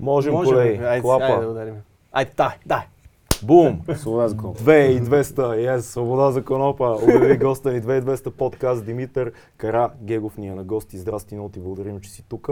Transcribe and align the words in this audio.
Можем, 0.00 0.32
Можем, 0.32 0.54
колеги. 0.54 0.78
айде, 0.84 1.02
Клапа. 1.02 1.24
айде 1.24 1.44
да 1.44 1.50
ударим. 1.50 1.74
Айде, 2.12 2.30
дай, 2.36 2.56
дай. 2.66 2.82
Бум! 3.42 3.80
Свобода 3.96 4.28
за 4.28 4.36
конопа. 4.36 4.60
2200, 4.60 5.32
yes, 5.36 5.78
свобода 5.78 6.30
за 6.30 6.44
конопа. 6.44 6.98
Обяви 7.02 7.36
госта 7.38 7.72
ни 7.72 7.82
2200 7.82 8.30
подкаст 8.30 8.84
Димитър 8.84 9.32
Кара 9.56 9.90
Гегов 10.02 10.38
ни 10.38 10.48
е 10.48 10.54
на 10.54 10.64
гости. 10.64 10.98
Здрасти, 10.98 11.34
много 11.34 11.48
ти 11.48 11.60
благодарим, 11.60 12.00
че 12.00 12.10
си 12.10 12.24
тук. 12.28 12.48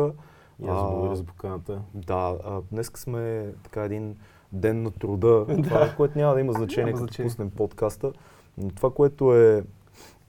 И 0.63 0.69
аз 0.69 0.83
благодаря 0.83 1.17
за 1.17 1.25
поканата. 1.25 1.81
Да, 1.95 2.37
а, 2.45 2.61
днес 2.73 2.91
сме 2.95 3.47
така 3.65 3.85
един 3.85 4.17
ден 4.53 4.83
на 4.83 4.91
труда, 4.91 5.47
това, 5.65 5.93
което 5.97 6.19
няма 6.19 6.35
да 6.35 6.41
има 6.41 6.53
значение, 6.53 6.85
Няма 6.85 6.93
като 6.99 7.05
значение. 7.13 7.29
пуснем 7.31 7.51
подкаста. 7.51 8.13
Но 8.59 8.69
това, 8.71 8.91
което 8.91 9.35
е 9.35 9.63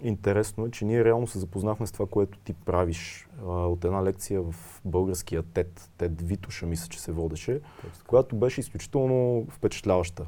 интересно 0.02 0.66
е, 0.66 0.72
че 0.72 0.86
ние 0.86 1.04
реално 1.04 1.28
се 1.28 1.40
запознахме 1.40 1.88
с 1.88 1.92
това, 1.92 2.06
което 2.06 2.40
ти 2.40 2.54
правиш 2.54 3.30
а, 3.42 3.52
от 3.52 3.86
една 3.86 4.04
лекция 4.04 4.42
в 4.42 4.82
българския 4.86 5.44
ТЕД, 5.44 5.90
ТЕД 5.98 6.22
Витуша, 6.22 6.66
мисля, 6.66 6.88
че 6.90 7.02
се 7.02 7.12
водеше, 7.12 7.62
която 8.08 8.36
беше 8.36 8.60
изключително 8.60 9.46
впечатляваща. 9.50 10.26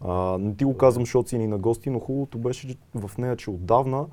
А, 0.00 0.38
не 0.38 0.56
ти 0.56 0.64
го 0.64 0.76
казвам, 0.76 1.04
защото 1.04 1.28
си 1.28 1.38
ни 1.38 1.46
на 1.46 1.58
гости, 1.58 1.90
но 1.90 1.98
хубавото 1.98 2.38
беше 2.38 2.76
в 2.94 3.18
нея, 3.18 3.36
че 3.36 3.50
отдавна 3.50 4.06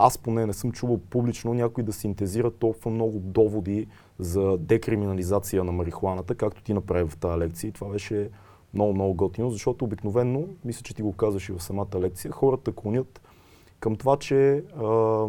аз 0.00 0.18
поне 0.18 0.46
не 0.46 0.52
съм 0.52 0.72
чувал 0.72 0.98
публично 0.98 1.54
някой 1.54 1.84
да 1.84 1.92
синтезира 1.92 2.50
толкова 2.50 2.90
много 2.90 3.18
доводи 3.18 3.86
за 4.18 4.58
декриминализация 4.58 5.64
на 5.64 5.72
марихуаната, 5.72 6.34
както 6.34 6.62
ти 6.62 6.74
направи 6.74 7.08
в 7.08 7.16
тази 7.16 7.38
лекция. 7.38 7.68
И 7.68 7.72
това 7.72 7.88
беше 7.88 8.30
много, 8.74 8.94
много 8.94 9.14
готино, 9.14 9.50
защото 9.50 9.84
обикновенно, 9.84 10.48
мисля, 10.64 10.82
че 10.82 10.94
ти 10.94 11.02
го 11.02 11.12
казваш 11.12 11.48
и 11.48 11.52
в 11.52 11.62
самата 11.62 12.00
лекция, 12.00 12.32
хората 12.32 12.72
клонят 12.72 13.20
към 13.80 13.96
това, 13.96 14.16
че 14.16 14.64
а, 14.82 15.24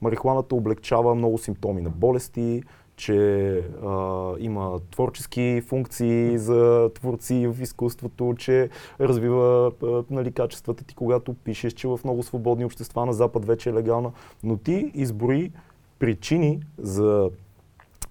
марихуаната 0.00 0.54
облегчава 0.54 1.14
много 1.14 1.38
симптоми 1.38 1.80
на 1.80 1.90
болести, 1.90 2.62
че 2.96 3.52
а, 3.84 4.34
има 4.38 4.80
творчески 4.90 5.62
функции 5.66 6.38
за 6.38 6.90
творци 6.94 7.46
в 7.46 7.62
изкуството, 7.62 8.34
че 8.38 8.70
развива 9.00 9.72
а, 9.82 10.02
нали, 10.10 10.32
качествата 10.32 10.84
ти, 10.84 10.94
когато 10.94 11.34
пишеш, 11.34 11.72
че 11.72 11.88
в 11.88 12.00
много 12.04 12.22
свободни 12.22 12.64
общества 12.64 13.06
на 13.06 13.12
Запад 13.12 13.44
вече 13.44 13.70
е 13.70 13.72
легална. 13.72 14.12
Но 14.42 14.56
ти 14.56 14.90
изброи 14.94 15.52
причини 15.98 16.60
за 16.78 17.30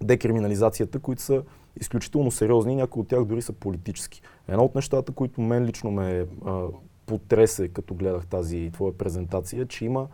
декриминализацията, 0.01 0.99
които 0.99 1.21
са 1.21 1.43
изключително 1.79 2.31
сериозни, 2.31 2.75
някои 2.75 3.01
от 3.01 3.07
тях 3.07 3.25
дори 3.25 3.41
са 3.41 3.53
политически. 3.53 4.21
Едно 4.47 4.63
от 4.63 4.75
нещата, 4.75 5.11
които 5.11 5.41
мен 5.41 5.65
лично 5.65 5.91
ме 5.91 6.25
а, 6.45 6.63
потресе, 7.09 7.67
като 7.67 7.93
гледах 7.93 8.25
тази 8.25 8.69
твоя 8.73 8.93
презентация, 8.93 9.65
че 9.65 9.85
има 9.85 10.07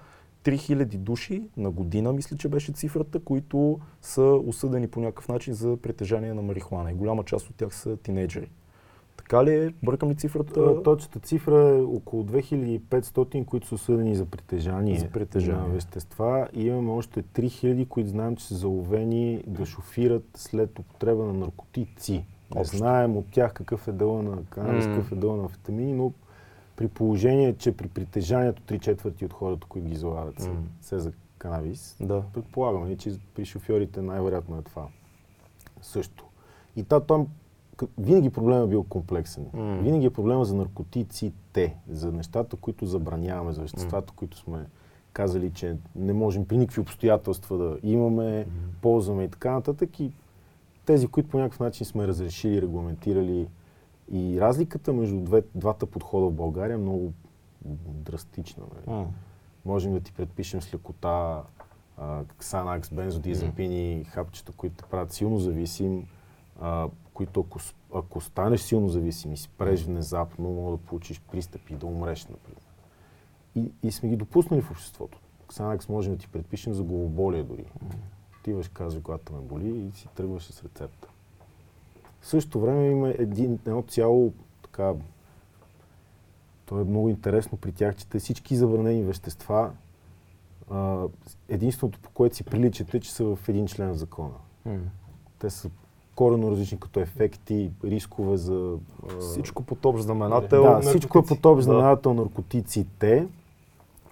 3000 0.43 0.97
души 0.97 1.43
на 1.57 1.71
година, 1.71 2.13
мисля, 2.13 2.37
че 2.37 2.49
беше 2.49 2.71
цифрата, 2.71 3.19
които 3.19 3.79
са 4.01 4.21
осъдени 4.23 4.87
по 4.87 4.99
някакъв 4.99 5.27
начин 5.27 5.53
за 5.53 5.77
притежание 5.77 6.33
на 6.33 6.41
марихуана. 6.41 6.91
И 6.91 6.95
голяма 6.95 7.23
част 7.23 7.49
от 7.49 7.55
тях 7.55 7.75
са 7.75 7.97
тинейджери. 7.97 8.49
Така 9.17 9.45
ли 9.45 9.53
е? 9.55 9.73
Бъркам 9.83 10.09
ли 10.09 10.15
цифрата? 10.15 10.83
Точната 10.83 11.19
цифра 11.19 11.69
е 11.69 11.81
около 11.81 12.23
2500, 12.23 13.45
които 13.45 13.67
са 13.67 13.75
осъдени 13.75 14.15
за 14.15 14.25
притежание, 14.25 14.99
За 14.99 15.07
притежание. 15.07 15.61
на 15.61 15.67
вещества 15.67 16.47
и 16.53 16.63
имаме 16.63 16.91
още 16.91 17.23
3000, 17.23 17.87
които 17.87 18.09
знаем, 18.09 18.35
че 18.35 18.45
са 18.45 18.55
заловени 18.55 19.43
да 19.47 19.65
шофират 19.65 20.25
след 20.35 20.79
употреба 20.79 21.23
на 21.23 21.33
наркотици. 21.33 22.25
Не 22.55 22.61
Общо. 22.61 22.77
знаем 22.77 23.17
от 23.17 23.25
тях 23.31 23.53
какъв 23.53 23.87
е 23.87 23.91
дела 23.91 24.23
на 24.23 24.37
канабис, 24.49 24.87
М. 24.87 24.93
какъв 24.93 25.11
е 25.11 25.15
дела 25.15 25.35
на 25.37 25.43
амфетамини, 25.43 25.93
но 25.93 26.13
при 26.75 26.87
положение, 26.87 27.55
че 27.57 27.71
при 27.71 27.87
притежанието 27.87 28.61
3 28.61 28.79
четвърти 28.79 29.25
от 29.25 29.33
хората, 29.33 29.67
които 29.69 29.87
ги 29.87 29.95
залавят, 29.95 30.39
М. 30.47 30.55
все 30.81 30.99
за 30.99 31.11
канабис, 31.37 31.97
Да. 32.01 32.23
предполагаме, 32.33 32.97
че 32.97 33.11
при 33.35 33.45
шофьорите 33.45 34.01
най-вероятно 34.01 34.57
е 34.57 34.61
това. 34.61 34.87
Също. 35.81 36.25
И 36.75 36.83
та, 36.83 36.99
там 36.99 37.27
винаги 37.97 38.29
проблема 38.29 38.63
е 38.63 38.67
бил 38.67 38.83
комплексен. 38.83 39.45
М. 39.53 39.77
Винаги 39.81 40.05
е 40.05 40.09
проблема 40.09 40.45
за 40.45 40.55
наркотиците, 40.55 41.75
за 41.89 42.11
нещата, 42.11 42.55
които 42.55 42.85
забраняваме, 42.85 43.53
за 43.53 43.61
веществата, 43.61 44.13
които 44.15 44.37
сме 44.37 44.65
казали, 45.13 45.51
че 45.51 45.75
не 45.95 46.13
можем 46.13 46.45
при 46.45 46.57
никакви 46.57 46.81
обстоятелства 46.81 47.57
да 47.57 47.77
имаме, 47.83 48.47
ползваме 48.81 49.23
и 49.23 49.29
така 49.29 49.51
нататък. 49.51 49.99
И 49.99 50.11
тези, 50.85 51.07
които 51.07 51.29
по 51.29 51.37
някакъв 51.37 51.59
начин 51.59 51.85
сме 51.85 52.07
разрешили, 52.07 52.61
регламентирали. 52.61 53.47
И 54.11 54.41
разликата 54.41 54.93
между 54.93 55.19
две, 55.21 55.43
двата 55.55 55.85
подхода 55.85 56.25
в 56.25 56.33
България 56.33 56.73
е 56.73 56.77
много 56.77 57.13
драстична. 57.85 58.63
Нали? 58.75 58.97
М. 58.97 59.07
Можем 59.65 59.93
да 59.93 59.99
ти 59.99 60.13
предпишем 60.13 60.61
с 60.61 60.73
лекота 60.73 61.43
Xanax, 62.39 62.93
бензодиазепини, 62.93 64.03
хапчета, 64.03 64.51
които 64.51 64.75
те 64.75 64.89
правят 64.89 65.13
силно 65.13 65.39
зависим, 65.39 66.07
а, 66.61 66.87
които 67.13 67.39
ако, 67.39 67.59
ако 67.93 68.21
станеш 68.21 68.61
силно 68.61 68.89
зависим 68.89 69.33
и 69.33 69.37
спреш 69.37 69.83
внезапно, 69.83 70.49
мога 70.49 70.71
да 70.71 70.83
получиш 70.83 71.21
пристъпи 71.31 71.73
и 71.73 71.77
да 71.77 71.85
умреш, 71.85 72.27
например. 72.27 72.61
И, 73.55 73.71
и 73.87 73.91
сме 73.91 74.09
ги 74.09 74.15
допуснали 74.15 74.61
в 74.61 74.71
обществото. 74.71 75.19
Xanax 75.47 75.89
можем 75.89 76.13
да 76.13 76.19
ти 76.19 76.27
предпишем 76.27 76.73
за 76.73 76.83
главоболие 76.83 77.43
дори. 77.43 77.65
Отиваш, 78.39 78.67
казваш, 78.67 79.03
когато 79.03 79.33
ме 79.33 79.39
боли 79.39 79.69
и 79.69 79.91
си 79.91 80.07
тръгваш 80.15 80.43
с 80.43 80.63
рецепта. 80.63 81.07
В 82.25 82.27
същото 82.27 82.59
време 82.59 82.89
има 82.89 83.09
един, 83.09 83.59
едно 83.65 83.81
цяло 83.81 84.33
така 84.63 84.93
то 86.65 86.79
е 86.79 86.83
много 86.83 87.09
интересно 87.09 87.57
при 87.57 87.71
тях, 87.71 87.95
че 87.95 88.07
те 88.07 88.19
всички 88.19 88.55
забранени 88.55 89.03
вещества, 89.03 89.71
а, 90.71 91.03
единственото 91.49 91.99
по 91.99 92.09
което 92.09 92.35
си 92.35 92.43
приличат 92.43 92.93
е, 92.93 92.99
че 92.99 93.13
са 93.13 93.23
в 93.35 93.49
един 93.49 93.67
член 93.67 93.91
в 93.93 93.97
закона. 93.97 94.33
М. 94.65 94.77
Те 95.39 95.49
са 95.49 95.69
корено 96.15 96.51
различни 96.51 96.79
като 96.79 96.99
ефекти, 96.99 97.71
рискове 97.83 98.37
за... 98.37 98.77
а, 99.09 99.19
Всичко 99.19 99.63
под 99.63 99.85
общ 99.85 100.03
знаменател. 100.03 100.63
да, 100.63 100.69
наркотици. 100.69 100.89
всичко 100.89 101.19
е 101.19 101.25
под 101.25 101.45
общ 101.45 101.63
знаменател 101.63 102.13
наркотиците 102.13 103.27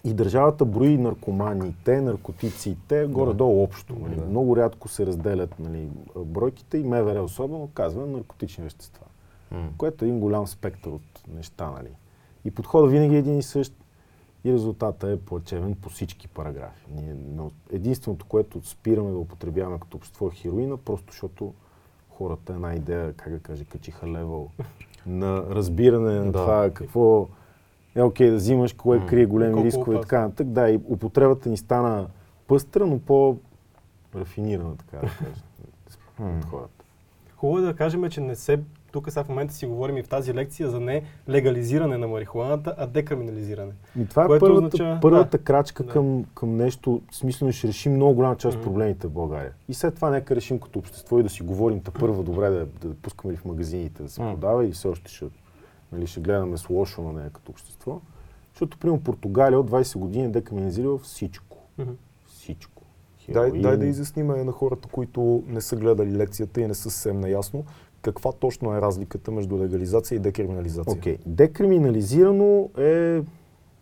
и 0.04 0.14
държавата 0.14 0.66
брои 0.66 0.98
наркоманите, 0.98 2.02
наркотиците, 2.02 3.06
горе-долу 3.06 3.64
общо. 3.64 3.96
Нали. 4.02 4.16
Да. 4.16 4.26
Много 4.26 4.58
рядко 4.58 4.88
се 4.88 5.06
разделят 5.06 5.60
нали, 5.60 5.88
бройките 6.18 6.78
и 6.78 6.84
МВР 6.84 7.22
особено 7.22 7.70
казва 7.74 8.08
наркотични 8.08 8.64
вещества 8.64 9.06
М. 9.52 9.70
което 9.78 10.06
е 10.06 10.08
един 10.08 10.20
голям 10.20 10.48
спектър 10.48 10.92
от 10.92 11.24
неща, 11.36 11.72
нали. 11.72 11.90
И 12.46 12.52
подходът 12.52 12.92
винаги 12.92 13.16
е 13.16 13.20
един 13.20 13.38
и 13.38 13.44
същ 13.44 13.74
и 14.46 14.54
резултата 14.54 15.10
е 15.10 15.18
плачевен 15.18 15.76
по 15.76 15.90
всички 15.90 16.28
параграфи. 16.28 16.86
Ние, 16.96 17.16
но 17.36 17.52
единственото, 17.72 18.26
което 18.26 18.68
спираме 18.68 19.12
да 19.12 19.18
употребяваме 19.18 19.80
като 19.80 19.98
общество 19.98 20.28
е 20.28 20.32
хероина, 20.32 20.78
просто 20.78 21.12
защото 21.12 21.54
хората 22.10 22.54
една 22.54 22.76
идея, 22.76 23.14
как 23.14 23.34
да 23.34 23.40
кажа, 23.40 23.66
качиха 23.66 24.08
левел 24.08 24.50
на 25.06 25.44
разбиране 25.50 26.20
на 26.20 26.26
Да. 26.26 26.32
това 26.32 26.70
какво 26.74 27.28
е 27.96 28.02
окей 28.02 28.30
да 28.30 28.36
взимаш, 28.36 28.74
кое 28.74 28.98
М. 28.98 29.06
крие 29.06 29.26
големи 29.26 29.54
Колко 29.54 29.66
рискове 29.68 29.98
и 29.98 30.02
така 30.02 30.22
нататък. 30.22 30.48
Да, 30.48 30.70
и 30.70 30.80
употребата 30.86 31.50
ни 31.50 31.58
стана 31.58 32.08
пъстра, 32.48 32.86
но 32.86 33.00
по-рафинирана, 33.00 34.76
така 34.78 34.98
да 34.98 35.12
кажа, 35.14 35.42
хората. 36.50 36.70
Хубаво 37.38 37.60
е 37.60 37.64
да 37.64 37.76
кажем, 37.76 38.10
че 38.10 38.22
не 38.22 38.36
се... 38.36 38.60
Тук 38.92 39.10
сега 39.10 39.24
в 39.24 39.30
момента 39.30 39.54
си 39.54 39.66
говорим 39.66 39.98
и 39.98 40.04
в 40.04 40.08
тази 40.08 40.34
лекция 40.34 40.70
за 40.70 40.80
не 40.80 41.04
легализиране 41.30 41.98
на 41.98 42.08
марихуаната, 42.08 42.76
а 42.78 42.88
декриминализиране. 42.88 43.72
И 44.00 44.08
това 44.08 44.24
е 44.24 44.28
първата, 44.30 44.54
означава- 44.56 45.00
първата 45.02 45.38
да. 45.38 45.44
крачка 45.44 45.84
Да. 45.84 45.90
към, 45.90 46.26
към 46.26 46.58
нещо, 46.58 47.02
смислено 47.12 47.52
ще 47.52 47.68
решим 47.68 47.94
много 47.94 48.14
голяма 48.14 48.36
част 48.36 48.56
от 48.56 48.62
Мгм. 48.62 48.70
проблемите 48.70 49.08
в 49.08 49.12
България. 49.12 49.52
И 49.70 49.74
след 49.74 49.96
това 49.96 50.10
нека 50.10 50.36
решим 50.36 50.60
като 50.60 50.80
общество 50.80 51.20
и 51.20 51.24
да 51.24 51.30
си 51.30 51.44
говорим 51.44 51.80
та 51.80 51.92
първа 51.92 52.24
добре 52.24 52.50
да, 52.50 52.66
да 52.66 52.94
пускаме 52.94 53.34
ли 53.34 53.38
в 53.38 53.46
магазините 53.46 54.04
да 54.04 54.10
се 54.10 54.22
Мгм. 54.22 54.32
продава 54.32 54.66
и 54.66 54.72
все 54.72 54.88
още 54.88 55.12
ще, 55.12 55.26
нали, 55.94 56.08
ще 56.08 56.20
гледаме 56.20 56.58
с 56.58 56.70
лошо 56.70 57.02
на 57.02 57.14
нея 57.14 57.30
като 57.30 57.52
общество. 57.52 58.02
Защото, 58.54 58.78
примерно, 58.78 59.04
Португалия 59.04 59.60
от 59.60 59.72
20 59.72 59.98
години 59.98 60.26
е 60.26 60.30
декриминализирала 60.30 60.98
всичко. 60.98 61.58
Мгм. 61.78 61.92
Всичко. 62.26 62.84
Дай, 63.30 63.46
Хероин. 63.46 63.62
дай 63.62 63.78
да 63.78 63.86
изясним 63.86 64.28
на 64.28 64.52
хората, 64.52 64.88
които 64.92 65.44
не 65.48 65.62
са 65.62 65.76
гледали 65.76 66.18
лекцията 66.18 66.62
и 66.62 66.68
не 66.68 66.74
са 66.74 66.82
съвсем 66.82 67.20
наясно, 67.20 67.66
каква 68.02 68.32
точно 68.32 68.76
е 68.76 68.82
разликата 68.82 69.32
между 69.32 69.60
легализация 69.60 70.16
и 70.16 70.20
декриминализация. 70.20 70.98
Окей. 70.98 71.18
Декриминализирано 71.26 72.70
е 72.78 73.22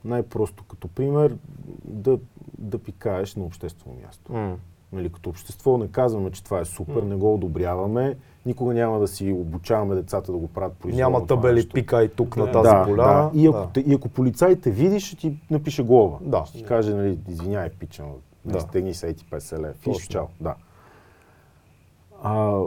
най-просто 0.05 0.63
като 0.63 0.87
пример 0.87 1.37
да, 1.85 2.19
да 2.57 2.79
пикаеш 2.79 3.35
на 3.35 3.43
обществено 3.43 3.95
място. 4.03 4.33
М. 4.33 4.57
Нали, 4.93 5.09
като 5.09 5.29
общество 5.29 5.77
не 5.77 5.87
казваме, 5.87 6.31
че 6.31 6.43
това 6.43 6.59
е 6.59 6.65
супер, 6.65 7.03
не 7.03 7.15
го 7.15 7.33
одобряваме. 7.33 8.17
Никога 8.45 8.73
няма 8.73 8.99
да 8.99 9.07
си 9.07 9.31
обучаваме 9.31 9.95
децата 9.95 10.31
да 10.31 10.37
го 10.37 10.47
правят 10.47 10.73
произволно. 10.73 11.09
Няма 11.09 11.27
табели 11.27 11.55
нещо. 11.55 11.73
пика 11.73 12.03
и 12.03 12.09
тук 12.09 12.37
на 12.37 12.51
тази 12.51 12.69
да, 12.69 12.83
поляна. 12.85 13.29
Да. 13.33 13.39
И, 13.39 13.47
ако, 13.47 13.67
Да. 13.73 13.79
И 13.81 13.93
ако 13.93 14.09
полицай 14.09 14.55
те 14.55 14.71
види, 14.71 14.99
ще 14.99 15.15
ти 15.15 15.39
напише 15.51 15.83
глава. 15.83 16.17
Да. 16.21 16.43
Ще 16.45 16.57
ти 16.57 16.63
каже, 16.63 16.93
нали, 16.93 17.19
извиняй, 17.27 17.69
пича, 17.69 18.03
но 18.45 18.51
Да. 18.53 18.59
стегни 18.59 18.93
се 18.93 19.07
ети 19.09 19.25
50 19.25 19.59
лева. 19.59 19.73
Фиш, 19.73 20.07
чао. 20.07 20.25
Да. 20.41 20.55
А, 22.23 22.59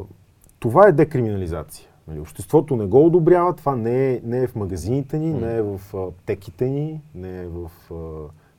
това 0.59 0.89
е 0.89 0.93
декриминализация. 0.93 1.89
Нали, 2.09 2.21
обществото 2.21 2.77
не 2.77 2.87
го 2.87 3.07
одобрява, 3.07 3.57
това 3.57 3.77
не 3.77 4.13
е, 4.13 4.21
не 4.25 4.39
е 4.43 4.47
в 4.47 4.55
магазините 4.55 5.19
ни, 5.19 5.31
М. 5.33 5.41
не 5.47 5.57
е 5.57 5.63
в 5.63 5.81
аптеките 5.95 6.71
ни, 6.71 7.01
не 7.15 7.43
е 7.43 7.47
в 7.49 7.71
а, 7.93 7.95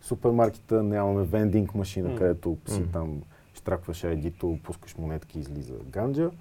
супермаркета, 0.02 0.84
нямаме 0.84 1.24
вендинг 1.24 1.76
машина, 1.76 2.10
М. 2.10 2.16
където 2.16 2.58
си 2.68 2.80
М. 2.80 2.86
там 2.94 3.22
штракваш 3.66 4.04
айдито, 4.04 4.60
пускаш 4.64 4.98
монетки 4.98 5.40
излиза 5.40 5.74
ганджа. 5.90 6.32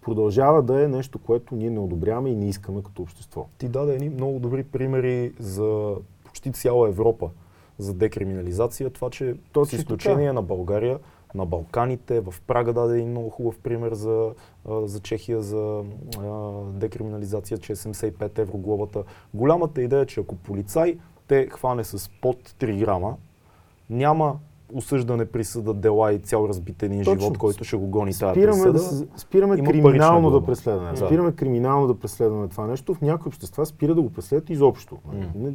продължава 0.00 0.62
да 0.62 0.84
е 0.84 0.88
нещо, 0.88 1.18
което 1.18 1.54
ние 1.54 1.70
не 1.70 1.78
одобряваме 1.78 2.30
и 2.30 2.36
не 2.36 2.48
искаме 2.48 2.82
като 2.82 3.02
общество. 3.02 3.46
Ти 3.58 3.68
даде 3.68 3.94
едни 3.94 4.08
много 4.08 4.38
добри 4.38 4.62
примери 4.62 5.32
за 5.38 5.94
почти 6.24 6.52
цяла 6.52 6.88
Европа 6.88 7.30
за 7.78 7.94
декриминализация. 7.94 8.90
Това, 8.90 9.10
че 9.10 9.36
То 9.52 9.64
с 9.64 9.72
изключение 9.72 10.26
така. 10.26 10.32
на 10.32 10.42
България, 10.42 10.98
на 11.34 11.46
Балканите, 11.46 12.20
в 12.20 12.34
Прага 12.46 12.72
даде 12.72 12.94
един 12.94 13.10
много 13.10 13.30
хубав 13.30 13.58
пример 13.58 13.94
за, 13.94 14.34
за 14.66 15.00
Чехия 15.00 15.42
за 15.42 15.84
а, 16.18 16.50
декриминализация, 16.72 17.58
че 17.58 17.72
е 17.72 17.76
75 17.76 18.38
евро 18.38 18.58
глобата. 18.58 19.04
Голямата 19.34 19.82
идея 19.82 20.02
е, 20.02 20.06
че 20.06 20.20
ако 20.20 20.36
полицай 20.36 20.98
те 21.28 21.46
хване 21.46 21.84
с 21.84 22.10
под 22.20 22.36
3 22.48 22.78
грама, 22.78 23.16
няма 23.90 24.38
осъждане, 24.74 25.24
присъда, 25.26 25.74
дела 25.74 26.12
и 26.12 26.18
цял 26.18 26.46
разбит 26.48 26.82
един 26.82 27.04
Точно. 27.04 27.20
живот, 27.20 27.38
който 27.38 27.64
ще 27.64 27.76
го 27.76 27.86
гони 27.86 28.12
тази 28.12 28.40
присъда. 28.40 28.72
да, 28.72 28.78
се- 28.78 29.06
спираме 29.16 29.56
има 29.58 29.64
криминално 29.64 30.30
да 30.30 30.44
преследваме. 30.44 30.90
Да. 30.90 31.06
Спираме 31.06 31.32
криминално 31.32 31.86
да 31.86 31.98
преследваме 31.98 32.48
това 32.48 32.66
нещо. 32.66 32.94
В 32.94 33.00
някои 33.00 33.28
общества 33.28 33.66
спира 33.66 33.94
да 33.94 34.02
го 34.02 34.10
преследват 34.10 34.50
изобщо. 34.50 34.98
М. 35.04 35.12
Не, 35.34 35.54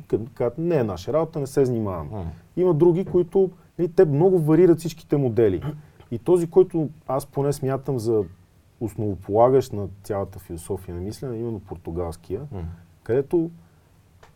не 0.58 0.76
е 0.76 0.84
наша 0.84 1.14
работа, 1.14 1.40
не 1.40 1.48
се 1.48 1.66
занимаваме. 1.66 2.10
М. 2.12 2.26
Има 2.58 2.74
други, 2.74 3.06
които 3.06 3.50
нали, 3.80 3.88
те 3.88 4.06
много 4.06 4.40
варират 4.40 4.80
всичките 4.80 5.18
модели. 5.18 5.64
И 6.12 6.20
този, 6.20 6.48
който 6.48 6.90
аз 7.08 7.26
поне 7.26 7.54
смятам 7.54 8.00
за 8.00 8.24
основополагащ 8.80 9.74
на 9.74 9.88
цялата 10.04 10.40
философия 10.40 10.96
на 10.96 11.02
мислене, 11.02 11.36
е 11.36 11.40
именно 11.40 11.60
португалския, 11.60 12.42
М. 12.52 12.62
където 13.04 13.50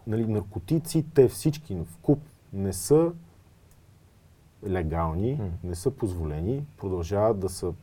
нали, 0.07 0.25
наркотиците 0.27 1.27
всички 1.27 1.75
в 1.75 1.97
куп 2.01 2.19
не 2.53 2.73
са 2.73 3.11
легални, 4.67 5.39
не 5.63 5.75
са 5.75 5.91
позволени, 5.91 6.63
продължават 6.77 7.39
да 7.39 7.49
са 7.49 7.73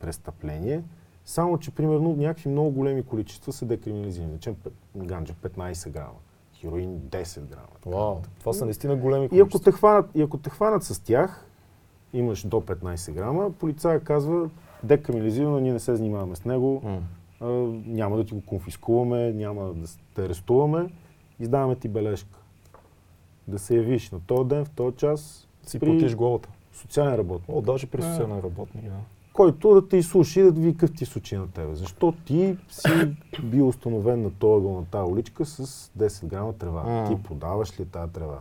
престъпление, 0.00 0.82
само 1.24 1.58
че 1.58 1.70
примерно 1.70 2.16
някакви 2.16 2.48
много 2.48 2.70
големи 2.70 3.02
количества 3.02 3.52
са 3.52 3.64
декриминализирани. 3.66 4.34
Речем 4.34 4.56
ганджа 4.96 5.34
15 5.34 5.90
грама, 5.90 6.18
хероин 6.54 6.98
10 7.00 7.40
грама. 7.40 7.66
Вау, 7.86 8.16
това 8.40 8.52
са 8.52 8.64
наистина 8.64 8.96
големи 8.96 9.24
И 9.24 9.26
ако, 9.26 9.32
количества. 9.32 9.60
те 9.64 9.76
хванат, 9.76 10.10
и 10.14 10.22
ако 10.22 10.38
те 10.38 10.50
хванат 10.50 10.82
с 10.84 11.00
тях, 11.00 11.46
имаш 12.12 12.46
до 12.46 12.56
15 12.56 13.12
грама, 13.12 13.52
полицая 13.52 14.00
казва, 14.00 14.50
декриминализирано, 14.82 15.60
ние 15.60 15.72
не 15.72 15.78
се 15.80 15.94
занимаваме 15.96 16.36
с 16.36 16.44
него, 16.44 16.80
М. 16.84 17.02
а, 17.40 17.46
няма 17.86 18.16
да 18.16 18.24
ти 18.24 18.34
го 18.34 18.40
конфискуваме, 18.40 19.32
няма 19.32 19.64
да 19.64 19.86
те 20.14 20.24
арестуваме, 20.24 20.88
издаваме 21.40 21.76
ти 21.76 21.88
бележка. 21.88 22.38
Да 23.48 23.58
се 23.58 23.76
явиш 23.76 24.10
на 24.10 24.20
този 24.20 24.48
ден, 24.48 24.64
в 24.64 24.70
този 24.70 24.96
час, 24.96 25.45
Си 25.66 25.78
при 25.78 25.86
платиш 25.86 26.16
главата. 26.16 26.48
социален 26.72 27.14
работник, 27.14 27.48
О, 27.48 27.60
даже 27.60 27.86
при 27.86 28.00
А. 28.00 28.02
социален 28.04 28.38
работник. 28.38 28.84
Да. 28.84 28.90
който 29.32 29.74
да 29.74 29.88
те 29.88 29.96
изслуши 29.96 30.40
и 30.40 30.44
да 30.44 30.50
види 30.50 30.72
какъв 30.72 30.96
ти 30.96 31.04
случай 31.04 31.38
на 31.38 31.48
тебе. 31.48 31.74
Защо 31.74 32.12
ти 32.24 32.56
си 32.68 32.88
бил 33.42 33.68
установен 33.68 34.22
на 34.22 34.30
този 34.30 34.58
ъгъл, 34.58 34.72
на 34.72 34.84
тази 34.84 35.12
уличка 35.12 35.44
с 35.44 35.66
10 35.88 36.26
грама 36.26 36.52
трева? 36.52 36.82
М. 36.82 37.08
Ти 37.08 37.22
продаваш 37.22 37.80
ли 37.80 37.84
тази 37.84 38.12
трева? 38.12 38.38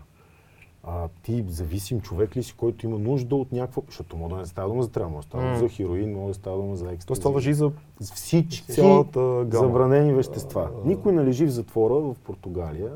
А, 0.87 1.07
ти 1.23 1.45
зависим 1.47 2.01
човек 2.01 2.35
ли 2.35 2.43
си, 2.43 2.53
който 2.53 2.85
има 2.85 2.99
нужда 2.99 3.35
от 3.35 3.51
някаква... 3.51 3.81
Защото 3.87 4.17
може 4.17 4.35
да 4.35 4.41
не 4.41 4.45
става 4.45 4.69
дума 4.69 4.83
за 4.83 4.91
трева, 4.91 5.09
може 5.09 5.17
да 5.17 5.29
става 5.29 5.43
дума 5.43 5.57
за 5.57 5.69
хероин, 5.69 6.13
може 6.13 6.27
да 6.27 6.33
става 6.33 6.57
дума 6.57 6.75
за 6.75 6.85
екстази. 6.85 7.07
Тоест 7.07 7.21
това 7.21 7.31
въжи 7.33 7.53
за 7.53 7.71
всички 7.99 8.73
цялата 8.73 9.19
гама. 9.47 9.67
забранени 9.67 10.13
вещества. 10.13 10.69
А, 10.75 10.87
Никой 10.87 11.13
не 11.13 11.23
лежи 11.23 11.45
в 11.45 11.51
затвора 11.51 11.93
в 11.93 12.15
Португалия 12.15 12.91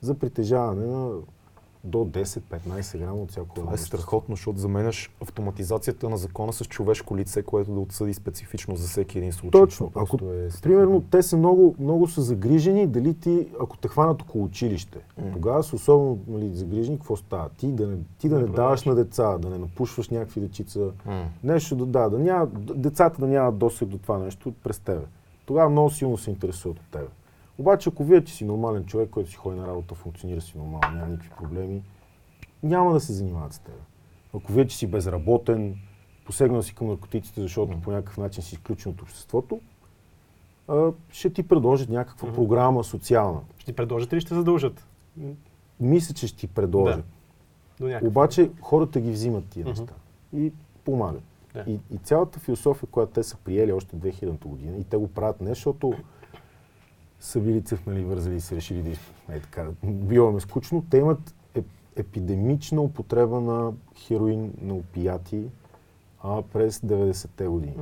за 0.00 0.14
притежаване 0.14 0.86
на 0.86 1.10
до 1.84 1.98
10-15 1.98 2.98
грама 2.98 3.22
от 3.22 3.30
всяко 3.30 3.54
Това 3.54 3.74
е 3.74 3.76
страхотно, 3.76 4.36
защото 4.36 4.58
заменяш 4.58 5.10
автоматизацията 5.22 6.08
на 6.08 6.16
закона 6.16 6.52
с 6.52 6.64
човешко 6.64 7.16
лице, 7.16 7.42
което 7.42 7.72
да 7.72 7.80
отсъди 7.80 8.14
специфично 8.14 8.76
за 8.76 8.88
всеки 8.88 9.18
един 9.18 9.32
случай. 9.32 9.60
Точно. 9.60 9.92
Ако, 9.94 10.16
е 10.16 10.48
примерно, 10.62 11.04
те 11.10 11.22
са 11.22 11.36
много, 11.36 11.74
много 11.78 12.08
са 12.08 12.22
загрижени 12.22 12.86
дали 12.86 13.14
ти, 13.14 13.48
ако 13.60 13.76
те 13.76 13.88
хванат 13.88 14.22
около 14.22 14.44
училище, 14.44 14.98
М. 15.18 15.32
тогава 15.32 15.62
са 15.62 15.76
особено 15.76 16.18
нали, 16.28 16.54
загрижени 16.54 16.98
какво 16.98 17.16
става. 17.16 17.48
Ти 17.48 17.72
да 17.72 17.86
не, 17.86 17.96
ти 18.18 18.28
да 18.28 18.36
Не 18.36 18.42
не 18.42 18.48
даваш 18.48 18.84
на 18.84 18.94
деца, 18.94 19.38
да 19.38 19.50
не 19.50 19.58
напушваш 19.58 20.08
някакви 20.08 20.40
дечица, 20.40 20.90
М. 21.06 21.24
нещо 21.44 21.76
да, 21.76 21.86
да, 21.86 22.08
да 22.08 22.18
няма, 22.18 22.46
децата 22.56 23.20
да 23.20 23.26
нямат 23.26 23.58
досег 23.58 23.88
до 23.88 23.98
това 23.98 24.18
нещо 24.18 24.52
през 24.64 24.78
тебе. 24.78 25.02
Тогава 25.46 25.70
много 25.70 25.90
силно 25.90 26.18
се 26.18 26.30
интересуват 26.30 26.78
от 26.78 26.86
тебе. 26.90 27.06
Обаче, 27.58 27.88
ако 27.88 28.04
вие, 28.04 28.24
че 28.24 28.34
си 28.34 28.44
нормален 28.44 28.84
човек, 28.84 29.10
който 29.10 29.30
си 29.30 29.36
ходи 29.36 29.58
на 29.58 29.66
работа, 29.66 29.94
функционира 29.94 30.40
си 30.40 30.58
нормално, 30.58 30.96
няма 30.96 31.06
никакви 31.06 31.30
проблеми, 31.38 31.82
няма 32.62 32.92
да 32.92 33.00
се 33.00 33.12
занимават 33.12 33.52
с 33.52 33.58
теб. 33.58 33.74
Ако 34.34 34.52
вие, 34.52 34.66
че 34.66 34.76
си 34.76 34.86
безработен, 34.86 35.76
посегнал 36.24 36.62
си 36.62 36.74
към 36.74 36.86
наркотиците, 36.86 37.40
защото 37.40 37.72
Мгм. 37.72 37.80
по 37.82 37.90
някакъв 37.92 38.18
начин 38.18 38.42
си 38.42 38.54
изключен 38.54 38.92
от 38.92 39.02
обществото, 39.02 39.60
а, 40.68 40.90
ще 41.10 41.30
ти 41.30 41.48
предложат 41.48 41.88
някаква 41.88 42.28
Мгм. 42.28 42.36
програма 42.36 42.84
социална. 42.84 43.40
Ще 43.56 43.66
ти 43.66 43.76
предложат 43.76 44.12
или 44.12 44.20
ще 44.20 44.34
задължат? 44.34 44.86
Мисля, 45.80 46.14
че 46.14 46.26
ще 46.26 46.38
ти 46.38 46.46
предложат. 46.46 47.04
Някакъв. 47.80 48.08
Обаче 48.08 48.50
хората 48.60 49.00
ги 49.00 49.10
взимат 49.10 49.44
тия 49.46 49.60
Мгм. 49.60 49.70
неща 49.70 49.94
и 50.36 50.52
помагат. 50.84 51.22
Да. 51.54 51.64
И, 51.66 51.80
и 51.90 51.98
цялата 51.98 52.38
философия, 52.40 52.88
която 52.90 53.12
те 53.12 53.22
са 53.22 53.36
приели 53.36 53.72
още 53.72 53.96
2000 53.96 54.48
година, 54.48 54.76
и 54.76 54.84
те 54.84 54.96
го 54.96 55.08
правят 55.08 55.40
не 55.40 55.48
защото 55.48 55.94
са 57.20 57.40
били 57.40 57.62
цъфнали, 57.62 58.04
вързали 58.04 58.36
и 58.36 58.40
са 58.40 58.56
решили 58.56 58.82
да 58.82 58.90
е, 59.36 59.40
така, 59.40 59.66
било 59.84 60.30
им 60.30 60.36
е 60.36 60.40
скучно, 60.40 60.84
те 60.90 60.98
имат 60.98 61.34
еп, 61.54 61.66
епидемична 61.96 62.80
употреба 62.80 63.40
на 63.40 63.72
хероин, 63.96 64.52
на 64.60 64.74
опияти 64.74 65.44
а, 66.22 66.42
през 66.42 66.78
90-те 66.78 67.46
години. 67.46 67.76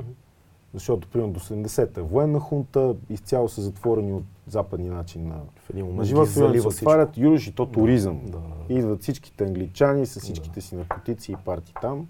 Защото, 0.73 1.07
примерно, 1.07 1.33
до 1.33 1.39
70-та 1.39 2.01
е 2.01 2.03
военна 2.03 2.39
хунта, 2.39 2.95
изцяло 3.09 3.49
са 3.49 3.61
затворени 3.61 4.13
от 4.13 4.23
западния 4.47 4.93
начин 4.93 5.27
на, 5.27 5.35
В 5.55 5.69
един 5.69 5.85
на 5.85 5.91
момент 5.91 6.07
живота. 6.07 6.31
се 6.61 6.67
отварят 6.67 7.17
юруш 7.17 7.47
и 7.47 7.55
то 7.55 7.65
туризъм. 7.65 8.21
Да. 8.25 8.39
Идват 8.69 9.01
всичките 9.01 9.43
англичани 9.43 10.05
с 10.05 10.19
всичките 10.19 10.61
си 10.61 10.75
наркотици 10.75 11.31
и 11.31 11.35
парти 11.45 11.73
там 11.81 12.07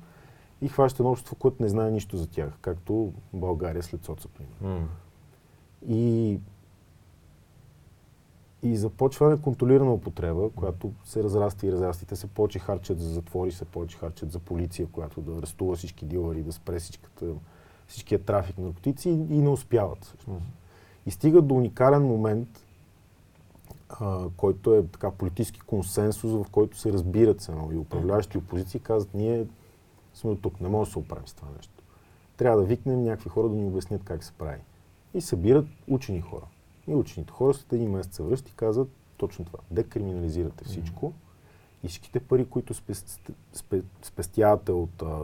и 0.62 0.68
хващат 0.68 1.00
едно 1.00 1.12
общество, 1.12 1.36
което 1.36 1.64
не 1.64 1.70
знае 1.70 1.92
нищо 1.92 2.18
за 2.18 2.28
тях, 2.28 2.50
както 2.62 3.14
България 3.34 3.84
след 3.84 4.06
соца, 4.06 4.28
примерно. 4.28 4.80
М. 4.80 4.88
И, 5.88 6.40
и 8.64 8.78
започва 8.78 9.30
неконтролирана 9.30 9.94
употреба, 9.94 10.50
която 10.50 10.92
се 11.06 11.24
разраства 11.24 11.68
и 11.68 11.72
разраства. 11.72 12.04
И 12.04 12.08
Те 12.08 12.16
се 12.16 12.28
повече 12.28 12.60
харчат 12.60 13.00
за 13.00 13.10
затвори, 13.10 13.52
се 13.52 13.66
повече 13.66 13.98
харчат 13.98 14.32
за 14.32 14.40
полиция, 14.40 14.88
която 14.88 15.22
да 15.22 15.38
арестува 15.38 15.76
всички 15.76 16.06
дилъри, 16.06 16.44
да 16.44 16.52
спре 16.52 16.80
всичката, 16.80 17.26
всичкия 17.88 18.24
трафик 18.24 18.58
на 18.58 18.66
наркотици 18.66 19.10
и, 19.10 19.14
и 19.14 19.42
не 19.42 19.50
успяват. 19.50 20.04
всъщност. 20.06 20.46
И 21.06 21.12
стигат 21.12 21.48
до 21.48 21.56
уникален 21.56 22.04
момент, 22.04 22.48
а, 23.90 24.30
който 24.38 24.76
е 24.76 24.88
така 24.88 25.12
политически 25.12 25.60
консенсус, 25.60 26.32
в 26.32 26.46
който 26.52 26.78
се 26.78 26.94
разбират 26.94 27.42
се 27.42 27.52
и 27.74 27.78
управляващи 27.78 28.38
и 28.38 28.42
опозиции 28.42 28.80
казват, 28.80 29.14
ние 29.14 29.46
сме 30.14 30.32
от 30.32 30.42
тук, 30.42 30.62
не 30.62 30.70
може 30.70 30.90
да 30.90 30.92
се 30.92 31.00
оправим 31.00 31.28
с 31.28 31.34
това 31.34 31.48
нещо. 31.58 31.74
Трябва 32.38 32.62
да 32.62 32.68
викнем 32.68 33.04
някакви 33.04 33.30
хора 33.30 33.50
да 33.50 33.56
ни 33.56 33.66
обяснят 33.66 34.04
как 34.04 34.24
се 34.24 34.32
прави. 34.32 34.62
И 35.14 35.22
събират 35.22 35.66
учени 35.88 36.22
хора. 36.22 36.46
И 36.88 36.96
учените 36.96 37.32
хора 37.34 37.54
след 37.54 37.74
един 37.74 37.92
месец 37.92 38.16
се 38.16 38.24
връщат 38.24 38.50
и 38.50 38.56
казват 38.56 38.90
точно 39.18 39.46
това. 39.46 39.60
Декриминализирате 39.72 40.66
всичко 40.66 41.14
и 41.84 41.88
всичките 41.88 42.20
пари, 42.20 42.46
които 42.46 42.74
спе, 42.74 42.94
спе, 43.54 43.82
спестявате 44.02 44.72
от 44.72 45.02
а, 45.02 45.20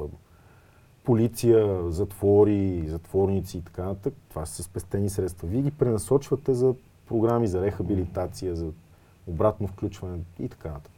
полиция, 1.04 1.92
затвори, 1.92 2.84
затворници 2.88 3.58
и 3.58 3.62
така 3.62 3.84
нататък, 3.84 4.14
това 4.30 4.46
са 4.46 4.64
спестени 4.64 5.10
средства. 5.10 5.48
Вие 5.48 5.62
ги 5.62 5.72
пренасочвате 5.72 6.54
за 6.54 6.74
програми 7.08 7.48
за 7.48 7.62
рехабилитация, 7.62 8.56
за 8.56 8.72
обратно 9.28 9.68
включване 9.68 10.20
и 10.40 10.50
така 10.50 10.70
нататък. 10.70 10.92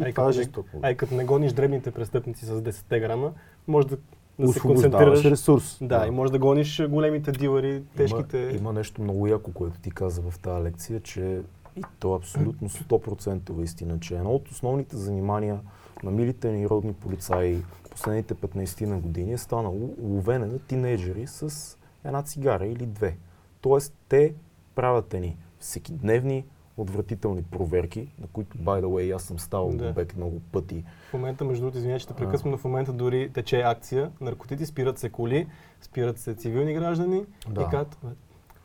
Ай, 0.00 0.08
е 0.10 0.12
като 0.12 0.26
не- 0.26 0.32
жестоко. 0.32 0.68
А 0.82 0.90
и 0.90 0.96
като 0.96 1.14
не 1.14 1.24
гониш 1.24 1.52
дребните 1.52 1.90
престъпници 1.90 2.44
с 2.44 2.62
10 2.62 3.00
грама, 3.00 3.32
може 3.68 3.88
да, 3.88 3.96
да 4.38 4.52
се 4.52 4.60
концентрираш. 4.60 5.24
ресурс. 5.24 5.78
Да, 5.80 6.06
и 6.06 6.10
може 6.10 6.32
да 6.32 6.38
гониш 6.38 6.82
големите 6.88 7.32
дилъри, 7.32 7.82
тежките. 7.96 8.38
Има, 8.38 8.52
има 8.52 8.72
нещо 8.72 9.02
много 9.02 9.26
яко, 9.26 9.52
което 9.52 9.80
ти 9.80 9.90
каза 9.90 10.22
в 10.30 10.38
тази 10.38 10.64
лекция, 10.64 11.00
че 11.00 11.40
и 11.76 11.82
то 11.98 12.14
е 12.14 12.16
абсолютно 12.16 12.68
100% 12.68 13.62
истина, 13.62 14.00
че 14.00 14.14
едно 14.14 14.30
от 14.30 14.48
основните 14.48 14.96
занимания 14.96 15.60
на 16.02 16.10
милите 16.10 16.52
ни 16.52 16.68
родни 16.68 16.92
полицаи 16.92 17.62
последните 17.90 18.34
15 18.34 18.86
на 18.86 18.98
години 18.98 19.32
е 19.32 19.38
станало 19.38 19.94
ловене 20.02 20.46
на 20.46 20.58
тинейджери 20.58 21.26
с 21.26 21.76
една 22.04 22.22
цигара 22.22 22.66
или 22.66 22.86
две. 22.86 23.16
Тоест, 23.60 23.94
те 24.08 24.34
правят 24.74 25.12
ни 25.12 25.36
всекидневни 25.58 26.44
отвратителни 26.76 27.42
проверки, 27.42 28.08
на 28.20 28.26
които, 28.26 28.58
by 28.58 28.82
the 28.82 28.86
way, 28.86 29.16
аз 29.16 29.22
съм 29.22 29.38
ставал 29.38 29.68
Да. 29.68 29.76
да. 29.76 29.92
бек 29.92 30.16
много 30.16 30.40
пъти. 30.42 30.84
В 31.10 31.12
момента, 31.12 31.44
между 31.44 31.62
другото, 31.62 31.78
извиня, 31.78 31.98
че 32.00 32.08
те 32.08 32.14
прекъсвам, 32.14 32.50
но 32.50 32.58
в 32.58 32.64
момента 32.64 32.92
дори 32.92 33.30
тече 33.30 33.60
акция. 33.60 34.10
Наркотици, 34.20 34.66
спират 34.66 34.98
се 34.98 35.08
коли, 35.08 35.46
спират 35.80 36.18
се 36.18 36.34
цивилни 36.34 36.74
граждани 36.74 37.24
Да. 37.48 37.60
и 37.60 37.64
казват, 37.64 37.98
«Бе, 38.04 38.10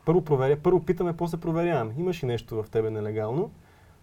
първо 0.05 0.21
проверя, 0.21 0.57
първо 0.57 0.79
питаме, 0.79 1.13
после 1.13 1.37
проверяваме. 1.37 1.93
Имаш 1.97 2.23
ли 2.23 2.27
нещо 2.27 2.63
в 2.63 2.69
тебе 2.69 2.89
нелегално? 2.89 3.51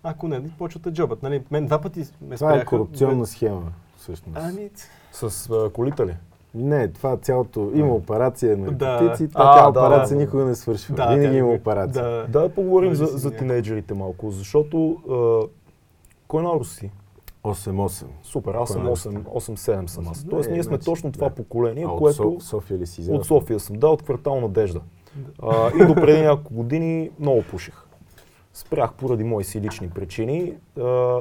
Ако 0.03 0.29
не, 0.29 0.51
почвате 0.51 0.91
джобът. 0.91 1.23
Нали, 1.23 1.43
мен 1.51 1.67
два 1.67 1.81
пъти 1.81 2.01
ме 2.01 2.37
Това 2.37 2.49
е 2.49 2.55
спряха. 2.55 2.67
корупционна 2.67 3.27
схема, 3.27 3.73
всъщност. 3.97 4.39
Ами, 4.41 4.71
С 5.13 5.51
а, 5.51 5.71
колите 5.73 6.07
ли? 6.07 6.17
Не, 6.59 6.89
това 6.89 7.17
цялото... 7.17 7.71
Има 7.75 7.95
операция 7.95 8.57
на 8.57 8.73
Да. 8.73 8.87
наркотици, 8.93 9.33
А, 9.35 9.55
та 9.55 9.57
тя 9.57 9.71
да, 9.71 9.81
операция 9.81 10.17
да. 10.17 10.23
никога 10.25 10.45
не 10.45 10.55
свършва. 10.55 10.95
Да, 10.95 11.07
Винаги 11.07 11.27
тя 11.27 11.35
има 11.35 11.51
операция. 11.51 12.05
Да. 12.05 12.27
Да, 12.29 12.41
да 12.41 12.49
поговорим 12.49 12.95
за, 12.95 13.05
да 13.05 13.19
за 13.19 13.31
тинейджерите 13.31 13.95
малко, 13.95 14.31
защото 14.31 14.97
а, 15.11 15.49
кой 16.29 16.43
народ 16.43 16.67
си? 16.67 16.91
8-8. 17.45 18.05
Супер, 18.23 18.55
аз 18.55 18.69
съм 18.69 18.83
Кой 18.83 18.91
8, 18.91 19.23
8-7 19.23 19.87
съм 19.87 20.09
аз. 20.09 20.25
Не, 20.25 20.31
Тоест 20.31 20.51
ние 20.51 20.63
сме 20.63 20.77
значи, 20.77 20.85
точно 20.85 21.13
това 21.13 21.29
да. 21.29 21.35
поколение, 21.35 21.85
А 21.85 21.89
от 21.89 21.99
което 21.99 22.23
Со- 22.23 22.41
София 22.41 22.79
ли 22.79 22.87
си 22.87 23.11
от 23.11 23.27
София 23.27 23.61
съм, 23.61 23.77
да, 23.77 23.89
от 23.89 24.03
квартал 24.03 24.41
Надежда. 24.41 24.81
А, 25.43 25.71
и 25.83 25.87
до 25.87 25.95
преди 25.95 26.23
няколко 26.23 26.55
години 26.55 27.11
много 27.21 27.43
пуших. 27.43 27.85
Спрях 28.59 28.95
поради 28.95 29.25
мои 29.25 29.45
си 29.45 29.61
лични 29.61 29.91
причини, 29.91 30.55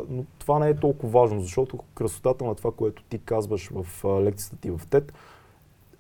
но 0.10 0.26
това 0.40 0.60
не 0.60 0.70
е 0.70 0.76
толкова 0.76 1.20
важно, 1.20 1.42
защото 1.42 1.80
красотата 1.96 2.46
на 2.46 2.56
това, 2.56 2.72
което 2.72 3.04
ти 3.04 3.20
казваш 3.20 3.72
в 3.74 4.06
лекцията 4.22 4.58
ти 4.58 4.72
в 4.72 4.82
ТЕД, 4.90 5.14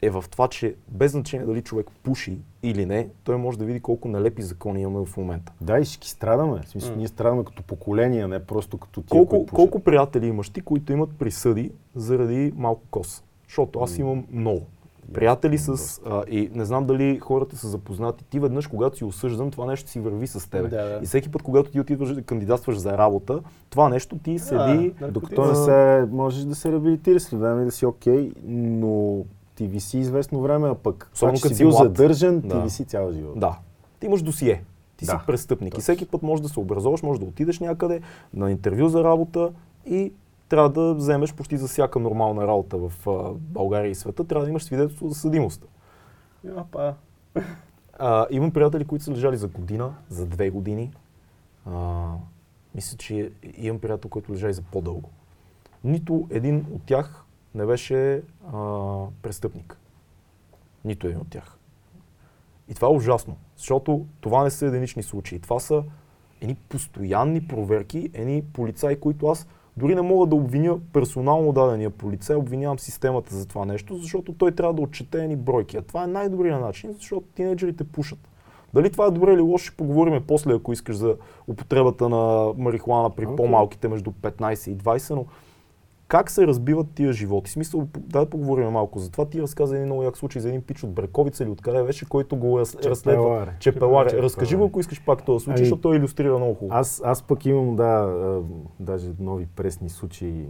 е 0.01 0.09
в 0.09 0.25
това, 0.31 0.47
че 0.47 0.75
без 0.87 1.11
значение 1.11 1.45
дали 1.45 1.61
човек 1.61 1.87
пуши 2.03 2.37
или 2.63 2.85
не, 2.85 3.09
той 3.23 3.37
може 3.37 3.57
да 3.57 3.65
види 3.65 3.79
колко 3.79 4.07
нелепи 4.07 4.41
закони 4.41 4.81
имаме 4.81 5.05
в 5.05 5.17
момента. 5.17 5.53
Да, 5.61 5.79
и 5.79 5.85
ще 5.85 6.09
страдаме. 6.09 6.61
В 6.61 6.69
смисъл, 6.69 6.91
М. 6.91 6.97
ние 6.97 7.07
страдаме 7.07 7.43
като 7.43 7.63
поколение, 7.63 8.27
не 8.27 8.45
просто 8.45 8.77
като 8.77 9.01
тия, 9.01 9.09
Колко, 9.09 9.29
които 9.37 9.53
колко 9.53 9.79
приятели 9.79 10.27
имаш 10.27 10.49
ти, 10.49 10.61
които 10.61 10.93
имат 10.93 11.09
присъди 11.19 11.71
заради 11.95 12.53
малко 12.55 12.81
кос? 12.91 13.23
Защото 13.47 13.79
аз 13.79 13.97
имам 13.97 14.25
много. 14.31 14.65
Приятели 15.13 15.57
с... 15.57 16.01
А, 16.05 16.23
и 16.29 16.49
не 16.53 16.65
знам 16.65 16.85
дали 16.85 17.19
хората 17.19 17.57
са 17.57 17.67
запознати. 17.67 18.23
Ти 18.23 18.39
веднъж, 18.39 18.67
когато 18.67 18.97
си 18.97 19.03
осъждан, 19.03 19.51
това 19.51 19.65
нещо 19.65 19.89
си 19.89 19.99
върви 19.99 20.27
с 20.27 20.49
тебе. 20.49 20.67
Да, 20.67 20.83
да. 20.89 20.99
И 21.03 21.05
всеки 21.05 21.29
път, 21.31 21.41
когато 21.41 21.71
ти 21.71 21.79
отидваш 21.79 22.13
да 22.13 22.21
кандидатстваш 22.21 22.77
за 22.77 22.97
работа, 22.97 23.39
това 23.69 23.89
нещо 23.89 24.17
ти 24.17 24.39
седи... 24.39 24.57
наркотици. 24.57 25.11
Докато 25.11 25.45
не 25.45 25.55
се, 25.55 26.07
можеш 26.11 26.43
да 26.43 26.55
се 26.55 26.71
реабилитираш 26.71 27.21
след 27.21 27.39
време 27.39 27.61
и 27.61 27.65
да 27.65 27.71
си 27.71 27.85
окей, 27.85 28.31
но 28.47 29.23
ти 29.55 29.67
виси 29.67 29.97
известно 29.97 30.41
време, 30.41 30.69
а 30.69 30.75
пък 30.75 31.09
че 31.13 31.25
като 31.25 31.47
си 31.47 31.55
си 31.55 31.63
бил 31.63 31.69
млад. 31.69 31.77
задържан, 31.83 32.41
ти 32.41 32.47
Да. 32.47 32.61
виси 32.61 32.85
цял 32.85 33.11
живот. 33.11 33.39
Да. 33.39 33.57
Ти 33.99 34.05
имаш 34.05 34.21
досие. 34.21 34.63
Ти 34.97 35.05
си 35.05 35.11
Да, 35.11 35.23
престъпник. 35.27 35.67
И 35.67 35.71
точно. 35.71 35.81
всеки 35.81 36.05
път 36.05 36.23
можеш 36.23 36.43
да 36.43 36.49
се 36.49 36.59
образоваш, 36.59 37.03
можеш 37.03 37.19
да 37.19 37.25
отидеш 37.25 37.59
някъде 37.59 38.01
на 38.33 38.51
интервю 38.51 38.87
за 38.87 39.03
работа 39.03 39.49
и 39.85 40.13
трябва 40.49 40.69
да 40.69 40.93
вземеш 40.93 41.33
почти 41.33 41.57
за 41.57 41.67
всяка 41.67 41.99
нормална 41.99 42.47
работа 42.47 42.77
в 42.77 42.91
България 43.33 43.89
и 43.89 43.95
света, 43.95 44.23
трябва 44.23 44.45
да 44.45 44.49
имаш 44.49 44.63
свидетелство 44.63 45.09
за 45.09 45.15
съдимост. 45.15 45.67
Опа. 46.57 46.93
А, 47.99 48.27
имам 48.29 48.51
приятели, 48.51 48.85
които 48.85 49.05
са 49.05 49.11
лежали 49.11 49.37
за 49.37 49.47
година, 49.47 49.95
за 50.09 50.25
две 50.25 50.49
години. 50.49 50.91
А, 51.65 52.05
мисля, 52.75 52.97
че 52.97 53.31
имам 53.57 53.79
приятел, 53.79 54.09
който 54.09 54.33
лежа 54.33 54.49
и 54.49 54.53
за 54.53 54.61
по-дълго. 54.61 55.09
Нито 55.83 56.27
един 56.29 56.65
от 56.71 56.83
тях 56.83 57.23
не 57.55 57.65
беше 57.65 58.23
а, 58.53 58.61
престъпник. 59.21 59.77
Нито 60.85 61.07
един 61.07 61.19
от 61.19 61.29
тях. 61.29 61.57
И 62.69 62.73
това 62.73 62.87
е 62.87 62.91
ужасно, 62.91 63.37
защото 63.57 64.05
това 64.21 64.43
не 64.43 64.49
са 64.49 64.65
единични 64.65 65.03
случаи. 65.03 65.39
Това 65.39 65.59
са 65.59 65.83
едни 66.41 66.55
постоянни 66.55 67.47
проверки, 67.47 68.09
едни 68.13 68.43
полицаи, 68.53 68.99
които 68.99 69.27
аз 69.27 69.47
дори 69.77 69.95
не 69.95 70.01
мога 70.01 70.27
да 70.27 70.35
обвиня 70.35 70.79
персонално 70.93 71.51
дадения 71.51 71.89
полицай, 71.89 72.35
обвинявам 72.35 72.79
системата 72.79 73.35
за 73.35 73.47
това 73.47 73.65
нещо, 73.65 73.95
защото 73.95 74.33
той 74.33 74.51
трябва 74.51 74.73
да 74.73 74.81
отчете 74.81 75.23
едни 75.23 75.35
бройки. 75.35 75.77
А 75.77 75.81
това 75.81 76.03
е 76.03 76.07
най-добрият 76.07 76.61
начин, 76.61 76.93
защото 76.93 77.27
тинейджерите 77.35 77.83
пушат. 77.83 78.19
Дали 78.73 78.89
това 78.91 79.05
е 79.05 79.11
добре 79.11 79.33
или 79.33 79.41
лошо, 79.41 79.65
ще 79.65 79.77
поговорим 79.77 80.23
после, 80.27 80.53
ако 80.53 80.73
искаш 80.73 80.95
за 80.95 81.15
употребата 81.47 82.09
на 82.09 82.53
марихуана 82.57 83.09
при 83.09 83.25
Окей. 83.25 83.35
по-малките 83.35 83.87
между 83.87 84.11
15 84.11 84.71
и 84.71 84.77
20, 84.77 85.15
но 85.15 85.25
как 86.07 86.31
се 86.31 86.47
разбиват 86.47 86.87
тия 86.95 87.13
животи? 87.13 87.49
В 87.49 87.53
Смисъл, 87.53 87.87
да 87.97 88.25
поговорим 88.29 88.69
малко 88.69 88.99
за 88.99 89.11
това. 89.11 89.25
Ти 89.25 89.41
разказа 89.41 89.75
един 89.75 89.85
много 89.85 90.03
як 90.03 90.17
случай 90.17 90.41
за 90.41 90.49
един 90.49 90.61
пич 90.61 90.83
от 90.83 90.93
Брековица 90.93 91.43
или 91.43 91.49
откъде 91.49 91.83
беше, 91.83 92.09
който 92.09 92.35
го 92.35 92.59
раз, 92.59 92.75
разследва. 92.75 93.21
Чепеларе. 93.23 93.55
Чепеларе. 93.59 94.09
Чепеларе. 94.09 94.23
Разкажи 94.23 94.55
го, 94.55 94.65
ако 94.65 94.79
искаш 94.79 95.05
пак 95.05 95.25
този 95.25 95.43
случай, 95.43 95.59
Ами, 95.59 95.65
защото 95.65 95.81
той 95.81 95.97
иллюстрира 95.97 96.37
много 96.37 96.53
хубаво. 96.53 96.79
Аз, 96.79 97.01
аз 97.05 97.23
пък 97.23 97.45
имам, 97.45 97.75
да, 97.75 98.41
даже 98.79 99.11
нови 99.19 99.45
пресни 99.45 99.89
случаи 99.89 100.45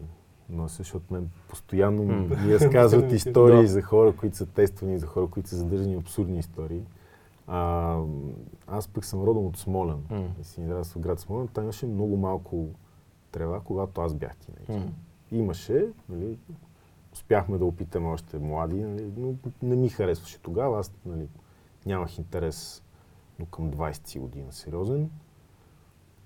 нося, 0.50 0.78
защото 0.78 1.14
мен 1.14 1.30
постоянно 1.50 2.04
М. 2.04 2.14
ми 2.46 2.54
разказват 2.54 3.08
Да. 3.10 3.16
истории 3.16 3.68
за 3.68 3.82
хора, 3.82 4.14
които 4.16 4.38
са 4.38 4.46
тествани, 4.46 5.00
за 5.00 5.06
хора, 5.08 5.28
които 5.28 5.50
са 5.50 5.56
задържани, 5.56 5.96
абсурдни 5.96 6.40
истории. 6.40 6.82
А, 7.48 7.98
аз 8.68 8.88
пък 8.88 9.06
съм 9.06 9.24
родом 9.24 9.46
от 9.46 9.58
Смолен. 9.58 9.98
М. 10.10 10.24
И 10.42 10.44
си 10.44 10.62
израснал 10.62 11.02
град 11.02 11.20
Смолен. 11.20 11.48
Там 11.48 11.64
имаше 11.64 11.86
много 11.86 12.18
малко 12.18 12.66
трева, 13.32 13.60
когато 13.60 14.02
аз 14.02 14.14
бях 14.14 14.36
тинейджър. 14.38 14.86
М. 14.86 14.92
Имаше, 15.32 15.88
нали, 16.10 16.38
успяхме 17.14 17.58
да 17.58 17.66
опитаме 17.66 18.08
още 18.08 18.40
млади, 18.40 18.82
нали, 18.82 19.12
но 19.18 19.34
не 19.62 19.76
ми 19.76 19.90
харесваше 19.90 20.40
тогава. 20.42 20.80
Аз 20.80 20.92
нали, 21.06 21.28
нямах 21.86 22.18
интерес 22.18 22.84
до 23.40 23.46
към 23.46 23.72
20 23.72 24.08
си 24.08 24.20
година, 24.20 24.52
сериозен. 24.52 25.10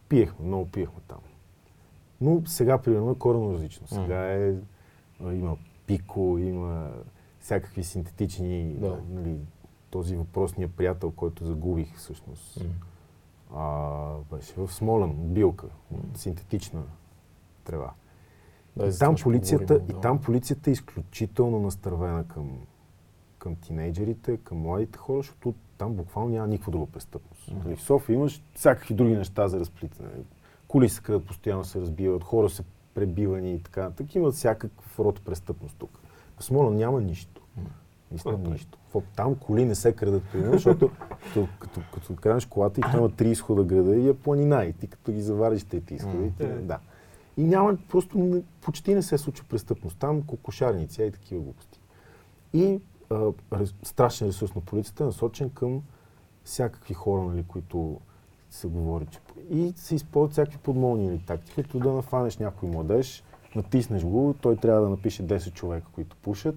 Пиехме, 0.10 0.46
много 0.46 0.66
пиехме 0.72 1.00
там. 1.08 1.20
Но 2.22 2.42
сега, 2.46 2.78
примерно, 2.78 3.12
е 3.12 3.16
коренно 3.16 3.54
различно. 3.54 3.88
Сега 3.88 4.34
е, 4.34 4.56
има 5.22 5.58
пико, 5.88 6.38
има 6.40 6.92
всякакви 7.40 7.84
синтетични, 7.84 8.74
Да. 8.74 9.00
нали, 9.10 9.36
този 9.90 10.16
въпросния 10.16 10.70
приятел, 10.70 11.12
който 11.12 11.46
загубих 11.46 11.96
всъщност. 11.98 12.66
А, 13.56 14.16
беше 14.32 14.54
в 14.58 14.68
Смолен, 14.74 15.14
билка, 15.34 15.68
синтетична 16.16 16.84
трева. 17.64 17.94
Да, 18.76 18.88
и, 18.88 18.92
там 19.00 19.16
полицията, 19.24 19.66
поговорим, 19.66 19.90
и 19.90 19.94
да. 19.94 20.02
там 20.02 20.22
полицията 20.22 20.70
е 20.70 20.74
изключително 20.74 21.60
настървена 21.60 22.24
към, 22.28 22.52
към 23.40 23.56
тинейджерите, 23.56 24.38
към 24.38 24.58
младите 24.58 24.98
хора, 24.98 25.18
защото 25.18 25.54
там 25.78 25.94
буквално 25.94 26.30
няма 26.30 26.48
никаква 26.48 26.72
друга 26.72 26.86
престъпност. 26.86 27.52
Нали, 27.66 27.76
В 27.76 27.82
София 27.82 28.14
имаш 28.14 28.44
всякакви 28.56 28.94
други 28.94 29.16
неща 29.16 29.48
за 29.48 29.60
разплитане. 29.60 30.10
Коли 30.68 30.90
се 30.90 31.02
където 31.02 31.26
постоянно 31.26 31.64
се 31.64 31.82
разбиват, 31.82 32.24
хора 32.24 32.50
са 32.50 32.64
пребивани 32.94 33.54
и 33.54 33.60
така. 33.60 33.90
Так 33.90 34.16
имат 34.16 34.34
всякакъв 34.34 35.00
род 35.00 35.22
престъпност 35.26 35.76
тук. 35.80 36.00
В 36.40 36.44
Смолен 36.44 36.76
няма 36.76 37.02
нищо. 37.02 37.42
Наистина 38.12 38.38
Добре. 38.38 38.50
нищо. 38.52 38.78
Там 39.16 39.36
коли 39.36 39.66
не 39.66 39.76
се 39.76 39.94
крадат, 39.94 40.24
примерно, 40.32 40.52
защото 40.54 40.90
като, 41.24 41.48
като, 41.60 41.82
като 41.94 42.16
крадеш 42.16 42.46
колата 42.46 42.80
и 42.80 42.84
там 42.92 43.00
има 43.00 43.10
три 43.10 43.30
изхода 43.30 43.64
града 43.64 43.96
и 43.96 44.10
е 44.10 44.14
планина. 44.14 44.66
И 44.66 44.74
ти 44.74 44.88
като 44.88 45.12
ги 45.12 45.22
завариш 45.22 45.62
и 45.62 45.82
ти, 45.82 45.98
Е. 46.40 46.46
да. 46.46 46.80
И 47.42 47.44
няма, 47.44 47.78
просто 47.90 48.18
не, 48.18 48.42
почти 48.62 48.96
не 48.96 49.02
се 49.02 49.18
случва 49.18 49.46
престъпност. 49.50 49.98
Там 49.98 50.22
кокошарници 50.22 51.04
и 51.04 51.12
такива 51.12 51.42
глупости. 51.42 51.80
И 52.54 52.80
а, 53.10 53.32
рес, 53.54 53.74
страшен 53.84 54.28
ресурс 54.28 54.56
на 54.56 54.62
полицията 54.62 55.04
е 55.04 55.06
насочен 55.06 55.50
към 55.50 55.82
всякакви 56.44 56.94
хора, 56.94 57.22
нали, 57.22 57.44
които 57.48 58.00
се 58.50 58.68
говори, 58.68 59.06
че... 59.06 59.20
И 59.50 59.74
се 59.76 59.96
използват 59.96 60.32
всякакви 60.32 60.58
подмолни 60.58 61.08
нали, 61.08 61.24
тактики, 61.28 61.64
като 61.64 61.80
да 61.80 61.92
нафанеш 61.92 62.38
някой 62.38 62.70
младеж, 62.70 63.24
натиснеш 63.56 64.04
го, 64.04 64.36
той 64.42 64.56
трябва 64.56 64.82
да 64.82 64.90
напише 64.90 65.28
10 65.28 65.54
човека, 65.54 65.88
които 65.94 66.16
пушат, 66.16 66.56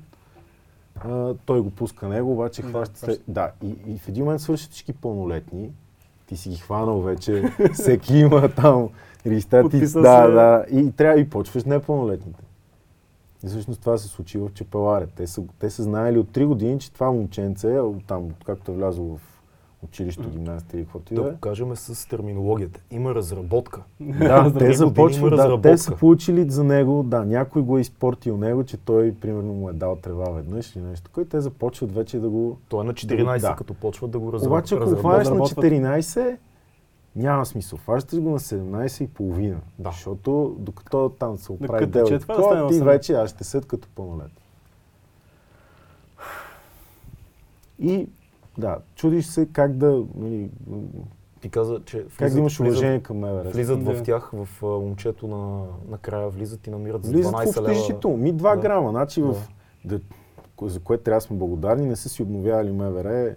а, 0.97 1.35
той 1.47 1.61
го 1.61 1.71
пуска 1.71 2.09
него, 2.09 2.33
обаче 2.33 2.63
хваща 2.63 2.99
се... 2.99 3.21
Да, 3.29 3.53
и, 3.63 3.77
и 3.87 3.99
в 3.99 4.09
един 4.09 4.25
момент 4.25 4.41
свършат 4.41 4.71
всички 4.71 4.93
пълнолетни, 4.93 5.71
ти 6.27 6.37
си 6.37 6.49
ги 6.49 6.57
хванал 6.57 7.01
вече, 7.01 7.53
всеки 7.73 8.17
има 8.17 8.49
там 8.49 8.89
Подписал 9.63 10.03
Да, 10.03 10.25
се. 10.27 10.33
да, 10.33 10.65
и 10.73 10.93
трябва 10.93 11.21
и 11.21 11.31
почваш 11.31 11.65
непълнолетните. 11.65 12.41
И 13.45 13.49
всъщност 13.49 13.81
това 13.81 13.99
се 13.99 14.09
случи 14.09 14.39
в 14.39 14.51
Чепеларе. 14.55 15.07
Те 15.07 15.27
са, 15.27 15.43
те 15.59 15.71
са 15.71 15.83
знаели 15.83 16.19
от 16.19 16.29
3 16.29 16.47
години, 16.47 16.79
че 16.79 16.93
това 16.93 17.11
момченце, 17.13 17.79
там, 18.07 18.29
както 18.45 18.73
е 18.73 18.75
влязло 18.75 19.07
в 19.09 19.21
училище, 19.85 20.23
гимназия 20.23 20.67
или 20.75 20.83
каквото 20.83 21.13
и 21.13 21.17
Да 21.17 21.23
да 21.23 21.29
е. 21.29 21.33
го 21.33 21.39
кажем 21.39 21.77
с 21.77 22.09
терминологията. 22.09 22.81
Има 22.91 23.15
разработка. 23.15 23.83
Да, 24.01 24.53
те 24.53 24.73
започват, 24.73 25.31
да, 25.31 25.37
те 25.37 25.43
разработка. 25.43 25.79
са 25.79 25.97
получили 25.97 26.51
за 26.51 26.65
него, 26.65 27.03
да, 27.03 27.25
някой 27.25 27.63
го 27.63 27.79
е 27.79 27.81
изпортил 27.81 28.37
него, 28.37 28.65
че 28.65 28.77
той, 28.77 29.15
примерно, 29.15 29.53
му 29.53 29.69
е 29.69 29.73
дал 29.73 29.97
трева 29.97 30.31
веднъж 30.31 30.77
или 30.77 30.85
нещо 30.85 31.05
такова, 31.05 31.23
и 31.23 31.29
те 31.29 31.41
започват 31.41 31.95
вече 31.95 32.19
да 32.19 32.29
го... 32.29 32.59
Той 32.69 32.81
е 32.81 32.87
на 32.87 32.95
14, 32.95 33.41
Да. 33.41 33.55
като 33.57 33.75
почват 33.75 34.11
да 34.11 34.19
го 34.19 34.33
разработват. 34.33 34.73
Обаче, 34.73 34.91
ако 34.91 35.01
хванеш 35.01 35.29
на 35.29 35.35
14, 35.37 36.37
няма 37.17 37.47
смисъл. 37.47 37.79
Фащаш 37.79 38.21
го 38.21 38.31
на 38.31 38.39
17 38.39 39.03
и 39.03 39.09
половина. 39.09 39.61
Да. 39.79 39.91
Защото 39.91 40.57
докато 40.59 41.09
там 41.11 41.39
се 41.39 41.53
оправи 41.53 41.91
такова, 41.91 42.19
стане 42.19 42.69
ти 42.69 42.75
18. 42.75 42.85
вече 42.85 43.13
аз 43.15 43.31
ще 43.31 43.45
съд 43.45 43.67
като 43.67 43.89
пълнолет. 43.89 44.31
И 47.79 48.09
да, 48.59 48.79
чудиш 48.95 49.27
се 49.27 49.47
как 49.47 49.73
да, 49.73 50.05
нали, 50.17 50.51
Ти 51.41 51.49
каза, 51.51 51.81
че 51.85 51.99
как 51.99 52.09
влизат, 52.19 52.33
да 52.33 52.39
имаш 52.39 52.59
влизат, 52.59 52.73
уважение 52.73 53.01
към 53.01 53.17
МВР. 53.19 53.51
влизат 53.51 53.81
в 53.81 53.93
Да. 53.93 54.03
тях, 54.03 54.31
в 54.35 54.49
момчето 54.63 55.27
на, 55.27 55.63
накрая 55.89 56.29
влизат 56.29 56.67
и 56.67 56.71
намират 56.71 57.05
за 57.05 57.11
Влизат 57.13 57.33
12 57.33 57.53
в 57.53 57.57
лева. 57.59 57.69
тежител. 57.69 58.17
Ми 58.17 58.35
2 58.35 58.55
Да. 58.55 58.57
грама. 58.57 58.91
Значи 58.91 59.23
в, 59.23 59.37
да, 59.85 60.01
за 60.63 60.81
което 60.81 61.03
трябва 61.03 61.17
да 61.17 61.21
сме 61.21 61.37
благодарни, 61.37 61.87
не 61.87 61.97
са 61.97 62.09
си 62.09 62.23
обновявали 62.23 62.73
МВР 62.73 63.35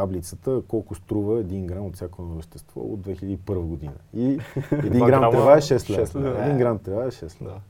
таблицата 0.00 0.62
колко 0.68 0.94
струва 0.94 1.44
1 1.44 1.66
грам 1.66 1.86
от 1.86 1.94
всяко 1.94 2.22
едно 2.22 2.34
вещество 2.34 2.80
от 2.80 3.00
2001 3.00 3.58
година. 3.58 3.92
И 4.14 4.38
1 4.38 4.90
Два 4.96 5.06
грам 5.06 5.30
трева 5.30 5.52
е 5.52 5.60
6 5.60 5.90
лева. 5.90 6.00
шест 6.00 6.14
лева. 6.14 6.38
1 6.38 6.58
грам 6.58 6.78
трева 6.78 7.04
е 7.04 7.10
6 7.10 7.42
лева. 7.42 7.52
Да. 7.54 7.60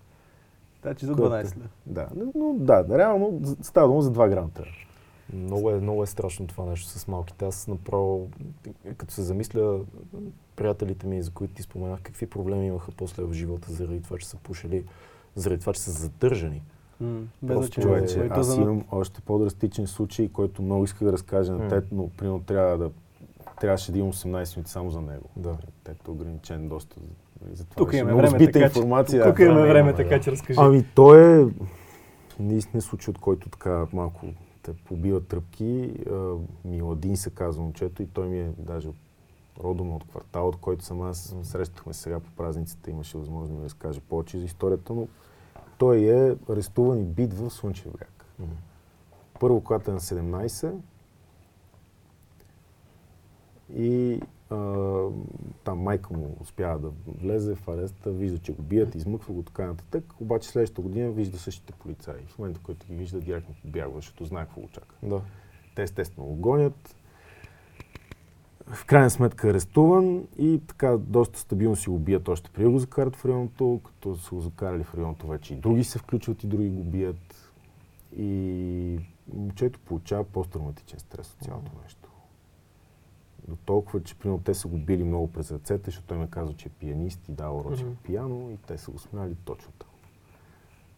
Значи 0.82 1.06
за 1.06 1.12
Което- 1.12 1.28
12 1.28 1.56
лева. 1.56 1.68
Да, 1.87 2.08
но, 2.35 2.54
да, 2.54 2.99
реално 2.99 3.40
става 3.62 3.88
дума 3.88 4.02
за 4.02 4.12
2 4.12 4.28
гранта. 4.28 4.64
Много 5.32 5.70
е, 5.70 5.75
много 5.75 6.02
е 6.02 6.06
страшно 6.06 6.47
това 6.47 6.64
нещо 6.64 6.88
с 6.88 7.08
малките. 7.08 7.44
Аз 7.44 7.68
направо, 7.68 8.28
като 8.97 9.14
се 9.14 9.23
замисля, 9.23 9.80
приятелите 10.56 11.06
ми, 11.06 11.23
за 11.23 11.30
които 11.30 11.54
ти 11.54 11.62
споменах, 11.62 12.00
какви 12.02 12.26
проблеми 12.26 12.66
имаха 12.66 12.92
после 12.97 13.23
в 13.23 13.32
живота 13.32 13.73
заради 13.73 14.02
това, 14.02 14.18
че 14.18 14.26
са 14.28 14.37
пушили, 14.37 14.85
заради 15.35 15.61
това, 15.61 15.73
че 15.73 15.80
са 15.80 15.90
задържани. 15.90 16.62
Без 17.00 17.56
Просто. 17.56 17.80
Човече, 17.80 18.28
то 18.28 18.40
аз 18.40 18.56
имам 18.56 18.84
още 18.90 19.20
по-драстичен 19.20 19.86
случай, 19.86 20.28
който 20.28 20.62
много 20.62 20.84
исках 20.84 21.04
да 21.04 21.12
разкажа 21.12 21.52
на 21.52 21.58
М. 21.58 21.68
тет, 21.68 21.84
но 21.92 22.08
примерно 22.08 22.42
трябва 22.42 22.78
да 22.78 22.90
трябваше 23.60 23.92
да 23.92 23.98
имам 23.98 24.12
18 24.12 24.56
минути 24.56 24.70
само 24.70 24.90
за 24.90 25.00
него. 25.00 25.28
Да. 25.36 25.56
Тет 25.84 26.08
е 26.08 26.10
ограничен 26.10 26.68
доста. 26.68 26.96
Затова 27.52 27.76
Тук 27.76 27.92
имаме 27.92 28.22
време, 28.22 28.52
така 28.52 28.64
информация. 28.64 29.24
Тук 29.24 29.36
Да, 29.36 29.44
имаме 29.44 29.60
време, 29.60 29.78
имаме, 29.78 29.94
така 29.94 30.08
да. 30.08 30.20
че 30.20 30.32
разкажи. 30.32 30.58
Ами 30.62 30.84
той 30.94 31.42
е 31.42 31.46
наистина 32.40 32.82
случай, 32.82 33.12
от 33.12 33.18
който 33.18 33.48
така 33.48 33.86
малко 33.92 34.26
те 34.62 34.72
побива 34.72 35.20
тръпки. 35.20 35.92
А, 36.10 36.34
Миладин 36.64 37.16
се 37.16 37.30
казва 37.30 37.62
момчето 37.62 38.02
и 38.02 38.06
той 38.06 38.28
ми 38.28 38.40
е 38.40 38.50
даже 38.58 38.88
родом 39.60 39.92
от 39.94 40.04
квартал, 40.04 40.48
от 40.48 40.56
който 40.56 40.84
съм 40.84 41.02
аз. 41.02 41.36
Срещахме 41.42 41.92
се 41.92 42.00
сега 42.00 42.20
по 42.20 42.30
празниците, 42.30 42.90
имаше 42.90 43.18
възможност 43.18 43.52
да 43.52 43.58
ми 43.58 43.64
разкаже 43.64 44.00
повече 44.00 44.38
за 44.38 44.44
историята, 44.44 44.94
но 44.94 45.08
той 45.78 45.99
е 45.99 46.37
арестуван 46.49 46.99
и 46.99 47.04
бит 47.04 47.35
в 47.35 47.50
Слънчев 47.50 47.92
бряг. 47.92 48.25
М. 48.38 48.47
Първо, 49.40 49.61
когато 49.61 49.90
е 49.90 49.94
на 49.94 50.00
17 50.00 50.75
и 53.75 54.20
а, 54.50 54.56
там 55.64 55.78
майка 55.78 56.14
му 56.14 56.37
успява 56.40 56.78
да 56.78 56.90
влезе 57.06 57.54
в 57.54 57.68
ареста, 57.68 58.11
вижда, 58.11 58.38
че 58.38 58.52
го 58.52 58.62
бият, 58.62 58.94
измъква 58.94 59.35
го 59.35 59.42
така 59.42 59.66
нататък, 59.66 60.04
обаче 60.20 60.49
следващата 60.49 60.82
година 60.82 61.11
вижда 61.11 61.38
същите 61.38 61.73
полицаи. 61.73 62.26
В 62.28 62.38
момента, 62.38 62.61
който 62.62 62.87
ги 62.87 62.94
вижда, 62.94 63.20
директно 63.20 63.54
побягва, 63.62 63.97
защото 63.97 64.25
знае 64.25 64.44
какво 64.44 64.61
го 64.61 64.68
чака. 64.68 64.94
Да. 65.02 65.23
Те 65.75 65.82
естествено 65.82 66.26
го 66.26 66.35
гонят. 66.35 66.97
В 68.72 68.84
крайна 68.84 69.10
сметка 69.10 69.46
е 69.46 69.50
арестуван 69.50 70.26
и 70.38 70.60
така 70.66 70.96
доста 70.98 71.38
стабилно 71.38 71.76
си 71.76 71.90
го 71.90 71.98
бият 71.98 72.28
още 72.28 72.50
преди 72.50 72.68
го 72.68 72.78
закарат 72.78 73.16
в 73.16 73.25
районното, 73.25 73.80
като 73.84 74.16
са 74.16 74.34
го 74.34 74.40
закарали 74.40 74.84
в 74.84 74.94
районното 74.94 75.26
вече 75.26 75.54
и 75.54 75.56
други 75.56 75.84
се 75.84 75.98
включват 75.98 76.44
и 76.44 76.46
други 76.46 76.68
го 76.68 76.84
бият. 76.84 77.52
И 78.16 78.98
момчето 79.34 79.80
получава 79.80 80.25
посттравматичен 80.25 80.98
стрес 80.98 81.32
от 81.32 81.44
цялото 81.44 81.70
нещо. 81.82 82.08
До 83.48 83.56
толкова, 83.56 84.02
че 84.02 84.14
примерно 84.14 84.42
те 84.44 84.54
са 84.54 84.68
го 84.68 84.76
били 84.78 85.04
много 85.04 85.32
през 85.32 85.52
ръцете, 85.52 85.82
защото 85.84 86.06
той 86.06 86.18
ме 86.18 86.26
казва, 86.30 86.54
че 86.54 86.68
е 86.68 86.72
пианист 86.72 87.28
и 87.28 87.32
дава 87.32 87.70
Мгм. 87.70 87.75
по 87.75 88.02
пиано 88.02 88.50
и 88.50 88.56
те 88.56 88.78
са 88.78 88.90
го 88.90 88.98
смяли 88.98 89.34
точно 89.44 89.72
там. 89.78 89.88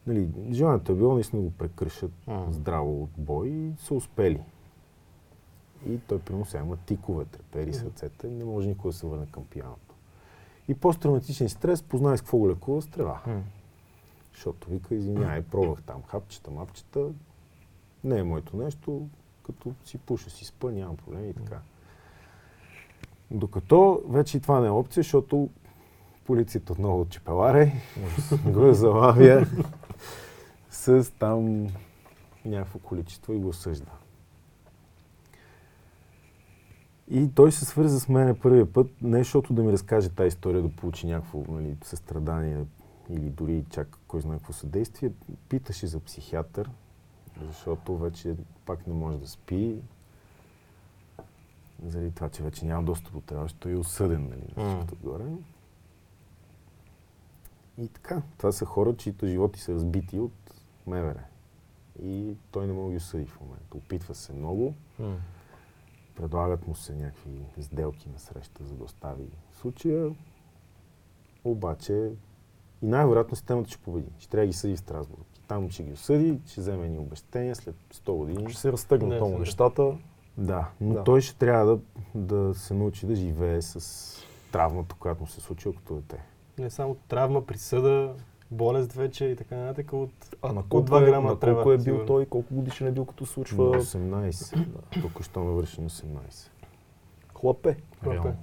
Нали, 0.06 0.28
желанието 0.52 0.92
е 0.92 0.94
било 0.94 1.14
наистина 1.14 1.42
да 1.42 1.48
го 1.48 1.54
прекръшат 1.54 2.12
М. 2.26 2.46
здраво 2.50 3.02
от 3.02 3.10
бой 3.18 3.48
и 3.48 3.72
са 3.78 3.94
успели. 3.94 4.40
И 5.88 5.98
той 5.98 6.18
примерно 6.18 6.44
сега 6.46 6.64
има 6.64 6.76
тикове, 6.76 7.24
трепери 7.24 7.72
с 7.72 7.78
Мгм. 7.80 7.86
ръцете, 7.88 8.26
не 8.28 8.44
може 8.44 8.68
никога 8.68 8.92
да 8.92 8.98
се 8.98 9.06
върне 9.06 9.26
към 9.32 9.44
пианото. 9.44 9.94
И 10.68 10.74
посттравматичен 10.74 11.48
стрес, 11.48 11.82
познай 11.82 12.16
с 12.16 12.20
какво 12.20 12.38
го 12.38 12.48
лекува, 12.50 12.82
стрела. 12.82 13.20
М. 13.26 13.42
Защото 14.34 14.70
вика, 14.70 14.94
извинявай, 14.94 15.42
пробвах 15.42 15.82
там 15.82 16.02
хапчета, 16.02 16.50
мапчета, 16.50 17.06
не 18.04 18.18
е 18.18 18.22
моето 18.22 18.56
нещо, 18.56 19.08
като 19.46 19.72
си 19.84 19.98
пуша, 19.98 20.30
си 20.30 20.44
спа, 20.44 20.70
нямам 20.70 20.96
проблем 20.96 21.30
и 21.30 21.34
така. 21.34 21.58
Докато 23.30 24.02
вече 24.08 24.36
и 24.36 24.40
това 24.40 24.60
не 24.60 24.66
е 24.66 24.70
опция, 24.70 25.02
защото 25.02 25.48
полицията 26.24 26.72
отново 26.72 27.00
от 27.00 27.10
Чепеларе 27.10 27.72
го 28.46 28.72
залавя 28.72 29.46
с 30.70 31.12
там 31.18 31.66
някакво 32.44 32.78
количество 32.78 33.32
и 33.32 33.38
го 33.38 33.48
осъжда. 33.48 33.90
И 37.10 37.30
той 37.34 37.52
се 37.52 37.64
свърза 37.64 38.00
с 38.00 38.08
мен 38.08 38.38
първия 38.42 38.72
път, 38.72 38.90
не 39.02 39.18
защото 39.18 39.52
да 39.52 39.62
ми 39.62 39.72
разкаже 39.72 40.08
тази 40.08 40.28
история, 40.28 40.62
да 40.62 40.76
получи 40.76 41.06
някакво 41.06 41.44
нали, 41.48 41.76
състрадание 41.84 42.64
или 43.10 43.30
дори 43.30 43.64
чак 43.70 43.98
кой 44.08 44.20
знае 44.20 44.36
какво 44.38 44.52
съдействие. 44.52 45.12
Питаше 45.48 45.86
за 45.86 46.00
психиатър, 46.00 46.70
защото 47.46 47.98
вече 47.98 48.36
пак 48.66 48.86
не 48.86 48.94
може 48.94 49.18
да 49.18 49.28
спи. 49.28 49.76
Заради 51.86 52.10
това, 52.10 52.28
че 52.28 52.42
вече 52.42 52.64
няма 52.64 52.82
достъп 52.82 53.12
до 53.12 53.20
това, 53.20 53.42
защото 53.42 53.68
е 53.68 53.76
осъден, 53.76 54.22
нали, 54.22 54.42
на 54.56 54.68
всичкото 54.68 54.94
отгоре. 54.94 55.24
И 57.78 57.88
така, 57.88 58.22
това 58.38 58.52
са 58.52 58.64
хора, 58.64 58.96
чието 58.96 59.26
животи 59.26 59.60
са 59.60 59.74
разбити 59.74 60.18
от 60.18 60.32
МВР. 60.86 61.20
И 62.02 62.34
той 62.50 62.66
не 62.66 62.72
може 62.72 62.84
да 62.84 62.90
ги 62.90 62.96
осъди 62.96 63.26
в 63.26 63.40
момента. 63.40 63.76
Опитва 63.76 64.14
се 64.14 64.32
много. 64.32 64.74
М. 64.98 65.16
Предлагат 66.20 66.66
му 66.66 66.74
се 66.74 66.94
някакви 66.94 67.30
сделки 67.60 68.08
на 68.08 68.18
среща, 68.18 68.64
за 68.64 68.74
да 68.74 68.84
остави 68.84 69.24
случая. 69.60 70.10
Обаче 71.44 72.12
и 72.82 72.86
най-вероятно 72.86 73.36
системата 73.36 73.70
ще 73.70 73.78
победи. 73.78 74.10
Ще 74.18 74.30
трябва 74.30 74.42
да 74.42 74.46
ги 74.46 74.52
съди 74.52 74.76
в 74.76 74.78
Страсбург. 74.78 75.26
И 75.38 75.42
там 75.48 75.70
ще 75.70 75.82
ги 75.82 75.92
осъди, 75.92 76.38
ще 76.46 76.60
вземе 76.60 76.88
ни 76.88 76.98
обещания 76.98 77.56
след 77.56 77.74
100 77.94 78.12
години. 78.12 78.50
Ще 78.50 78.60
се 78.60 78.72
разтъгнат 78.72 79.10
Не, 79.10 79.16
много 79.16 79.32
да. 79.32 79.38
нещата. 79.38 79.98
Да, 80.38 80.68
но 80.80 80.94
Да. 80.94 81.04
той 81.04 81.20
ще 81.20 81.36
трябва 81.38 81.66
да, 81.66 81.78
да 82.14 82.54
се 82.54 82.74
научи 82.74 83.06
да 83.06 83.14
живее 83.14 83.62
с 83.62 84.16
травмата, 84.52 84.94
която 84.98 85.20
му 85.20 85.26
се 85.26 85.40
случила 85.40 85.74
като 85.74 85.94
дете. 85.94 86.22
Не 86.58 86.70
само 86.70 86.94
травма, 86.94 87.46
присъда, 87.46 88.14
болест 88.50 88.92
вече 88.92 89.24
и 89.24 89.36
така 89.36 89.56
нататък 89.56 89.92
от... 89.92 90.12
А 90.42 90.52
на 90.52 90.60
От 90.60 90.66
колко, 90.68 90.86
два 90.86 91.02
е, 91.02 91.04
грама 91.04 91.22
на 91.22 91.28
колко 91.28 91.40
трева, 91.40 91.74
е 91.74 91.76
бил 91.76 91.84
сигурно. 91.84 92.06
той, 92.06 92.26
колко 92.26 92.54
годишен 92.54 92.86
е 92.86 92.92
бил 92.92 93.04
като 93.04 93.22
На 93.22 93.26
случва 93.26 93.64
18. 93.64 94.66
Тук 95.02 95.24
що 95.24 95.44
навърши 95.44 95.80
на 95.80 95.88
18. 95.88 96.50
хлапе. 97.34 97.76
Хлапе. 98.02 98.16
Реално. 98.16 98.36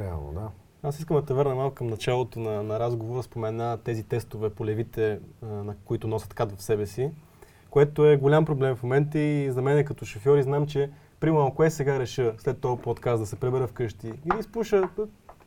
Реално, 0.00 0.32
да. 0.32 0.50
Аз 0.82 0.98
искам 0.98 1.16
да 1.16 1.24
те 1.24 1.34
върна 1.34 1.54
малко 1.54 1.74
към 1.74 1.86
началото 1.86 2.40
на, 2.40 2.62
на 2.62 2.80
разговора. 2.80 3.22
Спомена 3.22 3.78
тези 3.84 4.02
тестове 4.02 4.50
по 4.50 4.66
левите, 4.66 5.20
а, 5.42 5.46
на 5.46 5.74
които 5.84 6.08
носят 6.08 6.34
кад 6.34 6.52
в 6.52 6.62
себе 6.62 6.86
си, 6.86 7.10
което 7.70 8.06
е 8.06 8.16
голям 8.16 8.44
проблем 8.44 8.76
в 8.76 8.82
момента 8.82 9.18
и 9.18 9.50
за 9.50 9.62
мен 9.62 9.84
като 9.84 10.04
шофьор 10.04 10.38
и 10.38 10.42
знам, 10.42 10.66
че 10.66 10.90
примерно 11.20 11.46
ако 11.46 11.64
е 11.64 11.70
сега 11.70 11.98
реша 11.98 12.34
след 12.38 12.60
този 12.60 12.82
подкаст 12.82 13.22
да 13.22 13.26
се 13.26 13.36
пребера 13.36 13.66
вкъщи 13.66 14.06
и 14.06 14.28
да 14.28 14.38
изпуша 14.38 14.88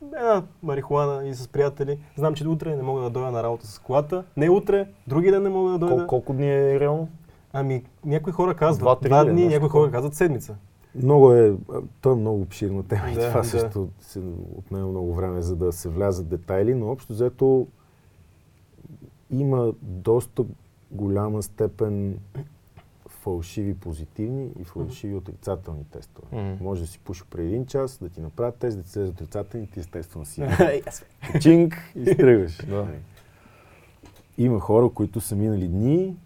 една 0.02 0.42
марихуана 0.62 1.28
и 1.28 1.34
с 1.34 1.48
приятели, 1.48 1.98
знам, 2.16 2.34
че 2.34 2.48
утре 2.48 2.76
не 2.76 2.82
мога 2.82 3.02
да 3.02 3.10
дойда 3.10 3.30
на 3.30 3.42
работа 3.42 3.66
с 3.66 3.78
колата. 3.78 4.24
Не 4.36 4.50
утре, 4.50 4.88
други 5.06 5.30
ден 5.30 5.42
не 5.42 5.48
мога 5.48 5.70
да 5.70 5.78
дойда. 5.78 5.96
Кол, 5.96 6.06
колко 6.06 6.32
дни 6.32 6.50
е 6.52 6.80
реално? 6.80 7.08
Ами, 7.52 7.84
някои 8.04 8.32
хора 8.32 8.54
казват 8.54 8.80
Два-три 8.80 9.08
два, 9.08 9.24
дни, 9.24 9.46
някои 9.46 9.68
хора 9.68 9.90
казват 9.90 10.14
седмица. 10.14 10.56
Много 10.94 11.32
е, 11.32 11.54
то 12.00 12.12
е 12.12 12.14
много 12.14 12.40
обширна 12.40 12.82
тема 12.82 13.10
и 13.10 13.14
Да, 13.14 13.28
това 13.28 13.40
да. 13.40 13.46
също 13.46 13.88
се 14.00 14.20
отнема 14.56 14.86
много 14.86 15.14
време, 15.14 15.42
за 15.42 15.56
да 15.56 15.72
се 15.72 15.88
влязат 15.88 16.28
детайли, 16.28 16.74
но 16.74 16.90
общо 16.90 17.12
взето 17.12 17.66
има 19.30 19.72
доста 19.82 20.44
голяма 20.90 21.42
степен 21.42 22.18
фалшиви 23.22 23.74
позитивни 23.74 24.50
и 24.60 24.64
фалшиви 24.64 25.14
отрицателни 25.14 25.84
тестове. 25.84 26.26
М. 26.32 26.56
Може 26.60 26.80
да 26.80 26.86
си 26.86 26.98
пуши 26.98 27.22
преди 27.30 27.48
един 27.48 27.66
час, 27.66 27.98
да 28.02 28.08
ти 28.08 28.20
направят 28.20 28.56
тест, 28.56 28.76
да 28.76 28.82
ти 28.82 28.90
слезе 28.90 29.10
отрицателни, 29.10 29.66
ти 29.66 29.80
естествено 29.80 30.24
си 30.24 30.40
чинг 31.40 31.92
и 31.96 32.06
стръгваш. 32.06 32.66
Да. 32.66 32.86
Има 34.38 34.60
хора, 34.60 34.88
които 34.88 35.20
са 35.20 35.36
минали 35.36 35.68
дни 35.68 36.16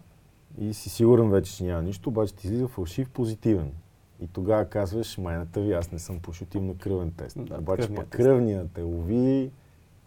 и 0.59 0.73
си 0.73 0.89
сигурен 0.89 1.29
вече, 1.29 1.55
че 1.55 1.63
няма 1.63 1.81
нищо, 1.81 2.09
обаче 2.09 2.35
ти 2.35 2.47
излиза 2.47 2.67
фалшив 2.67 3.09
позитивен. 3.09 3.71
И 4.19 4.27
тогава 4.27 4.65
казваш, 4.65 5.17
майната 5.17 5.61
ви, 5.61 5.73
аз 5.73 5.91
не 5.91 5.99
съм 5.99 6.19
ти 6.49 6.59
на 6.59 6.77
кръвен 6.77 7.11
тест. 7.11 7.45
Да, 7.45 7.57
обаче 7.57 7.95
пък 7.95 8.09
тест. 8.09 8.23
кръвния 8.23 8.67
те 8.73 8.81
лови 8.81 9.51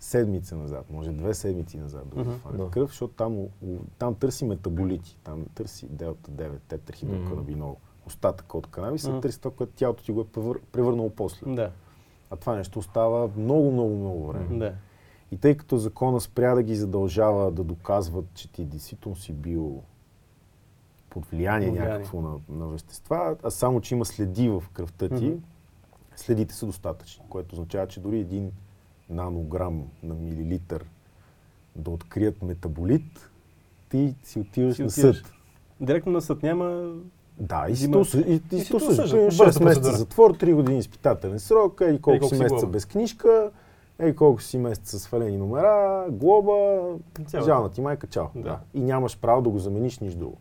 седмица 0.00 0.56
назад, 0.56 0.90
може 0.90 1.12
две 1.12 1.34
седмици 1.34 1.78
назад 1.78 2.08
да 2.08 2.20
Мгм. 2.20 2.30
mm 2.30 2.56
Да. 2.56 2.70
кръв, 2.70 2.90
защото 2.90 3.14
там, 3.14 3.38
там 3.98 4.14
търси 4.14 4.44
метаболити, 4.44 5.18
там 5.24 5.46
търси 5.54 5.86
делта 5.88 6.30
9, 6.30 6.58
тетрахидроканабинол. 6.60 7.76
Остатъка 8.06 8.58
от 8.58 8.66
канабиса 8.66 9.10
Мгм. 9.10 9.20
търси 9.20 9.40
това, 9.40 9.54
което 9.54 9.72
тялото 9.72 10.04
ти 10.04 10.12
го 10.12 10.20
е 10.20 10.24
превър- 10.24 10.60
превърнало 10.62 11.10
после. 11.10 11.54
Да, 11.54 11.70
А 12.30 12.36
това 12.36 12.56
нещо 12.56 12.78
остава 12.78 13.28
много, 13.36 13.70
много, 13.70 13.96
много 13.96 14.26
време. 14.26 14.58
да. 14.58 14.74
И 15.30 15.36
тъй 15.36 15.56
като 15.56 15.76
закона 15.76 16.20
спря 16.20 16.54
да 16.54 16.62
ги 16.62 16.76
задължава 16.76 17.50
да 17.50 17.64
доказват, 17.64 18.24
че 18.34 18.52
ти 18.52 18.64
действително 18.64 19.16
си 19.16 19.32
бил 19.32 19.82
под 21.10 21.26
влияние 21.26 21.68
Под 21.68 21.76
влияние. 21.76 21.92
някакво 21.92 22.20
на, 22.20 22.36
на 22.48 22.66
вещества, 22.66 23.36
а 23.42 23.50
само, 23.50 23.80
че 23.80 23.94
има 23.94 24.04
следи 24.04 24.48
в 24.48 24.62
кръвта 24.72 25.08
ти, 25.08 25.24
Мгм. 25.26 25.38
следите 26.16 26.54
са 26.54 26.66
достатъчни, 26.66 27.24
което 27.28 27.52
означава, 27.52 27.86
че 27.86 28.00
дори 28.00 28.18
един 28.18 28.52
нанограм 29.10 29.82
на 30.02 30.14
милилитър 30.14 30.84
да 31.76 31.90
открият 31.90 32.42
метаболит, 32.42 33.30
ти 33.88 34.14
си 34.22 34.38
отиваш 34.38 34.76
Си 34.76 34.82
на 34.82 34.88
отиваш. 34.88 35.16
съд. 35.16 35.32
Директно 35.80 36.12
на 36.12 36.20
съд 36.20 36.42
няма... 36.42 36.92
Да, 37.38 37.66
и 37.68 37.76
си 37.76 37.88
осъ- 37.88 38.26
и, 38.26 38.32
и, 38.32 38.56
и 38.56 38.58
си 38.58 38.64
си 38.64 38.70
то 38.70 38.78
те 38.78 38.84
осъждаш. 38.84 39.04
осъждат. 39.04 39.10
Примерно 39.10 39.38
Бърза 39.38 39.60
6 39.60 39.64
месеца 39.64 39.92
затвор, 39.92 40.32
3 40.32 40.54
години 40.54 40.78
изпитателен 40.78 41.38
срок, 41.38 41.80
и 41.82 41.92
колко 41.92 42.18
колко 42.18 42.24
си 42.26 42.34
месеца 42.34 42.54
глоба. 42.56 42.66
без 42.66 42.86
книжка 42.86 43.50
Ей 43.98 44.14
колко 44.14 44.42
си 44.42 44.58
месеца 44.58 44.98
свалени 44.98 45.36
номера, 45.36 46.06
глоба, 46.10 46.80
Цялата. 47.26 47.46
жална 47.46 47.70
ти 47.70 47.80
майка, 47.80 48.06
чао. 48.06 48.24
Да. 48.34 48.58
И 48.74 48.80
нямаш 48.80 49.18
право 49.18 49.42
да 49.42 49.50
го 49.50 49.58
замениш 49.58 49.98
нищо 49.98 50.18
друго. 50.18 50.36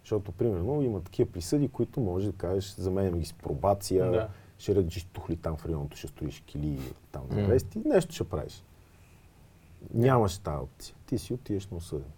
Защото, 0.00 0.32
примерно, 0.32 0.82
има 0.82 1.00
такива 1.00 1.30
присъди, 1.30 1.68
които 1.68 2.00
може 2.00 2.26
да 2.26 2.32
кажеш, 2.32 2.74
заменям 2.74 3.14
ги 3.14 3.26
с 3.26 3.32
пробация, 3.32 4.10
Да. 4.10 4.28
Ще 4.58 4.74
редиш 4.74 5.04
тухли 5.04 5.36
там 5.36 5.56
в 5.56 5.66
районото, 5.66 5.96
ще 5.96 6.06
строиш 6.08 6.42
кили 6.46 6.78
там 7.12 7.22
за 7.30 7.42
вести, 7.42 7.82
нещо 7.84 8.14
ще 8.14 8.24
правиш. 8.24 8.64
Нямаш 9.94 10.38
тази 10.38 10.58
опция. 10.58 10.94
Ти 11.06 11.18
си 11.18 11.32
отиеш 11.32 11.66
на 11.66 11.76
осъден. 11.76 12.08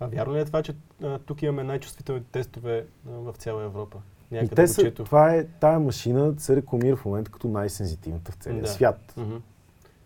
А 0.00 0.06
вярно 0.06 0.34
ли 0.34 0.40
е 0.40 0.44
това, 0.44 0.62
че 0.62 0.74
а, 1.02 1.18
тук 1.18 1.42
имаме 1.42 1.64
най-чувствителните 1.64 2.26
тестове 2.32 2.86
а, 3.08 3.10
в 3.10 3.34
цяла 3.36 3.64
Европа? 3.64 3.98
И 4.30 4.34
Някъде 4.34 4.54
те 4.54 4.62
го 4.62 4.68
са, 4.68 4.90
това 4.90 5.34
е, 5.34 5.46
тая 5.46 5.80
машина 5.80 6.34
се 6.38 6.56
рекламира 6.56 6.96
в 6.96 7.04
момента 7.04 7.30
като 7.30 7.48
най-сензитивната 7.48 8.32
в 8.32 8.34
целия 8.34 8.62
Да. 8.62 8.68
свят. 8.68 9.14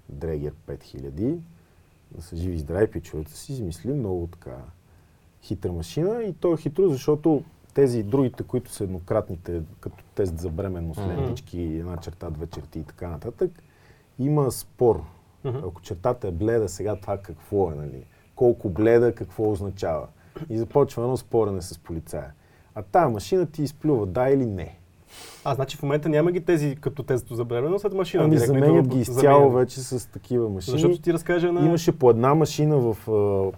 Дрегер 0.08 0.52
5000, 0.68 1.38
да 2.10 2.22
са 2.22 2.36
живи 2.36 2.54
и 2.54 2.58
здрави 2.58 2.90
пичовете 2.90 3.32
си, 3.32 3.52
измисли 3.52 3.92
много 3.92 4.26
така 4.26 4.56
хитра 5.42 5.72
машина 5.72 6.22
и 6.22 6.32
то 6.32 6.54
е 6.54 6.56
хитро, 6.56 6.88
защото 6.88 7.44
тези 7.74 8.02
другите, 8.02 8.42
които 8.42 8.70
са 8.70 8.84
еднократните, 8.84 9.62
като 9.80 10.04
тест 10.14 10.38
за 10.38 10.50
бременност, 10.50 11.00
Мгм. 11.00 11.08
лентички, 11.10 11.60
една 11.62 11.96
черта, 11.96 12.30
две 12.30 12.46
черти 12.46 12.78
и 12.78 12.84
така 12.84 13.08
нататък, 13.08 13.50
има 14.18 14.50
спор. 14.52 15.02
Мгм. 15.44 15.58
Ако 15.58 15.80
чертата 15.82 16.28
е 16.28 16.30
бледа, 16.30 16.68
сега 16.68 16.96
това 16.96 17.18
какво 17.18 17.72
е, 17.72 17.74
нали? 17.74 18.04
Колко 18.36 18.68
бледа, 18.68 19.14
какво 19.14 19.50
означава? 19.50 20.06
И 20.48 20.58
започва 20.58 21.02
едно 21.02 21.16
спорене 21.16 21.62
с 21.62 21.78
полицая. 21.78 22.32
А 22.74 22.82
тая 22.82 23.08
машина 23.08 23.46
ти 23.46 23.62
изплюва 23.62 24.06
да 24.06 24.28
или 24.28 24.46
не. 24.46 24.78
А, 25.44 25.54
значи 25.54 25.76
в 25.76 25.82
момента 25.82 26.08
няма 26.08 26.32
ги 26.32 26.40
тези 26.40 26.76
като 26.80 27.02
тесто 27.02 27.34
за 27.34 27.44
бременност, 27.44 27.82
след 27.82 27.94
машина. 27.94 28.24
Ами 28.24 28.38
заменят 28.38 28.88
ги 28.88 29.00
изцяло 29.00 29.50
вече 29.50 29.80
с 29.80 30.10
такива 30.10 30.48
машини. 30.48 30.78
Защото 30.78 31.02
ти 31.02 31.12
разкажа 31.12 31.52
на... 31.52 31.66
Имаше 31.66 31.98
по 31.98 32.10
една 32.10 32.34
машина 32.34 32.76
в 32.76 32.96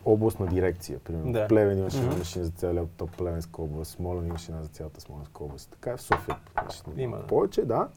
областна 0.05 0.47
дирекция. 0.47 0.99
Примерно 0.99 1.33
Да. 1.33 1.49
Плевен 1.49 1.79
имаше 1.79 1.99
една 1.99 2.16
машина 2.16 2.45
за 2.45 2.51
цялата 2.51 3.07
Плевенска 3.07 3.62
област, 3.62 3.90
в 3.90 3.95
Смолян 3.95 4.27
имаше 4.27 4.51
една 4.53 4.62
за 4.62 4.69
цялата 4.69 5.01
Смоленска 5.01 5.45
област. 5.45 5.69
Така 5.71 5.90
е 5.90 5.97
в 5.97 6.03
София. 6.03 6.37
имаше 6.62 6.83
Има, 6.97 7.16
да. 7.16 7.27
Повече, 7.27 7.64
да. 7.64 7.88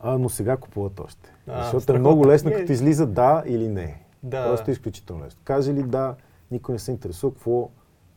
А, 0.00 0.18
но 0.18 0.28
сега 0.28 0.56
купуват 0.56 1.00
още. 1.00 1.32
А, 1.48 1.62
Защото 1.62 1.78
е 1.78 1.80
страхотно. 1.80 2.08
много 2.10 2.26
лесно, 2.26 2.50
Не. 2.50 2.56
като 2.56 2.72
излиза 2.72 3.06
да 3.06 3.42
или 3.46 3.68
не. 3.68 4.02
Да. 4.22 4.48
Просто 4.48 4.70
е 4.70 4.72
изключително 4.72 5.24
лесно. 5.24 5.40
Каже 5.44 5.74
ли 5.74 5.82
да, 5.82 6.14
никой 6.50 6.72
не 6.72 6.78
се 6.78 6.90
интересува 6.90 7.32
какво, 7.32 7.68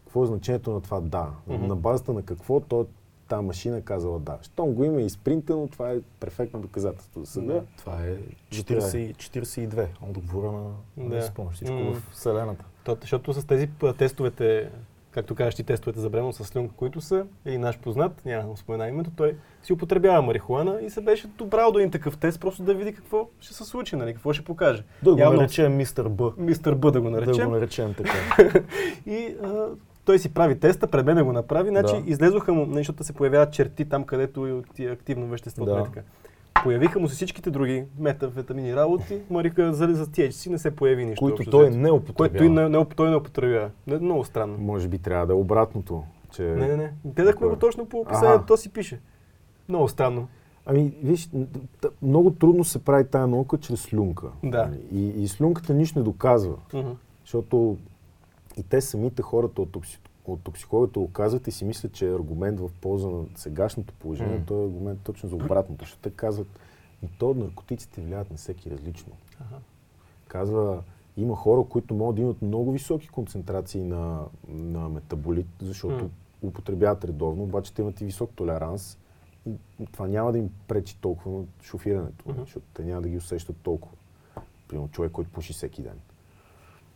какво 0.06 0.24
е 0.24 0.28
значението 0.28 0.72
на 0.74 0.82
това 0.82 1.00
да. 1.00 1.28
Мгм. 1.48 1.68
На 1.68 1.76
базата 1.76 2.14
на 2.14 2.22
какво 2.22 2.60
то 2.60 2.86
тази 3.28 3.46
машина 3.46 3.82
казала 3.82 4.20
да. 4.20 4.38
Щом 4.42 4.74
го 4.74 4.84
има 4.84 5.02
изпринтано, 5.02 5.68
това 5.68 5.92
е 5.92 5.98
перфектно 6.20 6.60
доказателство 6.60 7.20
за 7.20 7.26
съда. 7.26 7.54
Да. 7.54 7.62
Това 7.78 7.94
е 7.98 8.16
40, 8.52 9.16
42 9.16 9.88
отговора 10.02 10.52
на, 10.52 10.64
Да. 11.00 11.16
да. 11.16 11.22
спомня, 11.22 11.52
всичко 11.52 11.76
М. 11.76 11.94
в 11.94 12.10
Вселената. 12.12 12.66
То, 12.84 12.98
защото 13.02 13.34
с 13.34 13.48
тези 13.48 13.70
тестовете, 13.98 14.70
както 15.12 15.36
кажеш 15.36 15.56
ти, 15.56 15.64
тестовете 15.64 16.00
за 16.00 16.10
бременност 16.10 16.38
с 16.38 16.48
слюнка, 16.48 16.74
които 16.76 17.02
са, 17.02 17.26
един 17.46 17.62
наш 17.62 17.80
познат, 17.80 18.26
няма 18.26 18.42
да 18.42 18.48
му 18.48 18.58
спомена 18.58 18.88
името, 18.88 19.12
той 19.16 19.36
си 19.64 19.74
употребява 19.74 20.22
марихуана 20.22 20.82
и 20.82 20.90
се 20.90 21.02
беше 21.02 21.28
добрал 21.28 21.72
до 21.72 21.80
един 21.80 21.92
такъв 21.92 22.18
тест, 22.18 22.40
просто 22.40 22.64
да 22.64 22.74
види 22.74 22.94
какво 22.94 23.28
ще 23.40 23.54
се 23.54 23.64
случи, 23.64 23.96
нали, 23.96 24.14
какво 24.14 24.34
ще 24.34 24.44
покаже. 24.46 24.84
Да 25.04 25.12
го 25.12 25.18
наречем 25.18 25.76
мистер 25.76 26.08
Б. 26.08 26.32
Мистер 26.38 26.74
Б 26.74 26.92
да 26.92 27.02
го 27.02 27.10
Да 27.10 27.12
наречем. 27.12 27.46
го 27.46 27.52
наречем 27.52 27.94
така. 27.94 28.14
И 29.06 29.36
а, 29.44 29.68
той 30.06 30.20
си 30.20 30.34
прави 30.34 30.60
теста, 30.60 30.88
пред 30.88 31.06
мен 31.06 31.16
да 31.16 31.24
го 31.24 31.34
направи, 31.34 31.70
значи 31.70 31.94
Да. 31.96 32.04
излезоха 32.06 32.54
му, 32.54 32.66
нали, 32.66 32.78
защото 32.78 33.04
се 33.04 33.14
появяват 33.14 33.54
черти 33.54 33.86
там, 33.86 34.04
където 34.04 34.48
е 34.48 34.62
ти 34.76 34.86
активно 34.86 35.28
вещество. 35.28 35.66
Да. 35.66 35.76
Да. 35.76 35.84
Така. 35.84 36.02
Появиха 36.64 37.00
му 37.00 37.08
се 37.08 37.16
всичките 37.16 37.52
други 37.52 37.84
метавитамини 38.00 38.76
работи, 38.76 39.20
Марика 39.30 39.74
за, 39.74 39.88
за 39.88 40.06
THC 40.06 40.50
не 40.50 40.58
се 40.58 40.76
появи 40.76 41.06
нищо. 41.06 41.22
които 41.22 41.50
той 41.52 41.70
не 41.70 41.92
употребява. 41.92 42.14
Което 42.30 42.44
не, 42.44 42.70
не, 42.70 42.86
той 42.86 43.10
не 43.10 43.16
употребява. 43.16 43.70
Не, 43.88 43.98
много 43.98 44.24
странно. 44.24 44.58
Може 44.58 44.88
би 44.88 44.98
трябва 44.98 45.28
да 45.28 45.34
е 45.34 45.36
обратното. 45.36 46.04
Че... 46.32 46.44
Не, 46.44 46.68
не, 46.68 46.78
не. 46.78 46.94
Гледахме 47.06 47.48
го 47.48 47.56
точно 47.56 47.86
по 47.86 48.00
описанието, 48.00 48.46
то 48.48 48.58
си 48.58 48.70
пише. 48.70 49.00
Много 49.70 49.88
странно. 49.88 50.28
Ами, 50.66 50.94
виж, 51.04 51.30
много 52.02 52.32
трудно 52.32 52.64
се 52.64 52.84
прави 52.84 53.06
тая 53.06 53.28
наука 53.28 53.58
чрез 53.58 53.82
слюнка. 53.82 54.28
Да. 54.44 54.70
И, 54.92 55.08
и 55.24 55.28
слюнката 55.28 55.74
нищо 55.74 56.00
не 56.00 56.06
доказва, 56.06 56.54
Мгм. 56.74 56.90
защото 57.26 57.78
и 58.58 58.64
те 58.64 58.82
самите 58.82 59.22
хората 59.22 59.62
от, 59.62 59.72
токси, 59.72 60.00
от 60.26 60.42
токсикологията 60.42 61.00
го 61.00 61.12
казват 61.12 61.48
и 61.48 61.52
си 61.52 61.66
мислят, 61.66 61.94
че 61.94 62.08
е 62.10 62.16
аргумент 62.16 62.60
в 62.60 62.70
полза 62.82 63.08
на 63.10 63.24
сегашното 63.36 63.94
положение, 63.94 64.38
М. 64.38 64.46
то 64.46 64.62
е 64.62 64.66
аргумент 64.66 65.00
точно 65.04 65.30
за 65.30 65.36
обратното, 65.36 65.84
защото 65.86 66.02
те 66.02 66.16
казват, 66.16 66.48
и 67.04 67.08
то 67.20 67.34
наркотиците 67.34 68.02
влияят 68.02 68.32
на 68.32 68.38
всеки 68.38 68.72
различно. 68.72 69.14
Аха. 69.42 69.56
Казва, 70.28 70.84
има 71.18 71.36
хора, 71.36 71.64
които 71.70 71.94
могат 71.94 72.16
да 72.16 72.22
имат 72.22 72.42
много 72.42 72.72
високи 72.72 73.08
концентрации 73.08 73.84
на, 73.84 74.26
на 74.48 74.90
метаболит, 74.90 75.48
защото 75.62 76.04
М. 76.04 76.10
употребяват 76.42 77.06
редовно, 77.06 77.44
обаче 77.44 77.74
те 77.74 77.82
имат 77.82 78.02
и 78.02 78.06
висок 78.06 78.32
толеранс. 78.36 78.98
И 79.80 79.86
това 79.92 80.08
няма 80.08 80.32
да 80.32 80.38
им 80.38 80.50
пречи 80.68 80.98
толкова 81.02 81.40
на 81.40 81.46
шофирането, 81.62 82.30
Мгм. 82.30 82.40
защото 82.40 82.66
те 82.74 82.84
няма 82.84 83.02
да 83.02 83.10
ги 83.10 83.18
усещат 83.18 83.58
толкова. 83.58 83.96
Примерно 84.68 84.90
човек, 84.90 85.12
който 85.12 85.32
пуши 85.32 85.54
всеки 85.54 85.82
ден. 85.82 86.00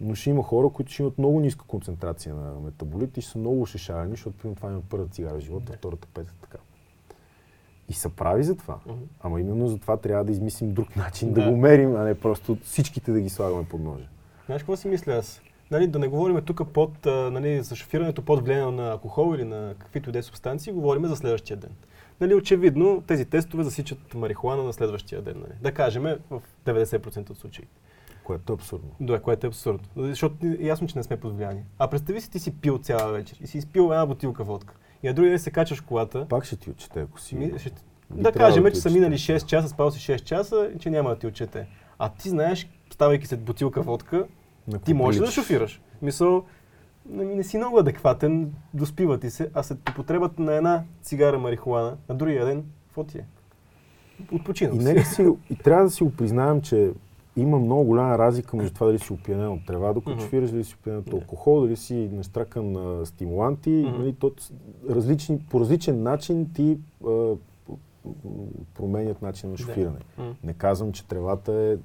Но 0.01 0.15
ще 0.15 0.29
има 0.29 0.43
хора, 0.43 0.69
които 0.69 0.91
ще 0.91 1.01
имат 1.01 1.17
много 1.17 1.39
ниска 1.39 1.65
концентрация 1.67 2.35
на 2.35 2.59
метаболит 2.59 3.17
и 3.17 3.21
ще 3.21 3.31
са 3.31 3.37
много 3.37 3.61
ушешавани, 3.61 4.11
защото 4.11 4.37
примерно 4.37 4.55
това 4.55 4.71
има 4.71 4.81
първата 4.89 5.11
цигара 5.11 5.35
в 5.35 5.39
живота, 5.39 5.73
втората, 5.73 6.07
пета, 6.13 6.33
така. 6.41 6.57
И 7.89 7.93
са 7.93 8.09
прави 8.09 8.43
за 8.43 8.55
това. 8.55 8.79
Мгм. 8.85 8.97
Ама 9.21 9.41
именно 9.41 9.67
за 9.67 9.77
това 9.77 9.97
трябва 9.97 10.23
да 10.25 10.31
измислим 10.31 10.73
друг 10.73 10.95
начин 10.95 11.33
да, 11.33 11.43
Да. 11.43 11.51
го 11.51 11.57
мерим, 11.57 11.95
а 11.95 12.03
не 12.03 12.19
просто 12.19 12.57
всичките 12.63 13.11
да 13.11 13.21
ги 13.21 13.29
слагаме 13.29 13.65
под 13.65 13.81
ножа. 13.81 14.07
Знаеш 14.45 14.61
какво 14.61 14.75
си 14.75 14.87
мисля 14.87 15.13
аз? 15.13 15.41
Нали, 15.71 15.87
да 15.87 15.99
не 15.99 16.07
говорим 16.07 16.41
тук 16.41 16.61
под, 16.73 17.05
нали, 17.05 17.61
за 17.63 17.75
шофирането 17.75 18.21
под 18.21 18.45
влияние 18.45 18.71
на 18.71 18.91
алкохол 18.91 19.35
или 19.35 19.43
на 19.43 19.75
каквито 19.79 20.09
и 20.09 20.13
да 20.13 20.19
е 20.19 20.23
субстанции, 20.23 20.73
говорим 20.73 21.05
за 21.05 21.15
следващия 21.15 21.57
ден. 21.57 21.71
Нали, 22.21 22.35
очевидно, 22.35 23.03
тези 23.07 23.25
тестове 23.25 23.63
засичат 23.63 24.13
марихуана 24.13 24.63
на 24.63 24.73
следващия 24.73 25.21
ден. 25.21 25.35
Нали. 25.37 25.51
Да 25.61 25.71
кажем, 25.71 26.03
в 26.29 26.41
90% 26.65 27.29
от 27.29 27.37
случаите. 27.37 27.71
Което 28.29 28.53
е 28.53 28.55
абсурдно. 28.55 28.89
Да, 28.99 29.21
което 29.21 29.47
е 29.47 29.49
абсурдно. 29.49 29.79
Защото 29.97 30.45
ни- 30.45 30.57
ясно, 30.59 30.87
че 30.87 30.97
не 30.97 31.03
сме 31.03 31.17
под 31.17 31.35
влияние. 31.37 31.63
А 31.79 31.87
представи 31.87 32.21
си, 32.21 32.31
ти 32.31 32.39
си 32.39 32.51
пил 32.51 32.77
цяла 32.77 33.11
вечер 33.11 33.37
и 33.41 33.47
си 33.47 33.57
изпил 33.57 33.81
една 33.83 34.05
бутилка 34.05 34.43
водка. 34.43 34.73
И 35.03 35.07
на 35.07 35.13
другия 35.13 35.29
ден 35.29 35.39
се 35.39 35.51
качваш 35.51 35.79
в 35.79 35.85
колата. 35.85 36.25
Пак 36.29 36.45
ще 36.45 36.55
ти 36.55 36.69
отчете, 36.69 37.01
ако 37.01 37.19
си. 37.19 37.35
Ми, 37.35 37.53
ще... 37.59 37.71
Да 38.09 38.31
кажем, 38.31 38.63
да 38.63 38.71
че 38.71 38.79
са 38.79 38.89
минали 38.89 39.13
6 39.13 39.45
часа, 39.45 39.69
спал 39.69 39.91
си 39.91 39.99
6 40.11 40.23
часа 40.23 40.71
и 40.75 40.79
че 40.79 40.89
няма 40.89 41.09
да 41.09 41.15
ти 41.15 41.27
отчете. 41.27 41.67
А 41.99 42.09
ти 42.09 42.29
знаеш, 42.29 42.69
ставайки 42.89 43.27
след 43.27 43.41
бутилка 43.41 43.81
водка, 43.81 44.25
На 44.67 44.79
ти 44.79 44.93
можеш 44.93 45.15
ли 45.15 45.19
да 45.19 45.25
приличаш? 45.25 45.43
шофираш. 45.43 45.81
Мисъл, 46.01 46.43
не, 47.09 47.25
не 47.25 47.43
си 47.43 47.57
много 47.57 47.79
адекватен, 47.79 48.53
доспива 48.73 49.19
ти 49.19 49.29
се, 49.29 49.49
а 49.53 49.63
след 49.63 49.89
употребата 49.89 50.41
на 50.41 50.53
една 50.55 50.83
цигара 51.01 51.39
марихуана, 51.39 51.97
на 52.09 52.15
другия 52.15 52.45
ден, 52.45 52.63
какво 52.85 53.03
ти 53.03 53.17
е? 53.17 53.25
Отпочинал 54.31 54.75
И, 54.75 54.79
си. 54.79 54.83
нека 54.83 55.05
си, 55.05 55.27
и 55.49 55.55
трябва 55.55 55.83
да 55.83 55.89
си 55.89 56.03
го 56.03 56.11
признаем, 56.11 56.61
че 56.61 56.91
има 57.39 57.59
много 57.59 57.83
голяма 57.83 58.17
разлика 58.17 58.57
между 58.57 58.73
това 58.73 58.87
дали 58.87 58.99
си 58.99 59.13
опиянен 59.13 59.51
от 59.51 59.65
трева, 59.65 59.93
докато 59.93 60.11
Мгм. 60.11 60.21
шофираш, 60.21 60.51
дали 60.51 60.63
си 60.63 60.75
опиянен 60.79 60.99
от 61.07 61.13
алкохол, 61.13 61.61
дали 61.61 61.75
си 61.75 62.09
настракан 62.13 62.71
на 62.71 63.05
стимуланти. 63.05 63.85
Мгм. 63.87 63.97
Нали, 63.99 64.13
то, 64.13 64.31
различни, 64.89 65.39
по 65.49 65.59
различен 65.59 66.03
начин 66.03 66.49
ти 66.53 66.77
а, 67.07 67.33
променят 68.73 69.21
начин 69.21 69.51
на 69.51 69.57
шофиране. 69.57 69.99
М. 70.17 70.35
Не 70.43 70.53
казвам, 70.53 70.91
че 70.91 71.07
тревата 71.07 71.53
е 71.53 71.77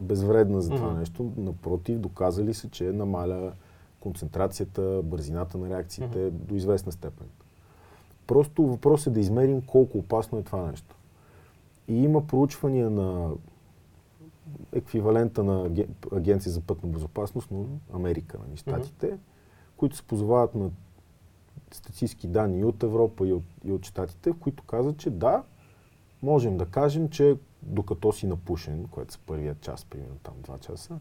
безвредна 0.00 0.60
за 0.60 0.70
това 0.70 0.88
Мгм. 0.90 0.98
нещо. 0.98 1.32
Напротив, 1.36 1.98
доказали 1.98 2.54
се, 2.54 2.70
че 2.70 2.84
намаля 2.84 3.52
концентрацията, 4.00 5.00
бързината 5.04 5.58
на 5.58 5.68
реакциите 5.68 6.30
до 6.30 6.54
известна 6.54 6.92
степен. 6.92 7.26
Просто 8.26 8.62
въпрос 8.66 9.06
е 9.06 9.10
да 9.10 9.20
измерим 9.20 9.62
колко 9.62 9.98
опасно 9.98 10.38
е 10.38 10.42
това 10.42 10.70
нещо. 10.70 10.96
И 11.88 12.02
има 12.02 12.26
проучвания 12.26 12.90
на 12.90 13.30
еквивалента 14.76 15.44
на 15.44 15.70
аге- 15.70 15.88
Агенция 16.12 16.52
за 16.52 16.60
пътна 16.60 16.88
безопасност 16.88 17.50
на 17.50 17.64
Америка, 17.92 18.38
нали, 18.46 18.56
щатите, 18.56 19.18
които 19.76 19.96
се 19.96 20.02
позовават 20.02 20.54
на 20.54 20.70
статистически 21.72 22.26
данни 22.28 22.58
и 22.58 22.64
от 22.64 22.82
Европа, 22.82 23.28
и 23.28 23.32
от, 23.32 23.44
и 23.64 23.72
от 23.72 23.86
щатите, 23.86 24.30
в 24.32 24.38
които 24.38 24.62
казват, 24.62 24.98
че 24.98 25.10
да, 25.10 25.42
можем 26.22 26.56
да 26.56 26.66
кажем, 26.66 27.08
че 27.08 27.36
докато 27.62 28.12
си 28.12 28.26
напушен, 28.26 28.88
което 28.90 29.12
са 29.12 29.18
първия 29.26 29.54
час, 29.60 29.84
примерно 29.84 30.16
там 30.22 30.34
2 30.34 30.58
часа, 30.60 30.98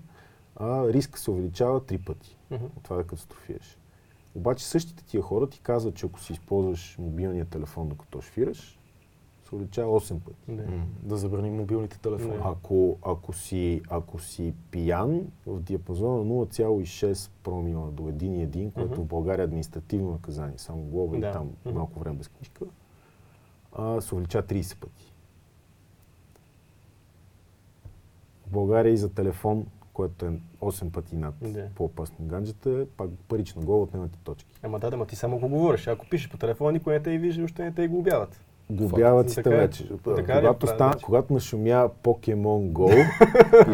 а, 0.56 0.88
риска 0.88 1.20
се 1.20 1.32
увеличава 1.32 1.86
три 1.86 1.98
пъти 1.98 2.38
Мгм. 2.52 2.66
от 2.66 2.84
това 2.84 2.96
да 2.96 3.04
катастрофираш. 3.04 3.78
Обаче 4.36 4.66
същите 4.66 5.04
тия 5.04 5.22
хора 5.22 5.50
ти 5.50 5.60
казват, 5.60 5.96
че 5.96 6.06
ако 6.06 6.20
си 6.20 6.34
използваш 6.34 6.98
мобилния 7.00 7.46
телефон 7.46 7.90
докато 7.90 8.22
шофираш, 8.22 8.80
се 9.46 9.56
увеличава 9.56 9.92
8 9.92 10.20
пъти. 10.20 10.38
Да. 10.48 10.64
М, 10.66 10.86
Да 11.02 11.18
забраним 11.18 11.56
мобилните 11.56 12.00
телефони. 12.00 12.30
Не. 12.30 12.42
Ако, 12.44 12.98
ако, 13.04 13.34
си, 13.34 13.82
ако 13.90 14.20
си 14.20 14.54
пиян 14.72 15.22
в 15.46 15.60
диапазона 15.60 16.24
0,6 16.24 17.30
промила 17.44 17.92
до 17.92 18.04
1,1, 18.04 18.72
което 18.72 18.92
Мгм. 18.92 19.02
в 19.02 19.06
България 19.06 19.44
е 19.44 19.46
административно 19.46 20.12
наказание, 20.12 20.58
само 20.58 20.82
глоба 20.82 21.18
Да. 21.18 21.30
и 21.30 21.32
там 21.32 21.52
Мгм. 21.66 21.76
малко 21.76 22.00
време 22.00 22.18
без 22.18 22.28
книжка, 22.28 22.66
а, 23.74 24.02
се 24.02 24.16
увеличава 24.16 24.44
30 24.44 24.78
пъти. 24.78 25.12
България 28.48 28.94
и 28.94 28.98
за 28.98 29.10
телефон, 29.10 29.66
което 29.94 30.26
е 30.26 30.32
8 30.62 30.90
пъти 30.90 31.16
над 31.16 31.36
Да. 31.44 31.70
по-опасни 31.76 32.28
ганджета, 32.28 32.70
е 32.72 32.86
пак 32.88 33.10
парично 33.20 33.62
гол 33.62 33.82
отнемате 33.82 34.20
точки. 34.20 34.50
Ама 34.64 34.80
да, 34.80 34.90
да, 34.90 34.98
ма 34.98 35.06
ти 35.06 35.16
само 35.16 35.40
го 35.40 35.48
говориш. 35.50 35.88
Ако 35.88 36.06
пишеш 36.06 36.30
по 36.30 36.38
телефона, 36.38 36.72
никой 36.72 36.94
не 36.94 37.00
те 37.00 37.12
и 37.12 37.18
вижда, 37.18 37.44
още 37.44 37.64
не 37.64 37.72
те 37.72 37.82
и 37.82 37.88
глобяват. 37.88 38.45
Глобяват 38.70 39.30
си 39.30 39.40
е. 39.40 39.44
вече. 39.44 39.84
Ли 39.84 39.88
когато, 40.04 40.66
вече? 40.68 41.04
когато 41.04 41.34
нашумя 41.34 41.90
Покемон 42.04 42.62
Go, 42.62 43.06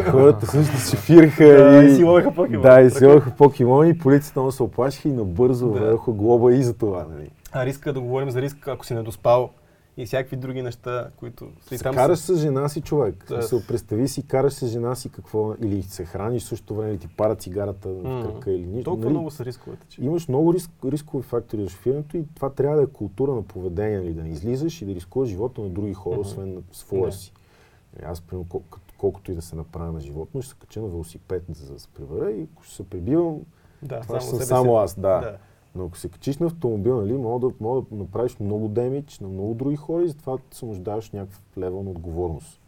хората 0.12 0.46
също 0.46 0.78
се 0.78 0.90
шифираха 0.90 1.46
Да, 1.46 1.84
и, 1.84 1.88
и 1.88 1.96
си 1.96 2.04
ловеха 2.04 2.32
покемони. 2.32 2.62
Да, 2.64 2.82
и 2.82 2.90
си 2.90 2.94
Така. 2.94 3.08
ловеха 3.08 3.32
покемони, 3.32 3.90
и 3.90 3.98
полицията 3.98 4.40
много 4.40 4.52
се 4.52 4.64
оплашиха 4.64 5.10
и 5.10 5.12
набързо 5.12 5.70
Да. 5.70 5.98
глоба 6.08 6.54
и 6.54 6.64
за 6.64 6.74
това. 6.74 7.06
Нали. 7.16 7.30
А 7.52 7.66
риска 7.66 7.94
да 7.94 8.02
говорим 8.02 8.30
за 8.32 8.42
риск, 8.42 8.68
ако 8.68 8.86
си 8.86 8.94
недоспал 8.94 9.50
и 9.98 10.06
всякакви 10.06 10.36
други 10.36 10.62
неща, 10.62 11.10
които 11.18 11.48
си 11.62 11.78
Се 11.78 11.84
там. 11.84 11.96
караш 11.96 12.20
с 12.20 12.36
жена 12.36 12.70
си 12.70 12.82
човек. 12.82 13.26
Да. 13.30 13.38
Да. 13.40 13.62
представи 13.68 14.08
си, 14.08 14.24
караш 14.24 14.54
с 14.54 14.68
жена 14.68 14.96
си 14.96 15.10
какво, 15.10 15.54
или 15.56 15.84
се 15.84 16.06
храниш 16.06 16.44
в 16.44 16.48
същото 16.48 16.76
време, 16.76 16.92
или 16.92 17.00
ти 17.00 17.08
пара 17.08 17.36
цигарата 17.36 17.90
М. 17.90 17.96
в 17.96 18.24
кръка 18.24 18.52
или 18.52 18.66
нищо. 18.66 18.84
Толкова 18.84 19.06
нали? 19.06 19.14
много 19.14 19.32
са 19.32 19.46
рисковете, 19.46 19.88
че. 19.90 20.02
Имаш 20.04 20.28
много 20.28 20.54
риск, 20.54 20.72
рискови 20.86 21.24
фактори 21.24 21.64
за 21.64 21.70
шофирането 21.70 22.18
и 22.18 22.24
това 22.36 22.50
трябва 22.50 22.78
да 22.78 22.84
е 22.84 22.88
култура 22.88 23.32
на 23.32 23.42
поведение, 23.44 23.98
нали, 24.00 24.14
да 24.14 24.24
не 24.24 24.30
излизаш 24.30 24.82
и 24.82 24.86
да 24.86 24.96
рискуваш 24.96 25.30
живота 25.30 25.62
на 25.62 25.70
други 25.70 25.94
хора, 25.94 26.16
Мгм. 26.16 26.22
освен 26.22 26.54
на 26.54 26.62
своя 26.72 27.06
Да. 27.06 27.12
си. 27.12 27.34
Е, 28.00 28.06
Аз, 28.06 28.22
примерно, 28.22 28.46
кол- 28.46 28.62
колкото 28.98 29.32
и 29.32 29.36
да 29.36 29.42
се 29.42 29.56
направя 29.56 29.92
на 29.92 30.00
животно, 30.00 30.42
ще 30.42 30.50
се 30.50 30.60
кача 30.60 30.82
на 30.82 30.88
велосипед, 30.88 31.44
за 31.50 31.74
да 31.74 31.80
се 31.80 31.88
превера 31.88 32.32
и 32.32 32.44
ако 32.44 32.64
ще 32.64 32.76
се 32.76 32.84
прибивам, 32.84 33.40
Да, 33.82 34.00
това 34.00 34.20
ще 34.20 34.30
съм 34.30 34.40
само 34.40 34.78
аз, 34.78 34.96
да. 34.96 35.02
да. 35.20 35.38
Но 35.76 35.86
ако 35.86 35.98
се 35.98 36.10
качиш 36.10 36.38
на 36.38 36.46
автомобил, 36.46 37.02
нали, 37.02 37.14
мога 37.18 37.48
да, 37.48 37.54
мога 37.60 37.82
да 37.92 37.96
направиш 37.96 38.40
много 38.40 38.68
демидж 38.68 39.20
на 39.20 39.28
много 39.28 39.54
други 39.54 39.76
хора 39.76 40.04
и 40.04 40.08
затова 40.08 40.38
се 40.52 40.66
нуждаеш 40.66 41.12
някакъв 41.12 41.42
левел 41.58 41.84
на 41.84 41.90
отговорност, 41.90 42.62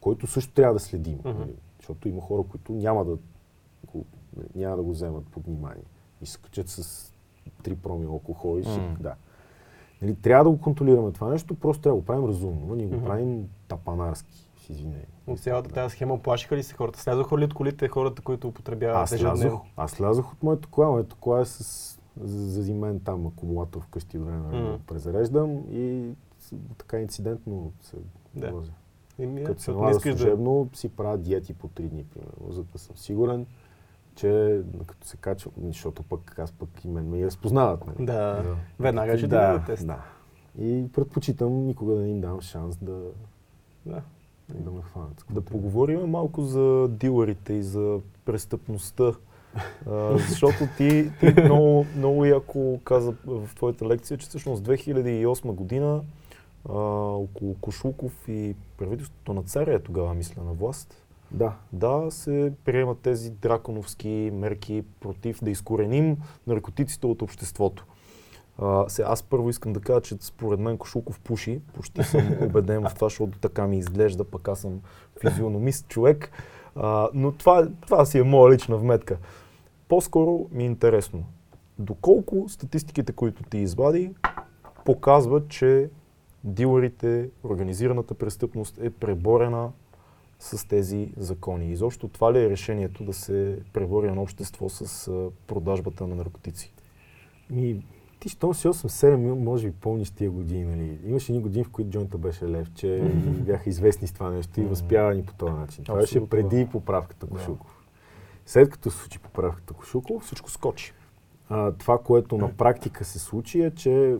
който 0.00 0.26
също 0.26 0.52
трябва 0.52 0.74
да 0.74 0.80
следим. 0.80 1.18
Мгм. 1.24 1.38
Нали, 1.38 1.54
защото 1.78 2.08
има 2.08 2.20
хора, 2.20 2.42
които 2.42 2.72
няма 2.72 3.04
да 3.04 3.16
го, 3.92 4.04
няма 4.54 4.76
да 4.76 4.82
го 4.82 4.90
вземат 4.90 5.26
под 5.26 5.46
внимание 5.46 5.84
и 6.22 6.26
се 6.26 6.38
качат 6.38 6.68
с 6.68 7.12
3 7.62 7.74
проми 7.76 8.06
алкохол 8.06 8.58
и 8.58 8.62
ще, 8.62 8.80
М. 8.80 8.96
да. 9.00 9.14
Нали, 10.02 10.14
трябва 10.14 10.44
да 10.44 10.50
го 10.50 10.60
контролираме 10.60 11.12
това 11.12 11.28
нещо, 11.28 11.54
просто 11.54 11.82
трябва 11.82 11.96
да 11.96 12.00
го 12.00 12.06
правим 12.06 12.24
разумно. 12.24 12.74
Ние 12.74 12.86
го 12.86 12.96
Мгм. 12.96 13.04
правим 13.04 13.48
тапанарски, 13.68 14.48
извинение. 14.70 15.06
От 15.26 15.40
цялата 15.40 15.70
тази 15.70 15.92
схема 15.92 16.18
плашиха 16.18 16.56
ли 16.56 16.62
се 16.62 16.74
хората? 16.74 17.00
Слязоха 17.00 17.38
ли 17.38 17.44
от 17.44 17.54
колите 17.54 17.88
хората, 17.88 18.22
които 18.22 18.48
употребяват 18.48 18.96
Аз 18.96 19.10
слязох, 19.10 19.60
аз 19.76 19.90
слязох 19.90 20.32
от 20.32 20.42
моето 20.42 20.68
кола. 20.68 20.90
Моето 20.90 21.16
кола 21.16 21.40
е 21.40 21.44
с 21.44 21.97
за- 22.20 22.50
заziмен 22.50 23.00
там 23.00 23.26
акумулатор 23.26 23.82
вкъщи 23.82 24.18
време 24.18 24.46
Мгм. 24.48 24.56
да 24.62 24.78
презареждам 24.78 25.50
и 25.70 26.10
така 26.78 27.00
инцидентно 27.00 27.72
се 27.82 27.96
Да. 28.34 28.50
возя. 28.50 28.72
Като 29.44 29.62
се 29.62 29.70
налага 29.70 29.90
искаш 29.90 30.12
да... 30.12 30.18
служебно, 30.18 30.68
си 30.74 30.88
правя 30.88 31.18
диети 31.18 31.54
по 31.54 31.68
3 31.68 31.82
дни, 31.82 32.04
примерно, 32.04 32.52
за 32.52 32.64
да 32.64 32.78
съм 32.78 32.96
сигурен, 32.96 33.46
че 34.14 34.60
като 34.86 35.06
се 35.06 35.16
качвам, 35.16 35.54
защото 35.62 36.02
пък 36.02 36.38
аз 36.38 36.52
пък 36.52 36.84
и 36.84 36.88
мен 36.88 37.08
ме 37.08 37.18
и 37.18 37.26
разпознават. 37.26 37.86
Нали? 37.86 38.06
Да, 38.06 38.44
веднага 38.80 39.18
ще 39.18 39.26
да, 39.26 39.52
да, 39.52 39.64
тест. 39.64 39.86
да. 39.86 40.02
И 40.58 40.88
предпочитам 40.92 41.66
никога 41.66 41.94
да 41.94 42.00
не 42.00 42.08
им 42.08 42.20
дам 42.20 42.40
шанс 42.40 42.76
да, 42.76 43.00
Да. 43.86 44.02
да 44.48 44.70
ме 44.70 44.82
хванат. 44.82 45.24
Да 45.30 45.40
поговорим 45.40 46.00
малко 46.00 46.42
за 46.42 46.88
дилърите 46.90 47.52
и 47.52 47.62
за 47.62 48.00
престъпността. 48.24 49.12
А, 49.90 50.18
защото 50.18 50.68
ти, 50.76 51.10
ти 51.20 51.42
много, 51.42 51.86
много 51.96 52.24
яко 52.24 52.80
каза 52.84 53.14
в 53.26 53.54
твоята 53.54 53.86
лекция, 53.86 54.18
че 54.18 54.26
всъщност 54.26 54.62
2008 54.62 55.52
година 55.52 56.00
а, 56.68 56.78
около 57.12 57.54
Кошуков 57.60 58.28
и 58.28 58.54
правителството 58.78 59.34
на 59.34 59.42
царя 59.42 59.74
е 59.74 59.78
тогава, 59.78 60.14
мисля, 60.14 60.42
на 60.42 60.52
власт. 60.52 61.04
Да, 61.30 61.52
Да, 61.72 62.06
се 62.10 62.52
приемат 62.64 62.98
тези 62.98 63.30
драконовски 63.30 64.30
мерки 64.34 64.84
против 65.00 65.44
да 65.44 65.50
изкореним 65.50 66.16
наркотиците 66.46 67.06
от 67.06 67.22
обществото. 67.22 67.84
А, 68.58 68.88
сега, 68.88 69.08
аз 69.08 69.22
първо 69.22 69.50
искам 69.50 69.72
да 69.72 69.80
кажа, 69.80 70.00
че 70.00 70.16
според 70.20 70.60
мен 70.60 70.78
Кошуков 70.78 71.20
пуши. 71.20 71.60
Почти 71.74 72.02
съм 72.02 72.32
убеден 72.42 72.88
в 72.88 72.94
това, 72.94 73.06
защото 73.06 73.38
така 73.38 73.66
ми 73.66 73.78
изглежда, 73.78 74.24
пък 74.24 74.48
аз 74.48 74.60
съм 74.60 74.80
физиономист 75.20 75.88
човек. 75.88 76.30
А, 76.76 77.08
но 77.14 77.32
това, 77.32 77.68
това 77.80 78.04
си 78.04 78.18
е 78.18 78.22
моя 78.22 78.54
лична 78.54 78.76
вметка. 78.76 79.18
По-скоро 79.88 80.46
ми 80.52 80.62
е 80.62 80.66
интересно. 80.66 81.24
Доколко 81.78 82.48
статистиките, 82.48 83.12
които 83.12 83.42
ти 83.42 83.58
извади, 83.58 84.14
показват, 84.84 85.48
че 85.48 85.90
дилърите, 86.44 87.30
организираната 87.44 88.14
престъпност 88.14 88.78
е 88.82 88.90
преборена 88.90 89.70
с 90.38 90.68
тези 90.68 91.12
закони. 91.16 91.70
Изобщо 91.70 92.08
това 92.08 92.32
ли 92.32 92.38
е 92.38 92.50
решението 92.50 93.04
да 93.04 93.12
се 93.12 93.58
пребори 93.72 94.06
едно 94.08 94.22
общество 94.22 94.68
с 94.68 95.10
продажбата 95.46 96.06
на 96.06 96.14
наркотици? 96.14 96.72
Ми, 97.50 97.84
ти, 98.20 98.28
щом 98.28 98.54
си 98.54 98.68
8-7, 98.68 99.16
може 99.16 99.66
би 99.66 99.72
помниш 99.72 100.10
тия 100.10 100.30
години, 100.30 100.64
нали? 100.64 100.98
Имаше 101.06 101.32
едни 101.32 101.42
години, 101.42 101.64
в 101.64 101.70
които 101.70 101.90
джойнта 101.90 102.18
беше 102.18 102.48
левче 102.48 102.86
и 102.86 103.30
бяха 103.30 103.70
известни 103.70 104.08
с 104.08 104.12
това 104.12 104.30
нещо 104.30 104.60
и 104.60 104.64
възпявани 104.64 105.24
по 105.24 105.34
този 105.34 105.52
начин. 105.52 105.84
Това 105.84 105.98
беше 105.98 106.28
преди 106.28 106.68
поправката. 106.72 107.26
Кошуков. 107.26 107.77
След 108.48 108.70
като 108.70 108.90
се 108.90 108.96
случи 108.98 109.18
поправката 109.18 109.74
Кошуков, 109.74 110.22
Всичко 110.22 110.50
скочи. 110.50 110.92
а, 111.48 111.72
това, 111.72 111.98
което 111.98 112.38
на 112.38 112.56
практика 112.56 113.04
се 113.04 113.18
случи 113.18 113.62
е, 113.62 113.70
че 113.70 114.16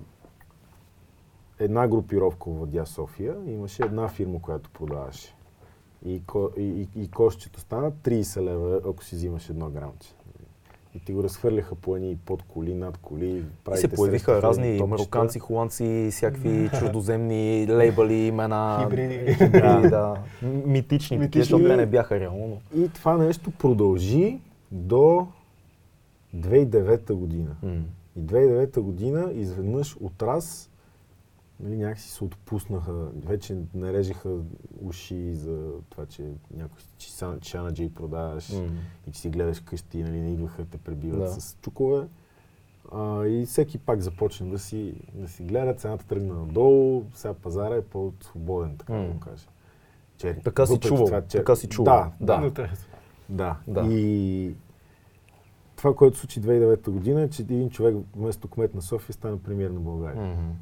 една 1.59 1.89
групировка 1.89 2.51
владя 2.51 2.87
София 2.87 3.37
имаше 3.47 3.83
една 3.83 4.09
фирма, 4.09 4.43
която 4.43 4.71
продаваше. 4.71 5.35
И, 6.05 6.23
ко- 6.27 6.51
и, 6.57 6.63
и, 6.97 7.03
и 7.03 7.11
кошчето 7.11 7.61
стана 7.61 7.93
30 7.93 8.41
лева, 8.43 8.81
ако 8.87 9.05
си 9.05 9.15
взимаш 9.17 9.51
едно 9.51 9.71
грамче. 9.71 10.15
И 10.95 11.01
ти 11.01 11.13
го 11.13 11.23
разхвърляха 11.23 11.75
по 11.75 11.97
едни 11.97 12.17
под 12.17 12.43
коли, 12.43 12.75
над 12.75 12.97
коли. 12.97 13.45
И 13.75 13.77
се 13.77 13.89
появиха 13.89 14.43
разни 14.43 14.81
мароканци, 14.81 15.39
холандци, 15.39 16.09
всякакви 16.13 16.71
чуждоземни 16.71 17.67
лейбъли, 17.71 18.15
имена. 18.15 18.79
Хибриди. 18.83 19.35
Хибриди, 19.35 19.89
да. 19.89 20.17
Митични, 20.67 21.19
Митични. 21.19 21.41
защото 21.41 21.67
те 21.67 21.77
не 21.77 21.87
бяха 21.87 22.21
реално. 22.21 22.49
но- 22.75 22.83
И 22.83 22.89
това 22.89 23.17
нещо 23.17 23.51
продължи 23.51 24.39
до 24.73 25.27
2009 26.33 27.13
година. 27.13 27.57
М. 27.63 27.83
И 28.17 28.21
2009 28.21 28.81
година 28.81 29.31
изведнъж 29.33 29.97
от 29.97 30.23
раз 30.23 30.68
нали, 31.61 31.77
някакси 31.77 32.09
се 32.11 32.25
отпуснаха, 32.25 32.93
вече 33.17 33.57
нарежеха 33.75 34.37
уши 34.81 35.35
за 35.35 35.71
това, 35.89 36.07
че 36.07 36.23
някой 36.51 36.79
че 36.99 37.09
чанаджи 37.41 37.95
продаваш 37.95 38.53
М. 38.53 38.67
и 39.07 39.13
че 39.13 39.21
си 39.21 39.31
гледаш 39.31 39.61
къщи, 39.61 40.03
нали, 40.03 40.21
не 40.21 40.33
идваха 40.33 40.63
да 40.65 40.71
те 40.71 40.79
пребиват 40.79 41.19
Да. 41.21 41.31
с 41.31 41.57
чукове. 41.63 42.07
А, 42.93 43.25
и 43.25 43.47
всеки 43.47 43.79
пак 43.79 44.01
започна 44.01 44.47
да 44.47 44.59
си, 44.59 44.95
да 45.15 45.29
си 45.29 45.43
гледа, 45.43 45.75
цената 45.75 46.07
тръгна 46.07 46.35
надолу, 46.35 47.05
сега 47.15 47.35
пазара 47.35 47.75
е 47.75 47.83
по-свободен, 47.83 48.77
така 48.77 48.93
да 48.93 48.99
М. 48.99 49.09
го 49.09 49.21
кажа. 49.21 49.47
Черни. 50.17 50.43
Така 50.43 50.67
си 50.67 50.79
чувал, 50.79 51.07
това, 51.07 51.21
че- 51.23 51.39
така 51.39 51.57
си 51.57 51.69
чувал. 51.69 52.13
Да, 52.21 52.39
да. 52.41 52.53
Те- 52.55 52.71
Да. 53.29 53.57
Да. 53.69 53.87
И 53.87 54.55
това, 55.77 55.95
което 55.95 56.17
случи 56.17 56.41
2009 56.41 56.91
година 56.91 57.23
е, 57.23 57.31
че 57.31 57.43
един 57.43 57.71
човек 57.71 57.97
вместо 58.17 58.49
кмет 58.49 58.75
на 58.75 58.83
София 58.83 59.15
стана 59.15 59.39
премиер 59.39 59.71
на 59.71 59.81
България. 59.81 60.23
Мгм. 60.27 60.53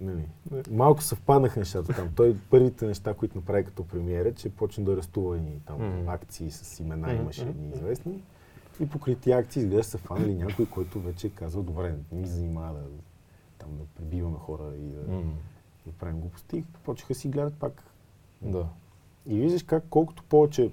Нали. 0.00 0.26
Малко 0.70 1.02
съвпаднаха 1.02 1.60
нещата 1.60 1.92
там. 1.92 2.08
Той 2.16 2.36
първите 2.50 2.86
неща, 2.86 3.14
които 3.14 3.38
направи 3.38 3.64
като 3.64 3.84
премиер 3.86 4.26
е, 4.26 4.34
че 4.34 4.50
почна 4.50 4.84
да 4.84 4.92
арестува 4.92 5.38
и 5.38 5.60
там 5.66 5.98
Мгм. 5.98 6.08
акции 6.08 6.50
с 6.50 6.80
имена, 6.80 7.08
Мгм, 7.08 7.20
имаше 7.22 7.42
едни 7.42 7.68
известни. 7.74 8.22
И 8.80 8.88
покрай 8.88 9.14
тия 9.14 9.38
акции 9.38 9.60
изглежда 9.62 9.84
са 9.84 9.98
фанали 9.98 10.34
някой, 10.34 10.66
който 10.66 11.00
вече 11.00 11.26
е 11.26 11.30
казал, 11.30 11.62
добре, 11.62 11.94
не 12.12 12.20
ми 12.20 12.26
занимава 12.26 12.78
да, 12.78 12.86
там, 13.58 13.68
да 13.76 13.84
прибиваме 13.96 14.38
хора 14.38 14.74
и 14.76 14.88
да, 14.88 15.12
М. 15.12 15.22
да 15.86 15.92
правим 15.92 16.20
глупости. 16.20 16.56
И 16.56 16.64
почнаха 16.84 17.14
си 17.14 17.28
гледат 17.28 17.54
пак 17.54 17.82
Да. 18.42 18.66
И 19.26 19.40
виждаш 19.40 19.62
как 19.62 19.84
колкото 19.90 20.22
повече 20.22 20.70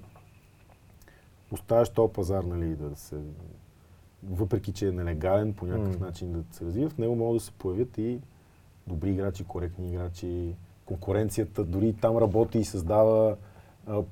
оставяш 1.52 1.88
този 1.90 2.12
пазар, 2.12 2.44
нали, 2.44 2.76
да 2.76 2.96
се... 2.96 3.16
Въпреки, 4.22 4.72
че 4.72 4.88
е 4.88 4.92
нелегален 4.92 5.54
по 5.54 5.66
някакъв 5.66 6.00
М. 6.00 6.06
начин 6.06 6.32
да 6.32 6.56
се 6.56 6.64
развива, 6.64 6.90
в 6.90 6.98
него 6.98 7.16
могат 7.16 7.36
да 7.36 7.44
се 7.44 7.52
появят 7.52 7.98
и 7.98 8.20
добри 8.88 9.10
играчи, 9.10 9.44
коректни 9.44 9.88
играчи. 9.88 10.54
Конкуренцията 10.86 11.64
дори 11.64 11.92
там 11.92 12.16
работи 12.16 12.58
и 12.58 12.64
създава 12.64 13.36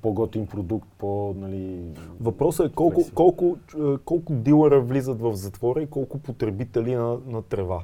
по-готин 0.02 0.46
продукт, 0.46 0.88
по, 0.98 1.34
нали... 1.38 1.80
Въпросът 2.20 2.70
е 2.70 2.74
колко, 2.74 3.00
колко, 3.14 3.56
колко 4.04 4.32
дилъра 4.32 4.80
влизат 4.80 5.20
в 5.20 5.34
затвора 5.34 5.82
и 5.82 5.86
колко 5.86 6.18
потребители 6.18 6.94
на, 6.94 7.18
на 7.26 7.42
трева. 7.42 7.82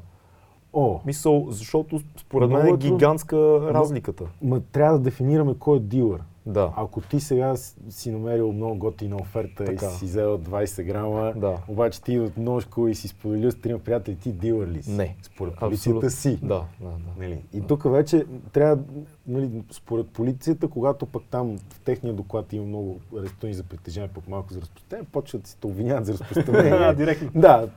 О, 0.73 1.01
Мисъл, 1.07 1.47
защото 1.51 2.01
според 2.17 2.51
мен 2.51 2.67
е 2.67 2.71
е 2.71 2.77
гигантска 2.77 3.37
разликата. 3.75 4.25
ма 4.43 4.61
трябва 4.61 4.99
да 4.99 5.05
дефинираме 5.05 5.55
кой 5.59 5.77
е 5.77 5.81
дилър. 5.81 6.23
Да. 6.47 6.73
Ако 6.77 7.01
ти 7.01 7.21
сега 7.21 7.57
си 7.89 8.11
намерил 8.11 8.53
много 8.53 8.75
готина 8.79 9.17
оферта 9.17 9.65
Така. 9.65 9.87
и 9.87 9.91
си 9.91 10.05
взел 10.05 10.39
20 10.39 10.83
грама, 10.83 11.33
Да. 11.37 11.57
обаче 11.69 12.03
ти 12.03 12.19
от 12.19 12.37
ножко 12.37 12.89
и 12.89 12.95
си 12.95 13.09
споделил 13.09 13.51
с 13.51 13.55
трима 13.55 13.79
приятели, 13.79 14.17
ти 14.17 14.33
дилър 14.33 14.69
ли 14.69 14.83
си? 14.83 14.91
Не. 14.91 15.17
Според 15.23 15.57
полицията 15.57 16.11
си. 16.11 16.39
Да, 16.43 16.65
да, 16.81 16.89
да. 16.89 16.97
Нали? 17.19 17.43
И 17.53 17.61
тук 17.61 17.93
вече 17.93 18.25
трябва, 18.53 18.83
нали, 19.27 19.63
според 19.71 20.09
полицията, 20.09 20.69
когато 20.69 21.07
пък 21.07 21.23
там 21.31 21.59
в 21.71 21.81
техния 21.81 22.15
доклад 22.15 22.53
има 22.53 22.67
много 22.67 23.01
арестувани 23.19 23.55
за 23.55 23.63
притежание, 23.63 24.11
пък 24.15 24.29
малко 24.29 24.53
за 24.53 24.61
разпространение, 24.61 25.09
почват 25.13 25.43
да 25.43 25.49
си 25.49 25.57
те 25.61 25.67
обвиняват 25.67 26.07
за 26.07 26.13
разпространение. 26.13 26.95
Директно. 26.97 27.31
да, 27.35 27.69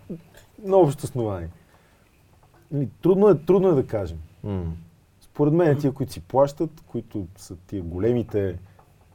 на 0.63 0.77
общо 0.77 1.03
основание. 1.05 1.49
Нали, 2.71 2.89
трудно, 3.01 3.29
е, 3.29 3.35
трудно 3.37 3.69
е 3.69 3.73
да 3.73 3.87
кажем. 3.87 4.17
М. 4.43 4.63
Според 5.35 5.53
мен 5.53 5.79
тия, 5.79 5.93
които 5.93 6.13
си 6.13 6.21
плащат, 6.21 6.81
които 6.87 7.27
са 7.37 7.55
тия 7.55 7.83
големите 7.83 8.59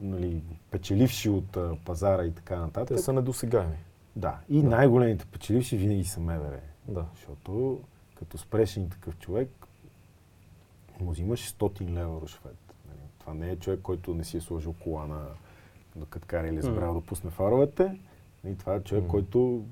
нали, 0.01 0.43
печеливши 0.71 1.29
от 1.29 1.57
а, 1.57 1.77
пазара 1.85 2.25
и 2.25 2.31
така 2.31 2.59
нататък. 2.59 2.97
Те 2.97 3.03
са 3.03 3.13
недосегаеми. 3.13 3.77
Да, 4.15 4.39
и 4.49 4.63
най-големите 4.63 5.25
печеливши 5.25 5.77
винаги 5.77 6.03
са 6.03 6.19
МВР. 6.19 6.59
Да. 6.87 7.05
Защото 7.15 7.81
като 8.15 8.37
спреш 8.37 8.77
един 8.77 8.89
такъв 8.89 9.17
човек, 9.17 9.49
му 10.99 11.11
взимаш 11.11 11.53
100 11.53 11.89
лева 11.89 12.21
рушвет. 12.21 12.75
Нали, 12.87 12.99
Това 13.19 13.33
не 13.33 13.51
е 13.51 13.55
човек, 13.55 13.79
който 13.83 14.13
не 14.13 14.23
си 14.23 14.37
е 14.37 14.41
сложил 14.41 14.73
кола 14.73 15.07
на 15.07 15.25
докато 15.95 16.27
кара 16.27 16.47
или 16.47 16.57
е 16.57 16.61
забрал 16.61 16.93
да 16.93 17.01
пусне 17.01 17.29
фаровете. 17.29 17.99
И 18.47 18.57
това 18.57 18.75
е 18.75 18.83
човек, 18.83 19.03
М. 19.03 19.09
който 19.09 19.65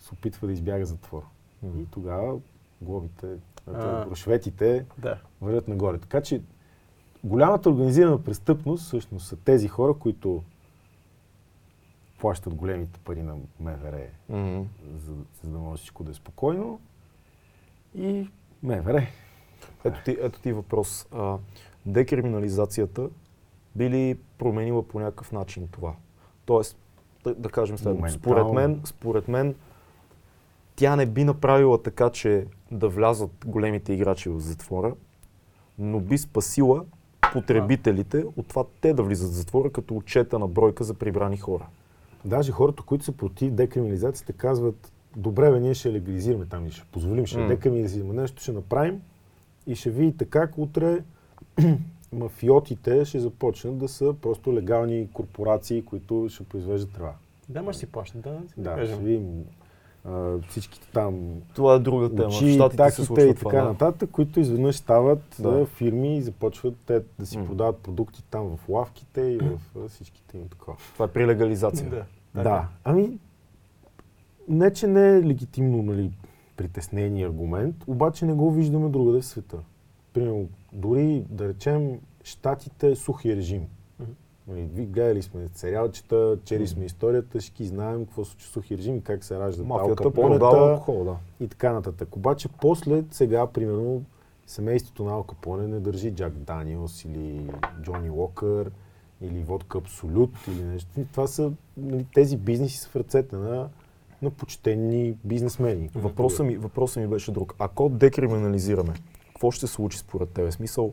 се 0.00 0.14
опитва 0.14 0.46
да 0.46 0.52
избяга 0.52 0.86
затвор. 0.86 1.22
М. 1.62 1.80
И 1.80 1.86
тогава 1.86 2.38
глобите, 2.82 3.36
А. 3.66 4.06
рушветите 4.06 4.84
Да. 4.98 5.18
вървят 5.40 5.68
нагоре. 5.68 5.98
Така 5.98 6.20
че 6.20 6.42
голямата 7.24 7.70
организирана 7.70 8.22
престъпност 8.22 8.84
всъщност 8.84 9.26
са 9.26 9.36
тези 9.36 9.68
хора, 9.68 9.94
които 9.94 10.42
плащат 12.18 12.54
големите 12.54 13.00
пари 13.04 13.22
на 13.22 13.36
МВР, 13.60 14.00
М. 14.28 14.64
за, 14.96 15.12
за 15.42 15.50
да 15.50 15.58
може 15.58 15.78
всичко 15.78 16.04
да 16.04 16.10
е 16.10 16.14
спокойно. 16.14 16.80
И 17.94 18.28
МВР. 18.62 19.06
Ето 19.84 20.00
ти, 20.04 20.16
ето 20.20 20.40
ти 20.40 20.52
въпрос. 20.52 21.06
А, 21.12 21.36
декриминализацията 21.86 23.08
би 23.76 23.90
ли 23.90 24.18
променила 24.38 24.88
по 24.88 25.00
някакъв 25.00 25.32
начин 25.32 25.68
това? 25.68 25.94
Тоест, 26.44 26.76
да, 27.24 27.34
да 27.34 27.48
кажем 27.48 27.78
следното. 27.78 28.12
Според 28.12 28.52
мен, 28.52 28.80
според 28.84 29.28
мен, 29.28 29.54
тя 30.76 30.96
не 30.96 31.06
би 31.06 31.24
направила 31.24 31.82
така, 31.82 32.10
че 32.10 32.46
да 32.72 32.88
влязат 32.88 33.30
големите 33.46 33.92
играчи 33.92 34.28
в 34.28 34.38
затвора, 34.38 34.94
но 35.78 36.00
би 36.00 36.18
спасила 36.18 36.84
потребителите 37.32 38.24
от 38.36 38.48
това 38.48 38.64
те 38.80 38.94
да 38.94 39.02
влизат 39.02 39.30
в 39.30 39.34
затвора 39.34 39.70
като 39.70 39.96
отчетена 39.96 40.48
бройка 40.48 40.84
за 40.84 40.94
прибрани 40.94 41.36
хора. 41.36 41.66
Даже 42.24 42.52
хората, 42.52 42.82
които 42.82 43.04
са 43.04 43.12
против 43.12 43.50
декриминализацията, 43.50 44.32
казват, 44.32 44.92
добре, 45.16 45.50
бе, 45.50 45.60
ние 45.60 45.74
ще 45.74 45.92
легализираме 45.92 46.46
там 46.46 46.70
ще 46.70 46.86
позволим, 46.92 47.26
ще 47.26 47.38
М. 47.38 47.46
декриминализираме 47.46 48.14
нещо, 48.14 48.42
ще 48.42 48.52
направим 48.52 49.00
и 49.66 49.74
ще 49.74 49.90
видите 49.90 50.24
как 50.24 50.58
утре 50.58 50.98
мафиотите 52.12 53.04
ще 53.04 53.20
започнат 53.20 53.78
да 53.78 53.88
са 53.88 54.14
просто 54.20 54.54
легални 54.54 55.08
корпорации, 55.12 55.84
които 55.84 56.26
ще 56.30 56.44
произвеждат 56.44 56.92
трева. 56.92 57.14
Да, 57.48 57.62
ма 57.62 57.72
ще 57.72 57.80
си 57.80 57.86
плащат 57.86 58.20
данъци. 58.20 58.54
Да, 58.56 58.74
кажем. 58.74 58.96
ще 58.96 59.04
видим 59.04 59.44
всичките 60.48 60.88
там 60.92 61.20
Това 61.54 61.74
е 61.74 61.78
друга 61.78 62.14
тема. 62.14 62.28
Очи, 62.28 62.58
таксите 62.76 63.22
и 63.22 63.34
това. 63.34 63.50
така 63.50 63.62
да. 63.62 63.68
нататък, 63.68 64.10
които 64.10 64.40
изведнъж 64.40 64.76
стават 64.76 65.36
Да. 65.40 65.66
фирми 65.66 66.16
и 66.16 66.22
започват 66.22 66.74
те 66.86 67.02
да 67.18 67.26
си 67.26 67.38
М. 67.38 67.46
продават 67.46 67.76
продукти 67.76 68.24
там 68.30 68.56
в 68.56 68.68
лавките 68.68 69.20
и 69.20 69.38
в 69.74 69.88
всичките 69.88 70.38
им 70.38 70.48
такова. 70.48 70.76
Това 70.94 71.04
е 71.04 71.08
при 71.08 71.26
легализация. 71.26 71.90
Да. 71.90 72.42
Да. 72.42 72.68
Ами, 72.84 73.18
не, 74.48 74.72
че 74.72 74.86
не 74.86 75.08
е 75.08 75.22
легитимно, 75.22 75.82
нали, 75.82 76.10
притеснение 76.56 77.26
аргумент, 77.26 77.76
обаче 77.86 78.26
не 78.26 78.32
го 78.32 78.50
виждаме 78.50 78.88
другаде 78.88 79.20
в 79.20 79.24
света. 79.26 79.56
Примерно, 80.12 80.48
дори 80.72 81.24
да 81.30 81.48
речем, 81.48 81.98
щатите 82.24 82.96
сухи 82.96 83.36
режим. 83.36 83.62
Нали, 84.48 84.86
гледали 84.86 85.22
сме 85.22 85.48
сериалчета, 85.54 86.38
чели 86.44 86.66
сме 86.66 86.84
историята, 86.84 87.38
всички 87.38 87.64
знаем 87.64 88.06
какво 88.06 88.24
се 88.24 88.30
случва 88.30 88.48
в 88.48 88.52
сухи 88.52 88.78
режим, 88.78 89.00
как 89.00 89.24
се 89.24 89.38
раждат 89.38 89.66
Мафията 89.66 90.10
продава 90.10 90.70
алкохол, 90.70 91.04
да. 91.04 91.16
и 91.44 91.48
така 91.48 91.72
нататък. 91.72 92.16
Обаче 92.16 92.48
после, 92.60 93.04
сега, 93.10 93.46
примерно, 93.46 94.02
семейството 94.46 95.04
на 95.04 95.12
Ал 95.12 95.22
Капоне 95.22 95.66
не 95.66 95.80
държи 95.80 96.10
Джак 96.10 96.32
Даниелс 96.32 97.04
или 97.04 97.50
Джони 97.82 98.10
Уокър 98.10 98.70
или 99.20 99.42
водка 99.42 99.78
Абсолют 99.78 100.30
или 100.48 100.64
нещо. 100.64 101.00
И 101.00 101.04
Това 101.04 101.26
са, 101.26 101.52
нали, 101.76 102.06
тези 102.14 102.36
бизнеси 102.36 102.78
са 102.78 102.88
в 102.88 102.96
ръцете 102.96 103.36
на, 103.36 103.68
на 104.22 104.30
почтенни 104.30 105.16
бизнесмени. 105.24 105.90
Въпросът 105.94 106.46
ми, 106.46 106.56
въпросът 106.56 107.02
ми 107.02 107.06
беше 107.06 107.32
друг. 107.32 107.54
Ако 107.58 107.88
декриминализираме, 107.88 108.94
какво 109.28 109.50
ще 109.50 109.66
се 109.66 109.72
случи 109.72 109.98
според 109.98 110.28
тебе? 110.28 110.52
Смисъл, 110.52 110.92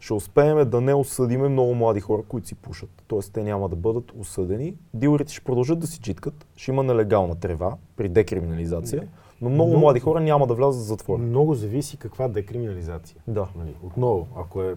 ще 0.00 0.12
успеем 0.14 0.70
да 0.70 0.80
не 0.80 0.94
осъдиме 0.94 1.48
много 1.48 1.74
млади 1.74 2.00
хора, 2.00 2.22
които 2.28 2.48
си 2.48 2.54
пушат. 2.54 2.90
Тоест, 3.06 3.32
те 3.32 3.42
няма 3.42 3.68
да 3.68 3.76
бъдат 3.76 4.12
осъдени. 4.18 4.74
Дилерите 4.94 5.32
ще 5.32 5.44
продължат 5.44 5.78
да 5.78 5.86
си 5.86 6.00
читкат. 6.00 6.46
Ще 6.56 6.70
има 6.70 6.82
нелегална 6.82 7.34
трева 7.34 7.76
при 7.96 8.08
декриминализация, 8.08 9.08
но 9.40 9.50
много 9.50 9.68
Много- 9.68 9.80
млади 9.80 10.00
хора 10.00 10.20
няма 10.20 10.46
да 10.46 10.54
влязат 10.54 10.82
в 10.82 10.86
затвора. 10.86 11.22
Много 11.22 11.54
зависи 11.54 11.96
каква 11.96 12.28
декриминализация. 12.28 13.16
Да. 13.28 13.48
Нали, 13.56 13.74
отново, 13.82 14.26
ако 14.36 14.62
е, 14.62 14.74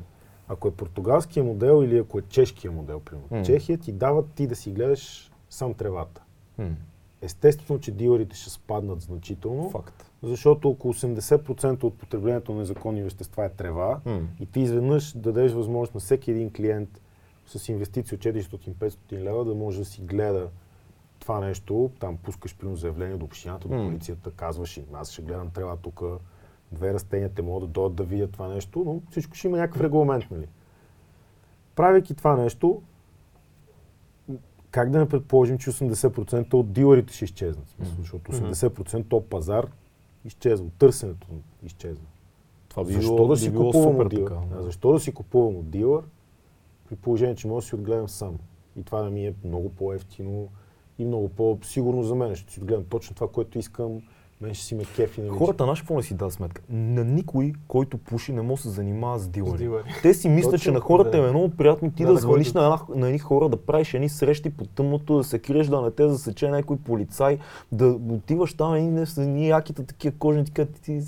ако 0.47 0.67
е 0.67 0.71
португалския 0.71 1.43
модел 1.43 1.83
или 1.83 1.97
ако 1.97 2.19
е 2.19 2.21
чешкия 2.21 2.71
модел, 2.71 2.99
примерно. 2.99 3.45
Чехия 3.45 3.77
ти 3.77 3.91
дават 3.91 4.25
ти 4.35 4.47
да 4.47 4.55
си 4.55 4.71
гледаш 4.71 5.31
сам 5.49 5.73
тревата. 5.73 6.21
М, 6.57 6.69
Естествено, 7.21 7.79
че 7.79 7.91
дилерите 7.91 8.35
ще 8.35 8.49
спаднат 8.49 9.01
значително. 9.01 9.69
Факт. 9.69 10.11
Защото 10.23 10.69
около 10.69 10.93
80% 10.93 11.83
от 11.83 11.97
потреблението 11.97 12.51
на 12.51 12.59
незаконни 12.59 13.03
вещества 13.03 13.45
е 13.45 13.49
трева 13.49 13.99
М. 14.05 14.21
и 14.39 14.45
ти 14.45 14.59
изведнъж 14.59 15.13
дадеш 15.17 15.51
възможност 15.51 15.93
на 15.93 15.99
всеки 15.99 16.31
един 16.31 16.51
клиент 16.51 17.01
с 17.45 17.69
инвестиция 17.69 18.15
от 18.15 18.21
400-500 18.21 18.97
лева 19.11 19.45
да 19.45 19.55
може 19.55 19.79
да 19.79 19.85
си 19.85 20.01
гледа 20.01 20.49
това 21.19 21.39
нещо, 21.39 21.91
там 21.99 22.17
пускаш 22.17 22.57
примерно 22.57 22.77
заявление 22.77 23.17
до 23.17 23.25
общината, 23.25 23.67
до 23.67 23.75
полицията, 23.75 24.31
казваш 24.31 24.77
им, 24.77 24.85
аз 24.93 25.11
ще 25.11 25.21
гледам 25.21 25.49
трева 25.49 25.77
тук, 25.77 26.03
две 26.71 26.93
растения 26.93 27.29
те 27.29 27.41
могат 27.41 27.69
да 27.69 27.73
дойдат 27.73 27.95
да 27.95 28.03
видят 28.03 28.31
това 28.31 28.47
нещо, 28.47 28.83
но 28.85 29.01
всичко 29.11 29.35
ще 29.35 29.47
има 29.47 29.57
някакъв 29.57 29.81
регламент, 29.81 30.25
нали? 30.31 30.47
Правейки 31.75 32.15
това 32.15 32.35
нещо, 32.35 32.81
как 34.71 34.89
да 34.89 34.99
не 34.99 35.09
предположим, 35.09 35.57
че 35.57 35.71
80% 35.71 36.53
от 36.53 36.71
дилерите 36.71 37.13
ще 37.13 37.25
изчезнат? 37.25 37.69
Смисъл. 37.69 37.95
Защото 37.99 38.31
80% 38.31 39.13
от 39.13 39.29
пазар 39.29 39.67
изчезва, 40.25 40.69
търсенето 40.79 41.27
изчезва. 41.63 42.05
Това 42.69 42.83
би 42.85 42.93
защо 42.93 43.15
било, 43.15 43.27
да 43.27 43.33
би 43.33 43.39
си 43.39 43.49
било 43.49 43.65
купувам 43.65 43.93
супер 43.93 44.05
от 44.05 44.09
дилър? 44.09 44.31
така. 44.31 44.55
Да, 44.55 44.63
защо 44.63 44.91
да 44.91 44.99
си 44.99 45.11
купувам 45.11 45.55
от 45.55 45.69
дилър, 45.69 46.03
при 46.89 46.95
положение, 46.95 47.35
че 47.35 47.47
мога 47.47 47.61
да 47.61 47.67
си 47.67 47.75
отгледам 47.75 48.09
сам. 48.09 48.39
И 48.75 48.83
това 48.83 49.01
да 49.01 49.09
ми 49.09 49.27
е 49.27 49.33
много 49.43 49.69
по-ефтино 49.69 50.47
и 50.99 51.05
много 51.05 51.29
по-сигурно 51.29 52.03
за 52.03 52.15
мен. 52.15 52.35
Ще 52.35 52.53
си 52.53 52.59
отгледам 52.59 52.83
точно 52.83 53.15
това, 53.15 53.27
което 53.27 53.59
искам. 53.59 54.01
Мен 54.41 54.53
ще 54.53 54.65
си 54.65 54.75
ме 54.75 54.85
кефи. 54.85 55.21
Нали? 55.21 55.37
Хората 55.37 55.65
наши 55.65 55.81
какво 55.81 55.95
не 55.95 56.03
си 56.03 56.13
дадат 56.13 56.33
сметка? 56.33 56.61
На 56.69 57.03
никой, 57.03 57.53
който 57.67 57.97
пуши, 57.97 58.33
не 58.33 58.41
може 58.41 58.61
да 58.61 58.69
се 58.69 58.75
занимава 58.75 59.19
с 59.19 59.27
дилъри. 59.27 59.69
Те 60.01 60.13
си 60.13 60.29
мислят, 60.29 60.61
че 60.61 60.71
на 60.71 60.79
хората 60.79 61.11
да. 61.11 61.17
им 61.17 61.25
е 61.25 61.29
много 61.29 61.49
приятно 61.49 61.91
ти 61.91 62.03
Да, 62.03 62.07
да, 62.07 62.13
да 62.13 62.19
звъниш 62.19 62.53
на, 62.53 62.63
една, 62.63 62.79
на 62.95 63.07
едни 63.07 63.19
хора, 63.19 63.49
да 63.49 63.57
правиш 63.57 63.93
едни 63.93 64.09
срещи 64.09 64.49
по 64.49 64.65
тъмното, 64.65 65.17
да 65.17 65.23
се 65.23 65.39
криеш, 65.39 65.67
да 65.67 65.81
не 65.81 65.91
те 65.91 66.09
засече 66.09 66.49
някой 66.49 66.77
полицай, 66.77 67.37
да 67.71 67.87
отиваш 68.09 68.53
там 68.53 68.73
едни 68.73 69.05
едни 69.17 69.47
яките 69.47 69.83
такива 69.83 70.15
кожни, 70.19 70.45
ти, 70.45 70.51
ти, 70.53 70.65
ти, 70.81 71.01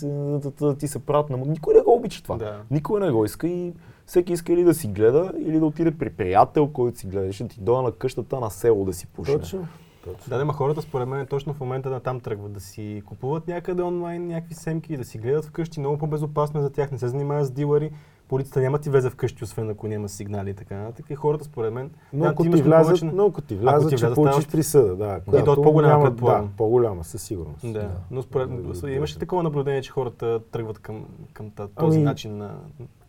ти, 0.80 0.88
се 0.88 1.00
правят 1.00 1.30
на... 1.30 1.38
Никой 1.38 1.74
не 1.74 1.82
го 1.82 1.96
обича 1.96 2.24
това. 2.24 2.38
Да. 2.38 2.62
Никой 2.72 3.00
не 3.00 3.12
го 3.12 3.26
иска 3.26 3.48
и 3.48 3.74
всеки 4.06 4.34
иска 4.34 4.54
или 4.54 4.64
да 4.64 4.74
си 4.74 4.88
гледа, 4.88 5.32
или 5.40 5.60
да 5.60 5.66
отиде 5.66 5.92
при 5.92 6.10
приятел, 6.10 6.68
който 6.68 7.00
си 7.00 7.08
гледа. 7.08 7.34
Ще 7.34 7.48
ти 7.48 7.62
дойде 7.62 7.84
на 7.84 7.92
къщата 7.92 8.40
на 8.40 8.52
село 8.52 8.86
да 8.86 8.94
си 8.94 9.08
пушне. 9.08 9.40
Точно. 9.40 9.68
Точно. 10.04 10.30
Да, 10.30 10.38
да, 10.38 10.46
ма 10.46 10.54
хората 10.54 10.82
според 10.82 11.08
мен 11.08 11.28
точно 11.28 11.54
в 11.54 11.60
момента 11.60 11.90
на 11.90 12.00
там 12.00 12.20
тръгват 12.20 12.54
да 12.54 12.60
си 12.60 13.02
купуват 13.06 13.48
някъде 13.48 13.82
онлайн 13.82 14.28
някакви 14.28 14.56
семки 14.56 14.98
да 14.98 15.06
си 15.06 15.18
гледат 15.18 15.46
вкъщи. 15.46 15.80
Много 15.80 15.98
по-безопасно 15.98 16.60
е 16.60 16.64
за 16.64 16.70
тях, 16.70 16.92
не 16.92 16.98
се 16.98 17.08
занимават 17.08 17.46
с 17.46 17.52
дилъри. 17.52 17.92
Полицията 18.34 18.62
няма 18.62 18.80
ти 18.80 18.90
влезе 18.90 19.10
вкъщи, 19.10 19.44
освен 19.44 19.70
ако 19.70 19.88
няма 19.88 20.10
сигнали 20.10 20.50
и 20.50 20.54
така 20.54 20.76
нататък. 20.76 21.06
И 21.10 21.16
хората 21.16 21.44
според 21.44 21.74
мен... 21.74 21.90
Но 22.14 22.24
да, 22.24 22.30
ако 22.30 22.44
ти, 22.44 22.48
имаш 22.48 22.60
влязат, 22.60 23.00
повече- 23.00 23.16
но 23.16 23.26
ако 23.26 23.42
ти 23.42 23.56
влязат, 23.56 23.90
ти 23.90 23.96
влязат, 23.96 24.16
получиш 24.16 24.48
присъда. 24.48 24.96
Да, 24.96 25.22
то 25.46 25.52
от 25.52 25.64
по-голяма, 25.64 25.94
няма- 25.94 26.06
предполагам. 26.06 26.46
Да, 26.46 26.52
по-голяма, 26.58 27.04
със 27.04 27.22
сигурност. 27.24 27.74
Да. 27.74 27.90
Но 28.12 28.22
според 28.22 28.50
Да, 28.50 28.74
да, 28.74 28.92
имаше 28.92 29.14
да. 29.14 29.20
такова 29.20 29.44
наблюдение, 29.44 29.82
че 29.82 29.92
хората 29.92 30.40
тръгват 30.52 30.80
към, 30.80 31.06
към 31.34 31.50
та- 31.50 31.68
този 31.68 31.98
Ами, 31.98 32.06
начин 32.06 32.38
на... 32.38 32.56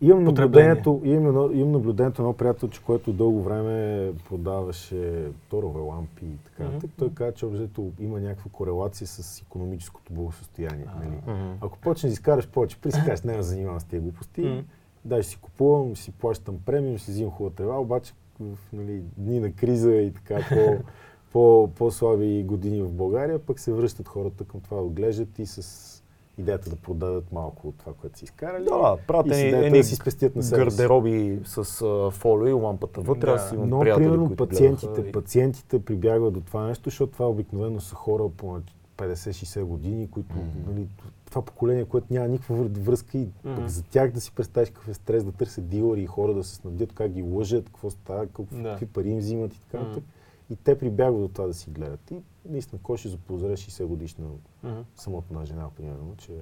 Имам 0.01 0.25
наблюдението, 0.25 1.01
имам, 1.05 1.51
имам 1.53 1.73
наблюдението 1.73 2.23
на 2.23 2.29
едно 2.29 2.37
приятелче, 2.37 2.83
което 2.83 3.13
дълго 3.13 3.43
време 3.43 4.13
продаваше 4.29 5.27
торове 5.51 5.81
лампи 5.81 6.25
и 6.25 6.37
така. 6.45 6.63
Нататък. 6.65 6.91
Той 6.99 7.11
каза, 7.11 7.33
че 7.33 7.47
обзето 7.47 7.91
има 8.01 8.21
някаква 8.21 8.51
корелация 8.53 9.07
с 9.07 9.43
економическото 9.43 10.13
благосостояние. 10.13 10.87
Нали? 11.01 11.37
Ако 11.61 11.79
почнеш 11.79 12.11
да 12.11 12.13
изкараш 12.13 12.49
повече, 12.49 12.81
при 12.81 12.93
си 12.93 13.01
кажеш, 13.07 13.23
не 13.23 13.37
да 13.37 13.43
занимавам 13.43 13.81
с 13.81 13.85
тези 13.85 14.03
глупости, 14.03 14.65
М. 15.05 15.09
дай 15.09 15.23
си 15.23 15.39
купувам, 15.41 15.97
си 15.97 16.13
плащам 16.13 16.59
премиум, 16.67 16.99
си 16.99 17.11
взимам 17.11 17.33
хубава 17.33 17.55
трева, 17.55 17.81
обаче 17.81 18.13
в 18.41 18.73
нали, 18.73 19.03
дни 19.17 19.41
на 19.41 19.53
криза 19.53 19.93
и 19.93 20.13
така 20.13 20.47
по, 20.49 20.85
по, 21.33 21.71
по-слаби 21.75 22.43
години 22.43 22.83
в 22.83 22.93
България, 22.93 23.39
пък 23.39 23.61
се 23.61 23.73
връщат 23.73 24.09
хората 24.09 24.45
към 24.45 24.61
това 24.61 24.77
да 24.77 24.83
отглеждат 24.83 25.39
и 25.39 25.47
с 25.47 25.91
идеята 26.39 26.71
да 26.71 26.77
продадат 26.77 27.33
малко 27.33 27.69
от 27.69 27.75
това, 27.79 27.93
което 27.93 28.19
си 28.19 28.25
изкарали. 28.25 28.65
Да, 28.65 28.97
правят 29.07 29.27
и 29.27 29.41
едни, 29.41 29.79
да 29.79 29.85
си 29.85 29.95
спестят 29.95 30.37
на 30.37 30.43
себе 30.43 30.71
си. 30.71 30.77
гардероби 30.77 31.41
с 31.45 31.83
а, 31.83 32.11
фолио 32.11 32.47
и 32.47 32.53
лампата 32.53 33.01
вътре. 33.01 33.27
Да. 33.27 33.33
Аз 33.33 33.53
имам 33.53 33.69
Но, 33.69 33.81
приятели, 33.81 34.05
примерно, 34.05 34.37
пациентите, 34.37 34.87
гледаха 34.87 35.13
пациентите 35.13 35.85
прибягват 35.85 36.35
до 36.35 36.41
това 36.41 36.67
нещо, 36.67 36.91
защото 36.91 37.13
това 37.13 37.29
обикновено 37.29 37.81
са 37.81 37.95
хора 37.95 38.29
по 38.37 38.61
50-60 38.97 39.65
години, 39.65 40.11
които, 40.11 40.35
Мгм. 40.35 40.71
нали, 40.73 40.87
това 41.35 41.45
поколение, 41.45 41.85
което 41.85 42.07
няма 42.11 42.29
никаква 42.29 42.57
връзка 42.65 43.19
и 43.19 43.29
пък 43.43 43.69
за 43.69 43.83
тях 43.83 44.13
да 44.13 44.21
си 44.21 44.33
представиш 44.33 44.69
какъв 44.69 44.89
е 44.89 44.95
стрес, 44.95 45.25
да 45.25 45.33
търсят 45.33 45.69
дилъри 45.69 46.03
и 46.03 46.07
хора 46.07 46.35
да 46.35 46.45
се 46.45 46.55
снабдят, 46.55 46.93
как 46.93 47.11
ги 47.13 47.23
лъжат, 47.23 47.65
какво 47.65 47.91
става, 47.91 48.27
какви 48.27 48.63
Да. 48.63 48.71
какви 48.71 48.87
пари 48.87 49.09
им 49.09 49.19
взимат 49.19 49.55
и 49.55 49.61
така 49.61 49.79
нататък. 49.85 50.05
И 50.51 50.57
те 50.57 50.79
прибягват 50.79 51.23
до 51.23 51.29
това 51.29 51.47
да 51.47 51.55
си 51.55 51.71
гледат. 51.71 52.11
И 52.11 52.17
наистина, 52.49 52.81
кой 52.83 52.97
ще 52.97 53.09
запозре 53.09 53.57
60 53.57 53.85
годишна 53.87 54.27
Мгм. 54.63 54.81
самотна 54.97 55.47
жена, 55.47 55.69
примерно, 55.77 56.15
че 56.17 56.33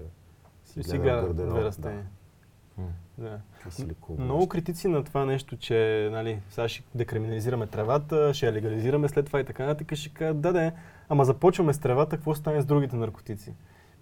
си 0.65 0.81
И 0.81 0.85
си 0.85 0.99
гледа 0.99 1.03
гледа 1.03 1.27
гардероб, 1.27 1.51
две 1.51 1.65
растения. 1.65 2.07
Да. 3.19 3.41
и 3.69 3.71
си 3.71 3.87
лекува. 3.87 4.25
Много 4.25 4.49
критици 4.49 4.89
на 4.89 5.05
това 5.05 5.25
нещо, 5.25 5.57
че 5.57 6.09
нали, 6.13 6.41
сега 6.51 6.69
ще 6.69 6.83
декриминализираме 6.95 7.67
тревата, 7.67 8.35
ще 8.35 8.47
я 8.47 8.53
легализираме 8.53 9.09
след 9.09 9.27
това 9.27 9.41
и 9.41 9.45
така 9.45 9.67
нататък, 9.67 9.95
ще 9.95 10.09
кажат, 10.09 10.41
да, 10.41 10.53
да, 10.53 10.73
ама 11.09 11.25
започваме 11.25 11.73
с 11.73 11.79
тревата, 11.79 12.17
какво 12.17 12.35
стане 12.35 12.61
с 12.61 12.65
другите 12.65 12.97
наркотици? 12.97 13.55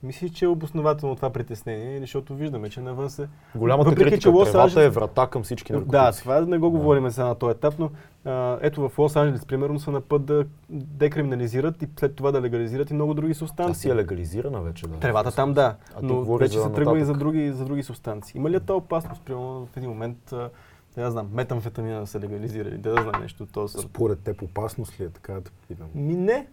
Мисля, 0.03 0.29
че 0.29 0.45
е 0.45 0.49
обоснователно 0.49 1.17
това 1.17 1.31
притеснение, 1.31 2.01
защото 2.01 2.35
виждаме, 2.35 2.71
че 2.71 2.81
навън 2.81 3.11
се... 3.11 3.29
Голямата 3.55 3.91
Въпреки, 3.91 4.05
критика, 4.05 4.23
че 4.23 4.29
Лос 4.29 4.51
тревата 4.51 4.75
Анджелес- 4.75 4.87
е 4.87 4.91
врата 4.91 5.27
към 5.27 5.43
всички 5.43 5.73
наркотици. 5.73 5.93
Да, 5.93 6.13
това 6.13 6.41
не 6.41 6.59
го 6.59 6.71
говорим 6.71 7.11
сега 7.11 7.27
на 7.27 7.35
този 7.35 7.51
етап, 7.51 7.75
но 7.79 7.91
а, 8.25 8.59
ето 8.63 8.89
в 8.89 8.99
Лос 8.99 9.17
Анджелес, 9.17 9.47
примерно, 9.47 9.81
са 9.81 9.91
на 9.91 10.01
път 10.01 10.25
да 10.25 10.45
декриминализират 10.71 11.83
и 11.83 11.89
след 11.99 12.17
това 12.17 12.33
да 12.33 12.43
легализират 12.43 12.91
и 12.91 12.95
много 12.95 13.15
други 13.15 13.31
Тя 13.31 13.35
си 13.35 13.39
субстанции. 13.39 13.91
е 13.91 13.95
легализирана 13.95 14.61
вече, 14.61 14.87
да. 14.87 14.97
Тревата 14.97 15.35
там 15.35 15.55
да, 15.55 15.77
А 15.95 15.99
но 16.03 16.37
вече 16.37 16.59
се 16.59 16.71
тръгва 16.71 16.99
и 16.99 17.05
за 17.05 17.15
други, 17.15 17.53
за 17.53 17.65
други 17.65 17.83
субстанции. 17.83 18.39
Има 18.39 18.51
ли 18.51 18.57
е 18.57 18.61
тази 18.61 18.77
опасност, 18.77 19.23
примерно 19.23 19.69
в 19.73 19.77
един 19.77 19.91
момент, 19.91 20.33
а, 20.33 20.51
да 20.97 21.11
знам, 21.11 21.29
метамфетамина 21.33 22.01
да 22.01 22.07
се 22.07 22.21
легализира 22.21 22.69
или 22.69 22.79
да, 22.79 22.95
да 22.95 23.03
знам 23.03 23.23
нещо 23.23 23.43
от 23.43 23.53
този 23.53 23.73
сорт? 23.73 23.83
Според 23.83 24.21
теб 24.21 24.43
опасност 24.43 25.01
ли 25.01 25.05
е 25.05 25.09
така 25.09 25.33
да 25.33 25.51
питам? 25.69 25.87
Ми 25.95 26.15
не. 26.15 26.47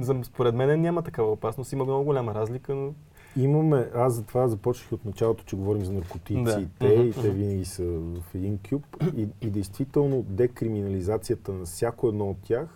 За, 0.00 0.20
според 0.22 0.54
мен 0.54 0.80
няма 0.80 1.02
такава 1.02 1.32
опасност. 1.32 1.72
Има 1.72 1.84
много 1.84 2.04
голяма 2.04 2.34
разлика, 2.34 2.74
но 2.74 2.94
Имаме, 3.36 3.90
аз 3.94 4.14
затова 4.14 4.48
започнах 4.48 4.92
от 4.92 5.04
началото, 5.04 5.44
че 5.44 5.56
говорим 5.56 5.84
за 5.84 5.92
наркотици 5.92 6.42
Да. 6.42 6.60
и 6.60 6.68
те, 6.78 6.86
и 6.86 7.08
Мгм, 7.08 7.20
те 7.20 7.30
винаги 7.30 7.64
са 7.64 7.84
в 7.84 8.34
един 8.34 8.58
кюб. 8.70 8.84
И, 9.16 9.28
и 9.40 9.50
действително 9.50 10.22
декриминализацията 10.22 11.52
на 11.52 11.64
всяко 11.64 12.08
едно 12.08 12.30
от 12.30 12.36
тях 12.42 12.68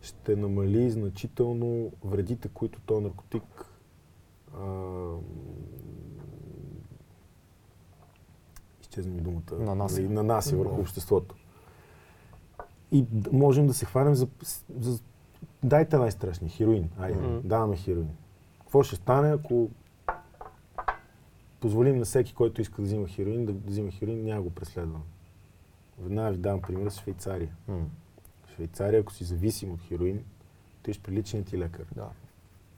ще 0.00 0.36
намали 0.36 0.90
значително 0.90 1.92
вредите, 2.04 2.48
които 2.48 2.80
този 2.80 3.04
наркотик 3.04 3.66
а, 4.58 4.66
изчезна 8.82 9.12
ми 9.12 9.20
думата. 9.20 9.58
Нанася. 9.58 10.02
Нали, 10.02 10.14
Нанася 10.14 10.56
върху 10.56 10.80
обществото. 10.80 11.34
И 12.92 13.04
можем 13.32 13.66
да 13.66 13.74
се 13.74 13.84
хванем 13.84 14.14
за, 14.14 14.28
за 14.80 15.00
дайте 15.62 15.96
най-страшни, 15.96 16.48
хероин. 16.48 16.88
Айде, 16.98 17.20
Мгм. 17.20 17.48
даваме 17.48 17.76
хероин. 17.76 18.08
Какво 18.60 18.82
ще 18.82 18.96
стане, 18.96 19.28
ако 19.30 19.68
позволим 21.60 21.98
на 21.98 22.04
всеки, 22.04 22.34
който 22.34 22.60
иска 22.60 22.76
да 22.76 22.82
взима 22.82 23.08
хероин, 23.08 23.46
да 23.46 23.52
взима 23.52 23.90
хероин, 23.90 24.24
няма 24.24 24.42
го 24.42 24.50
преследваме. 24.50 25.04
Веднага 25.98 26.30
ви 26.30 26.38
давам 26.38 26.62
пример 26.62 26.90
с 26.90 27.00
Швейцария. 27.00 27.56
В 27.68 27.84
Швейцария, 28.54 29.00
ако 29.00 29.12
си 29.12 29.24
зависим 29.24 29.72
от 29.72 29.80
хероин, 29.80 30.24
отиваш 30.80 31.00
при 31.00 31.12
личния 31.12 31.44
ти 31.44 31.58
лекар 31.58 31.86
Да. 31.94 32.08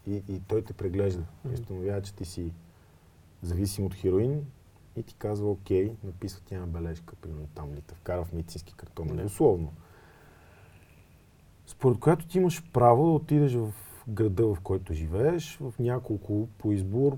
и, 0.07 0.23
и 0.29 0.41
той 0.41 0.63
те 0.63 0.73
преглежда. 0.73 1.23
Мгм. 1.45 1.55
установява, 1.55 2.03
че 2.03 2.15
ти 2.15 2.25
си 2.25 2.53
зависим 3.43 3.87
от 3.87 3.95
хероин 3.95 4.45
и 4.97 5.03
ти 5.03 5.15
казва, 5.15 5.51
окей, 5.51 5.93
написва 6.05 6.41
ти 6.41 6.55
една 6.55 6.67
бележка, 6.67 7.17
примерно 7.17 7.49
там 7.55 7.75
ли 7.75 7.81
те 7.81 7.95
вкара 7.95 8.25
в 8.25 8.33
медицински 8.33 8.75
картон, 8.75 9.07
Да. 9.09 9.15
нали, 9.15 9.27
условно. 9.27 9.73
Според 11.69 11.99
която 11.99 12.27
ти 12.27 12.39
имаш 12.39 12.63
право 12.73 13.05
да 13.07 13.11
отидеш 13.13 13.55
в 13.55 13.73
града, 14.09 14.55
в 14.55 14.61
който 14.61 14.93
живееш, 14.93 15.59
в 15.61 15.75
няколко 15.79 16.49
по 16.59 16.73
избор 16.73 17.17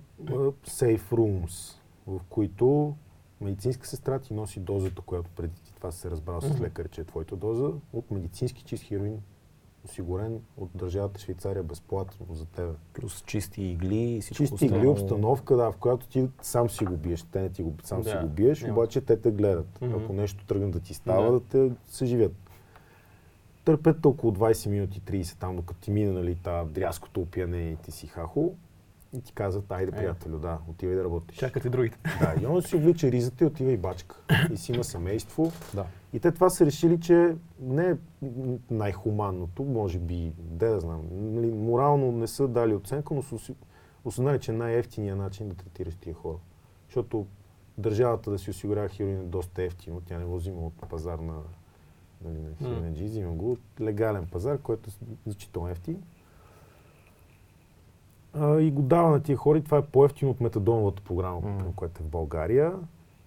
safe 0.66 1.00
rooms, 1.10 1.76
в 2.06 2.20
които 2.28 2.94
медицинска 3.40 3.86
сестра 3.86 4.18
ти 4.18 4.34
носи 4.34 4.60
дозата, 4.60 5.02
която 5.02 5.30
преди 5.36 5.54
ти 5.64 5.74
това 5.74 5.90
се 5.90 6.10
разбрал 6.10 6.40
с 6.40 6.60
лекар, 6.60 6.88
че 6.88 7.00
е 7.00 7.04
твоята 7.04 7.36
доза, 7.36 7.70
от 7.92 8.10
медицински 8.10 8.62
чист 8.62 8.82
хероин, 8.84 9.18
осигурен 9.84 10.40
от 10.56 10.70
държавата 10.74 11.20
Швейцария 11.20 11.62
безплатно 11.62 12.34
за 12.34 12.46
тебе. 12.46 12.72
Плюс 12.92 13.22
чисти 13.26 13.62
игли 13.62 13.96
и 14.02 14.20
всичко 14.20 14.42
Чисти 14.42 14.64
игли, 14.64 14.76
останало. 14.76 14.92
обстановка, 14.92 15.56
да, 15.56 15.72
в 15.72 15.76
която 15.76 16.08
ти 16.08 16.28
сам 16.42 16.70
си 16.70 16.84
го 16.84 16.96
биеш. 16.96 17.22
Те 17.22 17.40
не 17.40 17.50
ти 17.50 17.62
го, 17.62 17.74
сам 17.82 18.04
си 18.04 18.12
Да, 18.12 18.22
го 18.22 18.28
биеш, 18.28 18.62
няма. 18.62 18.72
обаче 18.74 19.00
те 19.00 19.20
те 19.20 19.30
гледат. 19.30 19.80
Мгм. 19.80 19.94
Ако 19.94 20.12
нещо 20.12 20.46
тръгне 20.46 20.66
да 20.70 20.80
ти 20.80 20.94
става, 20.94 21.24
Да. 21.26 21.32
да, 21.32 21.40
те 21.40 21.72
съживят. 21.86 22.32
Търпят 23.70 24.06
около 24.06 24.32
20 24.32 24.68
минути, 24.70 25.00
30 25.00 25.38
там, 25.38 25.56
докато 25.56 25.80
ти 25.80 25.90
мине, 25.90 26.12
нали, 26.12 26.34
та 26.34 26.64
дрязкото 26.64 27.20
опиянение 27.20 27.72
и 27.72 27.76
ти 27.76 27.90
си 27.90 28.06
хахо. 28.06 28.54
И 29.12 29.20
ти 29.20 29.32
казват, 29.32 29.72
айде, 29.72 29.92
Е. 29.94 29.98
приятелю, 29.98 30.38
да, 30.38 30.58
отивай 30.68 30.96
да 30.96 31.04
работиш. 31.04 31.36
чакат 31.38 31.64
и 31.64 31.68
другите. 31.68 31.98
Да, 32.20 32.34
и 32.42 32.46
он 32.46 32.62
си 32.62 32.76
облича 32.76 33.10
ризата 33.12 33.44
и 33.44 33.46
отива 33.46 33.72
и 33.72 33.76
бачка. 33.76 34.16
И 34.52 34.56
си 34.56 34.72
има 34.72 34.84
семейство. 34.84 35.52
Да. 35.74 35.86
И 36.12 36.20
те 36.20 36.32
това 36.32 36.50
са 36.50 36.66
решили, 36.66 37.00
че 37.00 37.36
не 37.60 37.90
е 37.90 37.94
най-хуманното, 38.70 39.62
може 39.62 39.98
би, 39.98 40.32
де 40.38 40.68
да 40.68 40.80
знам, 40.80 41.02
нали, 41.12 41.52
морално 41.52 42.12
не 42.12 42.26
са 42.26 42.48
дали 42.48 42.74
оценка, 42.74 43.14
но 43.14 43.22
са 43.22 43.54
осъзнали, 44.04 44.40
че 44.40 44.52
е 44.52 44.54
най-ефтиният 44.54 45.18
начин 45.18 45.48
да 45.48 45.54
третираш 45.54 45.94
тия 45.94 46.14
хора. 46.14 46.38
Защото 46.86 47.26
държавата 47.78 48.30
да 48.30 48.38
си 48.38 48.50
осигурява 48.50 48.88
хероин 48.88 49.20
е 49.20 49.24
доста 49.24 49.62
ефтино, 49.62 50.00
тя 50.00 50.18
не 50.18 50.24
го 50.24 50.36
взима 50.36 50.60
от 50.60 50.88
пазар 50.88 51.18
на, 51.18 51.34
нали, 52.24 52.38
на 52.38 52.54
хероинаджи, 52.58 53.04
взима 53.04 53.32
го 53.32 53.52
от 53.52 53.60
легален 53.80 54.26
пазар, 54.26 54.58
който 54.58 54.90
е 54.90 55.06
значително 55.26 55.68
ефтин. 55.68 56.02
А, 58.34 58.60
и 58.60 58.70
го 58.70 58.82
дава 58.82 59.10
на 59.10 59.22
тия 59.22 59.36
хора 59.36 59.62
това 59.62 59.78
е 59.78 59.86
по-ефтино 59.86 60.30
от 60.30 60.40
метадоновата 60.40 61.02
програма, 61.02 61.40
mm. 61.40 61.74
която 61.74 62.02
е 62.02 62.06
в 62.06 62.08
България 62.08 62.72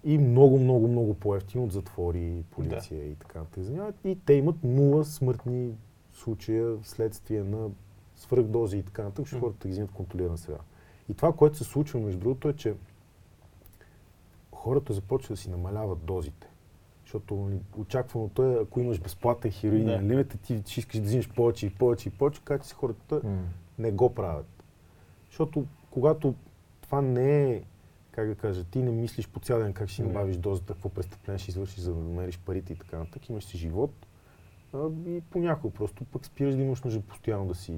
и 0.03 0.17
много, 0.17 0.59
много, 0.59 0.87
много 0.87 1.13
по-ефтино 1.13 1.63
от 1.63 1.71
затвори, 1.71 2.43
полиция 2.51 3.11
и 3.11 3.15
така 3.15 3.39
нататък. 3.39 3.63
И 4.03 4.17
те 4.25 4.33
имат 4.33 4.63
нула 4.63 5.05
смъртни 5.05 5.71
случая 6.13 6.77
вследствие 6.77 7.43
на 7.43 7.69
свръхдози 8.15 8.77
и 8.77 8.83
така 8.83 9.03
нататък, 9.03 9.25
защото 9.25 9.37
Мгм. 9.37 9.45
хората 9.45 9.67
ги 9.67 9.71
взимат 9.71 9.91
контролирана 9.91 10.37
среда. 10.37 10.59
И 11.09 11.13
това, 11.13 11.33
което 11.33 11.57
се 11.57 11.63
случва, 11.63 11.99
между 11.99 12.19
другото, 12.19 12.49
е, 12.49 12.53
че 12.53 12.75
хората 14.51 14.93
започват 14.93 15.35
да 15.35 15.41
си 15.41 15.49
намаляват 15.49 16.05
дозите. 16.05 16.47
Защото 17.13 17.49
очакваното 17.77 18.43
е, 18.43 18.57
ако 18.61 18.79
имаш 18.79 18.99
безплатен 18.99 19.51
хероин 19.51 19.85
Да. 19.85 20.01
на 20.01 20.03
лимита, 20.03 20.37
ти 20.37 20.61
ще 20.65 20.79
искаш 20.79 20.99
да 20.99 21.05
взимаш 21.05 21.29
повече 21.29 21.65
и 21.65 21.69
повече 21.69 22.09
и 22.09 22.11
повече, 22.11 22.41
как 22.43 22.65
си 22.65 22.73
хората 22.73 23.21
М. 23.23 23.43
не 23.79 23.91
го 23.91 24.13
правят. 24.15 24.63
Защото 25.29 25.65
когато 25.91 26.35
това 26.81 27.01
не 27.01 27.51
е, 27.51 27.63
как 28.11 28.27
да 28.27 28.35
кажа, 28.35 28.63
ти 28.63 28.81
не 28.81 28.91
мислиш 28.91 29.27
по 29.27 29.39
цял 29.39 29.59
ден 29.59 29.73
как 29.73 29.89
ще 29.89 30.03
набавиш 30.03 30.37
дозата, 30.37 30.73
какво 30.73 30.89
престъпление 30.89 31.39
ще 31.39 31.51
извършиш, 31.51 31.79
за 31.79 31.93
да 31.93 31.99
намериш 31.99 32.39
парите 32.39 32.73
и 32.73 32.77
така 32.77 32.97
нататък, 32.97 33.29
имаш 33.29 33.45
си 33.45 33.57
живот 33.57 33.91
а, 34.73 34.89
и 35.07 35.21
понякога 35.21 35.73
просто 35.73 36.03
пък 36.05 36.25
спираш 36.25 36.55
да 36.55 36.61
имаш 36.61 36.83
нужда 36.83 37.01
постоянно 37.01 37.45
да 37.47 37.55
си 37.55 37.73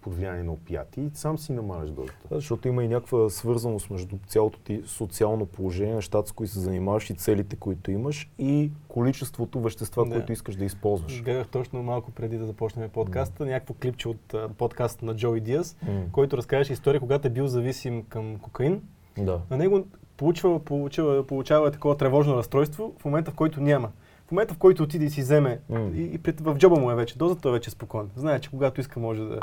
под 0.00 0.14
влияние 0.14 0.42
на 0.42 0.52
опияти 0.52 1.00
и 1.00 1.10
сам 1.14 1.38
си 1.38 1.52
намаляш 1.52 1.90
дозата. 1.90 2.14
Да, 2.30 2.34
защото 2.34 2.68
има 2.68 2.84
и 2.84 2.88
някаква 2.88 3.30
свързаност 3.30 3.90
между 3.90 4.16
цялото 4.26 4.58
ти 4.58 4.82
социално 4.86 5.46
положение, 5.46 5.94
нещата, 5.94 6.28
с 6.28 6.32
които 6.32 6.52
се 6.52 6.60
занимаваш 6.60 7.10
и 7.10 7.14
целите, 7.14 7.56
които 7.56 7.90
имаш 7.90 8.30
и 8.38 8.70
количеството 8.88 9.60
вещества, 9.60 10.04
Да. 10.04 10.14
които 10.14 10.32
искаш 10.32 10.56
да 10.56 10.64
използваш. 10.64 11.22
Гледах 11.22 11.48
точно 11.48 11.82
малко 11.82 12.10
преди 12.10 12.38
да 12.38 12.46
започнем 12.46 12.88
подкаста, 12.90 13.46
някакво 13.46 13.74
клипче 13.74 14.08
от 14.08 14.34
а, 14.34 14.48
подкаста 14.48 15.04
на 15.04 15.16
Джои 15.16 15.40
Диас, 15.40 15.76
М. 15.82 16.02
който 16.12 16.36
разказваше 16.36 16.72
история, 16.72 17.00
когато 17.00 17.26
е 17.28 17.30
бил 17.30 17.46
зависим 17.46 18.02
към 18.02 18.36
кокаин. 18.36 18.82
Да. 19.18 19.40
На 19.50 19.56
него 19.56 19.86
получава, 20.16 20.64
получава, 20.64 21.26
получава 21.26 21.70
такова 21.70 21.96
тревожно 21.96 22.36
разстройство 22.36 22.94
в 22.98 23.04
момента, 23.04 23.30
в 23.30 23.34
който 23.34 23.60
няма. 23.60 23.90
В 24.26 24.32
момента, 24.32 24.54
в 24.54 24.58
който 24.58 24.82
отиде 24.82 25.04
и 25.04 25.10
си 25.10 25.20
вземе, 25.20 25.60
М. 25.68 25.90
и, 25.94 26.02
и 26.02 26.20
в 26.40 26.56
джоба 26.56 26.80
му 26.80 26.90
е 26.90 26.94
вече, 26.94 27.18
дозата 27.18 27.48
е 27.48 27.52
вече 27.52 27.70
спокоен. 27.70 28.10
Знае, 28.16 28.40
че 28.40 28.50
когато 28.50 28.80
иска 28.80 29.00
може 29.00 29.20
да... 29.20 29.40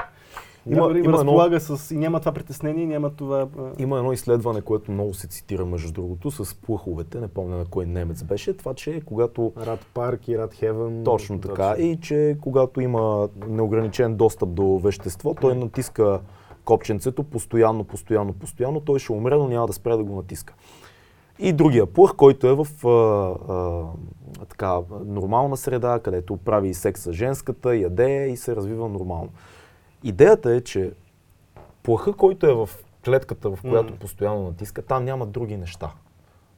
Има- 0.69 0.75
Има, 0.77 0.89
има 0.89 0.97
едно- 0.99 1.13
разполага 1.13 1.59
с... 1.59 1.91
И 1.91 1.97
няма 1.97 2.19
това 2.19 2.31
притеснение, 2.31 2.85
няма 2.85 3.09
това... 3.09 3.47
Има 3.77 3.97
едно 3.97 4.13
изследване, 4.13 4.61
което 4.61 4.91
много 4.91 5.13
се 5.13 5.27
цитира, 5.27 5.65
между 5.65 5.91
другото, 5.91 6.31
с 6.31 6.55
плъховете, 6.55 7.19
не 7.19 7.27
помня 7.27 7.57
на 7.57 7.65
кой 7.65 7.85
немец 7.85 8.23
беше, 8.23 8.53
това, 8.53 8.73
че 8.73 9.01
когато 9.05 9.53
Рад 9.57 9.79
Парк 9.93 10.27
и 10.27 10.37
Рад 10.37 10.53
Хевен. 10.53 11.03
Точно 11.03 11.39
така. 11.39 11.75
И 11.79 11.97
че 12.01 12.37
когато 12.41 12.81
има 12.81 13.29
неограничен 13.47 14.15
достъп 14.15 14.49
до 14.49 14.77
вещество, 14.77 15.33
той 15.33 15.55
натиска 15.55 16.19
копченцето 16.65 17.23
постоянно, 17.23 17.83
постоянно, 17.83 18.33
постоянно, 18.33 18.79
той 18.79 18.99
ще 18.99 19.11
умре, 19.11 19.35
но 19.35 19.47
няма 19.47 19.67
да 19.67 19.73
спре 19.73 19.97
да 19.97 20.03
го 20.03 20.15
натиска. 20.15 20.53
И 21.39 21.53
другия 21.53 21.85
плъх, 21.85 22.15
който 22.15 22.47
е 22.47 22.55
в 22.55 22.67
а, 22.87 22.89
а, 23.53 23.83
така, 24.45 24.77
нормална 25.05 25.57
среда, 25.57 25.99
където 25.99 26.37
прави 26.37 26.73
секс 26.73 27.01
с 27.01 27.13
женската, 27.13 27.75
яде 27.75 28.27
и 28.27 28.37
се 28.37 28.55
развива 28.55 28.89
нормално. 28.89 29.29
Идеята 30.07 30.51
е, 30.51 30.61
че 30.61 30.91
плъха, 31.83 32.13
който 32.13 32.45
е 32.47 32.53
в 32.53 32.69
клетката, 33.05 33.49
в 33.49 33.61
която 33.61 33.89
Мгм. 33.89 33.99
постоянно 33.99 34.43
натиска, 34.43 34.81
там 34.81 35.05
няма 35.05 35.25
други 35.25 35.57
неща. 35.57 35.91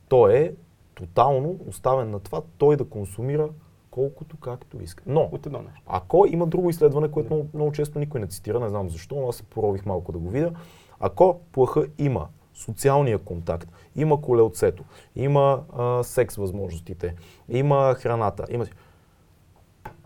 Той 0.08 0.34
е 0.34 0.54
тотално 0.94 1.60
оставен 1.68 2.12
на 2.12 2.20
това 2.20 2.42
той 2.58 2.76
да 2.76 2.86
консумира 2.86 3.50
колкото 3.92 4.38
както 4.38 4.82
иска. 4.82 5.04
Но, 5.08 5.30
От 5.32 5.46
едно 5.46 5.62
нещо. 5.62 5.82
ако 5.88 6.26
има 6.30 6.48
друго 6.48 6.70
изследване, 6.70 7.12
което 7.12 7.34
много, 7.34 7.50
много 7.54 7.72
често 7.72 8.00
никой 8.00 8.20
не 8.20 8.28
цитира, 8.28 8.60
не 8.60 8.70
знам 8.70 8.90
защо, 8.90 9.16
но 9.16 9.30
аз 9.30 9.36
се 9.36 9.44
порових 9.44 9.86
малко 9.86 10.12
да 10.12 10.18
го 10.18 10.30
видя. 10.30 10.52
Ако 11.00 11.40
плъха 11.52 11.88
има 11.98 12.28
социалния 12.54 13.18
контакт, 13.18 13.70
има 13.96 14.22
колелцето, 14.22 14.84
има 15.16 15.64
а, 15.78 16.04
секс 16.04 16.36
възможностите, 16.36 17.16
има 17.50 17.96
храната, 17.98 18.46
има... 18.50 18.66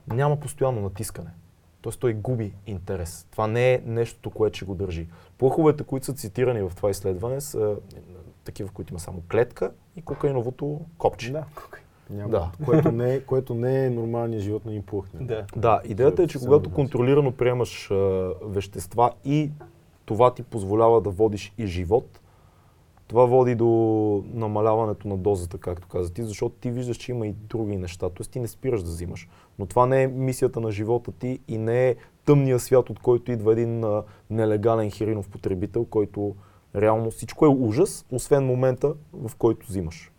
няма 0.07 0.39
постоянно 0.39 0.81
натискане. 0.81 1.29
Тоест 1.83 1.99
той 1.99 2.13
губи 2.13 2.53
интерес. 2.67 3.27
Това 3.31 3.47
не 3.47 3.73
е 3.73 3.81
нещото, 3.85 4.29
което 4.29 4.55
ще 4.55 4.65
го 4.65 4.75
държи. 4.75 5.07
Плъховете, 5.37 5.83
които 5.83 6.05
са 6.05 6.13
цитирани 6.13 6.61
в 6.61 6.71
това 6.75 6.89
изследване, 6.89 7.41
са 7.41 7.75
е, 7.95 7.99
такива, 8.43 8.69
в 8.69 8.71
които 8.71 8.93
има 8.93 8.99
само 8.99 9.23
клетка 9.31 9.71
и 9.95 10.01
кокаиновото 10.01 10.81
копче. 10.97 11.31
Да. 11.31 11.45
Няма. 12.09 12.29
Да. 12.29 12.51
Което, 12.65 12.91
не 12.91 13.13
е, 13.13 13.21
което 13.21 13.55
не 13.55 13.85
е 13.85 13.89
нормалният 13.89 14.43
живот 14.43 14.65
на 14.65 14.71
един 14.71 14.83
плъх. 14.83 15.05
Да. 15.13 15.45
Да, 15.55 15.81
идеята 15.85 16.23
е, 16.23 16.27
че 16.27 16.39
когато 16.39 16.71
контролирано 16.71 17.31
приемаш 17.31 17.91
а, 17.91 17.95
вещества 18.43 19.11
и 19.25 19.51
това 20.05 20.33
ти 20.33 20.43
позволява 20.43 21.01
да 21.01 21.09
водиш 21.09 21.53
и 21.57 21.67
живот, 21.67 22.19
това 23.13 23.25
води 23.25 23.55
до 23.55 23.67
намаляването 24.33 25.07
на 25.07 25.17
дозата, 25.17 25.57
както 25.57 25.87
каза 25.87 26.13
ти, 26.13 26.23
защото 26.23 26.55
ти 26.55 26.71
виждаш, 26.71 26.97
че 26.97 27.11
има 27.11 27.27
и 27.27 27.31
други 27.31 27.75
неща. 27.75 28.09
Тоест 28.09 28.31
ти 28.31 28.39
не 28.39 28.47
спираш 28.47 28.83
да 28.83 28.89
взимаш. 28.89 29.29
Но 29.59 29.65
това 29.65 29.85
не 29.85 30.03
е 30.03 30.07
мисията 30.07 30.59
на 30.59 30.71
живота 30.71 31.11
ти 31.11 31.39
и 31.47 31.57
не 31.57 31.89
е 31.89 31.95
тъмния 32.25 32.59
свят, 32.59 32.89
от 32.89 32.99
който 32.99 33.31
идва 33.31 33.51
един 33.51 33.83
а, 33.83 34.03
нелегален 34.29 34.91
херинов 34.91 35.29
потребител, 35.29 35.85
който 35.85 36.35
реално 36.75 37.11
всичко 37.11 37.45
е 37.45 37.49
ужас, 37.49 38.05
освен 38.11 38.45
момента, 38.45 38.93
в 39.13 39.35
който 39.35 39.67
взимаш. 39.67 40.11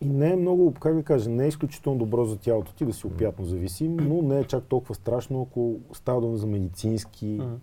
И 0.00 0.08
не 0.08 0.32
е 0.32 0.36
много, 0.36 0.74
как 0.80 0.94
да 0.94 1.02
кажа, 1.02 1.30
не 1.30 1.44
е 1.44 1.48
изключително 1.48 1.98
добро 1.98 2.24
за 2.24 2.36
тялото 2.36 2.72
ти 2.72 2.84
да 2.84 2.92
си 2.92 3.06
опиятно 3.06 3.44
зависим, 3.44 3.96
но 3.96 4.22
не 4.22 4.40
е 4.40 4.44
чак 4.44 4.64
толкова 4.64 4.94
страшно, 4.94 5.42
ако 5.50 5.76
става 5.92 6.20
дума 6.20 6.36
за 6.36 6.46
медицински, 6.46 7.26
Мгм. 7.26 7.54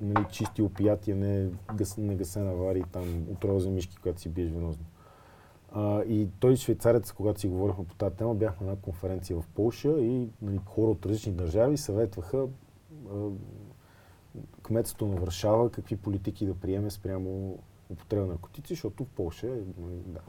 Нали, 0.00 0.26
чисти 0.30 0.62
опиятия, 0.62 1.16
не, 1.16 1.48
гъс, 1.74 1.96
не 1.96 2.14
гасена 2.14 2.50
аварии, 2.50 2.84
там, 2.92 3.26
отрова 3.32 3.60
за 3.60 3.70
мишки, 3.70 3.96
когато 3.96 4.20
си 4.20 4.28
биеш 4.28 4.50
венозно. 4.50 4.84
А, 5.72 6.02
и 6.02 6.28
той 6.40 6.56
швейцарец, 6.56 7.12
когато 7.12 7.40
си 7.40 7.48
говорихме 7.48 7.84
по 7.84 7.94
тази 7.94 8.16
тема, 8.16 8.34
бяхме 8.34 8.66
на 8.66 8.72
една 8.72 8.82
конференция 8.82 9.40
в 9.40 9.46
Полша 9.54 10.00
и 10.00 10.28
нали, 10.42 10.60
хора 10.66 10.90
от 10.90 11.06
различни 11.06 11.32
държави 11.32 11.76
съветваха 11.76 12.46
а, 13.12 13.28
кметството 14.62 15.06
на 15.06 15.16
Варшава 15.16 15.70
какви 15.70 15.96
политики 15.96 16.46
да 16.46 16.54
приеме 16.54 16.90
спрямо 16.90 17.58
употреба 17.90 18.22
на 18.22 18.28
наркотици, 18.28 18.74
защото 18.74 19.04
в 19.04 19.08
Полша 19.08 19.46
е 19.46 19.62
нали, 19.78 20.00
да, 20.06 20.20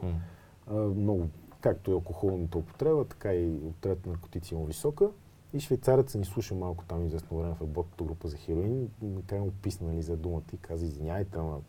а, 0.66 0.74
много, 0.74 1.28
както 1.60 1.90
и 1.90 1.94
алкохолната 1.94 2.58
употреба, 2.58 3.04
така 3.04 3.34
и 3.34 3.50
употребата 3.50 4.08
на 4.08 4.12
наркотици 4.12 4.54
е 4.54 4.66
висока. 4.66 5.10
И 5.52 5.60
швейцарецът 5.60 6.18
ни 6.18 6.24
слуша 6.24 6.54
малко 6.54 6.84
там 6.84 7.06
известно 7.06 7.38
време 7.38 7.54
в 7.54 7.60
работната 7.60 8.04
група 8.04 8.28
за 8.28 8.36
хероин. 8.36 8.90
Накрая 9.02 9.42
му 9.42 9.50
писна 9.62 9.88
нали, 9.88 10.02
за 10.02 10.16
думата 10.16 10.42
и 10.52 10.56
каза, 10.56 10.86
извиняйте, 10.86 11.38
ама 11.38 11.60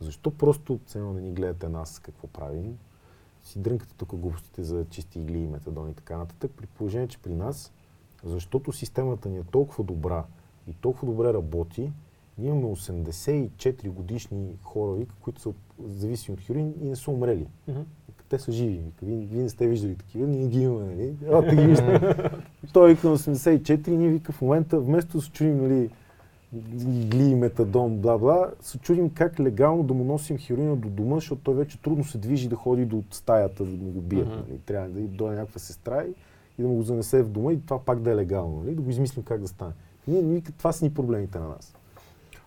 защо 0.00 0.30
просто 0.30 0.80
цено 0.86 1.12
не 1.12 1.20
ни 1.20 1.32
гледате 1.32 1.68
нас 1.68 1.98
какво 1.98 2.26
правим? 2.26 2.78
Си 3.42 3.58
дрънкате 3.58 3.94
тук 3.94 4.14
глупостите 4.14 4.62
за 4.62 4.84
чисти 4.90 5.20
игли 5.20 5.38
и 5.38 5.46
метадон 5.46 5.90
и 5.90 5.94
така 5.94 6.16
нататък. 6.16 6.52
При 6.56 6.66
положение, 6.66 7.08
че 7.08 7.18
при 7.18 7.34
нас, 7.34 7.72
защото 8.24 8.72
системата 8.72 9.28
ни 9.28 9.38
е 9.38 9.42
толкова 9.42 9.84
добра 9.84 10.24
и 10.66 10.74
толкова 10.74 11.12
добре 11.12 11.32
работи, 11.34 11.92
ние 12.38 12.48
имаме 12.48 12.62
84 12.62 13.90
годишни 13.90 14.58
хора, 14.62 15.06
които 15.20 15.40
са 15.40 15.52
зависими 15.84 16.34
от 16.34 16.40
хероин 16.40 16.74
и 16.80 16.88
не 16.88 16.96
са 16.96 17.10
умрели. 17.10 17.48
Мгм. 17.68 17.80
Те 18.28 18.38
са 18.38 18.52
живи. 18.52 18.80
Вие, 19.02 19.16
вие 19.16 19.42
не 19.42 19.48
сте 19.48 19.68
виждали 19.68 19.94
такива, 19.94 20.26
ние 20.26 20.46
ги 20.46 20.60
имаме, 20.60 20.84
нали? 20.84 21.14
А, 21.32 21.48
те 21.48 21.56
ги 21.56 21.66
виждате. 21.66 22.30
Той 22.72 22.94
вика 22.94 23.08
на 23.08 23.18
84, 23.18 23.88
ние 23.88 24.08
вика 24.08 24.32
в 24.32 24.42
момента, 24.42 24.80
вместо 24.80 25.16
да 25.18 25.22
се 25.22 25.30
чудим, 25.30 25.62
нали, 25.62 25.90
гли, 27.06 27.34
метадон, 27.34 27.98
бла-бла, 27.98 28.50
се 28.60 28.78
чудим 28.78 29.10
как 29.10 29.40
легално 29.40 29.82
да 29.82 29.94
му 29.94 30.04
носим 30.04 30.38
хероина 30.38 30.76
до 30.76 30.88
дома, 30.88 31.14
защото 31.14 31.40
той 31.44 31.54
вече 31.54 31.82
трудно 31.82 32.04
се 32.04 32.18
движи 32.18 32.48
да 32.48 32.56
ходи 32.56 32.84
до 32.84 33.02
стаята, 33.10 33.64
да 33.64 33.84
му 33.84 33.90
го 33.90 34.00
бият. 34.00 34.28
Мгм. 34.28 34.36
Нали? 34.36 34.58
Трябва 34.66 34.88
да 34.88 35.00
дойде 35.00 35.36
някаква 35.36 35.60
сестра 35.60 36.04
и, 36.04 36.14
и 36.58 36.62
да 36.62 36.68
му 36.68 36.74
го 36.74 36.82
занесе 36.82 37.22
в 37.22 37.28
дома 37.28 37.52
и 37.52 37.60
това 37.60 37.78
пак 37.78 38.00
да 38.00 38.10
е 38.10 38.16
легално. 38.16 38.62
Нали? 38.62 38.74
Да 38.74 38.82
го 38.82 38.90
измислим 38.90 39.24
как 39.24 39.40
да 39.40 39.48
стане. 39.48 39.72
Ние, 40.08 40.22
ние, 40.22 40.42
това 40.58 40.72
са 40.72 40.84
ни 40.84 40.94
проблемите 40.94 41.38
на 41.38 41.48
нас. 41.48 41.74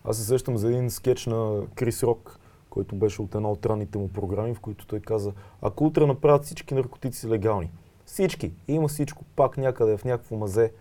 Аз 0.03 0.17
се 0.17 0.23
сещам 0.23 0.57
за 0.57 0.67
един 0.67 0.89
скетч 0.89 1.25
на 1.25 1.61
Крис 1.75 2.03
Рок, 2.03 2.39
който 2.69 2.95
беше 2.95 3.21
от 3.21 3.35
една 3.35 3.51
от 3.51 3.65
ранните 3.65 3.97
му 3.97 4.07
програми, 4.07 4.53
в 4.53 4.59
които 4.59 4.87
той 4.87 4.99
каза, 4.99 5.31
ако 5.61 5.85
утре 5.85 6.05
направят 6.05 6.43
всички 6.43 6.73
наркотици 6.73 7.27
легални, 7.27 7.71
всички, 8.05 8.51
има 8.67 8.87
всичко, 8.87 9.23
пак 9.35 9.57
някъде 9.57 9.97
в 9.97 10.05
някакво 10.05 10.35
мазе, 10.35 10.71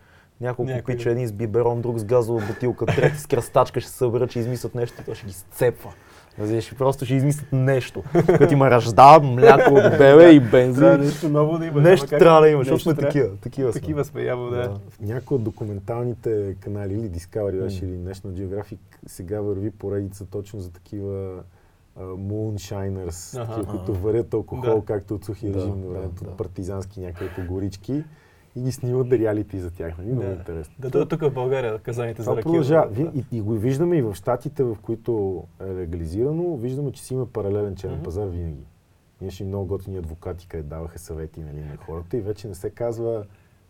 няколко 0.41 0.71
Някой 0.71 0.95
пича, 0.95 1.11
един 1.11 1.27
с 1.27 1.33
биберон, 1.33 1.81
друг 1.81 1.99
с 1.99 2.05
газова 2.05 2.47
бутилка, 2.47 2.87
трети 2.87 3.19
с 3.19 3.27
кръстачка 3.27 3.81
ще 3.81 3.91
се 3.91 3.97
съберат, 3.97 4.31
ще 4.31 4.39
измислят 4.39 4.75
нещо, 4.75 5.01
и 5.01 5.05
той 5.05 5.15
ще 5.15 5.27
ги 5.27 5.33
сцепва. 5.33 5.93
Разбираш, 6.39 6.75
просто 6.79 7.05
ще 7.05 7.15
измислят 7.15 7.53
нещо. 7.53 8.03
Като 8.27 8.53
има 8.53 8.71
ръжда, 8.71 9.21
мляко 9.23 9.75
от 9.75 9.99
бебе 9.99 10.31
и 10.31 10.41
бензин. 10.41 10.83
Трябва 10.83 10.99
нещо 10.99 11.29
ново 11.29 11.59
да 11.59 11.67
има. 11.67 11.81
Нещо 11.81 12.07
как- 12.07 12.19
трябва 12.19 12.41
да 12.41 12.49
има, 12.49 12.61
защото 12.65 12.83
сме 12.83 12.95
такива. 12.95 13.37
Такива 13.37 13.73
сме. 13.73 13.81
Такива 13.81 14.05
сме, 14.05 14.23
явно, 14.23 14.51
да. 14.51 14.57
Да. 14.57 14.81
някои 15.01 15.35
от 15.35 15.43
документалните 15.43 16.57
канали 16.61 16.95
или 16.95 17.11
Discovery 17.11 17.61
М. 17.61 17.67
или 17.67 17.99
National 17.99 18.33
Geographic 18.33 18.79
сега 19.07 19.41
върви 19.41 19.71
поредица 19.71 20.27
точно 20.27 20.61
за 20.61 20.71
такива 20.71 21.43
Аха. 23.37 23.55
такива, 23.55 23.67
които 23.69 23.95
варят 23.95 24.35
алкохол, 24.35 24.75
Да. 24.75 24.85
както 24.85 25.15
от 25.15 25.25
сухия 25.25 25.53
Да, 25.53 25.59
режим 25.59 25.75
на 25.75 25.87
да, 25.87 25.89
времето, 25.89 26.25
да. 26.25 26.31
от 26.31 26.37
партизански 26.37 27.01
някакви 27.01 27.43
горички 27.43 28.05
и 28.57 28.63
ги 28.63 28.73
снимат 28.73 29.13
реалити 29.13 29.59
за 29.59 29.71
тях. 29.71 29.99
Нали? 29.99 30.09
Много 30.09 30.23
Да. 30.23 30.33
интересно. 30.33 30.75
Да 30.79 30.91
дойдат 30.91 31.09
тук 31.11 31.21
в 31.21 31.31
България 31.31 31.79
казаните 31.79 32.23
за 32.23 32.27
Това 32.27 32.37
ракия. 32.37 32.53
Да. 32.89 33.11
И, 33.15 33.37
и 33.37 33.41
го 33.41 33.53
виждаме 33.53 33.97
и 33.97 34.03
в 34.03 34.15
щатите, 34.15 34.65
в 34.65 34.77
които 34.83 35.43
е 35.61 35.65
легализирано, 35.65 36.57
виждаме, 36.57 36.93
че 36.93 37.03
си 37.03 37.15
има 37.15 37.27
паралелен 37.27 37.77
черен 37.77 37.95
Мгм. 37.95 38.05
пазар 38.05 38.27
винаги. 38.27 38.65
Имаше 39.21 39.45
много 39.45 39.67
готини 39.67 39.97
адвокати, 39.97 40.49
където 40.49 40.69
даваха 40.69 40.99
съвети 40.99 41.41
нали, 41.41 41.61
на 41.61 41.77
хората 41.77 42.17
и 42.17 42.21
вече 42.21 42.49
не 42.49 42.55
се 42.55 42.71
казва 42.71 43.25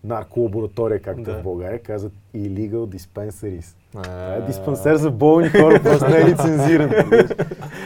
нарколаборатория, 0.05 1.03
както 1.03 1.22
Да. 1.22 1.34
в 1.38 1.42
България, 1.42 1.82
казват 1.82 2.12
illegal 2.34 2.96
dispensaries. 2.96 3.74
Това 3.92 4.34
е 4.34 4.46
диспансер 4.46 4.96
за 4.96 5.11
болни 5.11 5.49
хора, 5.49 5.80
просто 5.82 6.09
не 6.11 6.16
е 6.16 6.24
лицензиран. 6.24 6.90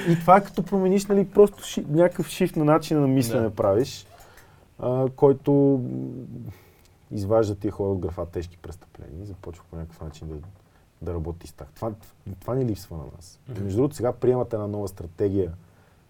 и 0.08 0.18
това 0.20 0.36
е 0.36 0.44
като 0.44 0.62
промениш 0.62 1.06
нали, 1.06 1.28
просто 1.28 1.62
ши, 1.64 1.84
някакъв 1.88 2.28
шифт 2.28 2.56
на 2.56 2.64
начина 2.64 3.00
на 3.00 3.08
мислене 3.08 3.42
Да. 3.42 3.54
правиш, 3.54 4.06
а, 4.78 5.06
който 5.16 5.80
изважда 7.10 7.54
тия 7.54 7.70
хора 7.70 7.90
от 7.90 7.98
графа 7.98 8.26
тежки 8.26 8.58
престъпления 8.58 9.22
и 9.22 9.26
започва 9.26 9.64
по 9.70 9.76
някакъв 9.76 10.00
начин 10.00 10.28
да, 10.28 10.34
да 11.02 11.14
работи 11.14 11.46
с 11.46 11.52
тях. 11.52 11.68
Това, 11.74 11.92
това 12.40 12.54
ни 12.54 12.64
липсва 12.64 12.96
на 12.96 13.04
нас. 13.16 13.40
Между 13.60 13.76
другото, 13.76 13.94
сега 13.96 14.12
приемат 14.12 14.52
една 14.52 14.66
нова 14.66 14.88
стратегия 14.88 15.52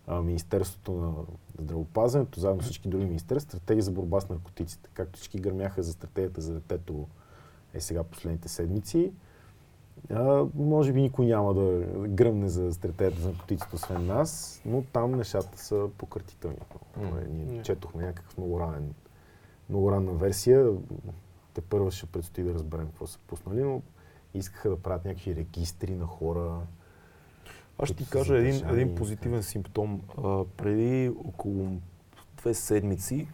Министерството 0.08 0.92
на 0.92 1.12
здравопазването, 1.58 2.40
заедно 2.40 2.62
с 2.62 2.64
всички 2.64 2.88
други 2.88 3.04
министерства, 3.04 3.50
стратегия 3.50 3.82
за 3.82 3.90
борба 3.90 4.20
с 4.20 4.28
наркотиците. 4.28 4.90
Както 4.94 5.18
всички 5.18 5.38
гърмяха 5.38 5.82
за 5.82 5.92
стратегията 5.92 6.40
за 6.40 6.54
детето 6.54 7.06
е 7.74 7.80
сега 7.80 8.02
последните 8.04 8.48
седмици. 8.48 9.12
А, 10.10 10.46
може 10.54 10.92
би 10.92 11.00
никой 11.00 11.26
няма 11.26 11.54
да 11.54 11.86
гръмне 12.08 12.48
за 12.48 12.72
стратегията 12.72 13.20
за 13.20 13.28
наркотиците, 13.28 13.76
освен 13.76 14.06
нас, 14.06 14.62
но 14.64 14.82
там 14.92 15.12
нещата 15.12 15.58
са 15.58 15.88
пократителни. 15.98 16.56
Mm. 16.98 17.28
Ние 17.28 17.56
Не. 17.56 17.62
четохме 17.62 18.06
някакъв 18.06 18.38
много 18.38 18.60
ранен, 18.60 18.94
много 19.68 19.92
ранна 19.92 20.12
версия. 20.12 20.72
Те 21.54 21.60
първо 21.60 21.90
ще 21.90 22.06
предстои 22.06 22.44
да 22.44 22.54
разберем 22.54 22.86
какво 22.86 23.06
са 23.06 23.18
пуснали, 23.26 23.62
но 23.62 23.82
искаха 24.34 24.68
да 24.70 24.76
правят 24.76 25.04
някакви 25.04 25.36
регистри 25.36 25.94
на 25.94 26.06
хора. 26.06 26.60
Аз 27.78 27.88
ще 27.88 27.96
ти 27.96 28.10
кажа 28.10 28.38
един, 28.38 28.68
един 28.68 28.94
позитивен 28.94 29.42
симптом. 29.42 30.00
А, 30.24 30.44
преди 30.56 31.12
около 31.24 31.68
две 32.36 32.54
седмици 32.54 33.28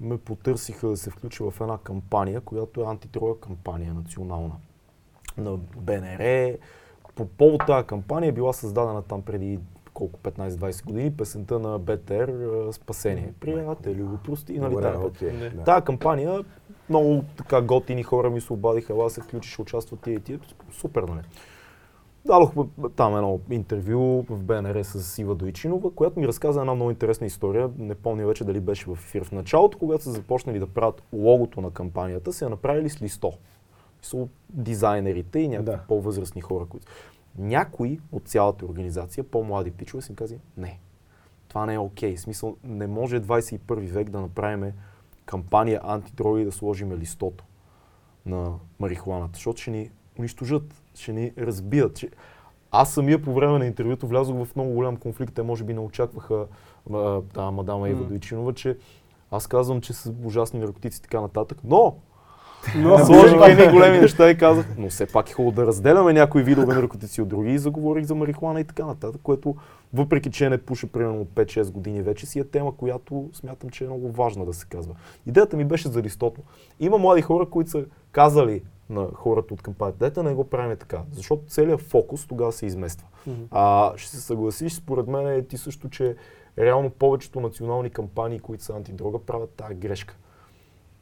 ме 0.00 0.18
потърсиха 0.18 0.88
да 0.88 0.96
се 0.96 1.10
включа 1.10 1.50
в 1.50 1.60
една 1.60 1.78
кампания, 1.78 2.40
която 2.40 2.80
е 2.80 2.84
антидрога 2.86 3.40
кампания 3.40 3.94
национална 3.94 4.54
на 5.36 5.56
БНР. 5.56 6.56
По 7.14 7.26
повод 7.26 7.62
тази 7.66 7.86
кампания 7.86 8.28
е 8.28 8.32
била 8.32 8.52
създадена 8.52 9.02
там 9.02 9.22
преди 9.22 9.58
колко 9.94 10.18
15-20 10.18 10.84
години 10.84 11.16
песента 11.16 11.58
на 11.58 11.78
БТР 11.78 12.32
Спасение. 12.72 13.32
Приятели, 13.40 14.02
го 14.02 14.18
прости, 14.24 14.58
нали 14.58 14.70
Добре, 14.70 14.92
тази 14.92 15.04
окей, 15.04 15.32
Не. 15.32 15.50
да. 15.50 15.64
Тая 15.64 15.82
кампания, 15.82 16.44
много 16.88 17.24
така 17.36 17.62
готини 17.62 18.02
хора 18.02 18.30
ми 18.30 18.40
се 18.40 18.52
обадиха, 18.52 18.92
ела 18.92 19.10
се 19.10 19.20
включиш, 19.20 19.58
участват 19.58 20.06
и 20.06 20.20
тия. 20.20 20.40
Супер, 20.72 21.02
нали? 21.02 21.20
Дадох 22.28 22.52
там 22.96 23.16
едно 23.16 23.40
интервю 23.50 24.24
в 24.28 24.42
БНР 24.42 24.84
с 24.84 25.18
Ива 25.18 25.34
Дойчинова, 25.34 25.90
която 25.90 26.20
ми 26.20 26.28
разказа 26.28 26.60
една 26.60 26.74
много 26.74 26.90
интересна 26.90 27.26
история. 27.26 27.70
Не 27.78 27.94
помня 27.94 28.26
вече 28.26 28.44
дали 28.44 28.60
беше 28.60 28.86
в 28.86 28.92
ефир. 28.92 29.24
В 29.24 29.32
началото, 29.32 29.78
когато 29.78 30.04
са 30.04 30.10
започнали 30.10 30.58
да 30.58 30.66
правят 30.66 31.02
логото 31.12 31.60
на 31.60 31.70
кампанията, 31.70 32.32
се 32.32 32.44
я 32.44 32.48
направили 32.48 32.90
с 32.90 33.02
листо. 33.02 33.32
Са 34.02 34.28
дизайнерите 34.50 35.38
и 35.38 35.48
някакви 35.48 35.72
да. 35.72 35.84
по-възрастни 35.88 36.40
хора, 36.40 36.66
които... 36.66 36.86
Някои 37.38 38.00
от 38.12 38.28
цялата 38.28 38.66
организация, 38.66 39.24
по-млади 39.24 39.70
пичове, 39.70 40.02
си 40.02 40.14
казали, 40.14 40.40
не, 40.56 40.80
това 41.48 41.66
не 41.66 41.74
е 41.74 41.78
окей. 41.78 42.14
Okay. 42.14 42.18
Смисъл, 42.18 42.56
не 42.64 42.86
може 42.86 43.20
21 43.20 43.90
век 43.90 44.10
да 44.10 44.20
направим 44.20 44.72
кампания 45.26 45.80
антидроги 45.84 46.44
да 46.44 46.52
сложиме 46.52 46.96
листото 46.96 47.44
на 48.26 48.54
марихуаната, 48.78 49.30
защото 49.34 49.60
ще 49.60 49.70
ни 49.70 49.90
унищожат, 50.18 50.82
ще 50.98 51.12
ни 51.12 51.32
разбият. 51.38 51.98
Ще... 51.98 52.08
Аз 52.70 52.94
самия 52.94 53.22
по 53.22 53.34
време 53.34 53.58
на 53.58 53.66
интервюто 53.66 54.06
влязох 54.06 54.44
в 54.44 54.56
много 54.56 54.70
голям 54.70 54.96
конфликт. 54.96 55.34
Те 55.34 55.42
може 55.42 55.64
би 55.64 55.74
не 55.74 55.80
очакваха 55.80 56.46
да, 57.34 57.50
мадама 57.50 57.88
Ева 57.88 58.04
mm. 58.04 58.08
Дойчинова, 58.08 58.54
че 58.54 58.76
аз 59.30 59.46
казвам, 59.46 59.80
че 59.80 59.92
са 59.92 60.12
ужасни 60.24 60.60
наркотици 60.60 60.98
и 60.98 61.02
така 61.02 61.20
нататък, 61.20 61.58
но 61.64 61.96
но 62.76 62.98
сложих 62.98 63.38
едни 63.48 63.72
големи 63.72 63.98
неща 63.98 64.30
и 64.30 64.38
казах, 64.38 64.66
но 64.78 64.88
все 64.88 65.06
пак 65.06 65.30
е 65.30 65.32
хубаво 65.32 65.54
да 65.54 65.66
разделяме 65.66 66.12
някои 66.12 66.42
видове 66.42 66.74
наркотици 66.74 67.22
от 67.22 67.28
други 67.28 67.52
и 67.52 67.58
заговорих 67.58 68.04
за 68.04 68.14
марихуана 68.14 68.60
и 68.60 68.64
така 68.64 68.86
нататък, 68.86 69.20
което 69.22 69.56
въпреки, 69.94 70.30
че 70.30 70.50
не 70.50 70.58
пуша 70.58 70.86
примерно 70.86 71.24
5-6 71.24 71.70
години 71.70 72.02
вече 72.02 72.26
си 72.26 72.38
е 72.38 72.44
тема, 72.44 72.76
която 72.76 73.30
смятам, 73.32 73.70
че 73.70 73.84
е 73.84 73.86
много 73.86 74.12
важна 74.12 74.46
да 74.46 74.54
се 74.54 74.66
казва. 74.66 74.94
Идеята 75.26 75.56
ми 75.56 75.64
беше 75.64 75.88
за 75.88 76.02
листото. 76.02 76.40
Има 76.80 76.98
млади 76.98 77.22
хора, 77.22 77.46
които 77.46 77.70
са 77.70 77.84
казали 78.12 78.62
на 78.90 79.08
хората 79.14 79.54
от 79.54 79.62
кампанията, 79.62 79.98
дайте 79.98 80.22
не 80.22 80.34
го 80.34 80.44
правим 80.44 80.76
така, 80.76 81.02
защото 81.12 81.42
целият 81.46 81.80
фокус 81.80 82.26
тогава 82.26 82.52
се 82.52 82.66
измества. 82.66 83.06
Mm-hmm. 83.28 83.46
А 83.50 83.92
ще 83.96 84.10
се 84.10 84.20
съгласиш, 84.20 84.72
според 84.72 85.06
мен 85.06 85.26
е 85.26 85.42
ти 85.42 85.58
също, 85.58 85.88
че 85.88 86.16
реално 86.58 86.90
повечето 86.90 87.40
национални 87.40 87.90
кампании, 87.90 88.40
които 88.40 88.64
са 88.64 88.76
антидрога, 88.76 89.18
правят 89.18 89.50
тази 89.50 89.74
грешка 89.74 90.16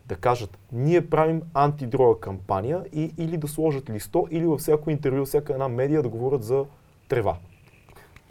да 0.06 0.16
кажат, 0.16 0.58
ние 0.72 1.10
правим 1.10 1.42
антидрога 1.54 2.20
кампания 2.20 2.84
и, 2.92 3.14
или 3.18 3.36
да 3.36 3.48
сложат 3.48 3.90
листо, 3.90 4.26
или 4.30 4.46
във 4.46 4.60
всяко 4.60 4.90
интервю, 4.90 5.24
всяка 5.24 5.52
една 5.52 5.68
медия 5.68 6.02
да 6.02 6.08
говорят 6.08 6.42
за 6.42 6.64
трева. 7.08 7.36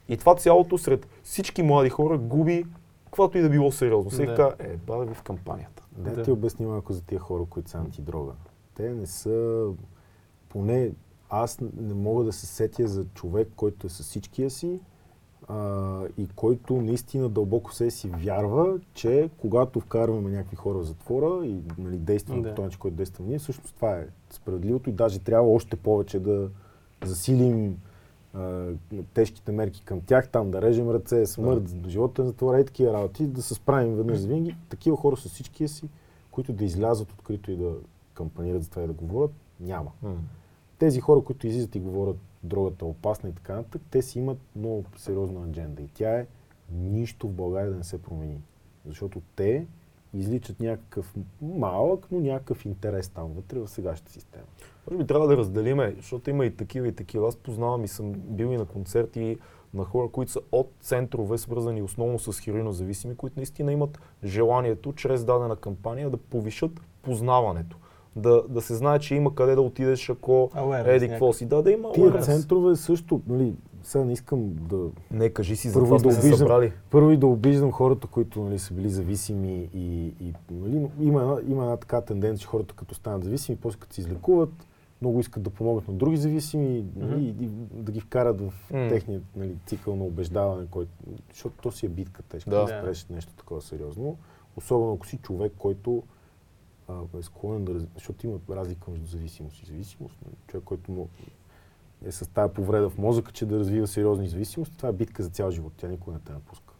И 0.09 0.17
това 0.17 0.35
цялото 0.35 0.77
сред 0.77 1.07
всички 1.23 1.63
млади 1.63 1.89
хора 1.89 2.17
губи 2.17 2.65
каквото 3.05 3.37
и 3.37 3.41
да 3.41 3.49
било 3.49 3.71
сериозно. 3.71 4.11
Сега 4.11 4.53
е, 4.59 4.77
бада 4.77 5.05
ви 5.05 5.13
в 5.13 5.21
кампанията. 5.21 5.83
Да, 5.91 6.11
да 6.11 6.23
ти 6.23 6.31
обясни 6.31 6.65
малко 6.65 6.93
за 6.93 7.01
тия 7.01 7.19
хора, 7.19 7.45
които 7.49 7.69
са 7.69 7.77
антидрога. 7.77 8.31
Те 8.75 8.93
не 8.93 9.05
са, 9.05 9.67
поне 10.49 10.91
аз 11.29 11.59
не 11.77 11.93
мога 11.93 12.23
да 12.23 12.33
се 12.33 12.45
сетя 12.45 12.87
за 12.87 13.05
човек, 13.05 13.47
който 13.55 13.87
е 13.87 13.89
с 13.89 14.03
всичкия 14.03 14.49
си, 14.49 14.79
а, 15.47 16.01
и 16.17 16.27
който 16.35 16.81
наистина 16.81 17.29
дълбоко 17.29 17.73
се 17.73 17.91
си 17.91 18.09
вярва, 18.09 18.79
че 18.93 19.29
когато 19.37 19.79
вкарваме 19.79 20.29
някакви 20.29 20.55
хора 20.55 20.77
в 20.77 20.83
затвора 20.83 21.45
и 21.45 21.61
нали, 21.77 21.97
действаме 21.97 22.41
да. 22.41 22.49
по 22.49 22.55
този 22.55 22.63
начин, 22.63 22.79
който 22.79 22.97
действаме 22.97 23.29
ние, 23.29 23.39
всъщност 23.39 23.75
това 23.75 23.97
е 23.97 24.07
справедливото 24.29 24.89
и 24.89 24.93
даже 24.93 25.19
трябва 25.19 25.49
още 25.49 25.75
повече 25.75 26.19
да 26.19 26.49
засилим 27.03 27.77
а, 28.33 28.67
тежките 29.13 29.51
мерки 29.51 29.83
към 29.85 30.01
тях, 30.01 30.29
там 30.29 30.51
да 30.51 30.61
режем 30.61 30.89
ръце, 30.89 31.25
смърт, 31.25 31.81
да. 31.81 31.89
живота 31.89 32.21
на 32.21 32.27
затвора 32.27 32.59
и 32.59 32.65
такива 32.65 32.93
работи, 32.93 33.27
да 33.27 33.41
се 33.41 33.53
справим 33.53 33.95
веднъж 33.95 34.17
за 34.17 34.27
винаги. 34.27 34.55
Такива 34.69 34.97
хора 34.97 35.17
с 35.17 35.29
всичкия 35.29 35.69
си, 35.69 35.89
които 36.31 36.53
да 36.53 36.65
излязат 36.65 37.11
открито 37.11 37.51
и 37.51 37.55
да 37.55 37.73
кампанират 38.15 38.63
за 38.63 38.69
това 38.69 38.83
и 38.83 38.87
да 38.87 38.93
говорят, 38.93 39.31
няма. 39.59 39.91
Mm. 40.03 40.15
Тези 40.77 41.01
хора, 41.01 41.21
които 41.21 41.47
излизат 41.47 41.75
и 41.75 41.79
говорят 41.79 42.17
другата 42.43 42.85
опасна 42.85 43.29
и 43.29 43.33
така 43.33 43.55
нататък, 43.55 43.81
те 43.91 44.01
си 44.01 44.19
имат 44.19 44.37
много 44.55 44.83
сериозна 44.97 45.45
адженда 45.45 45.81
и 45.81 45.87
тя 45.87 46.19
е 46.19 46.27
нищо 46.71 47.27
в 47.27 47.31
България 47.31 47.71
да 47.71 47.77
не 47.77 47.83
се 47.83 48.01
промени. 48.01 48.41
Защото 48.85 49.21
те 49.35 49.67
изличат 50.13 50.59
някакъв 50.59 51.15
малък, 51.41 52.07
но 52.11 52.19
някакъв 52.19 52.65
интерес 52.65 53.09
там 53.09 53.33
вътре 53.33 53.59
в 53.59 53.67
сегашната 53.67 54.11
система. 54.11 54.45
Може 54.87 54.97
би 54.97 55.07
трябва 55.07 55.27
да 55.27 55.37
разделиме, 55.37 55.93
защото 55.97 56.29
има 56.29 56.45
и 56.45 56.55
такива 56.55 56.87
и 56.87 56.95
такива. 56.95 57.27
Аз 57.27 57.35
познавам 57.35 57.83
и 57.83 57.87
съм 57.87 58.13
бил 58.13 58.45
и 58.45 58.57
на 58.57 58.65
концерти 58.65 59.37
на 59.73 59.83
хора, 59.83 60.09
които 60.09 60.31
са 60.31 60.39
от 60.51 60.71
центрове, 60.81 61.37
свързани 61.37 61.81
основно 61.81 62.19
с 62.19 62.39
хероинозависими, 62.39 63.15
които 63.15 63.39
наистина 63.39 63.71
имат 63.71 63.99
желанието 64.23 64.93
чрез 64.93 65.25
дадена 65.25 65.55
кампания 65.55 66.09
да 66.09 66.17
повишат 66.17 66.81
познаването 67.01 67.77
да, 68.15 68.43
да 68.49 68.61
се 68.61 68.75
знае, 68.75 68.99
че 68.99 69.15
има 69.15 69.35
къде 69.35 69.55
да 69.55 69.61
отидеш, 69.61 70.09
ако 70.09 70.51
еди 70.85 71.09
какво 71.09 71.33
си. 71.33 71.45
Да, 71.45 71.61
да 71.61 71.71
има 71.71 71.91
Тия 71.91 72.21
центрове 72.21 72.75
също, 72.75 73.21
нали, 73.27 73.53
сега 73.83 74.05
не 74.05 74.13
искам 74.13 74.53
да... 74.53 74.89
Не, 75.11 75.29
кажи 75.29 75.55
си, 75.55 75.69
за 75.69 75.79
това 75.79 75.97
да 75.97 76.07
обиждам, 76.07 76.37
събрали. 76.37 76.71
Първо 76.91 77.11
и 77.11 77.17
да 77.17 77.27
обиждам 77.27 77.71
хората, 77.71 78.07
които 78.07 78.43
нали, 78.43 78.59
са 78.59 78.73
били 78.73 78.89
зависими 78.89 79.69
и, 79.73 80.05
и 80.05 80.33
нали, 80.51 80.87
има, 80.99 81.21
една, 81.21 81.37
има 81.47 81.63
една 81.63 81.77
така 81.77 82.01
тенденция, 82.01 82.41
че 82.41 82.47
хората 82.47 82.75
като 82.75 82.95
станат 82.95 83.23
зависими, 83.23 83.57
после 83.61 83.79
като 83.79 83.93
се 83.93 84.01
излекуват, 84.01 84.67
много 85.01 85.19
искат 85.19 85.43
да 85.43 85.49
помогнат 85.49 85.87
на 85.87 85.93
други 85.93 86.17
зависими 86.17 86.85
нали, 86.95 87.11
mm-hmm. 87.11 87.41
и, 87.41 87.45
и 87.45 87.49
да 87.81 87.91
ги 87.91 87.99
вкарат 87.99 88.41
в 88.41 88.53
mm. 88.71 88.89
техния 88.89 89.21
нали, 89.35 89.55
цикъл 89.65 89.95
на 89.95 90.03
убеждаване, 90.03 90.65
който, 90.71 90.91
защото 91.29 91.55
то 91.61 91.71
си 91.71 91.85
е 91.85 91.89
битка 91.89 92.23
тежка, 92.23 92.49
да, 92.49 92.61
да 92.61 92.67
спреш 92.67 93.05
нещо 93.09 93.33
такова 93.33 93.61
сериозно. 93.61 94.17
Особено 94.57 94.93
ако 94.93 95.07
си 95.07 95.17
човек, 95.17 95.53
който 95.57 96.03
а, 96.87 97.01
е 97.19 97.21
склонен 97.21 97.65
да... 97.65 97.87
Защото 97.93 98.27
има 98.27 98.39
разлика 98.49 98.91
между 98.91 99.07
зависимост 99.07 99.63
и 99.63 99.65
зависимост. 99.65 100.15
Човек, 100.47 100.63
който 100.63 100.91
му 100.91 101.09
е 102.05 102.11
с 102.11 102.29
тази 102.29 102.53
повреда 102.53 102.89
в 102.89 102.97
мозъка, 102.97 103.31
че 103.31 103.45
да 103.45 103.59
развива 103.59 103.87
сериозни 103.87 104.27
зависимости, 104.27 104.77
това 104.77 104.89
е 104.89 104.93
битка 104.93 105.23
за 105.23 105.29
цял 105.29 105.51
живот. 105.51 105.73
Тя 105.77 105.87
никога 105.87 106.13
не 106.13 106.19
те 106.19 106.31
напуска. 106.31 106.73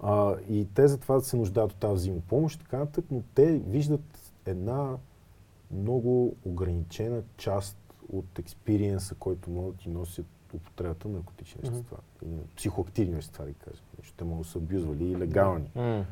А, 0.00 0.36
и 0.48 0.68
те 0.74 0.88
затова 0.88 1.14
да 1.14 1.20
се 1.20 1.36
нуждаят 1.36 1.72
от 1.72 1.78
тази 1.78 1.94
взаимопомощ, 1.94 2.60
така 2.60 2.78
нататък, 2.78 3.04
но 3.10 3.22
те 3.34 3.58
виждат 3.58 4.32
една 4.46 4.96
много 5.70 6.36
ограничена 6.44 7.22
част 7.36 7.76
от 8.12 8.38
експириенса, 8.38 9.14
който 9.14 9.50
могат 9.50 9.76
да 9.76 9.82
ти 9.82 9.88
носят 9.88 10.26
употребата 10.54 11.08
на 11.08 11.14
наркотични 11.14 11.60
вещества. 11.60 11.96
Mm-hmm. 12.24 12.56
Психоактивни 12.56 13.14
вещества, 13.14 13.44
да 13.44 13.52
кажем. 13.52 13.84
Те 14.16 14.24
могат 14.24 14.42
да 14.42 14.48
са 14.48 14.58
абюзвали 14.58 15.04
и 15.04 15.18
легални. 15.18 15.70
Mm-hmm. 15.76 16.04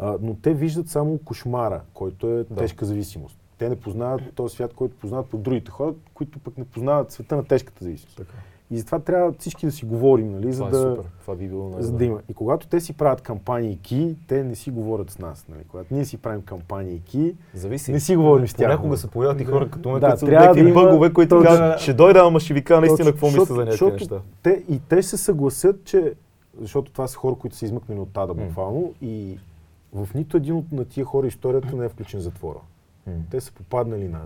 А, 0.00 0.18
но 0.22 0.34
те 0.34 0.54
виждат 0.54 0.88
само 0.88 1.18
кошмара, 1.18 1.80
който 1.94 2.26
е 2.26 2.44
да. 2.44 2.54
тежка 2.54 2.84
зависимост. 2.86 3.38
Те 3.58 3.68
не 3.68 3.76
познават 3.76 4.22
този 4.34 4.54
свят, 4.54 4.74
който 4.74 4.96
познават 4.96 5.26
по 5.26 5.36
другите 5.36 5.70
хора, 5.70 5.94
които 6.14 6.38
пък 6.38 6.58
не 6.58 6.64
познават 6.64 7.12
света 7.12 7.36
на 7.36 7.44
тежката 7.44 7.84
зависимост. 7.84 8.16
Така. 8.16 8.32
И 8.70 8.78
затова 8.78 8.98
трябва 8.98 9.32
всички 9.38 9.66
да 9.66 9.72
си 9.72 9.84
говорим, 9.84 10.32
нали, 10.32 10.52
за, 10.52 10.64
е 10.64 10.70
да, 10.70 10.76
супер. 10.76 11.04
Това 11.20 11.34
би 11.34 11.48
било 11.48 11.72
за 11.78 11.92
да 11.92 12.04
има. 12.04 12.20
И 12.28 12.34
когато 12.34 12.66
те 12.66 12.80
си 12.80 12.92
правят 12.92 13.20
кампании, 13.20 13.78
те 14.28 14.44
не 14.44 14.54
си 14.54 14.70
говорят 14.70 15.10
с 15.10 15.18
нас. 15.18 15.46
Нали. 15.48 15.60
Когато 15.68 15.94
ние 15.94 16.04
си 16.04 16.18
правим 16.18 16.42
кампании, 16.42 17.34
Зависи. 17.54 17.92
не 17.92 18.00
си 18.00 18.16
говорим 18.16 18.48
с 18.48 18.54
тях. 18.54 18.66
Понякога 18.66 18.96
се 18.96 19.06
появяват 19.06 19.40
и 19.40 19.44
хора 19.44 19.70
като 19.70 19.90
ме, 19.90 20.00
да, 20.00 20.10
които 20.10 20.26
трябва 20.26 20.54
да 20.54 20.60
има, 20.60 20.82
бъгове, 20.82 21.12
които 21.12 21.42
казват, 21.42 21.80
ще 21.80 21.94
дойда, 21.94 22.20
ама 22.20 22.40
ще 22.40 22.54
ви 22.54 22.64
кажа 22.64 22.80
наистина 22.80 23.12
какво 23.12 23.26
мисля 23.26 23.44
за 23.44 23.64
някакви 23.64 23.90
неща. 23.90 24.20
Те, 24.42 24.62
и 24.68 24.80
те 24.88 25.02
се 25.02 25.16
съгласят, 25.16 25.84
че 25.84 26.14
защото 26.60 26.92
това 26.92 27.08
са 27.08 27.16
хора, 27.16 27.34
които 27.34 27.56
са 27.56 27.64
измъкнали 27.64 28.00
от 28.00 28.12
тада 28.12 28.34
буквално 28.34 28.94
и 29.02 29.38
в 29.92 30.08
нито 30.14 30.36
един 30.36 30.54
от 30.54 30.72
на 30.72 30.84
тия 30.84 31.04
хора 31.04 31.26
историята 31.26 31.76
не 31.76 31.84
е 31.84 31.88
включен 31.88 32.20
затвора. 32.20 32.58
Те 33.30 33.40
са 33.40 33.52
попаднали 33.52 34.08
на 34.08 34.20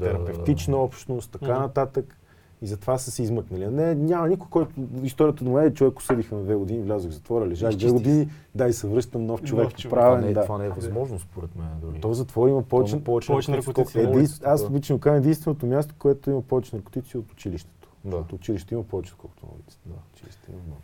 терапевтична 0.00 0.76
общност, 0.76 1.30
така 1.30 1.58
нататък. 1.58 2.16
И 2.62 2.66
затова 2.66 2.98
са 2.98 3.10
се 3.10 3.22
измъкнали. 3.22 3.66
Не, 3.66 3.94
няма 3.94 4.28
никой, 4.28 4.48
който 4.50 4.72
историята 5.02 5.44
мен 5.44 5.66
е 5.66 5.74
човек 5.74 5.98
осъдиха 5.98 6.34
на 6.34 6.42
две 6.42 6.54
години, 6.54 6.82
влязох 6.82 7.10
в 7.10 7.14
затвора, 7.14 7.46
лежах 7.46 7.76
две 7.76 7.90
години, 7.90 8.28
дай 8.54 8.72
се 8.72 8.86
връщам 8.86 9.26
нов 9.26 9.42
човек, 9.42 9.64
нов 9.64 9.74
човек. 9.74 9.94
правен. 9.94 10.18
Това 10.18 10.28
не, 10.28 10.34
да. 10.34 10.42
това 10.42 10.58
не 10.58 10.66
е 10.66 10.70
възможно 10.70 11.18
според 11.18 11.56
мен 11.56 11.68
дори. 11.80 12.00
То 12.00 12.08
в 12.08 12.14
затвора 12.14 12.50
има 12.50 12.62
повече, 12.62 13.04
повече, 13.04 13.26
повече 13.26 13.50
наркотици. 13.50 13.98
Еди, 14.00 14.28
аз 14.44 14.64
обичам 14.64 14.96
да 14.96 15.00
кажа 15.00 15.16
единственото 15.16 15.66
място, 15.66 15.94
което 15.98 16.30
има 16.30 16.42
повече 16.42 16.76
наркотици 16.76 17.18
от 17.18 17.32
училището. 17.32 17.88
Да. 18.04 18.16
Защото 18.16 18.34
училище 18.34 18.74
има 18.74 18.84
повече, 18.84 19.12
отколкото 19.12 19.46
на 19.46 19.52
улицата. 19.52 19.82
Да, 19.86 19.94
училище 20.14 20.52
има 20.52 20.60
много. 20.66 20.82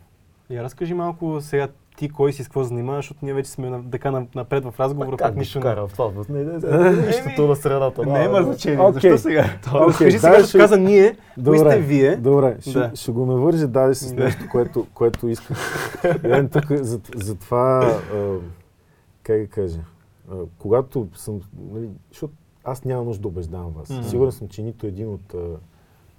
И 0.49 0.63
разкажи 0.63 0.93
малко 0.93 1.41
сега 1.41 1.67
ти 1.97 2.09
кой 2.09 2.33
си 2.33 2.43
с 2.43 2.47
какво 2.47 2.63
занимаваш, 2.63 3.05
защото 3.05 3.25
ние 3.25 3.33
вече 3.33 3.49
сме 3.49 3.69
на, 3.69 3.91
така 3.91 4.25
напред 4.35 4.63
в 4.65 4.73
разговора, 4.79 5.17
пак 5.17 5.35
нищо 5.35 5.59
не... 5.59 5.75
в 5.75 5.89
това? 5.93 6.11
Не, 6.29 6.43
не, 6.43 6.57
не, 6.79 7.07
нищото 7.07 7.47
на 7.47 7.55
средата. 7.55 8.05
Не 8.05 8.23
има 8.23 8.43
значение. 8.43 8.77
Okay. 8.77 8.91
Защо 8.91 9.17
сега? 9.17 9.45
Okay. 9.63 9.97
Кажи 9.97 10.19
сега, 10.19 10.39
защото 10.39 10.63
каза 10.63 10.77
ние, 10.77 11.17
кои 11.45 11.59
сте 11.59 11.79
вие. 11.79 12.15
Добре, 12.15 12.57
ще, 12.61 12.91
ще 12.93 13.11
го 13.11 13.25
навържа 13.25 13.67
даде 13.67 13.95
с 13.95 14.13
нещо, 14.13 14.43
което, 14.51 14.87
което 14.93 15.27
искам. 15.27 15.55
Ен 16.23 16.49
тук 16.49 16.71
за, 16.71 16.99
за 17.15 17.35
това, 17.35 17.99
как 19.23 19.41
да 19.41 19.47
кажа, 19.47 19.79
когато 20.57 21.07
съм, 21.15 21.41
нали, 21.71 21.89
защото 22.11 22.33
аз 22.63 22.83
нямам 22.83 23.05
нужда 23.05 23.21
да 23.21 23.27
убеждавам 23.27 23.71
вас. 23.71 24.09
Сигурен 24.09 24.31
съм, 24.31 24.47
че 24.47 24.61
нито 24.61 24.87
един 24.87 25.09
от 25.09 25.35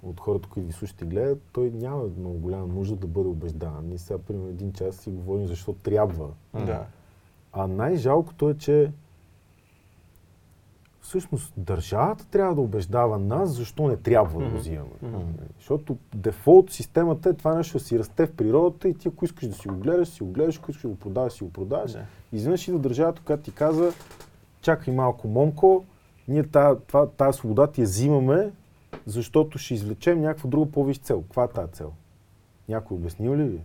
от 0.09 0.19
хората, 0.19 0.49
които 0.49 0.67
ги 0.67 0.73
слушат 0.73 1.01
и 1.01 1.05
гледат, 1.05 1.41
той 1.51 1.71
няма 1.71 2.03
много 2.17 2.37
голяма 2.37 2.67
нужда 2.67 2.95
да 2.95 3.07
бъде 3.07 3.29
убеждаван. 3.29 3.85
Ние 3.87 3.97
сега, 3.97 4.19
примерно, 4.19 4.49
един 4.49 4.73
час 4.73 4.95
си 4.95 5.09
говорим 5.09 5.47
защо 5.47 5.73
трябва. 5.73 6.29
Да. 6.53 6.85
А 7.53 7.67
най-жалкото 7.67 8.49
е, 8.49 8.57
че 8.57 8.91
всъщност 11.01 11.53
държавата 11.57 12.27
трябва 12.27 12.55
да 12.55 12.61
убеждава 12.61 13.19
нас, 13.19 13.49
защо 13.49 13.87
не 13.87 13.97
трябва 13.97 14.43
да 14.43 14.49
го 14.49 14.57
взимаме. 14.57 14.89
Мгм. 15.01 15.17
Защото 15.57 15.97
дефолт 16.15 16.71
системата 16.71 17.29
е 17.29 17.33
това 17.33 17.55
нещо 17.55 17.79
си 17.79 17.99
расте 17.99 18.25
в 18.25 18.31
природата 18.31 18.89
и 18.89 18.93
ти 18.93 19.07
ако 19.07 19.25
искаш 19.25 19.47
да 19.47 19.55
си 19.55 19.67
го 19.67 19.75
гледаш, 19.75 20.07
си 20.07 20.23
го 20.23 20.29
гледаш, 20.29 20.57
ако 20.57 20.71
искаш 20.71 20.81
да 20.81 20.87
го 20.87 20.95
продаваш, 20.95 21.33
си 21.33 21.43
го 21.43 21.49
продаваш. 21.49 21.91
Да. 21.91 22.05
Изведнъж 22.33 22.67
идва 22.67 22.79
държавата, 22.79 23.21
която 23.25 23.43
ти 23.43 23.51
каза, 23.51 23.91
чакай 24.61 24.93
малко, 24.93 25.27
момко, 25.27 25.83
ние 26.27 26.43
това, 26.43 27.07
тази 27.17 27.37
свобода 27.37 27.67
ти 27.67 27.81
я 27.81 27.85
взимаме, 27.85 28.51
защото 29.05 29.57
ще 29.57 29.73
извлечем 29.73 30.21
някаква 30.21 30.49
друга 30.49 30.71
по-висша 30.71 31.01
цел. 31.01 31.21
Каква 31.21 31.43
е 31.43 31.47
тази 31.47 31.71
цел? 31.71 31.91
Някой 32.69 32.97
обяснил 32.97 33.35
ли 33.35 33.43
ви? 33.43 33.61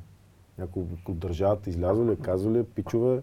Някой 0.59 0.83
от 1.09 1.19
държавата 1.19 1.71
излязъл 1.71 2.07
ли, 2.07 2.13
е, 2.13 2.17
казал 2.17 2.53
ли, 2.53 2.59
е, 2.59 2.65
пичове, 2.65 3.21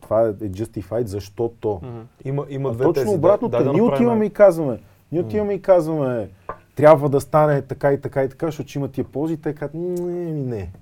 това 0.00 0.22
е 0.22 0.32
justified, 0.32 1.04
защо 1.04 1.52
то? 1.60 1.80
Мгм. 1.82 2.00
Има, 2.24 2.46
има 2.48 2.68
А 2.68 2.72
две 2.72 2.84
точно 2.84 3.04
тези. 3.04 3.16
обратното. 3.16 3.58
да, 3.58 3.64
да 3.64 3.72
ние 3.72 3.82
отиваме 3.82 4.24
и 4.24 4.30
казваме, 4.30 4.80
ние 5.12 5.20
отиваме 5.20 5.54
и 5.54 5.62
казваме, 5.62 6.30
трябва 6.76 7.08
да 7.08 7.20
стане 7.20 7.62
така 7.62 7.92
и 7.92 8.00
така 8.00 8.24
и 8.24 8.28
така, 8.28 8.46
защото 8.46 8.78
има 8.78 8.88
тия 8.88 9.04
ползи. 9.04 9.36
Те 9.36 9.54
казват, 9.54 9.74
не, 9.74 10.32
ми 10.32 10.42
не. 10.42 10.72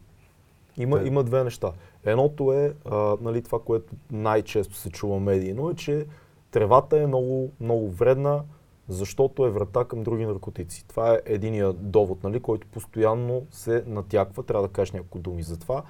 Има, 0.79 1.03
има 1.03 1.25
две 1.25 1.45
неща. 1.45 1.73
Едното 2.05 2.53
е 2.53 2.73
а, 2.91 3.17
нали, 3.21 3.43
това, 3.43 3.59
което 3.64 3.95
най-често 4.12 4.75
се 4.75 4.91
чува 4.91 5.21
медийно, 5.21 5.71
е, 5.71 5.75
че 5.75 6.07
тревата 6.51 6.99
е 6.99 7.07
много, 7.07 7.51
много 7.61 7.91
вредна, 7.91 8.43
защото 8.89 9.47
е 9.47 9.51
врата 9.51 9.84
към 9.84 10.03
други 10.03 10.26
наркотици. 10.26 10.84
Това 10.89 11.14
е 11.14 11.20
единия 11.24 11.72
довод, 11.72 12.24
нали, 12.24 12.41
който 12.41 12.66
постоянно 12.66 13.47
се 13.51 13.84
натяква. 13.87 14.43
Трябва 14.43 14.66
да 14.66 14.72
кажеш 14.72 14.93
няколко 14.93 15.18
думи 15.18 15.43
за 15.43 15.59
това. 15.59 15.82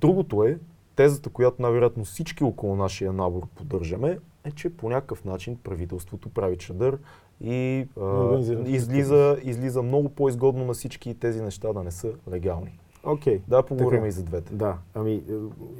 Другото 0.00 0.44
е, 0.44 0.58
тезата, 0.96 1.30
която 1.30 1.62
най-вероятно 1.62 2.04
всички 2.04 2.44
около 2.44 2.76
нашия 2.76 3.12
набор 3.12 3.46
поддържаме, 3.54 4.18
е, 4.44 4.50
че 4.50 4.76
по 4.76 4.88
някакъв 4.88 5.24
начин 5.24 5.56
правителството 5.56 6.28
прави 6.28 6.56
чадър 6.58 6.98
и 7.40 7.88
а, 8.00 8.38
излиза, 8.66 9.38
излиза 9.42 9.82
много 9.82 10.08
по-изгодно 10.08 10.64
на 10.64 10.74
всички 10.74 11.14
тези 11.14 11.42
неща 11.42 11.72
да 11.72 11.82
не 11.82 11.90
са 11.90 12.12
легални. 12.30 12.78
Окей. 13.04 13.40
Да, 13.48 13.62
поговорим 13.62 13.98
Така. 13.98 14.08
и 14.08 14.12
за 14.12 14.22
двете. 14.22 14.54
Да, 14.54 14.78
ами 14.94 15.12
е, 15.14 15.20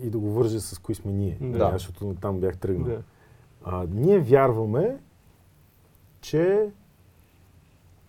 и 0.06 0.10
да 0.10 0.18
го 0.18 0.32
вържа 0.32 0.60
с 0.60 0.78
кои 0.78 0.94
сме 0.94 1.12
ние, 1.12 1.38
Да. 1.40 1.58
да. 1.58 1.70
защото 1.72 2.14
там 2.20 2.40
бях 2.40 2.58
тръгнал. 2.58 2.88
Да. 2.88 3.02
А, 3.64 3.86
ние 3.90 4.18
вярваме, 4.18 4.96
че 6.26 6.70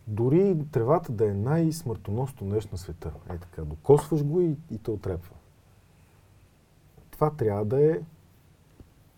дори 0.08 0.58
тревата 0.72 1.12
да 1.12 1.30
е 1.30 1.34
най-смъртоносно 1.34 2.48
нещо 2.48 2.70
на 2.72 2.78
света. 2.78 3.12
Е 3.30 3.38
така, 3.38 3.62
докосваш 3.62 4.24
го 4.24 4.42
и, 4.42 4.56
и 4.72 4.78
те 4.78 4.92
отрепва. 4.92 5.36
Това 7.12 7.30
трябва 7.30 7.66
да 7.66 7.92
е 7.92 8.00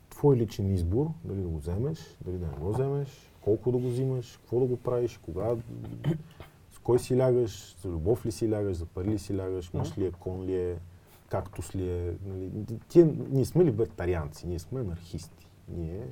твой 0.09 0.37
личен 0.37 0.73
избор, 0.73 1.07
дали 1.23 1.41
да 1.41 1.47
го 1.47 1.57
вземеш, 1.57 2.17
дали 2.25 2.37
да 2.37 2.47
не 2.47 2.57
го 2.57 2.73
вземеш, 2.73 3.31
колко 3.41 3.71
да 3.71 3.77
го 3.77 3.89
взимаш, 3.89 4.37
какво 4.37 4.59
да 4.59 4.65
го 4.65 4.77
правиш, 4.77 5.17
кога, 5.17 5.55
с 6.71 6.79
кой 6.79 6.99
си 6.99 7.17
лягаш, 7.17 7.75
за 7.81 7.89
любов 7.89 8.25
ли 8.25 8.31
си 8.31 8.51
лягаш, 8.51 8.77
за 8.77 8.85
пари 8.85 9.09
ли 9.09 9.19
си 9.19 9.37
лягаш, 9.37 9.73
мъж 9.73 9.97
ли 9.97 10.05
е, 10.05 10.11
кон 10.11 10.45
ли 10.45 10.55
е, 10.55 10.75
кактус 11.29 11.75
ли 11.75 11.89
е. 11.89 12.13
Нали. 12.25 12.65
Тия, 12.87 13.15
ние 13.29 13.45
сме 13.45 13.65
либертарианци, 13.65 14.47
ние 14.47 14.59
сме 14.59 14.79
анархисти. 14.79 15.47
Ние 15.67 16.07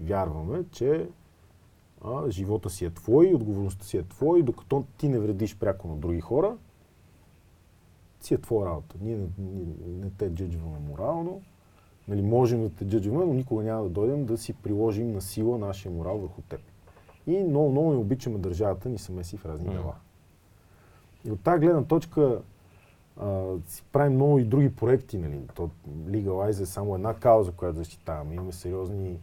вярваме, 0.00 0.64
че 0.72 1.08
а, 2.04 2.30
живота 2.30 2.70
си 2.70 2.84
е 2.84 2.90
твой, 2.90 3.34
отговорността 3.34 3.84
си 3.84 3.96
е 3.96 4.02
твой, 4.02 4.42
докато 4.42 4.84
ти 4.98 5.08
не 5.08 5.18
вредиш 5.18 5.58
пряко 5.58 5.88
на 5.88 5.96
други 5.96 6.20
хора, 6.20 6.56
си 8.20 8.34
е 8.34 8.38
твоя 8.38 8.66
работа. 8.66 8.96
Ние 9.00 9.16
не, 9.16 9.26
не, 9.38 9.64
не 10.04 10.10
те 10.10 10.30
джъджваме 10.30 10.78
морално, 10.88 11.42
нали, 12.08 12.22
можем 12.22 12.62
да 12.62 12.70
те 12.70 12.84
джъджваме, 12.84 13.24
но 13.24 13.34
никога 13.34 13.62
няма 13.62 13.82
да 13.82 13.88
дойдем 13.88 14.26
да 14.26 14.38
си 14.38 14.52
приложим 14.52 15.12
на 15.12 15.20
сила 15.20 15.58
нашия 15.58 15.92
морал 15.92 16.18
върху 16.18 16.42
теб. 16.42 16.60
И 17.26 17.44
много, 17.44 17.70
много 17.70 17.90
не 17.90 17.96
обичаме 17.96 18.38
държавата 18.38 18.88
ни 18.88 18.98
се 18.98 19.12
меси 19.12 19.36
в 19.36 19.46
разни 19.46 19.70
дела. 19.70 19.94
И 21.24 21.30
от 21.30 21.40
тази 21.40 21.60
гледна 21.60 21.84
точка 21.84 22.42
а, 23.16 23.54
си 23.66 23.84
правим 23.92 24.14
много 24.14 24.38
и 24.38 24.44
други 24.44 24.76
проекти. 24.76 25.18
Нали. 25.18 25.40
То, 25.54 25.70
Legalize 26.06 26.62
е 26.62 26.66
само 26.66 26.94
една 26.94 27.14
кауза, 27.14 27.52
която 27.52 27.78
защитаваме. 27.78 28.34
Имаме 28.34 28.52
сериозни, 28.52 29.18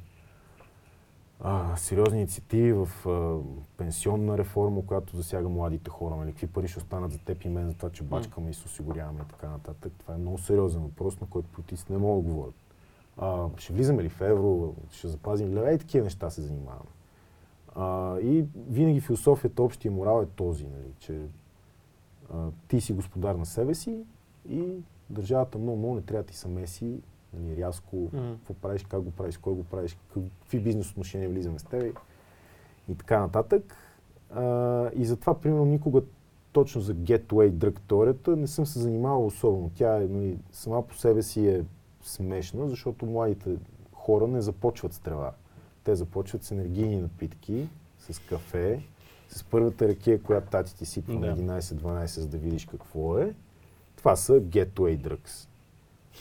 а, 1.39 1.77
сериозни 1.77 2.17
инициативи 2.17 2.73
в 2.73 3.07
а, 3.07 3.39
пенсионна 3.77 4.37
реформа, 4.37 4.85
която 4.85 5.15
засяга 5.15 5.49
младите 5.49 5.89
хора. 5.89 6.15
Нали. 6.15 6.31
Какви 6.31 6.47
пари 6.47 6.67
ще 6.67 6.79
останат 6.79 7.11
за 7.11 7.19
теб 7.19 7.43
и 7.43 7.49
мен 7.49 7.67
за 7.67 7.73
това, 7.73 7.89
че 7.89 8.03
бачкаме 8.03 8.49
и 8.49 8.53
се 8.53 8.65
осигуряваме 8.65 9.19
и 9.25 9.29
така 9.29 9.49
нататък. 9.49 9.93
Това 9.99 10.13
е 10.13 10.17
много 10.17 10.37
сериозен 10.37 10.81
въпрос, 10.81 11.21
на 11.21 11.27
който 11.27 11.49
политиците 11.49 11.93
не 11.93 11.99
могат 11.99 12.25
да 12.25 12.31
говорят. 12.31 12.55
А, 13.17 13.47
ще 13.57 13.73
влизаме 13.73 14.03
ли 14.03 14.09
в 14.09 14.21
евро, 14.21 14.75
ще 14.91 15.07
запазим 15.07 15.53
ли? 15.53 15.59
Ей, 15.59 15.77
такива 15.77 16.03
неща 16.03 16.29
се 16.29 16.41
занимаваме. 16.41 16.89
А, 17.75 18.19
и 18.19 18.45
винаги 18.69 19.01
философията, 19.01 19.63
общия 19.63 19.91
морал 19.91 20.21
е 20.21 20.25
този, 20.25 20.63
нали, 20.63 20.91
че 20.99 21.21
а, 22.33 22.47
ти 22.67 22.81
си 22.81 22.93
господар 22.93 23.35
на 23.35 23.45
себе 23.45 23.75
си 23.75 24.03
и 24.49 24.73
държавата 25.09 25.57
много, 25.57 25.77
много 25.77 25.95
не 25.95 26.01
трябва 26.01 26.23
да 26.23 26.27
ти 26.27 26.37
се 26.37 26.47
меси 26.47 26.99
нали, 27.39 27.57
рязко, 27.57 27.95
Мгм. 27.95 28.33
какво 28.33 28.53
правиш, 28.53 28.83
как 28.83 29.01
го 29.01 29.11
правиш, 29.11 29.37
кой 29.37 29.53
го 29.53 29.63
правиш, 29.63 29.97
какви 30.13 30.59
бизнес 30.59 30.91
отношения 30.91 31.29
влизаме 31.29 31.59
с 31.59 31.63
теб 31.63 31.97
и 32.89 32.95
така 32.95 33.19
нататък. 33.19 33.75
А, 34.33 34.43
и 34.95 35.05
затова, 35.05 35.39
примерно, 35.41 35.65
никога 35.65 36.01
точно 36.51 36.81
за 36.81 36.95
Getaway 36.95 37.51
Drug 37.51 37.79
теорията 37.87 38.35
не 38.35 38.47
съм 38.47 38.65
се 38.65 38.79
занимавал 38.79 39.25
особено. 39.25 39.71
Тя 39.75 39.97
е, 39.97 39.99
нали, 39.99 40.37
сама 40.51 40.87
по 40.87 40.95
себе 40.95 41.23
си 41.23 41.47
е 41.47 41.63
смешна, 42.01 42.69
защото 42.69 43.05
младите 43.05 43.55
хора 43.93 44.27
не 44.27 44.41
започват 44.41 44.93
с 44.93 44.99
трева. 44.99 45.31
Те 45.83 45.95
започват 45.95 46.43
с 46.43 46.51
енергийни 46.51 46.97
напитки, 46.97 47.69
с 47.99 48.19
кафе, 48.19 48.81
с 49.29 49.43
първата 49.43 49.87
ракия, 49.87 50.21
която 50.21 50.49
тати 50.49 50.75
ти 50.75 50.85
сипва 50.85 51.13
Да. 51.13 51.19
на 51.19 51.37
11-12, 51.61 52.05
за 52.05 52.27
да 52.27 52.37
видиш 52.37 52.65
какво 52.65 53.17
е. 53.17 53.33
Това 53.95 54.15
са 54.15 54.33
Getaway 54.33 54.97
Drugs. 54.97 55.47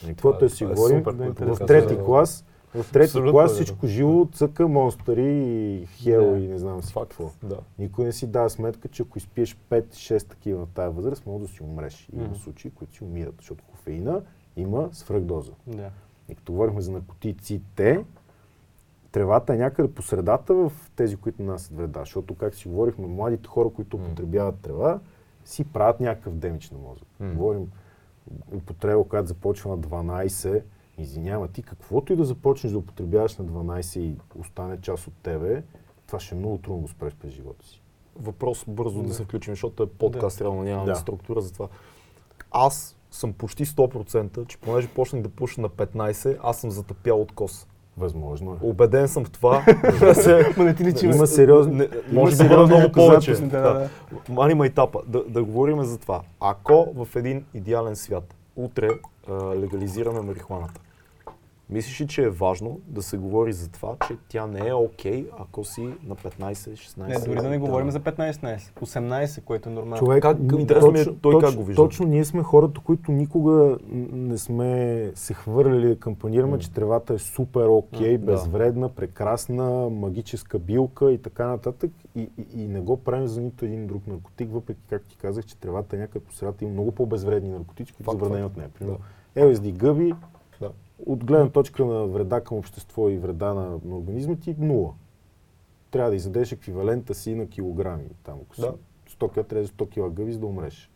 Каквото 0.06 0.44
е- 0.44 0.46
е 0.46 0.50
си 0.50 0.64
е 0.64 0.66
говорим, 0.66 1.02
в 1.38 1.66
трети 1.66 1.96
клас, 2.04 2.44
в 2.74 2.92
трети 2.92 3.04
Абсолютно, 3.04 3.32
клас 3.32 3.50
да. 3.50 3.54
всичко 3.54 3.86
живо 3.86 4.28
цъка 4.32 4.68
монстъри 4.68 5.44
и 5.44 5.86
хел 5.86 6.36
и 6.38 6.48
не 6.48 6.58
знам 6.58 6.82
си 6.82 6.92
Факт. 6.92 7.08
какво. 7.08 7.30
Да. 7.42 7.58
Никой 7.78 8.04
не 8.04 8.12
си 8.12 8.26
дава 8.26 8.50
сметка, 8.50 8.88
че 8.88 9.02
ако 9.02 9.18
изпиеш 9.18 9.56
5-6 9.70 10.28
такива 10.28 10.60
на 10.60 10.66
тази 10.66 10.96
възраст, 10.96 11.26
може 11.26 11.44
да 11.44 11.48
си 11.48 11.62
умреш. 11.62 12.08
Има 12.12 12.34
случаи, 12.34 12.70
които 12.70 12.94
си 12.94 13.04
умират, 13.04 13.34
защото 13.38 13.64
кофеина 13.64 14.20
има 14.56 14.88
свръхдоза. 14.92 15.52
И 16.28 16.34
като 16.34 16.52
говорихме 16.52 16.80
за 16.80 16.92
наркотиците, 16.92 18.04
тревата 19.12 19.54
е 19.54 19.58
някъде 19.58 19.92
по 19.92 20.02
средата 20.02 20.54
в 20.54 20.72
тези, 20.96 21.16
които 21.16 21.42
нанасят 21.42 21.76
вреда. 21.76 22.00
Защото, 22.00 22.34
как 22.34 22.54
си 22.54 22.68
говорихме, 22.68 23.06
младите 23.06 23.48
хора, 23.48 23.70
които 23.70 23.96
употребяват 23.96 24.56
трева, 24.62 25.00
си 25.44 25.64
правят 25.64 26.00
някакъв 26.00 26.34
демидж 26.34 26.70
на 26.70 26.78
мозък. 26.78 27.06
М. 27.20 27.34
Говорим 27.34 27.70
употреба, 28.54 29.04
която 29.04 29.28
започва 29.28 29.70
на 29.70 29.78
12, 29.78 30.62
извинява 30.98 31.48
ти, 31.48 31.62
каквото 31.62 32.12
и 32.12 32.16
да 32.16 32.24
започнеш 32.24 32.72
да 32.72 32.78
употребяваш 32.78 33.36
на 33.36 33.44
12 33.44 33.98
и 33.98 34.16
остане 34.38 34.80
част 34.80 35.06
от 35.06 35.14
тебе, 35.22 35.62
това 36.06 36.20
ще 36.20 36.34
е 36.34 36.38
много 36.38 36.58
трудно 36.58 36.76
да 36.76 36.82
го 36.82 36.88
спреш 36.88 37.14
през 37.14 37.32
живота 37.32 37.66
си. 37.66 37.82
Въпрос 38.16 38.64
бързо 38.68 39.02
да, 39.02 39.08
Да. 39.08 39.14
се 39.14 39.24
включим, 39.24 39.52
защото 39.52 39.82
е 39.82 39.86
подкаст, 39.86 40.40
реално 40.40 40.62
нямаме 40.62 40.92
Да. 40.92 40.96
структура 40.96 41.40
за 41.40 41.52
това. 41.52 41.68
Аз 42.50 42.96
съм 43.10 43.32
почти 43.32 43.66
100%, 43.66 44.46
че 44.46 44.58
понеже 44.58 44.88
почнах 44.88 45.22
да 45.22 45.28
пуша 45.28 45.60
на 45.60 45.68
15, 45.68 46.38
аз 46.42 46.60
съм 46.60 46.70
затъпял 46.70 47.20
от 47.20 47.32
кос. 47.32 47.68
Възможно 47.96 48.52
е. 48.52 48.56
Убеден 48.62 49.08
съм 49.08 49.24
в 49.24 49.30
това. 49.30 49.64
Ма 50.56 50.64
не 50.64 50.74
ти 50.74 50.84
личи. 50.84 51.06
Има 51.06 51.26
има 51.26 51.88
може 52.12 52.36
да 52.36 52.44
бъде 52.44 52.56
много 52.56 52.92
повече. 52.92 53.32
доказателства. 53.32 53.88
Да, 55.06 55.24
да, 55.28 55.44
говорим 55.44 55.82
за 55.82 55.98
това. 55.98 56.20
Ако 56.40 56.92
в 56.96 57.16
един 57.16 57.44
идеален 57.54 57.96
свят 57.96 58.34
утре 58.56 58.88
легализираме 59.56 60.20
марихуаната, 60.20 60.80
мислиш 61.70 62.00
ли, 62.00 62.06
че 62.06 62.22
е 62.22 62.30
важно 62.30 62.80
да 62.86 63.02
се 63.02 63.16
говори 63.16 63.52
за 63.52 63.68
това, 63.68 63.96
че 64.08 64.16
тя 64.28 64.46
не 64.46 64.68
е 64.68 64.74
окей, 64.74 65.26
ако 65.38 65.64
си 65.64 65.88
на 66.04 66.16
15-16? 66.16 67.08
Не, 67.08 67.18
дори 67.26 67.36
да 67.36 67.50
не 67.50 67.58
говорим 67.58 67.90
за 67.90 68.00
15-16. 68.00 68.58
18, 68.74 69.42
което 69.42 69.68
е 69.68 69.72
нормално. 69.72 69.98
Човек, 69.98 70.22
Как- 70.22 70.38
ми 70.38 70.62
е 71.00 71.06
той 71.14 71.40
как 71.40 71.54
го 71.54 71.64
вижда. 71.64 71.82
Точно 71.82 72.06
ние 72.06 72.24
сме 72.24 72.42
хората, 72.42 72.80
които 72.80 73.12
никога 73.12 73.78
не 74.12 74.38
сме 74.38 75.10
се 75.14 75.34
хвърляли 75.34 75.88
да 75.88 75.98
кампанираме, 75.98 76.52
М. 76.52 76.58
че 76.58 76.72
тревата 76.72 77.14
е 77.14 77.18
супер 77.18 77.66
окей, 77.66 78.12
М, 78.12 78.18
да. 78.18 78.32
безвредна, 78.32 78.88
прекрасна, 78.88 79.90
магическа 79.90 80.58
билка 80.58 81.12
и 81.12 81.18
така 81.18 81.46
нататък. 81.46 81.90
И, 82.14 82.20
и, 82.38 82.62
и 82.62 82.68
не 82.68 82.80
го 82.80 82.96
правим 82.96 83.26
за 83.26 83.40
нито 83.40 83.64
един 83.64 83.86
друг 83.86 84.06
наркотик, 84.06 84.52
въпреки, 84.52 84.80
както 84.90 85.08
ти 85.08 85.16
казах, 85.16 85.44
че 85.44 85.56
тревата 85.56 85.96
е 85.96 85.98
някъде 85.98 86.24
по 86.24 86.32
средата 86.32 86.64
има 86.64 86.72
много 86.72 86.92
по-безвредни 86.92 87.50
наркотици, 87.50 87.92
които 87.92 88.10
забранени 88.10 88.44
от 88.44 88.56
нея. 88.56 88.68
Примерно 88.68 88.98
LSD 89.36 89.72
гъби, 89.72 90.08
Да. 90.08 90.16
От 91.06 91.24
гледна 91.24 91.48
точка 91.48 91.84
на 91.84 92.06
вреда 92.06 92.40
към 92.40 92.56
общество 92.56 93.08
и 93.08 93.18
вреда 93.18 93.54
на, 93.54 93.78
на 93.84 93.96
организма 93.96 94.36
ти, 94.36 94.54
нула. 94.58 94.94
Трябва 95.90 96.10
да 96.10 96.16
изядеш 96.16 96.52
еквивалента 96.52 97.14
си 97.14 97.34
на 97.34 97.46
килограми. 97.46 98.04
Там, 98.22 98.38
ако 98.42 98.54
си 98.54 98.60
Да. 98.60 98.74
100 99.10 99.28
кг, 99.28 99.48
трябва 99.48 99.62
да 99.62 99.68
100 99.68 100.08
кг 100.08 100.14
гъби, 100.14 100.32
за 100.32 100.38
да 100.38 100.46
умреш. 100.46 100.90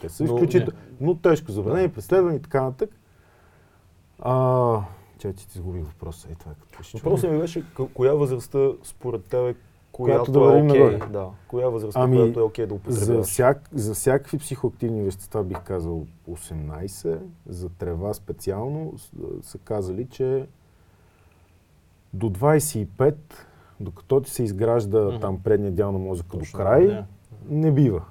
Те 0.00 0.08
са 0.08 0.24
Но- 0.24 0.34
изключително, 0.34 0.72
но 1.00 1.14
тежко 1.14 1.52
забранени, 1.52 1.88
преследвани 1.92 2.36
и 2.36 2.42
така 2.42 2.62
нататък. 2.62 2.90
А, 4.18 4.80
че 5.18 5.32
ти 5.32 5.46
изгубих 5.54 5.84
въпроса. 5.84 6.28
Е, 6.30 6.34
това 6.34 6.52
е. 6.52 6.54
Въпросът 6.94 7.30
ми 7.30 7.38
беше 7.38 7.64
коя 7.94 8.12
възрастта 8.12 8.70
според 8.82 9.24
теб 9.24 9.56
е 9.98 10.06
която 10.06 10.32
да 10.32 10.38
е 10.38 10.42
окей. 10.42 10.62
нагоре. 10.62 10.98
Да. 11.06 11.28
Коя 11.48 11.68
възрастта, 11.68 12.00
Ами, 12.00 12.16
която 12.16 12.40
е 12.40 12.42
окей 12.42 12.66
да 12.66 12.68
За, 12.68 12.74
употребяваш? 12.76 13.26
всяк, 13.26 13.68
за 13.72 13.94
всякакви 13.94 14.38
психоактивни 14.38 15.02
вещества 15.02 15.44
бих 15.44 15.60
казал 15.60 16.06
18, 16.30 17.18
за 17.46 17.68
трева 17.68 18.14
специално 18.14 18.92
са 19.42 19.58
казали, 19.58 20.06
че 20.06 20.46
до 22.12 22.30
25, 22.30 23.14
докато 23.80 24.20
ти 24.20 24.30
се 24.30 24.42
изгражда 24.42 25.00
Мгм. 25.02 25.20
там 25.20 25.38
предния 25.38 25.72
дял 25.72 25.92
на 25.92 25.98
мозъка 25.98 26.28
Точно, 26.28 26.52
до 26.52 26.64
край, 26.64 26.86
Да. 26.86 27.04
не 27.48 27.72
бива. 27.72 28.02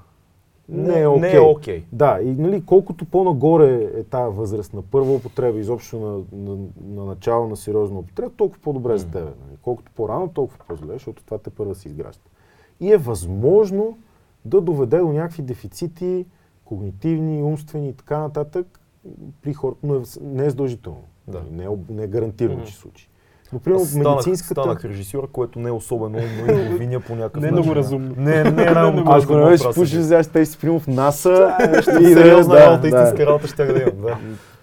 Не, 0.69 1.01
е 1.01 1.07
окей. 1.07 1.21
не 1.21 1.35
е 1.35 1.39
окей. 1.39 1.83
Да, 1.91 2.19
и 2.21 2.31
нали, 2.31 2.63
колкото 2.65 3.05
по-нагоре 3.05 3.89
е 3.95 4.03
тази 4.03 4.35
възраст 4.35 4.73
на 4.73 4.81
първа 4.81 5.13
употреба, 5.13 5.59
изобщо 5.59 5.99
на, 5.99 6.39
на, 6.41 6.57
на 6.85 7.05
начало 7.05 7.47
на 7.47 7.55
сериозна 7.55 7.99
употреба, 7.99 8.31
толкова 8.37 8.61
по-добре 8.61 8.97
за 8.97 9.05
Мгм. 9.05 9.13
тебе. 9.13 9.25
Нали. 9.45 9.57
Колкото 9.61 9.91
по-рано, 9.95 10.27
толкова 10.33 10.59
по-зле, 10.67 10.93
защото 10.93 11.23
това 11.23 11.37
те 11.37 11.49
първа 11.49 11.75
се 11.75 11.87
изгражда. 11.87 12.23
И 12.79 12.91
е 12.91 12.97
възможно 12.97 13.97
да 14.45 14.61
доведе 14.61 14.97
до 14.97 15.07
някакви 15.07 15.41
дефицити, 15.41 16.25
когнитивни, 16.65 17.43
умствени 17.43 17.89
и 17.89 17.93
така 17.93 18.17
нататък 18.19 18.79
при 19.41 19.53
хората, 19.53 19.79
но 19.83 19.95
е, 19.95 20.01
не 20.21 20.45
е 20.45 20.49
задължително. 20.49 21.01
Да. 21.27 21.43
Не, 21.51 21.63
е, 21.63 21.67
не 21.89 22.03
е 22.03 22.07
гарантирано, 22.07 22.57
Мгм. 22.57 22.65
че 22.65 22.75
случи. 22.75 23.09
Но, 23.55 23.59
примерно, 23.59 23.85
станах, 23.85 24.11
медицинската... 24.11 24.61
станах 24.61 24.85
режисьор, 24.85 25.31
което 25.31 25.59
не 25.59 25.69
е 25.69 25.71
особено 25.71 26.17
умно 26.17 26.61
и 26.61 26.69
го 26.69 26.77
виня 26.77 26.99
по 26.99 27.15
някакъв 27.15 27.41
Не 27.41 27.47
е 27.47 27.51
начин. 27.51 27.63
много 27.63 27.75
разумно. 27.75 28.15
Не, 28.17 28.43
не 28.43 28.63
е 28.63 28.71
най 28.71 28.91
много 28.91 29.11
Ако 29.11 29.37
не 29.37 29.45
беше 29.45 29.63
пушиш, 29.75 30.01
сега 30.03 30.23
ще 30.23 30.45
си 30.45 30.57
примерно 30.57 30.79
в 30.79 30.87
НАСА 30.87 31.57
и 32.01 32.13
Сериозна 32.13 32.59
работа, 32.59 32.87
истинска 32.87 33.25
работа 33.25 33.47
ще 33.47 33.65
да 33.65 33.81
имам. 33.81 34.01
Да. 34.01 34.17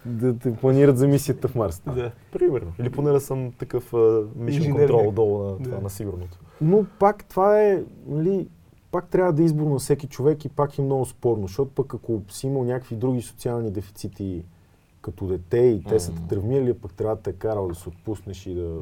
да 0.04 0.38
те 0.38 0.54
планират 0.56 0.98
за 0.98 1.08
мисията 1.08 1.48
в 1.48 1.54
Марс. 1.54 1.82
Да. 1.94 2.10
Примерно. 2.32 2.72
Или 2.80 2.90
поне 2.90 3.10
да 3.10 3.20
съм 3.20 3.52
такъв 3.58 3.90
control 3.92 4.96
някак. 4.96 5.14
долу 5.14 5.44
на 5.44 5.58
това, 5.58 5.76
Да. 5.76 5.82
на 5.82 5.90
сигурното. 5.90 6.38
Но 6.60 6.84
пак 6.98 7.24
това 7.24 7.62
е, 7.62 7.82
нали, 8.08 8.48
пак 8.92 9.08
трябва 9.08 9.32
да 9.32 9.42
е 9.42 9.44
избор 9.44 9.66
на 9.66 9.78
всеки 9.78 10.06
човек 10.06 10.44
и 10.44 10.48
пак 10.48 10.78
е 10.78 10.82
много 10.82 11.04
спорно, 11.04 11.46
защото 11.46 11.70
пък 11.74 11.94
ако 11.94 12.22
си 12.28 12.46
имал 12.46 12.64
някакви 12.64 12.96
други 12.96 13.22
социални 13.22 13.70
дефицити 13.70 14.44
като 15.02 15.26
дете 15.26 15.58
и 15.58 15.84
те 15.84 16.00
са 16.00 16.14
те 16.14 16.20
травмирали, 16.28 16.74
пък 16.74 16.94
трябва 16.94 17.16
да 17.16 17.22
те 17.22 17.30
е 17.30 17.32
карал 17.32 17.68
да 17.68 17.74
се 17.74 17.88
отпуснеш 17.88 18.46
и 18.46 18.54
да... 18.54 18.78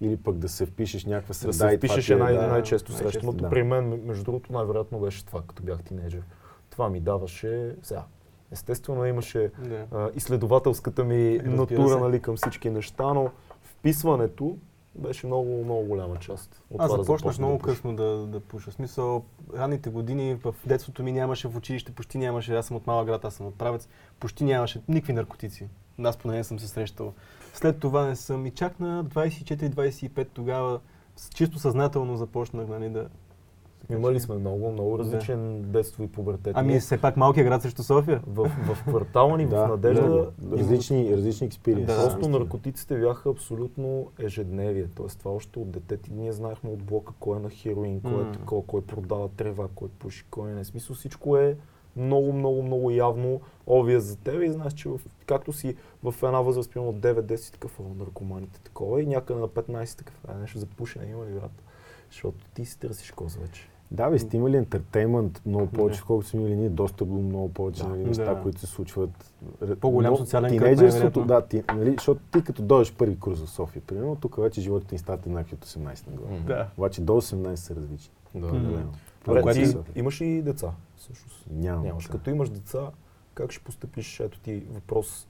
Или 0.00 0.16
пък 0.16 0.36
да 0.36 0.48
се 0.48 0.66
впишеш 0.66 1.04
някаква 1.04 1.28
Да 1.28 1.34
среда. 1.34 1.52
се 1.52 1.66
и 1.66 1.78
това 1.78 1.92
впишеш 1.92 2.10
е 2.10 2.16
най- 2.16 2.34
да, 2.34 2.46
най-често 2.46 2.92
срещаното. 2.92 3.38
да. 3.38 3.50
При 3.50 3.62
мен, 3.62 4.02
между 4.04 4.24
другото, 4.24 4.52
най-вероятно 4.52 4.98
беше 5.00 5.26
това, 5.26 5.42
като 5.42 5.62
бях 5.62 5.82
тинейджър. 5.82 6.22
Това 6.70 6.88
ми 6.88 7.00
даваше... 7.00 7.76
Сега, 7.82 8.04
естествено 8.50 9.04
имаше 9.06 9.50
Да. 9.60 9.86
а, 9.92 10.10
изследователската 10.14 11.04
ми 11.04 11.40
натура 11.44 11.88
се. 11.88 11.96
нали, 11.96 12.20
към 12.20 12.36
всички 12.36 12.70
неща, 12.70 13.14
но 13.14 13.30
вписването 13.62 14.56
беше 14.98 15.26
много, 15.26 15.64
много 15.64 15.82
голяма 15.82 16.16
част. 16.16 16.62
От 16.70 16.80
Аз 16.80 16.88
това 16.88 16.96
да 16.96 17.02
започнах 17.02 17.32
започна 17.32 17.46
много 17.46 17.58
да 17.58 17.64
късно 17.64 17.96
да, 17.96 18.26
да 18.26 18.40
пуша. 18.40 18.70
В 18.70 18.74
смисъл, 18.74 19.24
ранните 19.56 19.90
години 19.90 20.34
в 20.34 20.54
детството 20.66 21.02
ми 21.02 21.12
нямаше 21.12 21.48
в 21.48 21.56
училище, 21.56 21.92
почти 21.92 22.18
нямаше. 22.18 22.56
Аз 22.56 22.66
съм 22.66 22.76
от 22.76 22.86
малък 22.86 23.06
град, 23.06 23.24
аз 23.24 23.34
съм 23.34 23.46
от 23.46 23.58
правец. 23.58 23.88
Почти 24.20 24.44
нямаше 24.44 24.80
никакви 24.88 25.12
наркотици. 25.12 25.68
Аз 26.02 26.16
поне 26.16 26.36
не 26.36 26.44
съм 26.44 26.58
се 26.58 26.68
срещал. 26.68 27.14
След 27.54 27.80
това 27.80 28.04
не 28.04 28.16
съм. 28.16 28.46
И 28.46 28.50
чак 28.50 28.80
на 28.80 29.04
24-25 29.04 30.28
тогава 30.34 30.80
чисто 31.34 31.58
съзнателно 31.58 32.16
започнах 32.16 32.68
нали, 32.68 32.90
да... 32.90 33.08
Имали 33.90 34.20
сме 34.20 34.36
много, 34.36 34.72
много 34.72 34.98
различен 34.98 35.62
детство 35.62 36.02
и 36.02 36.06
пубертет. 36.06 36.52
Ами 36.56 36.80
все 36.80 37.00
пак 37.00 37.16
малкият 37.16 37.48
град 37.48 37.62
срещу 37.62 37.82
София. 37.82 38.20
в, 38.26 38.48
в 38.48 38.84
квартала 38.88 39.38
ни, 39.38 39.46
в 39.46 39.50
Да, 39.50 39.68
Надежда, 39.68 40.30
различни, 40.52 41.16
различни 41.16 41.46
експириенси. 41.46 41.86
Да. 41.86 42.02
Просто 42.02 42.28
наркотиците 42.28 42.98
бяха 42.98 43.30
абсолютно 43.30 44.10
ежедневие. 44.18 44.86
Тоест 44.94 45.18
това 45.18 45.30
още 45.30 45.58
от 45.58 45.70
детето 45.70 46.10
ние 46.12 46.32
знаехме 46.32 46.70
от 46.70 46.82
блока 46.82 47.12
кой 47.20 47.36
е 47.36 47.40
на 47.40 47.50
хероин, 47.50 48.00
кой 48.00 48.22
е 48.22 48.32
такова, 48.32 48.62
кой 48.66 48.82
продава 48.82 49.28
трева, 49.28 49.68
кой 49.74 49.88
пуши, 49.88 50.24
кой 50.30 50.52
не. 50.52 50.64
В 50.64 50.66
Смисъл 50.66 50.96
всичко 50.96 51.36
е 51.36 51.56
много, 51.96 52.32
много, 52.32 52.62
много 52.62 52.90
явно 52.90 53.40
овия 53.66 54.00
за 54.00 54.16
тебе 54.16 54.44
и 54.44 54.52
знаеш, 54.52 54.72
че 54.72 54.88
в, 54.88 55.00
както 55.26 55.52
си 55.52 55.76
в 56.02 56.14
една 56.22 56.40
възраст, 56.40 56.70
примерно 56.70 56.90
от 56.90 57.00
9-10 57.00 57.36
си 57.36 57.52
такъв, 57.52 57.80
о, 57.80 57.94
наркоманите 57.94 58.60
такова 58.60 59.02
и 59.02 59.06
някъде 59.06 59.40
на 59.40 59.48
15 59.48 59.98
такъв, 59.98 60.20
а 60.28 60.34
нещо 60.34 60.58
за 60.58 60.66
пушене 60.66 61.06
има 61.06 61.26
ли 61.26 61.30
брат? 61.30 61.62
Защото 62.10 62.38
ти 62.54 62.64
си 62.64 62.78
търсиш 62.78 63.10
коза 63.10 63.40
вече. 63.40 63.68
Да, 63.90 64.10
бе, 64.10 64.18
сте 64.18 64.36
имали 64.36 64.56
ентертеймент 64.56 65.42
много 65.46 65.66
повече, 65.66 66.02
колкото 66.06 66.28
сме 66.28 66.40
имали 66.40 66.56
ние, 66.56 66.68
доста 66.68 67.04
до 67.04 67.14
много 67.14 67.48
повече 67.48 67.82
Да. 67.82 67.88
нали, 67.88 68.04
неща, 68.04 68.34
Да. 68.34 68.42
които 68.42 68.60
се 68.60 68.66
случват. 68.66 69.34
По-голям 69.80 70.10
но 70.12 70.16
социален 70.16 70.50
кръг, 70.50 70.58
Тинейджерството, 70.60 71.20
най-вероятно. 71.20 71.56
да, 71.58 71.64
ти, 71.64 71.74
нали, 71.76 71.90
защото 71.92 72.20
ти 72.32 72.44
като 72.44 72.62
дойдеш 72.62 72.92
първи 72.92 73.18
курс 73.18 73.40
в 73.40 73.50
София, 73.50 73.82
примерно, 73.86 74.16
тук 74.16 74.36
вече 74.36 74.60
животът 74.60 74.92
ни 74.92 74.98
стават 74.98 75.26
еднакви 75.26 75.54
от 75.54 75.64
18 75.64 76.06
нагоре. 76.10 76.30
М. 76.30 76.38
Да. 76.46 76.68
Обаче 76.76 77.00
до 77.00 77.12
18 77.12 77.54
са 77.54 77.76
различни. 77.76 78.12
Да, 78.34 78.46
да. 78.46 78.82
Добре, 79.24 79.52
ти 79.52 79.76
имаш 79.94 80.20
и 80.20 80.42
деца, 80.42 80.70
всъщност. 80.96 81.46
Нямам. 81.50 81.82
Нямаш. 81.84 82.06
Като 82.06 82.30
имаш 82.30 82.48
деца, 82.48 82.90
как 83.34 83.52
ще 83.52 83.64
постъпиш? 83.64 84.20
Ето 84.20 84.40
ти 84.40 84.62
въпрос. 84.70 85.26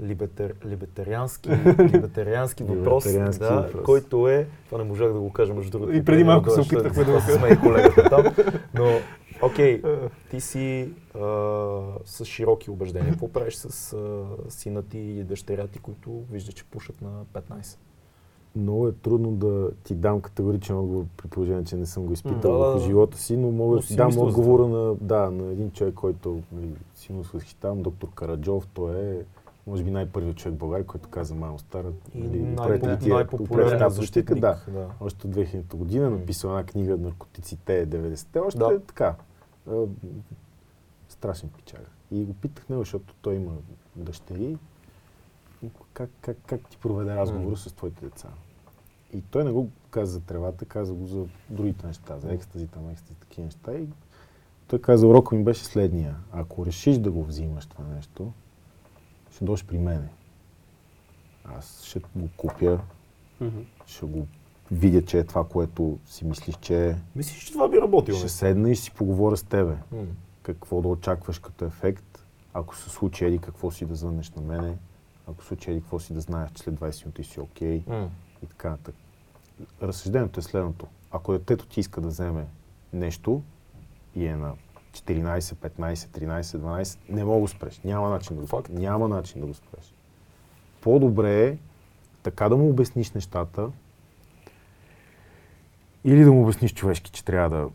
Либетер, 0.00 0.54
либетариански, 0.66 1.50
либетариански 1.78 2.64
въпрос, 2.64 3.06
Либертариански 3.06 3.44
да, 3.44 3.60
въпрос. 3.60 3.84
който 3.84 4.28
е, 4.28 4.46
това 4.66 4.78
не 4.78 4.84
можах 4.84 5.12
да 5.12 5.18
го 5.20 5.32
кажа 5.32 5.54
между 5.54 5.70
другото. 5.70 5.92
И 5.92 6.04
преди 6.04 6.24
малко 6.24 6.50
се 6.50 6.56
защото 6.56 6.80
опитахме 6.80 7.04
да 7.04 7.12
го 7.12 7.54
и 7.54 7.58
колегата 7.58 8.08
там, 8.10 8.46
но 8.74 8.86
окей, 9.42 9.82
ти 10.30 10.40
си 10.40 10.92
а, 11.14 11.20
с 12.04 12.24
широки 12.24 12.70
убеждения. 12.70 13.10
Какво 13.10 13.28
правиш 13.28 13.54
с 13.54 13.92
а, 13.92 14.24
сина 14.48 14.82
ти 14.82 14.98
и 14.98 15.24
дъщеря 15.24 15.66
ти, 15.66 15.78
които 15.78 16.22
виждаш, 16.30 16.54
че 16.54 16.64
пушат 16.64 17.02
на 17.02 17.24
15? 17.34 17.78
Много 18.56 18.88
е 18.88 18.92
трудно 18.92 19.30
да 19.30 19.70
ти 19.84 19.94
дам 19.94 20.20
категоричен 20.20 20.78
отговор, 20.78 21.04
при 21.16 21.28
положение, 21.28 21.64
че 21.64 21.76
не 21.76 21.86
съм 21.86 22.06
го 22.06 22.12
изпитал 22.12 22.58
Да, 22.58 22.66
да, 22.66 22.70
в 22.70 22.78
да. 22.78 22.84
живота 22.84 23.18
си, 23.18 23.36
но 23.36 23.50
мога 23.50 23.76
да 23.76 23.82
си 23.82 23.88
ти 23.88 23.96
дам 23.96 24.18
отговора 24.18 24.68
на, 24.68 24.94
да, 24.94 25.30
на 25.30 25.52
един 25.52 25.70
човек, 25.70 25.94
който 25.94 26.40
нали, 26.52 26.68
силно 26.94 27.24
се 27.24 27.30
възхищавам, 27.34 27.82
доктор 27.82 28.08
Караджов. 28.14 28.66
Той 28.74 28.96
е, 28.96 29.16
може 29.66 29.84
би, 29.84 29.90
най-първият 29.90 30.36
човек 30.36 30.54
в 30.54 30.58
България, 30.58 30.86
който 30.86 31.08
каза 31.08 31.34
малко 31.34 31.58
стара. 31.58 31.92
И 32.14 32.18
нали, 32.22 32.42
най- 32.42 32.66
опрете 32.66 32.88
ли 32.88 32.98
ти 32.98 33.10
е 33.10 33.14
най-популярният 33.14 33.70
упречна 33.72 33.90
защитник. 33.90 34.26
политика? 34.26 34.70
Да. 34.70 34.72
да. 34.78 34.88
Още 35.00 35.26
от 35.26 35.34
2000 35.34 35.74
година 35.76 36.10
М. 36.10 36.16
написал 36.16 36.48
една 36.48 36.64
книга 36.64 36.96
Наркотиците 36.96 37.86
90-те. 37.86 38.40
Още 38.40 38.58
Да. 38.58 38.74
е 38.74 38.78
така. 38.80 39.14
а, 39.70 39.84
страшен 41.08 41.48
пичага. 41.48 41.84
И 42.10 42.24
го 42.24 42.34
питах 42.34 42.68
него, 42.68 42.80
защото 42.82 43.14
той 43.22 43.34
има 43.34 43.52
дъщери. 43.96 44.56
Как, 45.92 46.10
как, 46.20 46.36
как 46.46 46.68
ти 46.68 46.76
проведе 46.76 47.16
разговора 47.16 47.50
М. 47.50 47.56
с 47.56 47.72
твоите 47.72 48.04
деца? 48.04 48.28
И 49.12 49.22
той 49.22 49.44
не 49.44 49.50
го 49.52 49.68
каза 49.90 50.12
за 50.12 50.20
тревата, 50.20 50.64
каза 50.64 50.94
го 50.94 51.06
за 51.06 51.24
другите 51.50 51.86
неща, 51.86 52.18
за 52.18 52.32
екстази, 52.32 52.66
там 52.66 52.90
екстази, 52.90 53.14
такива 53.14 53.44
неща. 53.44 53.74
И 53.74 53.88
той 54.66 54.78
каза, 54.80 55.06
урока 55.06 55.34
ми 55.34 55.44
беше 55.44 55.64
следния. 55.64 56.16
Ако 56.32 56.66
решиш 56.66 56.98
да 56.98 57.10
го 57.10 57.24
взимаш 57.24 57.66
това 57.66 57.84
нещо, 57.84 58.32
ще 59.32 59.44
дойдеш 59.44 59.64
при 59.64 59.78
мене. 59.78 60.08
Аз 61.44 61.84
ще 61.84 62.00
го 62.16 62.28
купя, 62.36 62.80
Мгм. 63.40 63.58
ще 63.86 64.06
го 64.06 64.26
видя, 64.70 65.04
че 65.04 65.18
е 65.18 65.24
това, 65.24 65.48
което 65.48 65.98
си 66.06 66.24
мислиш, 66.24 66.56
че 66.56 66.90
е. 66.90 66.96
Мислиш, 67.16 67.44
че 67.44 67.52
това 67.52 67.68
би 67.68 67.80
работило? 67.80 68.18
Ще 68.18 68.28
седна 68.28 68.70
и 68.70 68.74
ще 68.74 68.84
си 68.84 68.90
поговоря 68.90 69.36
с 69.36 69.42
тебе. 69.42 69.76
М. 69.92 70.02
Какво 70.42 70.82
да 70.82 70.88
очакваш 70.88 71.38
като 71.38 71.64
ефект, 71.64 72.26
ако 72.54 72.76
се 72.76 72.90
случи 72.90 73.24
еди 73.24 73.38
какво 73.38 73.70
си 73.70 73.86
да 73.86 73.94
звъннеш 73.94 74.30
на 74.30 74.42
мене, 74.42 74.76
ако 75.28 75.42
се 75.42 75.48
случи 75.48 75.70
еди 75.70 75.80
какво 75.80 75.98
си 75.98 76.14
да 76.14 76.20
знаеш, 76.20 76.50
че 76.50 76.62
след 76.62 76.74
20 76.74 77.04
минути 77.04 77.24
си 77.24 77.40
окей 77.40 77.82
М. 77.86 78.10
и 78.42 78.46
така 78.46 78.70
нататък. 78.70 78.94
Разсъждението 79.82 80.40
е 80.40 80.42
следното. 80.42 80.86
Ако 81.10 81.32
детето 81.32 81.66
ти 81.66 81.80
иска 81.80 82.00
да 82.00 82.08
вземе 82.08 82.46
нещо 82.92 83.42
и 84.16 84.26
е 84.26 84.36
на 84.36 84.52
14, 84.92 85.40
15, 85.40 85.94
13, 85.94 86.42
12, 86.42 86.98
не 87.08 87.24
мога 87.24 87.40
да 87.40 87.48
спреш. 87.48 87.80
Няма 87.84 88.10
начин 88.10 88.36
да 88.36 88.42
го 88.42 88.48
спреш. 88.48 88.68
Няма 88.70 89.08
начин 89.08 89.40
да 89.40 89.46
го 89.46 89.54
спреш. 89.54 89.94
По-добре 90.80 91.46
е 91.46 91.56
така 92.22 92.48
да 92.48 92.56
му 92.56 92.70
обясниш 92.70 93.12
нещата 93.12 93.70
или 96.04 96.24
да 96.24 96.32
му 96.32 96.42
обясниш 96.42 96.74
човешки, 96.74 97.10
че 97.10 97.24
трябва 97.24 97.56
да 97.56 97.68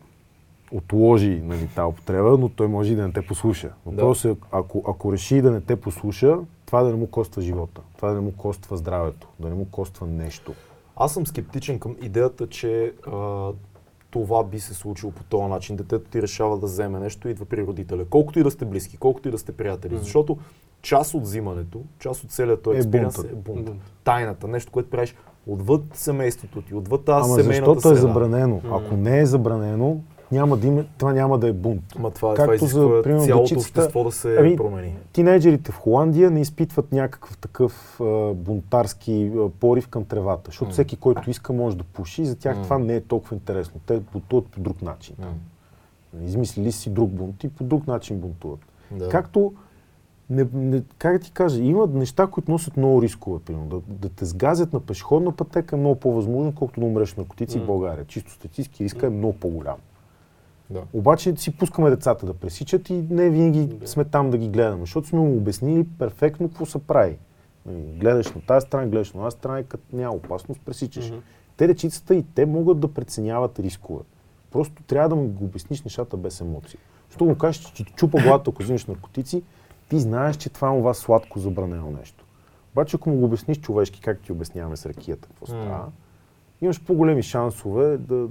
отложи 0.72 1.40
нали, 1.44 1.68
тази 1.74 1.86
употреба, 1.86 2.36
но 2.38 2.48
той 2.48 2.68
може 2.68 2.92
и 2.92 2.96
да 2.96 3.06
не 3.06 3.12
те 3.12 3.26
послуша. 3.26 3.72
Въпросът 3.86 4.38
е, 4.38 4.40
ако, 4.52 4.84
ако 4.88 5.12
реши 5.12 5.42
да 5.42 5.50
не 5.50 5.60
те 5.60 5.76
послуша, 5.76 6.38
това 6.66 6.82
да 6.82 6.88
не 6.88 6.96
му 6.96 7.06
коства 7.06 7.42
живота, 7.42 7.80
това 7.96 8.08
да 8.08 8.14
не 8.14 8.20
му 8.20 8.32
коства 8.32 8.76
здравето, 8.76 9.28
да 9.40 9.48
не 9.48 9.54
му 9.54 9.70
коства 9.70 10.06
нещо. 10.06 10.54
Аз 10.96 11.14
съм 11.14 11.26
скептичен 11.26 11.78
към 11.78 11.96
идеята, 12.02 12.48
че 12.48 12.92
а, 13.06 13.50
това 14.10 14.44
би 14.44 14.60
се 14.60 14.74
случило 14.74 15.12
по 15.12 15.24
този 15.24 15.50
начин. 15.50 15.76
Детето 15.76 16.10
ти 16.10 16.22
решава 16.22 16.58
да 16.58 16.66
вземе 16.66 16.98
нещо 16.98 17.28
и 17.28 17.30
идва 17.30 17.44
при 17.44 17.66
родителя. 17.66 18.04
Колкото 18.04 18.38
и 18.38 18.42
да 18.42 18.50
сте 18.50 18.64
близки, 18.64 18.96
колкото 18.96 19.28
и 19.28 19.30
да 19.30 19.38
сте 19.38 19.52
приятели. 19.52 19.94
Мгм. 19.94 20.02
Защото 20.02 20.38
част 20.82 21.14
от 21.14 21.22
взимането, 21.22 21.80
част 21.98 22.24
от 22.24 22.30
целият 22.30 22.62
този 22.62 22.76
Е 22.76 22.78
експириенс 22.78 23.18
е 23.18 23.34
бунт. 23.34 23.64
Бунт. 23.64 23.80
Тайната, 24.04 24.48
нещо, 24.48 24.72
което 24.72 24.90
правиш 24.90 25.14
отвъд 25.46 25.82
семейството 25.94 26.62
ти, 26.62 26.74
отвъд 26.74 27.04
тази 27.04 27.24
Ама 27.24 27.34
семейната 27.34 27.74
защото 27.74 27.94
е 27.94 28.00
забранено. 28.00 28.60
Ако 28.72 28.96
не 28.96 29.20
е 29.20 29.26
забранено, 29.26 30.00
няма 30.32 30.56
да 30.56 30.66
има, 30.66 30.84
това 30.98 31.12
няма 31.12 31.38
да 31.38 31.48
е 31.48 31.52
бунт. 31.52 31.82
Ма 31.98 32.10
това, 32.10 32.34
Както 32.34 32.56
това 32.56 32.68
за, 32.68 33.02
примерно, 33.02 33.24
цялото 33.24 33.42
дечицата- 33.44 33.80
общество 33.80 34.04
да 34.04 34.12
се 34.12 34.36
Ами, 34.36 34.56
промени. 34.56 34.96
Тинейджерите 35.12 35.72
в 35.72 35.76
Холандия 35.76 36.30
не 36.30 36.40
изпитват 36.40 36.92
някакъв 36.92 37.38
такъв 37.38 38.00
а, 38.00 38.04
бунтарски 38.34 39.32
а, 39.36 39.48
порив 39.50 39.88
към 39.88 40.04
тревата, 40.04 40.42
защото 40.46 40.64
М. 40.64 40.72
всеки, 40.72 40.96
който 40.96 41.30
иска, 41.30 41.52
може 41.52 41.76
да 41.76 41.84
пуши 41.84 42.22
и 42.22 42.26
за 42.26 42.36
тях 42.36 42.56
М. 42.56 42.62
това 42.62 42.78
не 42.78 42.96
е 42.96 43.00
толкова 43.00 43.36
интересно. 43.36 43.80
Те 43.86 44.00
бунтуват 44.02 44.46
по 44.46 44.60
друг 44.60 44.82
начин. 44.82 45.16
М. 45.18 45.26
Измислили 46.22 46.72
си 46.72 46.90
друг 46.90 47.10
бунт 47.10 47.44
и 47.44 47.48
по 47.48 47.64
друг 47.64 47.86
начин 47.86 48.18
бунтуват. 48.18 48.60
Да. 48.90 49.08
Както, 49.08 49.52
не, 50.30 50.46
не, 50.54 50.82
как 50.98 51.12
да 51.12 51.18
ти 51.18 51.32
кажа, 51.32 51.62
има 51.62 51.86
неща, 51.86 52.26
които 52.26 52.50
носят 52.50 52.76
много 52.76 53.02
рискове. 53.02 53.38
Примерно. 53.40 53.66
Да, 53.66 53.80
да 53.88 54.08
те 54.08 54.24
сгазят 54.24 54.72
на 54.72 54.80
пешеходна 54.80 55.32
пътека 55.32 55.76
е 55.76 55.78
много 55.78 55.94
по-възможно, 55.94 56.52
колкото 56.54 56.80
да 56.80 56.86
умреш 56.86 57.12
от 57.12 57.18
наркотици 57.18 57.58
М. 57.58 57.64
в 57.64 57.66
България. 57.66 58.04
Чисто 58.04 58.30
статистически 58.32 58.84
риска 58.84 59.06
е 59.06 59.10
много 59.10 59.32
по-голям. 59.32 59.76
Да. 60.70 60.82
Обаче 60.92 61.36
си 61.36 61.56
пускаме 61.56 61.90
децата 61.90 62.26
да 62.26 62.34
пресичат 62.34 62.90
и 62.90 63.04
не 63.10 63.30
винаги 63.30 63.66
Да. 63.66 63.88
сме 63.88 64.04
там 64.04 64.30
да 64.30 64.38
ги 64.38 64.48
гледаме, 64.48 64.80
защото 64.80 65.08
сме 65.08 65.18
му 65.18 65.36
обяснили 65.36 65.86
перфектно 65.98 66.48
какво 66.48 66.66
се 66.66 66.78
прави. 66.78 67.16
Нали, 67.66 67.82
Гледаш 67.82 68.32
на 68.32 68.40
тази 68.40 68.66
страна, 68.66 68.86
гледаш 68.86 69.12
на 69.12 69.24
тази 69.24 69.36
страна 69.36 69.60
и 69.60 69.64
като 69.64 69.96
няма 69.96 70.14
опасност, 70.14 70.60
пресичаш. 70.60 71.10
Мгм. 71.10 71.18
Те 71.56 71.66
дечицата 71.66 72.14
и 72.14 72.24
те 72.34 72.46
могат 72.46 72.80
да 72.80 72.88
преценяват 72.94 73.58
рискове. 73.58 74.02
Просто 74.50 74.82
трябва 74.82 75.08
да 75.08 75.16
му 75.16 75.28
го 75.28 75.44
обясниш 75.44 75.82
нещата 75.82 76.16
без 76.16 76.40
емоции. 76.40 76.78
Защото 77.08 77.24
му 77.24 77.38
кажеш, 77.38 77.62
че 77.62 77.84
ти 77.84 77.92
чупа 77.92 78.22
главата, 78.22 78.50
ако 78.50 78.62
взимаш 78.62 78.86
наркотици, 78.86 79.42
ти 79.88 80.00
знаеш, 80.00 80.36
че 80.36 80.50
това 80.50 80.74
е 80.74 80.78
това 80.78 80.94
сладко 80.94 81.38
забранено 81.38 81.90
нещо. 81.90 82.24
Обаче, 82.72 82.96
ако 82.96 83.10
му 83.10 83.16
го 83.16 83.24
обясниш 83.24 83.60
човешки, 83.60 84.00
как 84.00 84.20
ти 84.20 84.32
обясняваме 84.32 84.76
с 84.76 84.86
ракията, 84.86 85.28
какво 85.28 85.46
става, 85.46 85.86
имаш 86.60 86.80
по-големи 86.80 87.22
шансове 87.22 87.98
да, 87.98 88.28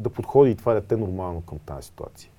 да 0.00 0.10
подходи 0.10 0.50
и 0.50 0.54
това 0.54 0.74
дете 0.74 0.96
нормално 0.96 1.40
към 1.40 1.58
тази 1.58 1.86
ситуация. 1.86 2.30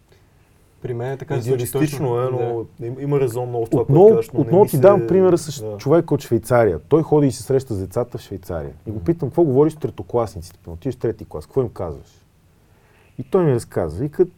При 0.81 0.93
мен 0.93 1.11
е 1.11 1.17
така 1.17 1.35
Идеалистично 1.35 2.19
е, 2.19 2.29
но 2.31 2.65
им- 2.85 2.95
има 2.99 3.19
резон 3.19 3.49
много 3.49 3.65
в 3.65 3.69
това, 3.69 3.81
Отново, 3.81 4.03
което 4.03 4.15
кажеш, 4.15 4.31
но 4.33 4.39
отново 4.39 4.65
ти 4.65 4.71
се- 4.71 4.79
давам 4.79 5.07
примера 5.07 5.37
с 5.37 5.61
Да. 5.61 5.77
човек 5.77 6.11
от 6.11 6.21
Швейцария. 6.21 6.79
Той 6.79 7.03
ходи 7.03 7.27
и 7.27 7.31
се 7.31 7.43
среща 7.43 7.73
с 7.73 7.79
децата 7.79 8.17
в 8.17 8.21
Швейцария. 8.21 8.71
И 8.87 8.91
го 8.91 8.99
питам, 8.99 9.29
какво 9.29 9.43
говориш 9.43 9.73
с 9.73 9.77
третокласниците? 9.77 10.69
Отиваш 10.69 10.95
в 10.95 10.99
трети 10.99 11.25
клас, 11.25 11.45
какво 11.45 11.61
им 11.61 11.69
казваш? 11.69 12.25
И 13.17 13.23
той 13.23 13.43
ми 13.43 13.53
разказва. 13.53 14.05
И 14.05 14.09
като, 14.09 14.31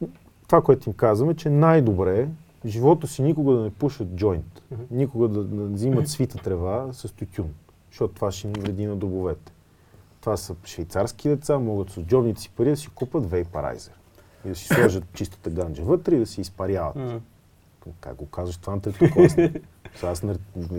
това, 0.48 0.62
което 0.62 0.90
им 0.90 0.94
казваме, 0.94 1.34
че 1.34 1.50
най-добре 1.50 2.20
е 2.20 2.28
в 2.64 2.68
живота 2.68 3.08
си 3.08 3.24
никога 3.24 3.54
да 3.54 3.62
не 3.62 3.70
пушат 3.70 4.08
джойнт. 4.08 4.62
Никога 4.92 5.28
да, 5.28 5.44
да 5.44 5.64
взимат 5.64 6.08
свита 6.08 6.38
трева 6.38 6.88
с 6.92 7.14
тютюн. 7.14 7.50
Защото 7.90 8.14
това 8.14 8.32
ще 8.32 8.48
им 8.48 8.54
вреди 8.54 8.86
на 8.86 8.96
дробовете. 8.96 9.52
Това 10.24 10.38
са 10.38 10.56
швейцарски 10.66 11.30
деца, 11.30 11.60
могат 11.60 11.90
с 11.90 12.02
джобните 12.02 12.42
си 12.42 12.50
пари 12.50 12.70
да 12.70 12.78
си 12.78 12.90
купат 12.90 13.30
вейпарайзер. 13.30 13.94
И 14.46 14.50
да 14.50 14.56
си 14.56 14.68
сложат 14.68 15.04
чистата 15.14 15.50
ганджа 15.50 15.84
вътре 15.84 16.16
и 16.16 16.20
да 16.20 16.26
си 16.26 16.42
изпаряват. 16.42 17.22
Как 18.02 18.16
го 18.16 18.26
казваш 18.26 18.58
това 18.58 18.76
на 18.76 18.82
третокласник? 18.82 19.64
Аз, 20.04 20.24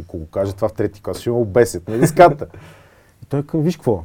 ако 0.05 0.18
го 0.18 0.26
кажа 0.26 0.53
това 0.53 0.68
в 0.68 0.72
трети 0.72 1.03
клас, 1.03 1.20
ще 1.20 1.30
ме 1.30 1.36
обесят 1.36 1.88
на 1.88 1.99
диската. 1.99 2.47
И 3.22 3.26
той 3.26 3.47
казва, 3.47 3.62
виж 3.62 3.76
какво, 3.76 4.05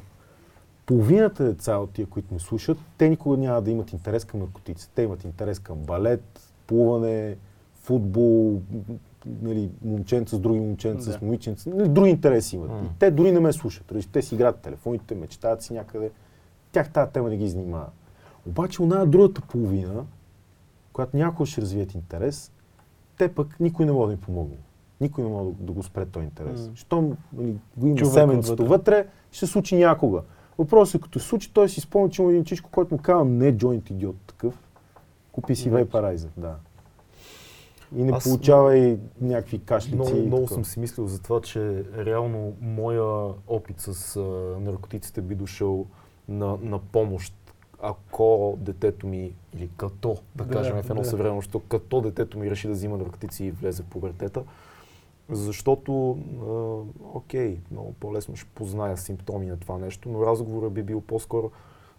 половината 0.86 1.44
деца 1.44 1.78
от 1.78 1.92
тия, 1.92 2.06
които 2.06 2.34
ме 2.34 2.40
слушат, 2.40 2.78
те 2.98 3.10
никога 3.10 3.38
няма 3.38 3.62
да 3.62 3.72
имат 3.72 3.94
интерес 3.94 4.26
към 4.26 4.40
наркотици. 4.40 4.90
Те 4.96 5.02
имат 5.02 5.24
интерес 5.24 5.60
към 5.60 5.78
балет, 5.78 6.52
плуване, 6.68 7.36
футбол, 7.84 8.62
нали, 9.42 9.70
момченца 9.82 10.36
с 10.36 10.40
други 10.40 10.60
момченца, 10.60 11.12
Да. 11.12 11.18
с 11.18 11.22
момиченца. 11.22 11.70
Нали, 11.70 11.90
други 11.90 12.10
интереси 12.10 12.56
имат. 12.56 12.70
М. 12.70 12.82
И 12.86 13.00
те 13.00 13.12
дори 13.12 13.32
не 13.32 13.40
ме 13.40 13.54
слушат. 13.54 13.92
Нали, 13.92 14.04
Те 14.04 14.22
си 14.22 14.36
играят 14.36 14.58
телефоните, 14.58 15.16
мечтаят 15.16 15.62
си 15.62 15.74
някъде. 15.74 16.12
Тях 16.72 16.92
тази 16.92 17.12
тема 17.12 17.30
не 17.30 17.38
ги 17.38 17.48
занимава. 17.48 17.88
Обаче 18.48 18.82
она 18.82 19.06
другата 19.06 19.42
половина, 19.42 20.06
която 20.94 21.18
някой 21.18 21.46
ще 21.46 21.62
развият 21.62 21.94
интерес, 21.94 22.52
те 23.18 23.28
пък 23.28 23.60
никой 23.60 23.86
не 23.86 23.92
може 23.92 24.08
да 24.08 24.14
им 24.14 24.20
помогне. 24.20 24.56
Никой 25.02 25.24
не 25.24 25.30
може 25.30 25.50
да, 25.60 25.72
го 25.72 25.84
спре 25.84 26.06
този 26.06 26.24
интерес. 26.24 26.68
М. 26.68 26.76
Щом 26.76 27.18
нали, 27.34 27.56
го 27.78 27.88
има 27.88 27.96
Човек 27.96 28.14
семенцето 28.14 28.54
отвътре. 28.54 28.96
вътре, 28.96 29.08
ще 29.32 29.46
се 29.46 29.52
случи 29.52 29.78
някога. 29.78 30.22
Въпросът 30.58 30.96
е, 30.96 31.02
като 31.02 31.20
се 31.20 31.28
случи, 31.28 31.54
той 31.54 31.70
си 31.70 31.82
спомня, 31.82 32.10
че 32.10 32.22
има 32.22 32.32
един 32.32 32.44
чичко, 32.44 32.70
който 32.72 32.94
му 32.94 33.02
казва, 33.02 33.26
не 33.26 33.58
джойнт 33.58 33.90
идиот 33.90 34.16
такъв. 34.28 34.60
Купи 35.32 35.56
си 35.56 35.70
Да. 35.70 35.76
вейпарайзер, 35.76 36.30
да. 36.38 36.56
И 37.96 38.04
не 38.04 38.12
Аз 38.12 38.24
получава 38.24 38.78
и 38.78 38.98
някакви 39.22 39.60
кашлици. 39.60 39.96
Много, 39.96 40.18
и 40.18 40.22
много 40.22 40.48
съм 40.48 40.66
си 40.66 40.80
мислил 40.80 41.08
за 41.08 41.22
това, 41.22 41.42
че 41.42 41.84
реално 41.98 42.54
моя 42.62 43.34
опит 43.48 43.80
с 43.80 44.16
а, 44.16 44.20
наркотиците 44.60 45.22
би 45.22 45.36
дошъл 45.36 45.86
на, 46.28 46.58
на 46.62 46.80
помощ, 46.80 47.34
ако 47.82 48.58
детето 48.62 49.08
ми, 49.08 49.34
или 49.54 49.70
като, 49.78 50.18
да, 50.36 50.46
Да, 50.46 50.54
кажем 50.54 50.84
в 50.84 50.90
едно 50.90 51.02
да. 51.02 51.10
съвременно, 51.10 51.42
като 51.70 52.02
детето 52.02 52.40
ми 52.40 52.52
реши 52.52 52.68
да 52.68 52.74
взима 52.74 52.98
наркотици 52.98 53.46
и 53.46 53.52
влезе 53.52 53.84
в 53.84 53.86
пубертета, 53.86 54.44
защото, 55.30 56.18
а, 56.42 57.18
окей, 57.18 57.58
много 57.72 57.94
по-лесно 58.00 58.36
ще 58.36 58.50
позная 58.56 58.98
симптоми 58.98 59.46
на 59.46 59.58
това 59.58 59.78
нещо, 59.78 60.10
но 60.10 60.26
разговорът 60.26 60.74
би 60.74 60.84
бил 60.84 61.02
по-скоро, 61.02 61.52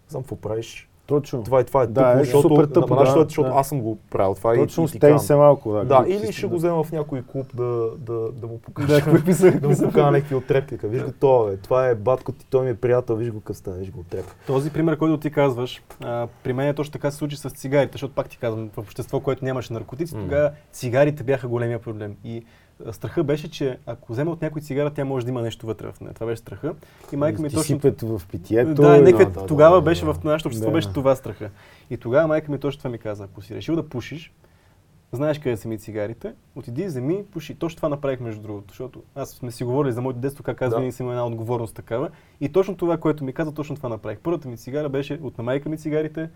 знам 0.08 0.22
какво 0.22 0.36
правиш, 0.36 0.89
Точно. 1.10 1.42
това, 1.42 1.60
е, 1.60 1.64
това 1.64 1.82
е 1.82 1.86
Да, 1.86 1.94
тъпо, 1.94 2.20
е 2.20 2.24
защото, 2.24 2.48
супер 2.48 2.64
тъпо, 2.64 2.94
да, 2.94 3.04
защо 3.04 3.20
е? 3.20 3.24
защото 3.24 3.48
да. 3.48 3.54
аз 3.54 3.68
съм 3.68 3.80
го 3.80 3.98
правил 4.10 4.34
това 4.34 4.54
Точно 4.54 4.84
и, 4.84 4.88
стей 4.88 5.18
се 5.18 5.34
малко. 5.34 5.72
Да, 5.72 5.84
Да, 5.84 6.04
или 6.08 6.32
ще 6.32 6.42
да. 6.42 6.48
го 6.48 6.56
взема 6.56 6.84
в 6.84 6.92
някой 6.92 7.22
клуб 7.22 7.56
да, 7.56 7.90
да, 7.98 8.32
да 8.32 8.46
му 8.46 8.58
покажа. 8.58 8.94
Да, 8.94 9.00
какви 9.02 9.34
са, 9.34 9.52
да 9.60 9.68
му 9.68 9.76
покажа 9.78 10.10
някакви 10.10 10.34
отрепки. 10.34 10.78
Виж 10.82 11.02
го 11.02 11.12
това, 11.20 11.50
бе. 11.50 11.56
това 11.56 11.86
е 11.88 11.94
батко 11.94 12.32
ти, 12.32 12.46
той 12.50 12.64
ми 12.64 12.70
е 12.70 12.74
приятел, 12.74 13.16
виж 13.16 13.30
го 13.30 13.40
къста, 13.40 13.72
виж 13.72 13.90
го 13.90 14.00
отрепка. 14.00 14.34
Този 14.46 14.70
пример, 14.70 14.98
който 14.98 15.20
ти 15.20 15.30
казваш, 15.30 15.82
а, 16.04 16.28
при 16.44 16.52
мен 16.52 16.68
е 16.68 16.74
точно 16.74 16.92
така 16.92 17.10
се 17.10 17.16
случи 17.16 17.36
с 17.36 17.50
цигарите, 17.50 17.92
защото 17.92 18.14
пак 18.14 18.28
ти 18.28 18.38
казвам, 18.38 18.70
в 18.72 18.78
общество, 18.78 19.20
което 19.20 19.44
нямаше 19.44 19.72
наркотици, 19.72 20.14
тогава 20.14 20.50
цигарите 20.72 21.24
бяха 21.24 21.48
големия 21.48 21.78
проблем. 21.78 22.16
И 22.24 22.44
страха 22.92 23.24
беше, 23.24 23.50
че 23.50 23.78
ако 23.86 24.12
вземе 24.12 24.30
от 24.30 24.42
някой 24.42 24.62
цигара, 24.62 24.90
тя 24.90 25.04
може 25.04 25.26
да 25.26 25.30
има 25.30 25.42
нещо 25.42 25.66
вътре 25.66 25.92
в 25.92 26.00
нея. 26.00 26.14
Това 26.14 26.26
беше 26.26 26.40
страха. 26.42 26.74
И 27.12 27.16
майка 27.16 27.42
ми 27.42 27.48
ти 27.48 27.54
точно... 27.54 27.76
сипят 27.76 28.02
в 28.02 28.22
питието. 28.30 28.74
Да, 28.82 28.96
и- 28.96 29.00
нека 29.00 29.18
да, 29.30 29.40
да, 29.40 29.46
тогава 29.46 29.76
да, 29.76 29.82
беше 29.82 30.04
да. 30.04 30.14
в 30.14 30.24
нашето 30.24 30.48
общество 30.48 30.70
Да. 30.70 30.74
беше 30.74 30.92
това 30.92 31.16
страха. 31.16 31.50
И 31.90 31.96
тогава 31.96 32.28
майка 32.28 32.52
ми 32.52 32.58
точно 32.58 32.78
това 32.78 32.90
ми 32.90 32.98
каза. 32.98 33.24
Ако 33.24 33.42
си 33.42 33.54
решил 33.54 33.76
да 33.76 33.88
пушиш, 33.88 34.32
знаеш 35.12 35.38
къде 35.38 35.56
са 35.56 35.68
ми 35.68 35.78
цигарите, 35.78 36.32
отиди, 36.54 36.84
вземи, 36.86 37.24
пуши. 37.32 37.54
Точно 37.54 37.76
това 37.76 37.88
направих 37.88 38.20
между 38.20 38.42
другото, 38.42 38.68
защото 38.68 39.02
аз 39.14 39.30
сме 39.30 39.50
си 39.50 39.64
говорили 39.64 39.92
за 39.92 40.02
моето 40.02 40.18
детство, 40.20 40.44
как 40.44 40.62
аз 40.62 40.70
Да. 40.70 40.76
винаги 40.76 40.92
съм 40.92 41.08
една 41.08 41.26
отговорност 41.26 41.74
такава. 41.74 42.10
И 42.40 42.48
точно 42.48 42.76
това, 42.76 42.96
което 42.96 43.24
ми 43.24 43.32
каза, 43.32 43.54
точно 43.54 43.76
това 43.76 43.88
направих. 43.88 44.18
Първата 44.22 44.48
ми 44.48 44.56
цигара 44.56 44.88
беше 44.88 45.18
от 45.22 45.38
на 45.38 45.44
майка 45.44 45.68
ми 45.68 45.78
цигарите, 45.78 46.30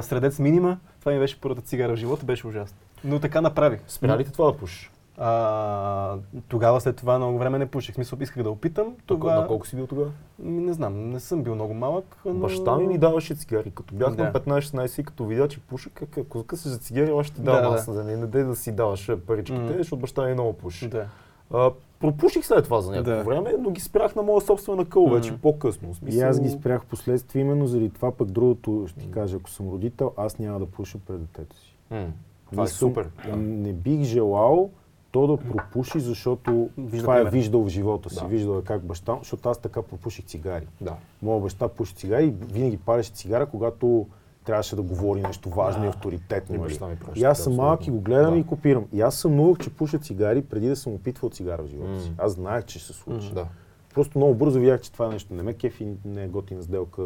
средец 0.00 0.38
минима. 0.38 0.78
Това 1.00 1.12
ми 1.12 1.18
беше 1.18 1.40
първата 1.40 1.62
цигара 1.62 1.92
в 1.92 1.96
живота, 1.96 2.24
беше 2.26 2.46
ужасно. 2.46 2.76
Но 3.04 3.20
така 3.20 3.40
направих. 3.40 3.80
Спря 3.86 4.18
ли 4.18 4.24
те 4.24 4.32
това 4.32 4.52
да 4.52 4.56
пушиш? 4.58 4.90
А, 5.20 6.16
тогава 6.48 6.80
след 6.80 6.96
това 6.96 7.18
много 7.18 7.38
време 7.38 7.58
не 7.58 7.66
пуших. 7.66 7.92
В 7.92 7.96
Смисъл, 7.96 8.18
исках 8.20 8.42
да 8.42 8.50
опитам. 8.50 8.94
Това... 9.06 9.34
На 9.34 9.46
колко 9.46 9.66
си 9.66 9.76
бил 9.76 9.86
тогава? 9.86 10.10
Не 10.38 10.72
знам, 10.72 11.10
не 11.10 11.20
съм 11.20 11.42
бил 11.42 11.54
много 11.54 11.74
малък. 11.74 12.16
Но... 12.24 12.34
Баща 12.34 12.76
ми 12.76 12.86
ми 12.86 12.98
даваше 12.98 13.34
цигари. 13.34 13.70
Като 13.70 13.94
бях 13.94 14.14
Да. 14.14 14.22
на 14.24 14.32
15-16 14.32 15.00
и 15.00 15.04
като 15.04 15.26
видя, 15.26 15.48
че 15.48 15.60
пуша, 15.60 15.90
как, 15.90 16.18
ако 16.18 16.44
късаш 16.44 16.72
за 16.72 16.78
цигари, 16.78 17.10
аз 17.10 17.26
ще 17.26 17.40
давам 17.40 17.62
да. 17.62 17.76
аз. 17.76 17.94
Да, 17.94 18.04
не, 18.04 18.16
не 18.16 18.26
дай 18.26 18.44
да 18.44 18.56
си 18.56 18.72
даваш 18.72 19.10
паричките, 19.26 19.60
М. 19.62 19.74
защото 19.78 20.00
баща 20.00 20.26
ми 20.26 20.32
много 20.34 20.52
пуши. 20.52 20.88
Да. 20.88 21.06
А, 21.52 21.70
пропуших 22.00 22.46
след 22.46 22.64
това 22.64 22.80
за 22.80 22.90
някакво 22.90 23.10
Да. 23.10 23.22
време, 23.22 23.54
но 23.60 23.70
ги 23.70 23.80
спрях 23.80 24.14
на 24.14 24.22
моя 24.22 24.40
собствена 24.40 24.84
къл 24.84 25.06
М. 25.06 25.14
вече 25.14 25.36
по-късно. 25.36 25.88
В 25.88 25.92
И 25.92 25.94
Смисъл... 25.94 26.28
аз 26.28 26.40
ги 26.40 26.48
спрях 26.48 26.84
последствие 26.84 27.42
именно 27.42 27.66
заради 27.66 27.90
това, 27.90 28.12
пък 28.12 28.30
другото 28.30 28.84
ще 28.88 29.00
ти 29.00 29.10
кажа, 29.10 29.36
ако 29.36 29.50
съм 29.50 29.68
родител, 29.68 30.12
аз 30.16 30.38
няма 30.38 30.58
да 30.58 30.66
пуша 30.66 30.98
пред 30.98 31.20
детето 31.20 31.56
си. 31.56 31.76
М. 31.90 32.06
Това 32.50 32.62
е 32.62 32.66
супер. 32.66 33.08
Да. 33.26 33.36
Не 33.36 33.72
бих 33.72 34.02
желал 34.02 34.70
то 35.10 35.26
да 35.26 35.36
пропуши, 35.36 36.00
защото 36.00 36.70
Вижда 36.78 36.98
това 36.98 37.14
е 37.16 37.18
пример. 37.18 37.32
виждал 37.32 37.64
в 37.64 37.68
живота 37.68 38.10
си. 38.10 38.20
Да. 38.20 38.26
Виждал 38.26 38.58
е 38.58 38.62
как 38.62 38.82
баща, 38.82 39.16
защото 39.18 39.48
аз 39.48 39.58
така 39.58 39.82
пропуших 39.82 40.24
цигари. 40.24 40.66
да. 40.80 40.96
Моя 41.22 41.40
баща 41.40 41.68
пуши 41.68 41.94
цигари 41.94 42.24
и 42.26 42.30
винаги 42.30 42.76
палеше 42.76 43.12
цигара, 43.12 43.46
когато 43.46 44.06
трябваше 44.44 44.76
да 44.76 44.82
говори 44.82 45.20
нещо 45.22 45.48
важно 45.50 45.82
и 45.82 45.86
Да. 45.86 45.88
авторитетно. 45.88 46.54
И 46.54 46.58
нали? 46.58 46.68
баща 46.68 46.88
ми 46.88 46.96
праща. 46.96 47.20
И 47.20 47.24
аз 47.24 47.38
съм 47.38 47.54
малък 47.54 47.86
и 47.86 47.90
го 47.90 48.00
гледам 48.00 48.32
Да. 48.34 48.38
и 48.40 48.46
копирам. 48.46 48.84
И 48.92 49.00
аз 49.00 49.14
съмнувах, 49.14 49.58
че 49.58 49.70
пуша 49.70 49.98
цигари 49.98 50.42
преди 50.42 50.68
да 50.68 50.76
съм 50.76 50.92
опитвал 50.92 51.30
цигара 51.30 51.62
в 51.62 51.66
живота 51.66 52.00
си. 52.00 52.12
Аз 52.18 52.32
знаех, 52.32 52.64
че 52.64 52.78
ще 52.78 52.92
се 52.92 52.98
случи. 52.98 53.32
Да. 53.34 53.46
Просто 53.94 54.18
много 54.18 54.34
бързо 54.34 54.60
видях, 54.60 54.80
че 54.80 54.92
това 54.92 55.08
нещо 55.08 55.34
не 55.34 55.42
ме 55.42 55.54
кефи, 55.54 55.88
не 56.04 56.24
е 56.24 56.28
готина 56.28 56.62
сделка 56.62 57.02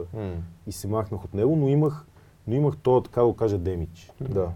и 0.66 0.72
се 0.72 0.88
махнах 0.88 1.24
от 1.24 1.34
него, 1.34 1.56
но 1.56 1.68
имах, 1.68 2.06
но 2.46 2.54
имах 2.54 2.76
то, 2.76 3.00
така 3.00 3.20
да 3.20 3.26
го 3.26 3.36
кажа, 3.36 3.58
демидж. 3.58 4.10
Да. 4.20 4.48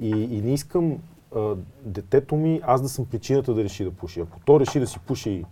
И, 0.00 0.08
и 0.10 0.42
не 0.42 0.52
искам 0.52 0.98
а, 1.36 1.56
детето 1.82 2.36
ми, 2.36 2.60
аз 2.64 2.82
да 2.82 2.88
съм 2.88 3.06
причината 3.06 3.54
да 3.54 3.64
реши 3.64 3.84
да 3.84 3.90
пуши. 3.90 4.20
Ако 4.20 4.40
то 4.40 4.60
реши 4.60 4.80
да 4.80 4.86
си 4.86 4.98
пуши, 4.98 5.44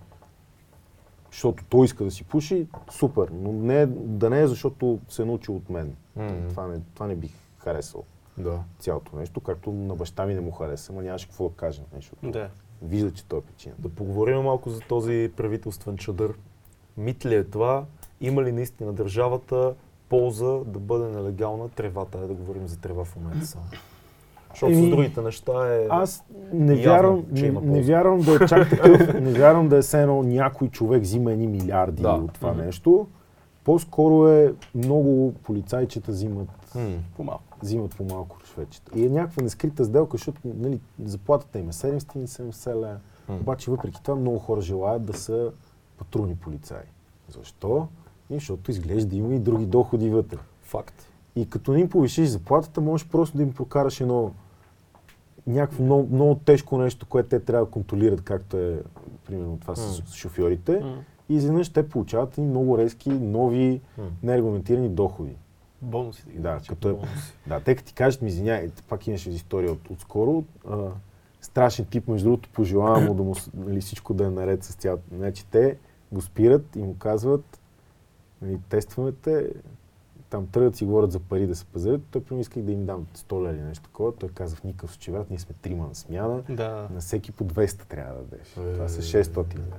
защото 1.30 1.64
той 1.68 1.84
иска 1.84 2.04
да 2.04 2.10
си 2.10 2.24
пуши, 2.24 2.66
супер, 2.90 3.28
но 3.32 3.52
не, 3.52 3.86
да 3.86 4.30
не 4.30 4.40
е 4.40 4.46
защото 4.46 4.98
се 5.08 5.22
е 5.22 5.24
научил 5.24 5.56
от 5.56 5.70
мен. 5.70 5.96
М. 6.16 6.32
Това, 6.48 6.66
не, 6.66 6.80
това 6.94 7.06
не 7.06 7.14
бих 7.16 7.32
харесал 7.58 8.04
Да. 8.38 8.60
цялото 8.78 9.16
нещо, 9.16 9.40
както 9.40 9.72
на 9.72 9.94
баща 9.94 10.26
ми 10.26 10.34
не 10.34 10.40
му 10.40 10.50
хареса, 10.50 10.92
но 10.92 11.00
нямаше 11.00 11.28
какво 11.28 11.48
да 11.48 11.54
кажа, 11.54 11.82
нещо. 11.94 12.16
Да. 12.22 12.50
Вижда, 12.82 13.12
че 13.12 13.24
той 13.24 13.38
е 13.38 13.42
причина. 13.42 13.74
Да 13.78 13.88
поговорим 13.88 14.42
малко 14.42 14.70
за 14.70 14.80
този 14.80 15.32
правителствен 15.36 15.96
чадър. 15.96 16.34
Мит 16.96 17.26
ли 17.26 17.34
е 17.34 17.44
това? 17.44 17.84
Има 18.20 18.42
ли 18.42 18.52
наистина 18.52 18.92
държавата 18.92 19.74
полза 20.08 20.58
да 20.66 20.78
бъде 20.78 21.08
нелегална 21.08 21.68
тревата? 21.68 22.18
Да 22.18 22.34
говорим 22.34 22.68
за 22.68 22.78
трева 22.80 23.04
в 23.04 23.16
момента 23.16 23.46
само. 23.46 23.64
Защото 24.56 24.72
Еми, 24.72 24.86
с 24.86 24.90
другите 24.90 25.20
неща 25.20 25.74
е... 25.74 25.86
Аз 25.90 26.24
не 26.52 26.74
Явно, 26.74 26.84
вярвам, 26.84 27.24
че 27.36 27.52
не, 27.52 27.60
не 27.60 27.82
вярвам 27.82 28.20
да 28.20 28.34
е 28.34 28.48
чак 28.48 28.70
такъв, 28.70 29.14
не 29.14 29.32
вярвам 29.32 29.68
да 29.68 29.76
е 29.76 29.82
все 29.82 30.02
едно 30.02 30.22
някой 30.22 30.68
човек 30.68 31.02
взима 31.02 31.32
едни 31.32 31.46
милиарди 31.46 32.02
Да. 32.02 32.08
от 32.10 32.32
това 32.32 32.52
Мгм. 32.52 32.60
нещо. 32.60 33.06
По-скоро 33.64 34.28
е 34.28 34.52
много 34.74 35.34
полицайчета 35.34 36.12
взимат, 36.12 36.48
М. 36.74 36.80
По-малко. 37.16 37.42
взимат 37.62 37.96
по-малко 37.96 38.36
рушветчета. 38.42 38.98
И 38.98 39.06
е 39.06 39.10
някаква 39.10 39.42
нескрита 39.42 39.84
сделка, 39.84 40.16
защото 40.16 40.40
нали, 40.44 40.80
заплатата 41.04 41.58
им 41.58 41.68
е 41.68 41.72
770 41.72 42.74
лева. 42.74 42.96
М. 43.28 43.34
Обаче 43.36 43.70
въпреки 43.70 44.02
това 44.02 44.14
много 44.16 44.38
хора 44.38 44.60
желаят 44.60 45.04
да 45.04 45.12
са 45.14 45.50
патрулни 45.98 46.34
полицаи. 46.36 46.86
Защо? 47.28 47.86
И 48.30 48.34
защото 48.34 48.70
изглежда 48.70 49.16
има 49.16 49.34
и 49.34 49.38
други 49.38 49.66
доходи 49.66 50.10
вътре. 50.10 50.38
Факт. 50.62 50.94
И 51.36 51.50
като 51.50 51.72
не 51.72 51.80
им 51.80 51.88
повишиш 51.88 52.28
заплатата, 52.28 52.80
можеш 52.80 53.08
просто 53.08 53.36
да 53.36 53.42
им 53.42 53.52
прокараш 53.52 54.00
едно 54.00 54.30
някакво 55.46 55.84
много, 55.84 56.08
много 56.12 56.34
тежко 56.36 56.78
нещо, 56.78 57.06
което 57.06 57.28
те 57.28 57.40
трябва 57.40 57.64
да 57.66 57.70
контролират, 57.70 58.20
както 58.20 58.56
е 58.56 58.82
примерно 59.26 59.58
това 59.58 59.74
с 59.76 60.00
М. 60.00 60.06
шофьорите. 60.06 60.82
И 61.28 61.34
изведнъж 61.34 61.68
те 61.68 61.88
получават 61.88 62.38
и 62.38 62.42
много 62.42 62.78
резки, 62.78 63.10
нови, 63.10 63.80
М. 63.98 64.04
нерегламентирани 64.22 64.88
доходи. 64.88 65.36
Бонуси. 65.82 66.24
Да, 66.28 66.60
като 66.68 66.88
е, 66.88 66.92
Бонуси. 66.92 67.32
да, 67.46 67.60
те 67.60 67.74
като 67.74 67.88
ти 67.88 67.94
кажат, 67.94 68.22
ми 68.22 68.28
извиняй, 68.28 68.70
пак 68.88 69.06
имаше 69.06 69.30
история 69.30 69.72
от, 69.72 69.90
отскоро, 69.90 70.44
а, 70.68 70.76
страшен 71.40 71.84
тип, 71.84 72.08
между 72.08 72.24
другото, 72.24 72.48
пожелавам 72.48 73.04
му 73.04 73.14
да 73.14 73.22
му 73.22 73.34
с- 73.34 73.50
нали, 73.54 73.80
всичко 73.80 74.14
да 74.14 74.26
е 74.26 74.30
наред 74.30 74.64
с 74.64 74.74
цялото. 74.74 75.02
Значи 75.12 75.46
те 75.46 75.76
го 76.12 76.20
спират 76.20 76.76
и 76.76 76.82
му 76.82 76.96
казват, 76.96 77.60
нали, 78.42 78.58
тестваме 78.68 79.12
те, 79.12 79.50
там 80.30 80.46
тръгват 80.46 80.76
си 80.76 80.84
говорят 80.84 81.12
за 81.12 81.20
пари 81.20 81.46
да 81.46 81.54
се 81.56 81.64
пазарят, 81.64 82.00
той 82.10 82.22
прямо 82.22 82.40
исках 82.40 82.62
да 82.62 82.72
им 82.72 82.86
дам 82.86 83.06
100 83.16 83.42
лева 83.42 83.52
или 83.52 83.62
нещо 83.62 83.84
такова, 83.84 84.12
той 84.12 84.28
каза 84.28 84.56
в 84.56 84.64
никакъв 84.64 84.90
случай, 84.90 85.14
брат, 85.14 85.30
ние 85.30 85.38
сме 85.38 85.54
трима 85.62 85.86
на 85.88 85.94
смяна, 85.94 86.42
Да. 86.48 86.88
на 86.94 87.00
всеки 87.00 87.32
по 87.32 87.44
200 87.44 87.84
трябва 87.84 88.14
да 88.14 88.22
дадеш. 88.22 88.48
Това 88.74 88.88
са 88.88 89.18
Е. 89.18 89.24
600 89.24 89.54
лева. 89.54 89.76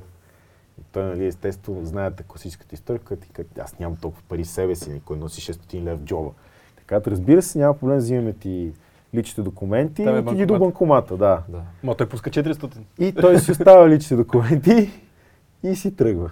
И 0.79 0.83
той, 0.91 1.03
нали, 1.03 1.25
естествено, 1.25 1.85
знаете 1.85 2.23
класическата 2.23 2.75
история, 2.75 2.99
казва, 2.99 3.23
аз 3.59 3.79
нямам 3.79 3.97
толкова 3.97 4.23
пари 4.29 4.45
себе 4.45 4.75
си, 4.75 4.89
никой 4.89 5.17
носи 5.17 5.53
600 5.53 5.83
лева 5.83 5.97
в 5.97 6.03
джоба. 6.03 6.29
Така, 6.77 7.01
разбира 7.07 7.41
се, 7.41 7.59
няма 7.59 7.73
проблем, 7.73 7.97
взимаме 7.97 8.33
ти 8.33 8.71
личните 9.15 9.41
документи 9.41 10.03
Там 10.03 10.15
е 10.15 10.19
и 10.19 10.25
ти 10.25 10.35
ги 10.35 10.45
до 10.45 10.53
банкомат. 10.53 10.59
банкомата, 11.05 11.17
да. 11.17 11.43
Да. 11.49 11.61
Ма 11.83 11.95
той 11.95 12.09
пуска 12.09 12.29
400. 12.29 12.77
И 12.99 13.13
той 13.13 13.39
си 13.39 13.51
остава 13.51 13.89
личните 13.89 14.15
документи 14.15 14.91
и 15.63 15.75
си 15.75 15.95
тръгва. 15.95 16.31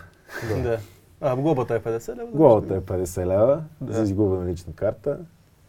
Да. 0.63 0.80
А, 1.22 1.36
глобата 1.36 1.76
е 1.76 1.80
50 1.80 2.18
лева? 2.18 2.28
Главата 2.34 2.76
е 2.76 2.80
50 2.82 3.26
лева 3.26 3.61
Да. 3.82 3.93
за 3.93 4.03
изгубена 4.03 4.51
лична 4.51 4.74
карта. 4.74 5.18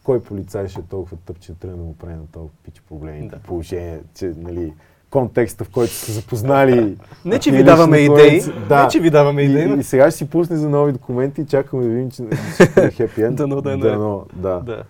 Кой 0.03 0.19
полицай 0.21 0.67
ще 0.67 0.79
е 0.79 0.83
толкова 0.83 1.17
тъп, 1.25 1.39
че 1.39 1.53
тръгне 1.53 1.77
да 1.77 1.83
му 1.83 1.95
прави 1.95 2.13
на 2.13 2.27
толкова 2.31 2.53
пич 2.63 2.81
проблеми? 2.89 3.27
Да. 3.27 3.37
Положение, 3.37 3.99
че 4.15 4.33
нали, 4.37 4.73
контекста, 5.09 5.63
в 5.63 5.69
който 5.69 5.93
са 5.93 6.11
запознали. 6.11 6.97
Не, 7.25 7.39
че 7.39 7.51
ви 7.51 7.63
даваме 7.63 7.97
идеи. 7.97 8.41
Да. 8.69 8.83
Не, 8.83 8.89
че 8.89 8.99
ви 8.99 9.09
даваме 9.09 9.41
идеи. 9.41 9.75
И, 9.75 9.79
и, 9.79 9.83
сега 9.83 10.11
ще 10.11 10.17
си 10.17 10.29
пусне 10.29 10.57
за 10.57 10.69
нови 10.69 10.91
документи 10.91 11.41
и 11.41 11.45
чакаме 11.45 11.83
да 11.83 11.89
видим, 11.89 12.11
че 12.11 12.23
ще 12.53 12.85
е 12.85 12.91
хепи 12.91 13.21
енд. 13.21 13.35
Дано 13.35 13.61
да 13.61 13.71
е. 13.71 13.77
Дано, 13.77 14.25
да. 14.35 14.59
Да. 14.59 14.83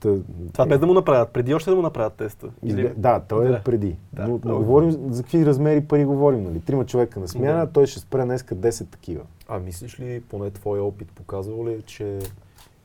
Та, 0.00 0.14
Това 0.52 0.66
без 0.66 0.78
да 0.80 0.86
му 0.86 0.94
направят. 0.94 1.30
Преди 1.30 1.54
още 1.54 1.70
да 1.70 1.76
му 1.76 1.82
направят 1.82 2.12
теста. 2.12 2.48
Изгле... 2.62 2.92
Да, 2.96 3.20
той 3.20 3.46
е 3.46 3.48
Да. 3.48 3.62
преди. 3.62 3.96
Да. 4.12 4.28
Но, 4.28 4.40
но 4.44 4.58
говорим 4.58 4.90
за 5.10 5.22
какви 5.22 5.46
размери 5.46 5.80
пари 5.84 6.04
говорим, 6.04 6.42
нали? 6.42 6.60
Трима 6.60 6.86
човека 6.86 7.20
на 7.20 7.28
смяна, 7.28 7.66
Да. 7.66 7.72
той 7.72 7.86
ще 7.86 8.00
спре 8.00 8.24
днеска 8.24 8.56
10 8.56 8.90
такива. 8.90 9.22
А 9.48 9.58
мислиш 9.58 10.00
ли, 10.00 10.20
поне 10.20 10.50
твоя 10.50 10.82
опит 10.82 11.08
показва 11.12 11.70
ли, 11.70 11.82
че 11.82 12.18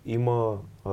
има 0.05 0.57
а, 0.85 0.91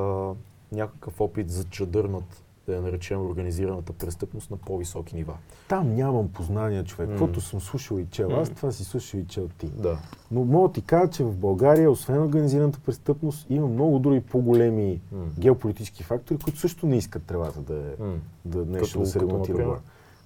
някакъв 0.72 1.20
опит 1.20 1.50
за 1.50 1.64
чадърнат, 1.64 2.42
да 2.70 2.76
я 2.76 2.82
наречем 2.82 3.20
организираната 3.20 3.92
престъпност 3.92 4.50
на 4.50 4.56
по-високи 4.56 5.16
нива? 5.16 5.34
Там 5.68 5.94
нямам 5.94 6.28
познания, 6.28 6.84
човек. 6.84 7.08
М. 7.08 7.14
Каквото 7.14 7.40
съм 7.40 7.60
слушал 7.60 7.98
и 7.98 8.06
чел, 8.06 8.30
аз 8.32 8.50
това 8.50 8.72
си 8.72 8.84
слушал 8.84 9.18
и 9.18 9.26
чел 9.26 9.48
ти. 9.58 9.66
Да. 9.66 9.98
Но 10.30 10.44
мога 10.44 10.68
да 10.68 10.74
ти 10.74 10.82
кажа, 10.82 11.10
че 11.10 11.24
в 11.24 11.36
България, 11.36 11.90
освен 11.90 12.22
организираната 12.22 12.78
престъпност, 12.80 13.46
има 13.50 13.66
много 13.66 13.98
други 13.98 14.20
по-големи 14.20 15.00
М. 15.12 15.24
геополитически 15.38 16.02
фактори, 16.02 16.38
които 16.38 16.58
също 16.58 16.86
не 16.86 16.96
искат 16.96 17.22
тревата 17.22 17.60
да, 17.60 17.74
е, 17.74 18.02
М. 18.02 18.14
да 18.44 18.58
нещо 18.58 18.86
Като- 18.88 18.98
да 19.00 19.06
се 19.06 19.18
например? 19.18 19.66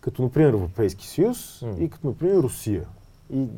Като, 0.00 0.22
например, 0.22 0.48
Европейски 0.48 1.08
съюз 1.08 1.62
М. 1.62 1.74
и 1.78 1.90
като, 1.90 2.06
например, 2.06 2.34
Русия. 2.34 2.84
И, 3.32 3.40
и 3.40 3.48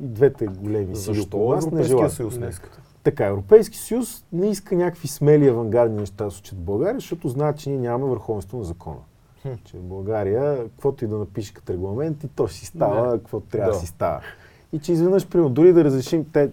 двете 0.00 0.46
големи 0.46 0.96
сили 0.96 1.14
Защо 1.14 1.38
не 1.38 1.44
Европейския 1.54 1.84
желаят. 1.84 2.12
съюз 2.12 2.36
не 2.38 2.46
Не. 2.46 2.52
Така, 3.08 3.26
Европейски 3.26 3.78
съюз 3.78 4.24
не 4.32 4.50
иска 4.50 4.76
някакви 4.76 5.08
смели 5.08 5.48
авангардни 5.48 6.00
неща 6.00 6.24
да 6.24 6.30
случат 6.30 6.58
в 6.58 6.62
България, 6.62 6.94
защото 6.94 7.28
знаят, 7.28 7.58
че 7.58 7.70
ние 7.70 7.78
нямаме 7.78 8.10
върховенство 8.10 8.58
на 8.58 8.64
закона. 8.64 9.00
Хм. 9.42 9.48
Че 9.64 9.76
в 9.76 9.82
България, 9.82 10.64
каквото 10.68 11.04
и 11.04 11.08
да 11.08 11.18
напише 11.18 11.54
като 11.54 11.72
регламент, 11.72 12.24
и 12.24 12.28
то 12.28 12.48
си 12.48 12.66
става, 12.66 13.10
Да. 13.10 13.18
какво 13.18 13.40
трябва 13.40 13.70
да. 13.70 13.74
Да. 13.74 13.80
си 13.80 13.86
става. 13.86 14.20
И 14.72 14.78
че 14.78 14.92
изведнъж, 14.92 15.26
примерно, 15.26 15.50
дори 15.50 15.72
да 15.72 15.84
разрешим, 15.84 16.24
те 16.32 16.50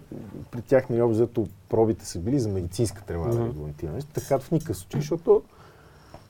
при 0.50 0.62
тях 0.62 0.90
нали, 0.90 1.02
обзето 1.02 1.46
пробите 1.68 2.06
са 2.06 2.18
били 2.18 2.38
за 2.38 2.48
медицинска 2.48 3.02
трева 3.02 3.28
да 3.28 3.46
регламентираме. 3.46 3.98
Така 4.14 4.38
в 4.38 4.50
никакъв 4.50 4.76
случай, 4.76 5.00
защото 5.00 5.42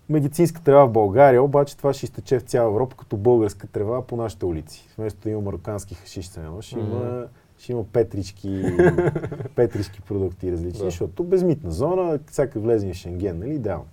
медицинска 0.09 0.62
трева 0.62 0.87
в 0.87 0.93
България, 0.93 1.43
обаче 1.43 1.77
това 1.77 1.93
ще 1.93 2.07
изтече 2.07 2.39
в 2.39 2.43
цяла 2.43 2.70
Европа 2.70 2.97
като 2.97 3.16
българска 3.16 3.66
трева 3.66 4.03
по 4.03 4.16
нашите 4.16 4.45
улици. 4.45 4.89
Вместо 4.99 5.20
да 5.20 5.31
има 5.31 5.41
марокански 5.41 5.95
хашиш, 5.95 6.31
ще 6.61 6.79
има. 6.79 7.24
Ще 7.66 7.72
има 7.72 7.84
петрички, 7.84 8.64
петрички 9.54 10.00
продукти 10.00 10.52
различни, 10.52 10.78
Да. 10.78 10.84
защото 10.84 11.24
безмитна 11.24 11.70
зона, 11.70 12.18
всяка 12.26 12.60
влезе 12.60 12.92
в 12.92 12.96
Шенген, 12.96 13.38
нали, 13.38 13.54
идеално. 13.54 13.86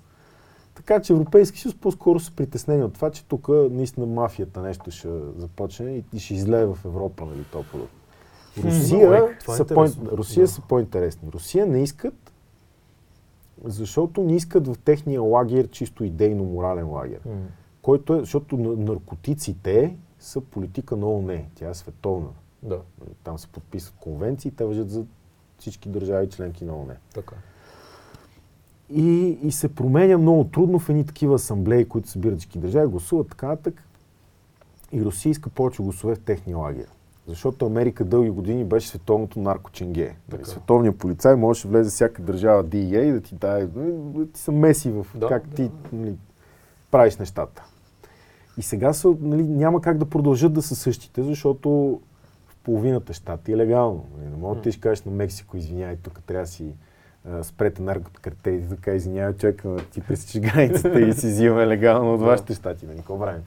Така 0.75 1.01
че 1.01 1.13
Европейски 1.13 1.59
съюз 1.59 1.75
по-скоро 1.75 2.19
са 2.19 2.31
притеснени 2.31 2.83
от 2.83 2.93
това, 2.93 3.09
че 3.09 3.25
тук 3.25 3.47
наистина 3.49 4.05
мафията 4.05 4.61
нещо 4.61 4.91
ще 4.91 5.07
започне 5.37 6.03
и, 6.13 6.19
ще 6.19 6.33
излее 6.33 6.65
в 6.65 6.77
Европа, 6.85 7.25
нали, 7.25 7.43
този 7.51 7.67
продукт. 7.67 7.91
Русия, 8.63 9.05
добре, 9.05 9.37
това 9.39 9.53
е 9.53 9.57
са, 9.57 9.65
по. 9.65 9.85
Русия 10.07 10.43
Да. 10.43 10.47
са 10.47 10.61
по-интересни. 10.61 11.31
Русия 11.31 11.65
не 11.65 11.83
искат, 11.83 12.33
защото 13.63 14.23
не 14.23 14.35
искат 14.35 14.67
в 14.67 14.75
техния 14.77 15.21
лагер 15.21 15.67
чисто 15.67 16.03
идейно-морален 16.03 16.87
лагер, 16.87 17.19
М. 17.25 17.31
който 17.81 18.13
е, 18.13 18.19
защото 18.19 18.57
на- 18.57 18.75
наркотиците 18.83 19.95
са 20.19 20.41
политика 20.41 20.95
на 20.95 21.07
ООН, 21.07 21.41
тя 21.55 21.69
е 21.69 21.73
световна. 21.73 22.27
Да, 22.63 22.79
Там 23.23 23.37
се 23.37 23.47
подписват 23.47 23.95
конвенции, 23.99 24.51
те 24.51 24.65
въжат 24.65 24.89
за 24.89 25.03
всички 25.59 25.89
държави 25.89 26.29
членки 26.29 26.65
на 26.65 26.73
ООН. 26.75 26.93
така. 27.13 27.35
И, 28.89 29.37
и 29.43 29.51
се 29.51 29.75
променя 29.75 30.17
много 30.17 30.43
трудно 30.43 30.79
в 30.79 30.89
едни 30.89 31.05
такива 31.05 31.35
асамблеи, 31.35 31.85
които 31.85 32.09
събират 32.09 32.39
всички 32.39 32.59
държави, 32.59 32.87
гласуват 32.87 33.29
така 33.29 33.47
нататък. 33.47 33.83
И 34.91 35.05
Русия 35.05 35.31
иска 35.31 35.49
повече 35.49 35.83
гласове 35.83 36.15
в 36.15 36.19
техния 36.19 36.57
лагер. 36.57 36.87
Защото 37.27 37.65
Америка 37.65 38.05
дълги 38.05 38.29
години 38.29 38.63
беше 38.65 38.87
световното 38.87 39.39
наркоченге. 39.39 40.03
Нали, 40.03 40.15
Така. 40.29 40.45
Световният 40.45 40.97
полицай 40.97 41.35
може 41.35 41.61
да 41.61 41.67
влезе 41.67 41.89
всяка 41.89 42.21
държава 42.21 42.65
DEA 42.65 43.01
и 43.01 43.11
да 43.11 43.21
ти 43.21 43.35
даде, 43.35 43.69
нали, 43.75 43.93
да 44.25 44.31
ти 44.31 44.39
се 44.39 44.51
меси 44.51 44.91
в 44.91 45.05
Да, 45.15 45.27
как 45.27 45.47
да. 45.47 45.55
ти 45.55 45.71
нали, 45.93 46.15
правиш 46.91 47.17
нещата. 47.17 47.63
И 48.57 48.61
сега 48.61 48.93
са, 48.93 49.15
нали, 49.21 49.43
няма 49.43 49.81
как 49.81 49.97
да 49.97 50.05
продължат 50.05 50.53
да 50.53 50.61
са 50.61 50.75
същите, 50.75 51.23
защото 51.23 51.99
половината 52.63 53.13
щати 53.13 53.51
е 53.51 53.57
легално. 53.57 54.05
Не 54.23 54.37
мога 54.37 54.55
да 54.55 54.61
ти 54.61 54.79
кажеш 54.79 55.03
на 55.03 55.11
Мексико, 55.11 55.57
извиняй, 55.57 55.95
тук 55.95 56.21
трябва 56.25 56.43
да 56.43 56.51
си 56.51 56.65
спрете 57.43 57.81
наркокартелите, 57.81 58.69
така 58.69 58.93
извинявай, 58.93 59.33
човек, 59.33 59.63
ти 59.91 60.01
пресичаш 60.01 60.41
границата 60.41 61.01
и 61.01 61.13
си 61.13 61.27
взимаме 61.27 61.67
легално 61.67 62.13
от 62.13 62.21
вашите 62.21 62.53
щати, 62.53 62.85
нали, 62.85 62.97
какво 62.97 63.19
правим? 63.19 63.41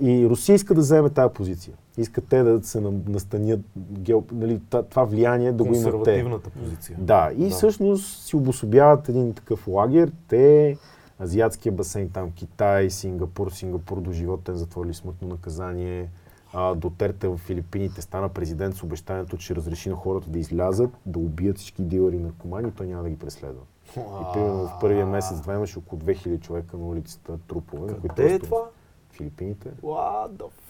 И 0.00 0.26
Русия 0.28 0.54
иска 0.54 0.74
да 0.74 0.80
вземе 0.80 1.10
тази 1.10 1.34
позиция. 1.34 1.74
Искат 1.98 2.24
те 2.28 2.42
да 2.42 2.64
се 2.64 2.80
настанят, 3.08 3.60
гео, 3.76 4.22
нали, 4.32 4.60
това 4.90 5.04
влияние 5.04 5.52
да 5.52 5.64
го 5.64 5.74
имат 5.74 5.84
те. 5.84 5.90
Консервативната 5.90 6.50
позиция. 6.50 6.96
Да, 7.00 7.30
и 7.36 7.44
Да. 7.44 7.50
всъщност 7.50 8.22
си 8.22 8.36
обособяват 8.36 9.08
един 9.08 9.34
такъв 9.34 9.68
лагер. 9.68 10.12
Те, 10.28 10.76
Азиатския 11.20 11.72
басейн, 11.72 12.10
там 12.10 12.30
Китай, 12.30 12.90
Сингапур, 12.90 13.50
Сингапур 13.50 14.00
до 14.00 14.12
животен 14.12 14.54
затвор 14.54 14.86
или 14.86 14.94
смъртно 14.94 15.28
наказание. 15.28 16.08
А, 16.54 16.74
Дотерте 16.74 17.28
в 17.28 17.36
Филипините 17.38 18.02
стана 18.02 18.28
президент 18.28 18.76
с 18.76 18.82
обещанието, 18.82 19.36
че 19.36 19.56
разреши 19.56 19.88
на 19.88 19.96
хората 19.96 20.30
да 20.30 20.38
излязат, 20.38 20.90
да 21.06 21.18
убият 21.18 21.58
всички 21.58 21.82
дилъри 21.82 22.16
и 22.16 22.20
наркомани 22.20 22.68
и 22.68 22.72
той 22.72 22.86
няма 22.86 23.02
да 23.02 23.10
ги 23.10 23.18
преследва. 23.18 23.62
И 23.96 24.32
примерно 24.32 24.66
в 24.66 24.78
първия 24.80 25.06
месец-два 25.06 25.54
имаше 25.54 25.78
около 25.78 26.02
2000 26.02 26.40
човека 26.40 26.76
на 26.76 26.86
улицата 26.86 27.38
трупове. 27.48 27.92
на 27.92 28.00
които 28.00 28.14
Къде 28.14 28.34
е 28.34 28.38
това? 28.38 28.68
В 29.10 29.16
Филипините. 29.16 29.70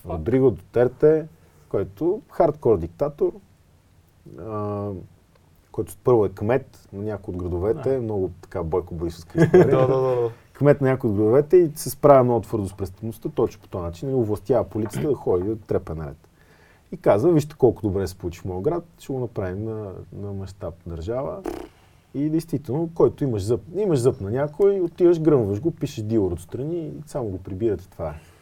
Родриго 0.06 0.50
Дотерте, 0.50 1.28
който 1.68 2.22
хардкор 2.30 2.78
диктатор, 2.78 3.32
а, 4.38 4.90
който 5.72 5.96
първо 6.04 6.24
е 6.24 6.28
кмет 6.28 6.88
на 6.92 7.02
някои 7.02 7.34
от 7.34 7.42
градовете, 7.42 7.98
много 7.98 8.30
така 8.42 8.62
бойко. 8.62 8.94
Да, 9.52 9.86
да, 9.86 10.00
да. 10.00 10.30
Кмет 10.54 10.80
на 10.80 10.88
някои 10.88 11.10
от 11.10 11.16
градовете 11.16 11.56
и 11.56 11.70
се 11.74 11.90
справя 11.90 12.24
много 12.24 12.40
твърдо 12.40 12.68
с 12.68 12.74
престъпността, 12.74 13.28
точно 13.28 13.62
по 13.62 13.68
този 13.68 13.82
начин. 13.82 14.14
Овластява 14.14 14.64
полицията 14.64 15.08
да 15.08 15.14
ходи 15.14 15.48
да 15.48 15.56
трепе 15.56 15.94
наред. 15.94 16.16
И 16.92 16.96
казва, 16.96 17.32
вижте 17.32 17.54
колко 17.58 17.82
добре 17.82 18.06
се 18.06 18.14
получи 18.14 18.40
в 18.40 18.44
моят 18.44 18.62
град, 18.62 18.84
ще 18.98 19.12
го 19.12 19.20
направим 19.20 19.64
на, 19.64 19.92
на 20.12 20.32
мащаб 20.32 20.74
държава. 20.86 21.42
И 22.14 22.30
действително, 22.30 22.90
който 22.94 23.24
имаш 23.24 23.42
зъб, 23.44 23.60
имаш 23.76 23.98
зъб 23.98 24.20
на 24.20 24.30
някой, 24.30 24.80
отиваш, 24.80 25.20
гръмваш 25.20 25.60
го, 25.60 25.70
пишеш 25.70 26.04
дилър 26.04 26.32
отстрани 26.32 26.86
и 26.86 26.92
само 27.06 27.28
го 27.28 27.38
прибирате. 27.38 27.88
Това 27.90 28.08
е. 28.08 28.33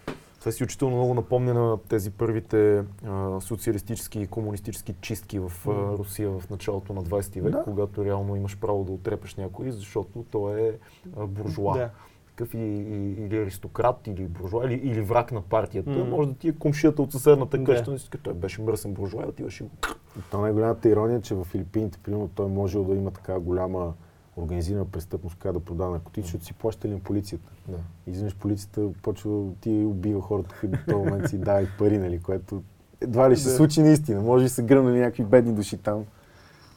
Това 0.43 0.53
си 0.53 0.65
учително 0.65 0.97
много 0.97 1.15
напомня 1.15 1.55
на 1.55 1.79
тези 1.89 2.11
първите 2.11 2.85
а, 3.07 3.41
социалистически 3.41 4.21
и 4.21 4.27
комунистически 4.27 4.95
чистки 5.01 5.39
в 5.39 5.53
а, 5.69 5.71
Русия 5.99 6.31
в 6.31 6.51
началото 6.51 6.93
на 6.93 7.03
20 7.03 7.41
век, 7.41 7.53
Да. 7.53 7.63
когато 7.65 8.05
реално 8.05 8.37
имаш 8.37 8.59
право 8.59 8.85
да 8.85 8.93
отрепеш 8.93 9.35
някой, 9.35 9.71
защото 9.71 10.25
той 10.31 10.61
е 10.61 10.73
а, 11.17 11.27
буржуа. 11.27 11.79
Да. 11.79 11.91
Такъв 12.27 12.55
и, 12.55 12.59
и, 12.59 13.25
или 13.25 13.39
аристократ, 13.39 14.07
или 14.07 14.27
буржуа, 14.27 14.67
или, 14.67 14.75
или 14.75 15.01
враг 15.01 15.33
на 15.33 15.43
партията. 15.43 15.91
М. 15.91 16.05
Може 16.05 16.29
да 16.29 16.35
ти 16.35 16.49
е 16.49 16.53
комшията 16.53 17.03
от 17.03 17.13
съседната 17.13 17.65
къща, 17.65 17.91
да. 17.91 18.19
той 18.23 18.35
беше 18.35 18.63
мръсен 18.63 18.95
буржуа 18.95 19.23
и 19.23 19.29
отиваш 19.29 19.61
и 19.61 19.65
го... 19.65 19.71
И 20.19 20.23
То 20.31 20.41
най-голямата 20.41 20.89
ирония 20.89 21.19
е, 21.19 21.23
че 21.23 21.35
в 21.35 21.45
Филипините, 21.45 21.99
примерно, 22.03 22.31
той 22.35 22.49
можел 22.49 22.85
да 22.85 22.95
има 22.95 23.11
така 23.11 23.41
голяма 23.41 23.93
организирана 24.37 24.85
престъпност, 24.85 25.37
която 25.39 25.59
да 25.59 25.65
продава 25.65 25.91
наркотици, 25.91 26.27
защото 26.27 26.45
си 26.45 26.55
плащали 26.55 26.93
на 26.93 27.01
полицията. 27.01 27.53
Да. 27.69 27.79
Изведнъж 28.07 28.37
полицията 28.37 28.89
почва 29.03 29.45
ти 29.61 29.71
убива 29.71 30.21
хората, 30.21 30.55
които 30.61 30.79
в 30.79 30.85
този 30.85 30.97
момент 30.97 31.29
си 31.29 31.39
дават 31.39 31.69
пари, 31.79 31.99
нали, 31.99 32.19
което 32.19 32.63
едва 33.01 33.31
ли 33.31 33.37
ще 33.37 33.45
се 33.45 33.51
Да. 33.51 33.57
случи 33.57 33.83
наистина. 33.83 34.21
Може 34.21 34.45
да 34.45 34.51
са 34.51 34.63
гръмнали 34.63 34.99
някакви 34.99 35.25
бедни 35.25 35.55
души 35.55 35.79
там, 35.79 36.05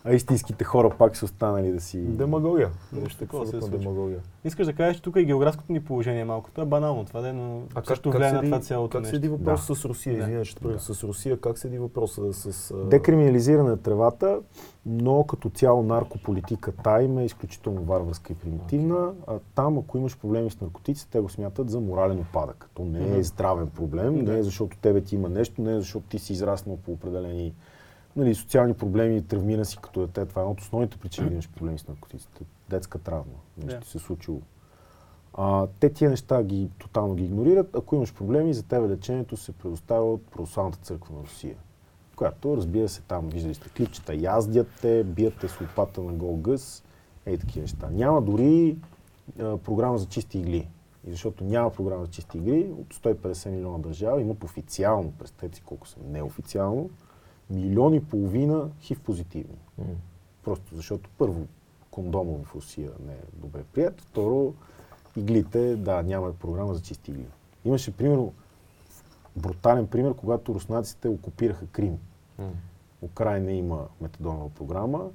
а 0.05 0.13
истинските 0.13 0.63
хора 0.63 0.89
пак 0.89 1.17
са 1.17 1.25
останали 1.25 1.71
да 1.71 1.81
си... 1.81 1.99
Демагогия. 1.99 2.69
Нещо 2.93 3.17
такова 3.19 3.47
се 3.47 3.59
демагогия. 3.59 4.19
Искаш 4.43 4.65
да 4.65 4.73
кажеш, 4.73 4.95
че 4.95 5.01
тук 5.01 5.15
и 5.15 5.25
географското 5.25 5.71
ни 5.71 5.83
положение 5.83 6.21
е 6.21 6.25
малко. 6.25 6.49
Това 6.51 6.63
е 6.63 6.67
банално, 6.67 7.05
това 7.05 7.21
да 7.21 7.29
е, 7.29 7.33
но 7.33 7.61
А 7.71 7.75
как, 7.75 7.87
също 7.87 8.09
как, 8.09 8.19
влияе 8.19 8.33
на 8.33 8.41
това 8.41 8.59
цялото 8.59 8.91
как 8.91 9.01
нещо. 9.01 9.15
седи 9.15 9.27
въпросът 9.27 9.67
Да. 9.67 9.75
с 9.75 9.85
Русия? 9.85 10.17
Извинявай, 10.17 10.45
ще 10.45 10.67
Да. 10.67 10.79
с 10.79 11.03
Русия. 11.03 11.37
Как 11.39 11.57
седи 11.57 11.77
въпросът 11.77 12.35
с... 12.35 12.71
а, 12.71 12.77
Декриминализиране 12.77 13.69
на 13.69 13.77
тревата, 13.77 14.39
но 14.85 15.23
като 15.23 15.49
цяло 15.49 15.83
наркополитиката 15.83 17.01
им 17.03 17.17
е 17.17 17.25
изключително 17.25 17.81
варварска 17.83 18.33
и 18.33 18.35
примитивна. 18.35 19.13
А 19.27 19.33
там, 19.55 19.77
ако 19.77 19.97
имаш 19.97 20.17
проблеми 20.17 20.49
с 20.49 20.61
наркотици, 20.61 21.09
те 21.09 21.19
го 21.19 21.29
смятат 21.29 21.69
за 21.69 21.79
морален 21.79 22.19
опадък. 22.19 22.69
То 22.73 22.85
не 22.85 23.17
е 23.17 23.23
здравен 23.23 23.67
проблем, 23.67 24.15
не 24.15 24.37
е 24.37 24.43
защото 24.43 24.77
тебе 24.77 25.01
ти 25.01 25.15
има 25.15 25.29
нещо, 25.29 25.61
не 25.61 25.75
е 25.75 25.79
защото 25.79 26.05
ти 26.09 26.19
си 26.19 26.33
израснал 26.33 26.77
по 26.77 26.91
определени 26.91 27.53
нали, 28.15 28.35
социални 28.35 28.73
проблеми, 28.73 29.21
травмиран 29.21 29.65
си 29.65 29.77
като 29.81 29.99
дете. 29.99 30.25
Това 30.25 30.41
е 30.41 30.43
една 30.43 30.51
от 30.51 30.61
основните 30.61 30.97
причини 30.97 31.27
да 31.27 31.33
имаш 31.33 31.49
проблеми 31.49 31.79
с 31.79 31.87
наркотиците. 31.87 32.45
Детска 32.69 32.99
травма. 32.99 33.33
Нещо 33.57 33.81
ти 33.81 33.89
се 33.89 33.97
е 33.97 34.01
случило. 34.01 34.41
А, 35.33 35.67
те 35.79 35.89
тия 35.89 36.09
неща 36.09 36.43
ги 36.43 36.69
тотално 36.77 37.15
ги 37.15 37.25
игнорират. 37.25 37.75
Ако 37.75 37.95
имаш 37.95 38.13
проблеми, 38.13 38.53
за 38.53 38.63
тебе 38.63 38.89
лечението 38.89 39.37
се 39.37 39.51
предоставя 39.51 40.13
от 40.13 40.27
Православната 40.27 40.79
църква 40.79 41.15
на 41.15 41.23
Русия. 41.23 41.55
Която, 42.15 42.57
разбира 42.57 42.89
се, 42.89 43.01
там 43.01 43.29
виждали 43.29 43.53
сте 43.53 43.69
клипчета, 43.69 44.15
яздят 44.15 44.67
те, 44.81 45.03
бият 45.03 45.33
те 45.41 45.47
с 45.47 45.61
лопата 45.61 46.01
на 46.01 46.13
гол 46.13 46.37
гъс, 46.37 46.83
ей 47.25 47.37
такива 47.37 47.61
неща. 47.61 47.89
Няма 47.91 48.21
дори 48.21 48.77
а, 49.39 49.57
програма 49.57 49.97
за 49.97 50.05
чисти 50.05 50.39
игли. 50.39 50.67
И 51.07 51.11
защото 51.11 51.43
няма 51.43 51.71
програма 51.71 52.05
за 52.05 52.11
чисти 52.11 52.37
игри, 52.37 52.69
от 52.79 52.93
150 52.93 53.49
милиона 53.49 53.77
държава 53.77 54.21
имат 54.21 54.43
официално, 54.43 55.11
представете 55.11 55.55
си 55.55 55.63
колко 55.65 55.87
са 55.87 55.97
неофициално, 56.07 56.89
милион 57.49 57.93
и 57.93 58.03
половина 58.03 58.69
хив 58.81 58.99
позитивни. 58.99 59.57
М. 59.77 59.85
Просто 60.43 60.75
защото 60.75 61.09
първо 61.17 61.47
кондома 61.91 62.33
в 62.43 62.55
Русия 62.55 62.91
не 63.05 63.13
е 63.13 63.21
добре 63.33 63.63
прият, 63.73 64.01
второ 64.01 64.53
иглите, 65.17 65.75
да, 65.75 66.03
няма 66.03 66.33
програма 66.33 66.73
за 66.73 66.81
чисти 66.81 67.11
игли. 67.11 67.25
Имаше 67.65 67.97
примерно 67.97 68.33
брутален 69.35 69.87
пример, 69.87 70.13
когато 70.13 70.53
руснаците 70.53 71.07
окупираха 71.07 71.67
Крим. 71.67 71.97
М. 72.39 72.49
Украина 73.01 73.51
има 73.51 73.87
метадонова 74.01 74.49
програма, 74.49 75.09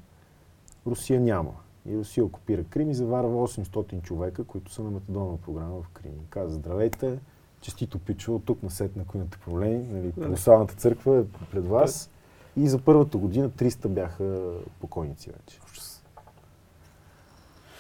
Русия 0.87 1.21
няма. 1.21 1.53
И 1.87 1.97
Русия 1.97 2.25
окупира 2.25 2.65
Крим 2.65 2.91
и 2.91 2.95
заварва 2.95 3.49
800 3.49 4.03
човека, 4.03 4.45
които 4.45 4.73
са 4.73 4.83
на 4.83 4.91
метадонова 4.91 5.37
програма 5.37 5.83
в 5.83 5.89
Крим. 5.89 6.13
И 6.13 6.31
каза, 6.31 6.55
здравейте, 6.55 7.19
честито 7.61 7.99
пичо, 7.99 8.35
от 8.35 8.45
тук 8.45 8.63
насетне, 8.63 9.03
ако 9.03 9.17
имате 9.17 9.39
проблеми, 9.39 9.87
нали, 9.93 10.13
православната 10.13 10.75
църква 10.75 11.19
е 11.19 11.25
пред 11.51 11.67
вас. 11.67 12.10
И 12.57 12.69
за 12.69 12.79
първата 12.79 13.19
година 13.19 13.51
300 13.51 13.89
бяха 13.89 14.41
покойници 14.81 15.31
вече. 15.31 15.59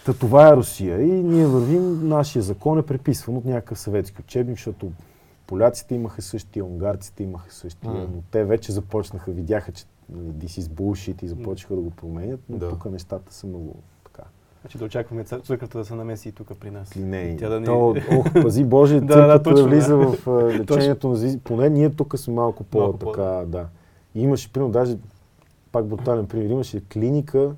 Та 0.07 0.15
това 0.15 0.49
е 0.49 0.57
Русия 0.57 1.01
и 1.01 1.23
ние 1.23 1.47
вървим, 1.47 2.09
нашия 2.09 2.43
закон 2.43 2.79
е 2.79 2.83
преписван 2.83 3.37
от 3.37 3.45
някакъв 3.45 3.79
съветски 3.79 4.21
учебник, 4.21 4.57
защото 4.57 4.93
поляците 5.47 5.95
имаха 5.95 6.23
същия, 6.23 6.65
унгарците 6.65 7.23
имаха 7.23 7.53
същия, 7.53 7.93
М. 7.93 7.99
но 8.05 8.23
те 8.31 8.45
вече 8.45 8.73
започнаха, 8.73 9.31
видяха, 9.31 9.73
че 9.73 9.85
нали, 10.09 10.29
this 10.29 10.61
is 10.61 10.65
bullshit 10.65 11.23
и 11.23 11.29
започнаха 11.29 11.75
да 11.75 11.81
го 11.81 11.91
променят, 11.91 12.41
но 12.49 12.59
Да. 12.59 12.69
тук 12.69 12.85
нещата 12.85 13.35
са 13.35 13.47
много 13.47 13.75
така. 14.05 14.23
Значи 14.61 14.79
да 14.79 14.85
очакваме 14.85 15.25
цър- 15.25 15.45
църквата 15.45 15.79
да 15.79 15.85
се 15.85 15.95
намеси 15.95 16.29
и 16.29 16.33
тук 16.33 16.49
при 16.57 16.71
нас. 16.71 16.97
Линейни. 16.97 17.37
Тя 17.39 17.49
да 17.49 17.61
ни- 17.61 17.67
То, 17.67 17.95
ох, 18.13 18.33
пази 18.35 18.65
Боже, 18.65 18.95
църквата 18.95 19.17
да, 19.17 19.27
да, 19.29 19.43
точно, 19.43 19.65
влиза 19.67 19.97
да. 19.97 20.07
в 20.09 20.27
а, 20.29 20.31
лечението 20.43 21.09
на. 21.09 21.39
Поне 21.39 21.69
ние 21.69 21.91
тук 21.91 22.19
сме 22.19 22.35
малко 22.35 22.65
Малко 22.75 22.99
по-така, 22.99 23.23
да. 23.47 23.67
И 24.15 24.23
имаше, 24.23 24.53
примерно, 24.53 24.73
даже 24.73 24.99
пак 25.73 25.87
брутален 25.87 26.27
пример, 26.27 26.51
имаше 26.51 26.89
клиника 26.89 27.55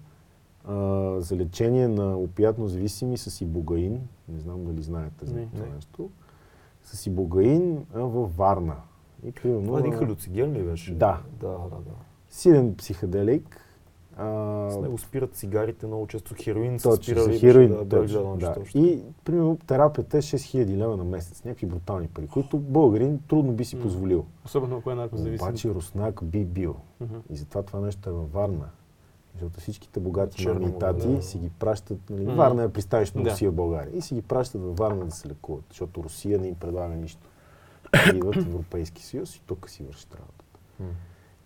а, 0.64 0.74
за 1.20 1.36
лечение 1.36 1.88
на 1.88 2.18
опиятно 2.18 2.68
зависими 2.68 3.18
с 3.18 3.40
ибугаин. 3.40 4.00
Не 4.28 4.40
знам 4.40 4.64
дали 4.64 4.82
знаете 4.82 5.26
за 5.26 5.34
Не. 5.34 5.46
това 5.46 5.66
Не. 5.66 5.74
нещо. 5.74 6.10
С 6.84 7.06
ибугаин 7.06 7.86
а, 7.94 7.98
във 8.00 8.36
Варна. 8.36 8.76
И 9.26 9.32
примерно, 9.32 9.66
Това 9.66 9.78
един 9.78 9.92
халюциген 9.92 10.52
ли 10.52 10.62
беше? 10.62 10.94
Да. 10.94 11.20
Да, 11.40 11.48
да, 11.48 11.68
да. 11.68 11.94
силен 12.28 12.74
психоделик. 12.74 13.60
А, 14.16 14.70
С 14.70 14.80
него 14.80 14.98
спират 14.98 15.34
цигарите 15.34 15.86
много 15.86 16.06
често. 16.06 16.34
Хероин 16.34 16.78
са 16.78 16.90
Точно, 16.90 17.02
спирали. 17.14 17.38
хероин. 17.38 17.68
Да, 17.68 17.88
точно, 17.88 18.36
да. 18.36 18.54
още. 18.60 18.78
И, 18.78 19.00
примерно, 19.24 19.58
терапията 19.66 20.18
е 20.18 20.22
6000 20.22 20.76
лева 20.76 20.96
на 20.96 21.04
месец. 21.04 21.44
Някакви 21.44 21.66
брутални 21.66 22.08
пари, 22.08 22.26
които 22.26 22.58
българин 22.58 23.20
трудно 23.28 23.52
би 23.52 23.64
си 23.64 23.80
позволил. 23.80 24.24
Особено 24.44 24.76
ако 24.76 24.90
е 24.90 24.94
наркозависим. 24.94 25.46
Обаче 25.46 25.70
руснак 25.70 26.24
би 26.24 26.44
бил. 26.44 26.76
И 27.30 27.36
затова 27.36 27.62
това 27.62 27.80
нещо 27.80 28.10
е 28.10 28.12
във 28.12 28.32
Варна. 28.32 28.68
Защото 29.32 29.60
всичките 29.60 30.00
богати 30.00 30.36
Черно 30.36 30.54
мами 30.54 30.64
и 30.64 30.68
море, 30.68 30.78
тати 30.78 31.08
да. 31.08 31.22
си 31.22 31.38
ги 31.38 31.50
пращат, 31.50 32.10
нали, 32.10 32.22
Мгм. 32.22 32.34
Варна 32.34 32.62
е 32.62 32.68
пристанищно 32.68 33.22
Да. 33.22 33.30
Русия 33.30 33.50
в 33.50 33.54
България. 33.54 33.96
И 33.96 34.02
си 34.02 34.14
ги 34.14 34.22
пращат 34.22 34.62
във 34.62 34.76
Варна 34.76 35.04
да 35.04 35.10
се 35.10 35.28
лекуват, 35.28 35.64
защото 35.68 36.04
Русия 36.04 36.38
не 36.38 36.48
им 36.48 36.54
предлага 36.54 36.94
нищо. 36.94 37.28
Идват 38.14 38.34
в 38.34 38.48
Европейски 38.48 39.02
съюз 39.02 39.36
и 39.36 39.42
тук 39.46 39.70
си 39.70 39.82
вършат 39.82 40.14
работата. 40.14 40.58
М. 40.80 40.86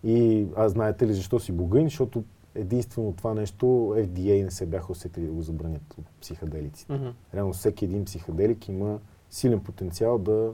И 0.03 0.47
аз 0.55 0.71
знаете 0.71 1.07
ли 1.07 1.13
защо 1.13 1.39
си 1.39 1.51
богън? 1.51 1.83
Защото 1.83 2.23
единствено 2.57 3.13
това 3.13 3.33
нещо 3.33 3.65
FDA 3.97 4.43
не 4.43 4.51
се 4.51 4.65
бяха 4.65 4.91
усетили 4.91 5.25
да 5.25 5.31
го 5.31 5.41
забранят 5.41 5.95
от 5.97 6.05
психоделиците. 6.21 6.93
Мгм. 6.93 7.07
Реално 7.33 7.53
всеки 7.53 7.85
един 7.85 8.05
психоделик 8.05 8.67
има 8.67 8.99
силен 9.29 9.59
потенциал 9.59 10.17
да 10.17 10.53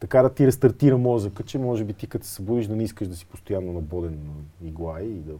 така 0.00 0.22
да 0.22 0.34
ти 0.34 0.46
рестартира 0.46 0.98
мозъка, 0.98 1.42
че 1.42 1.58
може 1.58 1.84
би 1.84 1.92
ти 1.92 2.06
като 2.06 2.26
се 2.26 2.32
събудиш 2.32 2.66
да 2.66 2.76
не 2.76 2.82
искаш 2.82 3.08
да 3.08 3.16
си 3.16 3.26
постоянно 3.26 3.72
набоден 3.72 4.10
на 4.12 4.68
игла 4.68 5.02
и 5.02 5.14
да, 5.14 5.32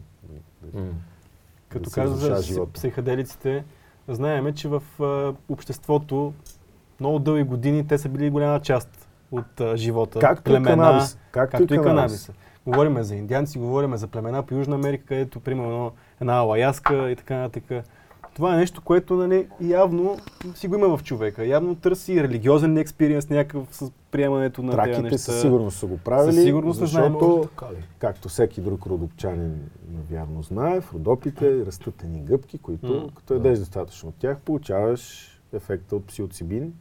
да, 0.63 0.79
М. 0.79 0.87
Като 1.69 1.89
да 1.89 1.93
каза 1.95 2.15
за 2.15 2.41
живота. 2.41 2.71
психоделиците, 2.71 3.63
знаеме, 4.07 4.53
че 4.53 4.67
в 4.67 4.83
а, 4.99 5.33
обществото 5.49 6.33
много 6.99 7.19
дълги 7.19 7.43
години 7.43 7.87
те 7.87 7.97
са 7.97 8.09
били 8.09 8.29
голяма 8.29 8.59
част 8.59 9.09
от 9.31 9.61
а, 9.61 9.77
живота. 9.77 10.19
Както 10.19 10.51
и 10.51 10.53
племена, 10.53 10.69
канабис. 10.69 11.17
Както, 11.31 11.57
както 11.57 11.73
и 11.73 11.77
канабис. 11.77 11.85
канабиса. 11.85 12.33
Говориме 12.65 13.03
за 13.03 13.15
индианци, 13.15 13.59
говориме 13.59 13.97
за 13.97 14.07
племена 14.07 14.43
по 14.43 14.55
Южна 14.55 14.75
Америка, 14.75 15.05
където 15.05 15.39
примерно 15.39 15.91
една 16.21 16.33
алаяска 16.33 17.11
и 17.11 17.15
така 17.15 17.37
нататък. 17.37 17.85
Това 18.35 18.53
е 18.53 18.57
нещо, 18.57 18.81
което 18.81 19.15
нали, 19.15 19.47
явно 19.61 20.17
си 20.55 20.67
го 20.67 20.75
има 20.75 20.97
в 20.97 21.03
човека. 21.03 21.45
Явно 21.45 21.75
търси 21.75 22.23
религиозен 22.23 22.77
експириенс 22.77 23.29
някакъв 23.29 23.75
с 23.75 23.91
приемането 24.11 24.63
на 24.63 24.71
тези 24.71 24.77
Траките 24.77 25.01
неща. 25.01 25.17
със 25.17 25.41
сигурност 25.41 25.77
са 25.77 25.85
го 25.85 25.97
правили, 25.97 26.33
Със 26.33 26.43
сигурност 26.43 26.87
знаем 26.87 27.13
защото, 27.13 27.49
както 27.99 28.29
всеки 28.29 28.61
друг 28.61 28.85
родопчанин 28.87 29.69
навярно 29.93 30.41
знае, 30.41 30.81
в 30.81 30.93
родопите 30.93 31.65
растат 31.65 32.03
едни 32.03 32.21
гъбки, 32.21 32.57
които, 32.57 33.09
като 33.15 33.33
ядеш 33.33 33.59
достатъчно 33.59 34.09
от 34.09 34.15
тях, 34.15 34.39
получаваш 34.39 35.31
ефекта 35.53 35.95
от 35.95 36.05
псилоцибин. 36.07 36.73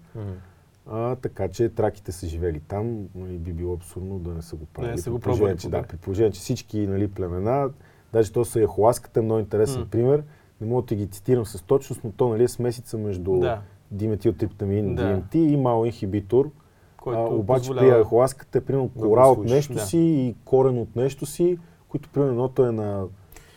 А, 0.86 1.16
така 1.16 1.48
че 1.48 1.69
траките 1.69 2.12
са 2.12 2.27
живели 2.27 2.61
там, 2.61 3.09
нали, 3.15 3.39
би 3.39 3.52
било 3.52 3.74
абсурдно 3.74 4.19
да 4.19 4.31
не 4.31 4.43
са 4.43 4.56
го 4.56 4.65
правили. 4.65 4.93
Не 4.93 4.98
са 4.98 5.11
го 5.11 5.19
При 5.19 5.24
пробвали 5.24 5.59
че, 5.59 5.69
да, 5.69 5.82
при 5.82 5.97
положение, 5.97 6.31
че 6.32 6.40
всички 6.40 6.86
нали, 6.86 7.09
племена, 7.09 7.70
даже 8.12 8.32
то 8.32 8.44
са 8.44 8.61
яхуаската, 8.61 9.20
е 9.20 9.23
много 9.23 9.40
интересен 9.40 9.81
М. 9.81 9.86
пример. 9.90 10.23
Не 10.61 10.66
мога 10.66 10.82
да 10.82 10.94
ги 10.94 11.06
цитирам 11.06 11.47
с 11.47 11.62
точност, 11.62 12.05
но 12.05 12.12
то 12.12 12.28
нали, 12.28 12.43
е 12.44 12.48
смесица 12.48 12.98
между 12.98 13.39
Да, 13.39 13.61
диметилтриптамин, 13.90 14.94
Да. 14.94 15.02
DMT 15.02 15.35
и 15.36 15.56
малък 15.56 15.86
инхибитор. 15.86 16.51
който 16.97 17.19
А, 17.20 17.35
обаче 17.35 17.62
при 17.62 17.74
позволява... 17.74 17.98
яхуаската 17.98 18.59
е 18.59 18.61
примерно 18.61 18.90
да 18.97 19.02
кора 19.02 19.27
от 19.27 19.32
усвоиш. 19.39 19.51
нещо 19.51 19.73
Да. 19.73 19.81
си 19.81 19.98
и 19.98 20.35
корен 20.44 20.78
от 20.78 20.97
нещо 20.97 21.27
си, 21.27 21.59
които 21.89 22.09
примерно 22.09 22.32
едното 22.32 22.66
е 22.66 22.73
на 22.73 23.05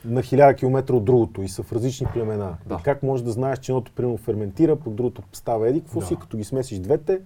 на 0.07 0.21
хиляда 0.21 0.53
километра 0.53 0.95
от 0.95 1.05
другото 1.05 1.41
и 1.41 1.47
са 1.47 1.63
в 1.63 1.73
различни 1.73 2.07
племена. 2.13 2.57
Да. 2.65 2.77
И 2.79 2.83
как 2.83 3.03
можеш 3.03 3.23
да 3.25 3.31
знаеш, 3.31 3.59
че 3.59 3.71
едното 3.71 3.91
примерно 3.95 4.17
ферментира, 4.17 4.75
по 4.75 4.89
другото 4.89 5.21
става 5.33 5.69
еди, 5.69 5.81
какво 5.81 5.99
Да. 5.99 6.05
си, 6.05 6.15
като 6.15 6.37
ги 6.37 6.43
смесиш 6.43 6.79
двете, 6.79 7.19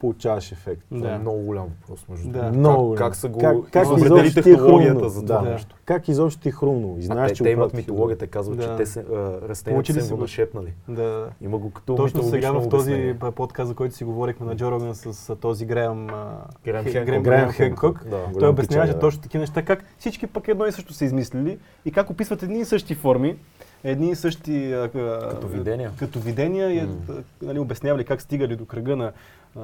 получаваш 0.00 0.52
ефект. 0.52 0.82
Това 0.88 1.00
Да. 1.00 1.14
е 1.14 1.18
много 1.18 1.38
голям 1.38 1.66
въпрос, 1.80 2.06
между 2.08 2.28
Да. 2.28 2.42
Много 2.44 2.90
как, 2.90 2.98
как 2.98 3.16
са 3.16 3.28
го 3.28 3.38
Как- 3.38 3.70
как 3.70 3.86
изобщо 3.96 4.42
технологията 4.42 5.08
за 5.08 5.22
това 5.22 5.38
Да. 5.38 5.50
нещо? 5.50 5.76
Как 5.84 6.08
изобщо 6.08 6.40
ти 6.42 6.50
хрумно? 6.50 6.96
И 6.96 7.00
А 7.00 7.02
знаеш, 7.02 7.28
те, 7.28 7.34
че 7.34 7.42
те 7.42 7.50
имат 7.50 7.74
митология, 7.74 8.18
те 8.18 8.26
казват, 8.26 8.56
Да. 8.56 8.62
че 8.62 8.76
те 8.76 8.86
се, 8.86 9.00
а, 9.00 9.14
растенията 9.48 10.02
са 10.02 10.14
го 10.14 10.20
нашепнали. 10.20 10.72
Да. 10.88 11.28
Има 11.40 11.58
го 11.58 11.70
като 11.70 11.94
Точно 11.94 12.22
сега 12.22 12.52
в 12.52 12.68
този 12.68 13.14
подкаст, 13.36 13.68
за 13.68 13.74
който 13.74 13.94
си 13.94 14.04
говорихме 14.04 14.46
на 14.46 14.56
Джо 14.56 14.70
Роган 14.70 14.94
с 14.94 15.30
а, 15.30 15.36
този 15.36 15.66
Греъм, 15.66 16.08
а, 16.08 16.38
Греъм 16.64 16.84
Хе- 16.84 17.52
Хенкок. 17.52 18.04
Той 18.38 18.48
обясняваше 18.48 18.94
точно 18.94 19.22
такива 19.22 19.40
неща, 19.40 19.62
как 19.62 19.84
всички 19.98 20.26
пък 20.26 20.48
едно 20.48 20.66
и 20.66 20.72
също 20.72 20.92
са 20.92 21.04
измислили 21.04 21.58
и 21.84 21.92
как 21.92 22.10
описват 22.10 22.42
едни 22.42 22.58
и 22.58 22.64
същи 22.64 22.94
форми, 22.94 23.36
едни 23.84 24.10
и 24.10 24.14
същи... 24.14 24.72
а, 24.72 24.90
а, 24.94 25.28
Като 25.30 25.46
видения. 25.46 25.90
Като 25.98 26.18
видения, 26.20 26.88
а, 27.08 27.12
нали, 27.42 27.58
обяснявали 27.58 28.04
как 28.04 28.22
стигали 28.22 28.56
до 28.56 28.64
кръга 28.64 28.96
на, 28.96 29.12
а, 29.56 29.60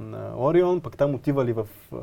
на 0.00 0.30
Орион, 0.38 0.80
пък 0.80 0.96
там 0.96 1.14
отивали 1.14 1.52
в 1.52 1.66
а, 1.92 1.96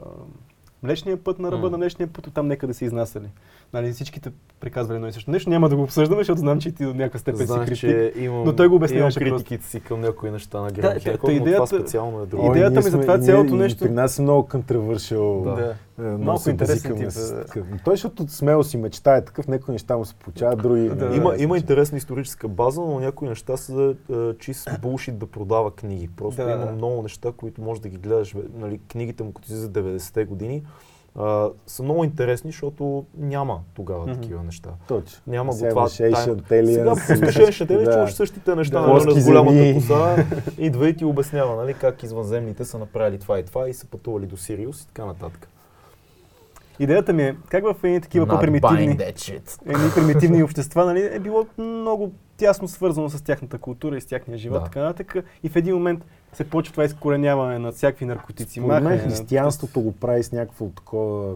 Млечния 0.84 1.18
път, 1.18 1.39
на 1.39 1.51
ръба 1.51 1.61
М. 1.61 1.69
на 1.69 1.77
Млечния 1.77 2.07
път, 2.07 2.27
оттам 2.27 2.47
нека 2.47 2.68
да 2.68 2.73
се 2.73 2.85
изнасяли. 2.85 3.27
Нали, 3.73 3.91
всичките 3.91 4.30
приказвали 4.59 4.95
едно 4.95 5.07
и 5.07 5.14
също 5.14 5.31
нещо. 5.31 5.49
Няма 5.49 5.69
да 5.69 5.76
го 5.76 5.84
обсъждаме, 5.84 6.19
защото 6.19 6.39
знам, 6.39 6.59
че 6.59 6.69
и 6.69 6.72
ти 6.72 6.84
до 6.84 6.93
някаква 6.93 7.19
степен 7.19 7.39
си 7.39 7.45
Знаеш, 7.45 7.69
критик. 7.69 7.80
че 7.80 8.14
имам, 8.18 8.43
но 8.43 8.55
той 8.55 8.68
го 8.68 8.76
обясняваше 8.76 9.19
имам 9.19 9.30
просто. 9.30 9.45
критиките 9.45 9.69
си 9.69 9.80
към 9.80 10.01
някои 10.01 10.31
неща 10.31 10.61
на 10.61 10.72
Да, 10.72 10.81
Хенкок, 10.93 11.22
та 11.22 11.27
но 11.27 11.34
идеята- 11.34 11.55
това 11.55 11.80
специално 11.80 12.22
е 12.22 12.26
друго. 12.26 12.47
Идеята 12.47 12.76
ми 12.76 12.81
за 12.81 13.01
това 13.01 13.19
цялото 13.19 13.55
нещо- 13.55 13.85
При 13.85 13.91
нас 13.91 14.19
е 14.19 14.22
много 14.22 14.47
контравършил. 14.47 15.41
Да. 15.41 15.76
Е, 15.99 16.02
Малко 16.02 16.22
много 16.22 16.40
се 16.40 16.49
интересен 16.49 16.98
тип, 16.98 17.10
с 17.10 17.34
да. 17.34 17.41
такъв. 17.41 17.68
Той, 17.86 17.94
защото 17.94 18.28
смело 18.28 18.64
си 18.64 18.78
мечтае 18.78 19.26
такъв, 19.26 19.48
някои 19.48 19.72
неща 19.72 19.98
му 19.98 20.06
се 20.06 20.15
получават, 20.15 20.61
други... 20.61 20.90
Да. 20.90 21.06
Има, 21.07 21.32
да, 21.32 21.44
има 21.44 21.53
да. 21.53 21.57
интересна 21.57 21.98
историческа 21.98 22.48
база, 22.48 22.82
но 22.82 22.99
някои 22.99 23.30
неща 23.30 23.57
са 23.57 23.95
е, 24.11 24.38
чист 24.38 24.69
булшит 24.82 25.18
да 25.18 25.26
продава 25.28 25.72
книги. 25.72 26.07
Просто 26.07 26.45
Да, 26.45 26.52
има 26.52 26.65
да. 26.65 26.72
много 26.72 27.02
неща, 27.02 27.32
които 27.32 27.61
можеш 27.61 27.82
да 27.82 27.90
ги 27.90 27.98
гледаш. 27.98 28.36
Нали, 28.56 28.80
книгите 28.88 29.24
му, 29.24 29.34
като 29.34 29.48
си 29.48 29.53
за 29.53 29.69
90-те 29.69 30.26
години, 30.26 30.64
а, 31.15 31.49
са 31.68 31.84
много 31.84 32.03
интересни, 32.03 32.52
защото 32.52 33.06
няма 33.18 33.60
тогава 33.74 34.02
Мгм. 34.02 34.14
такива 34.14 34.44
неща. 34.44 34.69
Точно. 34.88 35.22
Няма 35.28 35.52
го 35.52 35.60
това. 35.60 35.84
тайм- 35.84 35.88
Сега 37.34 37.52
ще 37.52 37.65
те 37.68 37.76
Да. 37.76 37.94
чуваш 37.94 38.14
същите 38.14 38.56
неща, 38.56 38.82
Да. 38.82 38.88
нали, 38.88 39.03
Плоски 39.03 39.22
с 39.22 39.26
голямата 39.26 39.74
коса, 39.74 40.26
идва 40.57 40.90
и 40.90 40.95
ти 40.95 41.06
обяснява 41.06 41.56
нали, 41.56 41.74
как 41.74 42.03
извънземните 42.03 42.65
са 42.65 42.78
направили 42.80 43.19
това 43.19 43.40
и 43.40 43.44
това 43.44 43.69
и 43.69 43.74
са 43.74 43.86
пътували 43.86 44.26
до 44.26 44.38
Сириус 44.38 44.82
и 44.82 44.88
така 44.88 45.06
нататък. 45.06 45.49
Идеята 46.79 47.13
ми 47.13 47.23
е, 47.23 47.35
как 47.49 47.63
в 47.63 47.75
едни 47.83 48.01
такива 48.01 48.25
по-примитивни, 48.27 48.97
едни 49.65 49.89
примитивни 49.95 50.43
общества, 50.43 50.85
нали, 50.85 51.09
е 51.11 51.19
било 51.19 51.45
много 51.57 52.11
тясно 52.37 52.67
свързано 52.67 53.09
с 53.09 53.21
тяхната 53.21 53.57
култура 53.57 53.97
и 53.97 54.01
с 54.01 54.05
тяхния 54.05 54.37
живот, 54.37 54.59
Да. 54.59 54.63
така 54.63 54.79
нататък. 54.81 55.15
И 55.43 55.49
в 55.49 55.55
един 55.55 55.73
момент 55.73 56.05
се 56.33 56.49
почва 56.49 56.71
това 56.71 56.83
изкореняване 56.85 57.59
на 57.59 57.71
всякакви 57.71 58.05
наркотици. 58.05 58.59
Според 58.59 58.83
мен 58.83 58.99
християнството 58.99 59.81
го 59.81 59.91
прави 59.91 60.23
с 60.23 60.31
някакво 60.31 60.65
такова 60.65 61.35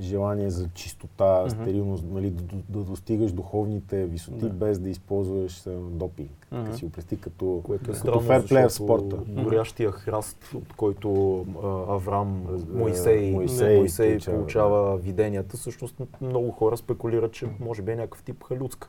желание 0.00 0.50
за 0.50 0.68
чистота, 0.68 1.40
Мгм. 1.40 1.50
стерилност, 1.50 2.04
нали, 2.10 2.30
да, 2.30 2.42
да, 2.42 2.62
да 2.68 2.84
достигаш 2.84 3.32
духовните 3.32 4.06
висоти, 4.06 4.38
Да. 4.38 4.48
без 4.48 4.78
да 4.78 4.88
използваш 4.90 5.66
а, 5.66 5.70
допинг. 5.70 6.46
Мгм. 6.52 6.64
Да 6.64 6.76
си 6.76 6.84
го 6.84 6.90
представи 6.90 7.20
като, 7.20 7.60
Което 7.64 7.90
е 7.90 7.94
като 7.94 8.20
ферплея 8.20 8.68
в 8.68 8.72
спорта. 8.72 9.16
горящия 9.28 9.92
храст, 9.92 10.50
от 10.54 10.72
който 10.72 11.38
а, 11.62 11.94
Авраам, 11.94 12.42
Раз- 12.48 12.64
Моисей, 12.74 13.30
Моисей 13.30 13.78
Моисей, 13.78 14.08
получава, 14.10 14.36
получава 14.36 14.96
виденията, 14.96 15.56
всъщност 15.56 15.94
много 16.20 16.50
хора 16.50 16.76
спекулират, 16.76 17.32
че 17.32 17.46
може 17.60 17.82
би 17.82 17.92
е 17.92 17.96
някакъв 17.96 18.22
тип 18.22 18.44
халюцка, 18.44 18.88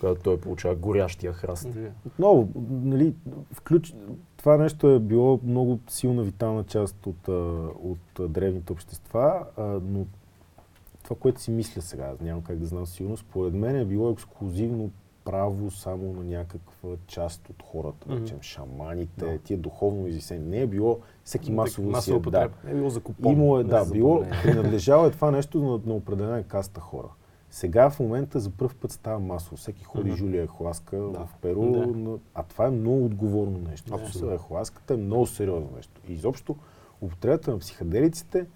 когато 0.00 0.20
той 0.22 0.40
получава 0.40 0.74
горящия 0.74 1.32
храст. 1.32 1.68
Да. 1.72 1.90
Отново, 2.06 2.48
нали, 2.70 3.14
включ... 3.52 3.94
това 4.36 4.56
нещо 4.56 4.88
е 4.88 4.98
било 4.98 5.40
много 5.44 5.78
силна 5.88 6.22
витална 6.22 6.64
част 6.64 7.06
от, 7.06 7.28
от 7.82 8.32
древните 8.32 8.72
общества, 8.72 9.44
но 9.82 10.06
това, 11.10 11.20
което 11.20 11.40
си 11.40 11.50
мисля 11.50 11.82
сега, 11.82 12.14
нямам 12.20 12.42
как 12.42 12.58
да 12.58 12.66
знам 12.66 12.86
сигурно, 12.86 13.16
според 13.16 13.54
мен 13.54 13.76
е 13.76 13.84
било 13.84 14.10
ексклюзивно 14.10 14.90
право 15.24 15.70
само 15.70 16.12
на 16.12 16.24
някаква 16.24 16.90
част 17.06 17.48
от 17.48 17.62
хората, 17.62 18.06
Мгм. 18.08 18.22
речем 18.22 18.38
шаманите, 18.42 19.24
Да. 19.26 19.38
тия 19.38 19.58
духовно 19.58 20.06
изясени. 20.06 20.46
Не 20.46 20.60
е 20.60 20.66
било 20.66 20.98
всеки 21.24 21.52
масово 21.52 22.00
си 22.00 22.12
е, 22.12 22.18
да. 22.18 22.48
Е 22.68 22.74
било 22.74 22.90
за 22.90 23.00
купон. 23.00 23.32
Имало 23.32 23.58
е, 23.58 23.64
да, 23.64 23.84
за 23.84 23.92
било, 23.92 24.24
принадлежало 24.42 25.06
е 25.06 25.10
това 25.10 25.30
нещо 25.30 25.58
на, 25.58 25.80
на 25.86 25.94
определена 25.94 26.42
каста 26.42 26.80
хора. 26.80 27.08
Сега 27.50 27.90
в 27.90 28.00
момента 28.00 28.40
за 28.40 28.50
първ 28.50 28.74
път 28.80 28.92
става 28.92 29.18
масово. 29.18 29.56
Всеки 29.56 29.84
ходи 29.84 30.08
Мгм. 30.10 30.16
Жулия 30.16 30.46
Хласка 30.46 30.96
Да. 30.96 31.18
в 31.26 31.34
Перу, 31.42 31.72
Да. 31.72 32.18
а 32.34 32.42
това 32.42 32.66
е 32.66 32.70
много 32.70 33.04
отговорно 33.04 33.58
нещо. 33.70 33.90
Да. 33.96 34.02
Абсолютно. 34.02 34.38
Хласката 34.38 34.94
е 34.94 34.96
много 34.96 35.26
сериозно 35.26 35.68
нещо. 35.76 36.00
И 36.08 36.12
изобщо 36.12 36.56
употребата 37.00 37.50
на 37.50 37.58
психоделиците, 37.58 38.46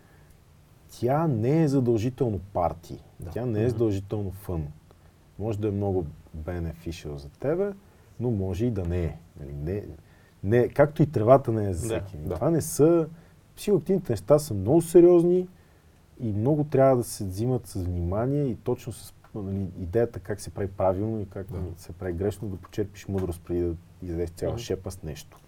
тя 1.00 1.26
не 1.26 1.62
е 1.62 1.68
задължително 1.68 2.38
парти. 2.38 3.02
Да. 3.20 3.30
Тя 3.30 3.46
не 3.46 3.62
е 3.62 3.68
задължително 3.68 4.30
фън. 4.30 4.66
Може 5.38 5.58
да 5.58 5.68
е 5.68 5.70
много 5.70 6.06
beneficial 6.38 7.14
за 7.14 7.28
тебе, 7.28 7.72
но 8.20 8.30
може 8.30 8.66
и 8.66 8.70
да 8.70 8.84
не 8.84 9.04
е. 9.04 9.16
Нали, 9.40 9.52
не, 9.54 9.84
не, 10.44 10.68
както 10.68 11.02
и 11.02 11.06
тревата 11.06 11.52
не 11.52 11.68
е 11.68 11.72
за 11.74 11.86
всеки. 11.86 12.16
да. 12.16 12.34
Това 12.34 12.50
не 12.50 12.60
са... 12.60 13.08
Психоактивните 13.56 14.12
неща 14.12 14.38
са 14.38 14.54
много 14.54 14.82
сериозни 14.82 15.48
и 16.20 16.32
много 16.32 16.64
трябва 16.64 16.96
да 16.96 17.04
се 17.04 17.24
взимат 17.24 17.66
с 17.66 17.82
внимание 17.82 18.44
и 18.44 18.56
точно 18.56 18.92
с 18.92 19.14
нали, 19.34 19.66
идеята 19.78 20.20
как 20.20 20.40
се 20.40 20.50
прави 20.50 20.68
правилно 20.68 21.20
и 21.20 21.26
как 21.26 21.46
Да. 21.52 21.58
се 21.76 21.92
прави 21.92 22.12
грешно, 22.12 22.48
да 22.48 22.56
почерпиш 22.56 23.08
мъдрост 23.08 23.40
преди 23.44 23.60
да 23.60 23.74
излезеш 24.02 24.30
цяла 24.30 24.58
шепа 24.58 24.90
с 24.90 25.02
нещо. 25.02 25.38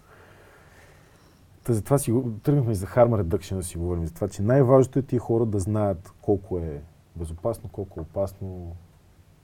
Та 1.66 1.72
затова 1.72 1.98
си 1.98 2.14
тръгнахме 2.42 2.74
за 2.74 2.86
Harm 2.86 3.22
Reduction 3.22 3.56
да 3.56 3.62
си 3.62 3.78
говорим. 3.78 4.06
За 4.06 4.14
това, 4.14 4.28
че 4.28 4.42
най-важното 4.42 4.98
е 4.98 5.02
тия 5.02 5.20
хора 5.20 5.46
да 5.46 5.58
знаят 5.58 6.12
колко 6.22 6.58
е 6.58 6.82
безопасно, 7.16 7.68
колко 7.72 8.00
е 8.00 8.02
опасно, 8.02 8.72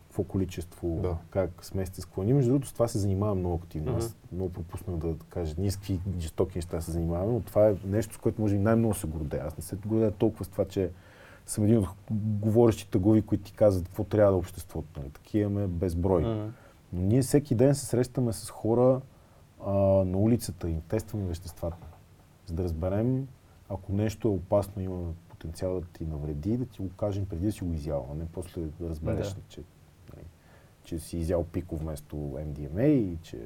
какво 0.08 0.22
количество, 0.24 0.98
Да. 1.02 1.16
как 1.30 1.64
смесите 1.64 2.00
с 2.00 2.04
какво. 2.04 2.22
Ние, 2.22 2.34
между 2.34 2.50
другото, 2.50 2.68
с 2.68 2.72
това 2.72 2.88
се 2.88 2.98
занимавам 2.98 3.38
много 3.38 3.54
активно. 3.54 3.96
Аз 3.96 4.08
Мгм. 4.08 4.36
много 4.36 4.52
пропуснах 4.52 4.96
да 4.96 5.14
кажа 5.28 5.54
ние 5.58 5.70
с 5.70 5.76
какви 5.76 6.00
жестоки 6.18 6.58
неща 6.58 6.80
се 6.80 6.90
занимаваме, 6.92 7.32
но 7.32 7.40
това 7.40 7.68
е 7.68 7.74
нещо, 7.84 8.14
с 8.14 8.18
което 8.18 8.40
може 8.42 8.56
и 8.56 8.58
най-много 8.58 8.94
се 8.94 9.06
гордея. 9.06 9.44
Аз 9.46 9.56
не 9.56 9.62
се 9.62 9.76
гордея 9.86 10.10
толкова 10.10 10.44
с 10.44 10.48
това, 10.48 10.64
че 10.64 10.90
съм 11.46 11.64
един 11.64 11.78
от 11.78 11.88
говорещите 12.10 12.98
глави, 12.98 13.22
които 13.22 13.44
ти 13.44 13.52
казват 13.52 13.88
какво 13.88 14.04
трябва 14.04 14.32
да 14.32 14.36
е 14.36 14.38
обществото. 14.38 15.00
Нали? 15.00 15.10
Такива 15.10 15.50
имаме 15.50 15.66
безброй. 15.66 16.22
Мгм. 16.22 16.48
Но 16.92 17.00
ние 17.02 17.22
всеки 17.22 17.54
ден 17.54 17.74
се 17.74 17.86
срещаме 17.86 18.32
с 18.32 18.50
хора 18.50 19.00
а, 19.66 19.72
на 20.04 20.18
улицата 20.18 20.70
и 20.70 20.80
тестваме 20.88 21.26
веществата. 21.26 21.86
За 22.46 22.54
да 22.54 22.64
разберем, 22.64 23.28
ако 23.68 23.92
нещо 23.92 24.28
е 24.28 24.30
опасно, 24.30 24.82
има 24.82 25.12
потенциал 25.28 25.80
да 25.80 25.86
ти 25.86 26.04
навреди, 26.04 26.56
да 26.56 26.66
ти 26.66 26.82
го 26.82 26.90
кажем 26.96 27.26
преди 27.26 27.46
да 27.46 27.52
си 27.52 27.64
го 27.64 27.72
изял, 27.72 28.08
а 28.12 28.14
не 28.14 28.26
после 28.26 28.62
да 28.62 28.88
разбереш, 28.88 29.28
Да. 29.28 29.40
че, 29.48 29.60
нали, 30.16 30.26
че 30.84 30.98
си 30.98 31.18
изял 31.18 31.44
пико 31.44 31.76
вместо 31.76 32.16
MDMA 32.16 32.86
и 32.86 33.18
че 33.22 33.38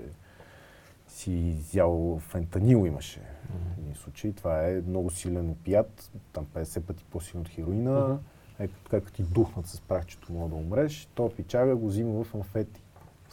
си 1.09 1.33
изял 1.33 2.19
фентанил 2.19 2.87
имаше. 2.87 3.21
В 3.21 3.79
един 3.79 3.95
случай 3.95 4.33
това 4.33 4.69
е 4.69 4.83
много 4.87 5.11
силен 5.11 5.51
опият, 5.51 6.11
там 6.33 6.47
50 6.55 6.81
пъти 6.81 7.05
по-силен 7.05 7.41
от 7.41 7.49
хероина. 7.49 8.09
Мгм. 8.09 8.19
Е, 8.59 8.69
как 8.91 9.13
ти 9.13 9.23
духнат 9.23 9.67
с 9.67 9.81
прахчето, 9.81 10.33
мога 10.33 10.49
да 10.49 10.55
умреш. 10.55 11.09
То 11.15 11.33
пичага 11.37 11.77
го 11.77 11.87
взима 11.87 12.25
в 12.25 12.35
амфети. 12.35 12.83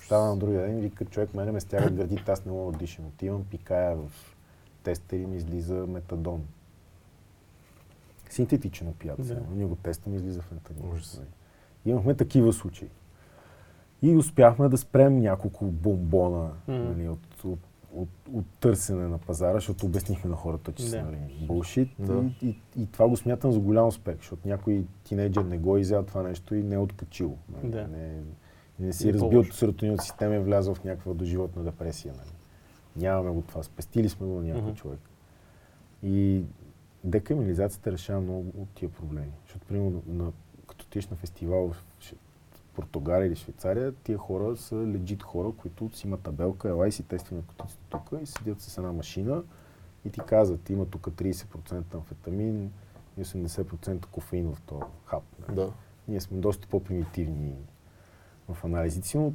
Става 0.05 0.27
на 0.27 0.37
другия 0.37 0.61
ден 0.61 0.77
и 0.77 0.81
вика, 0.81 1.05
човек, 1.05 1.33
мене 1.33 1.51
ме 1.51 1.61
стягат 1.61 1.93
гърдите, 1.93 2.31
аз 2.31 2.45
не 2.45 2.51
мога 2.51 2.71
да 2.71 2.77
дишам. 2.77 3.05
Отивам, 3.05 3.43
пикая 3.43 3.95
в 3.95 4.32
тестери 4.83 5.21
и 5.21 5.25
ми 5.25 5.37
излиза 5.37 5.73
метадон. 5.87 6.43
Синтетичен 8.29 8.87
опият. 8.87 9.27
Да. 9.27 9.41
Ние 9.55 9.65
го 9.65 9.75
тестваме, 9.75 10.15
излиза 10.15 10.41
фентанил. 10.41 10.93
Имахме 11.85 12.13
такива 12.15 12.53
случаи. 12.53 12.87
И 14.01 14.15
успяхме 14.15 14.69
да 14.69 14.77
спрем 14.77 15.19
няколко 15.19 15.65
бомбона 15.65 16.51
Мгм. 16.67 16.83
нали, 16.83 17.09
от, 17.09 17.43
от, 17.43 17.59
от, 17.93 18.09
от, 18.33 18.45
търсене 18.59 19.07
на 19.07 19.17
пазара, 19.17 19.53
защото 19.53 19.85
обяснихме 19.85 20.29
на 20.29 20.35
хората, 20.35 20.71
че 20.71 20.83
са 20.83 20.97
Да. 20.97 21.03
нали, 21.03 21.17
булшит. 21.47 21.89
Да. 21.99 22.23
И, 22.41 22.47
и, 22.47 22.57
и, 22.77 22.85
това 22.85 23.07
го 23.07 23.17
смятам 23.17 23.51
за 23.51 23.59
голям 23.59 23.87
успех, 23.87 24.17
защото 24.17 24.47
някой 24.47 24.85
тинейджър 25.03 25.43
не 25.43 25.57
го 25.57 25.77
е 25.77 25.81
изял 25.81 26.03
това 26.03 26.23
нещо 26.23 26.55
и 26.55 26.63
не 26.63 26.75
е 26.75 26.79
откачил. 26.79 27.37
Нали, 27.49 27.71
Да. 27.71 27.87
не, 27.87 28.21
не 28.79 28.93
си 28.93 29.09
е 29.09 29.13
разбил 29.13 29.29
по-лошо. 29.29 29.53
серотониновата 29.53 30.03
система 30.03 30.33
и 30.33 30.37
е 30.37 30.41
влязъл 30.41 30.75
в 30.75 30.83
някаква 30.83 31.13
доживотна 31.13 31.63
депресия. 31.63 32.13
Нали. 32.17 32.32
Нямаме 32.95 33.31
го 33.31 33.41
това. 33.41 33.63
Спестили 33.63 34.09
сме 34.09 34.27
го 34.27 34.33
на 34.33 34.43
някой 34.43 34.61
Мгм. 34.61 34.73
човек. 34.73 34.99
И 36.03 36.43
декриминализацията 37.03 37.91
решава 37.91 38.21
много 38.21 38.61
от 38.61 38.69
тия 38.69 38.89
проблеми. 38.89 39.31
Защото, 39.45 39.65
примерно, 39.65 40.03
на, 40.07 40.31
като 40.67 40.85
тиш 40.87 41.07
на 41.07 41.17
фестивал 41.17 41.71
в 41.71 41.83
Португалия 42.75 43.27
или 43.27 43.35
Швейцария, 43.35 43.93
тия 43.93 44.17
хора 44.17 44.57
са 44.57 44.75
легит 44.75 45.23
хора, 45.23 45.51
които 45.57 45.89
си 45.93 46.07
имат 46.07 46.21
табелка, 46.21 46.69
ела 46.69 46.87
и 46.87 46.91
си 46.91 47.03
тестваме 47.03 47.41
наркотиците 47.41 47.83
тук 47.89 48.09
и 48.21 48.25
седят 48.25 48.61
с 48.61 48.77
една 48.77 48.91
машина 48.93 49.43
и 50.05 50.09
ти 50.09 50.19
казват, 50.19 50.69
има 50.69 50.85
тук 50.85 51.07
30% 51.07 51.95
амфетамин 51.95 52.71
и 53.17 53.23
80% 53.25 54.05
кофеин 54.05 54.53
в 54.53 54.61
този 54.61 54.83
хап. 55.05 55.23
нали. 55.47 55.55
Да. 55.55 55.71
Ние 56.07 56.21
сме 56.21 56.37
доста 56.37 56.67
по-примитивни 56.67 57.55
в 58.49 58.63
анализите 58.65 59.07
си, 59.07 59.17
но 59.17 59.33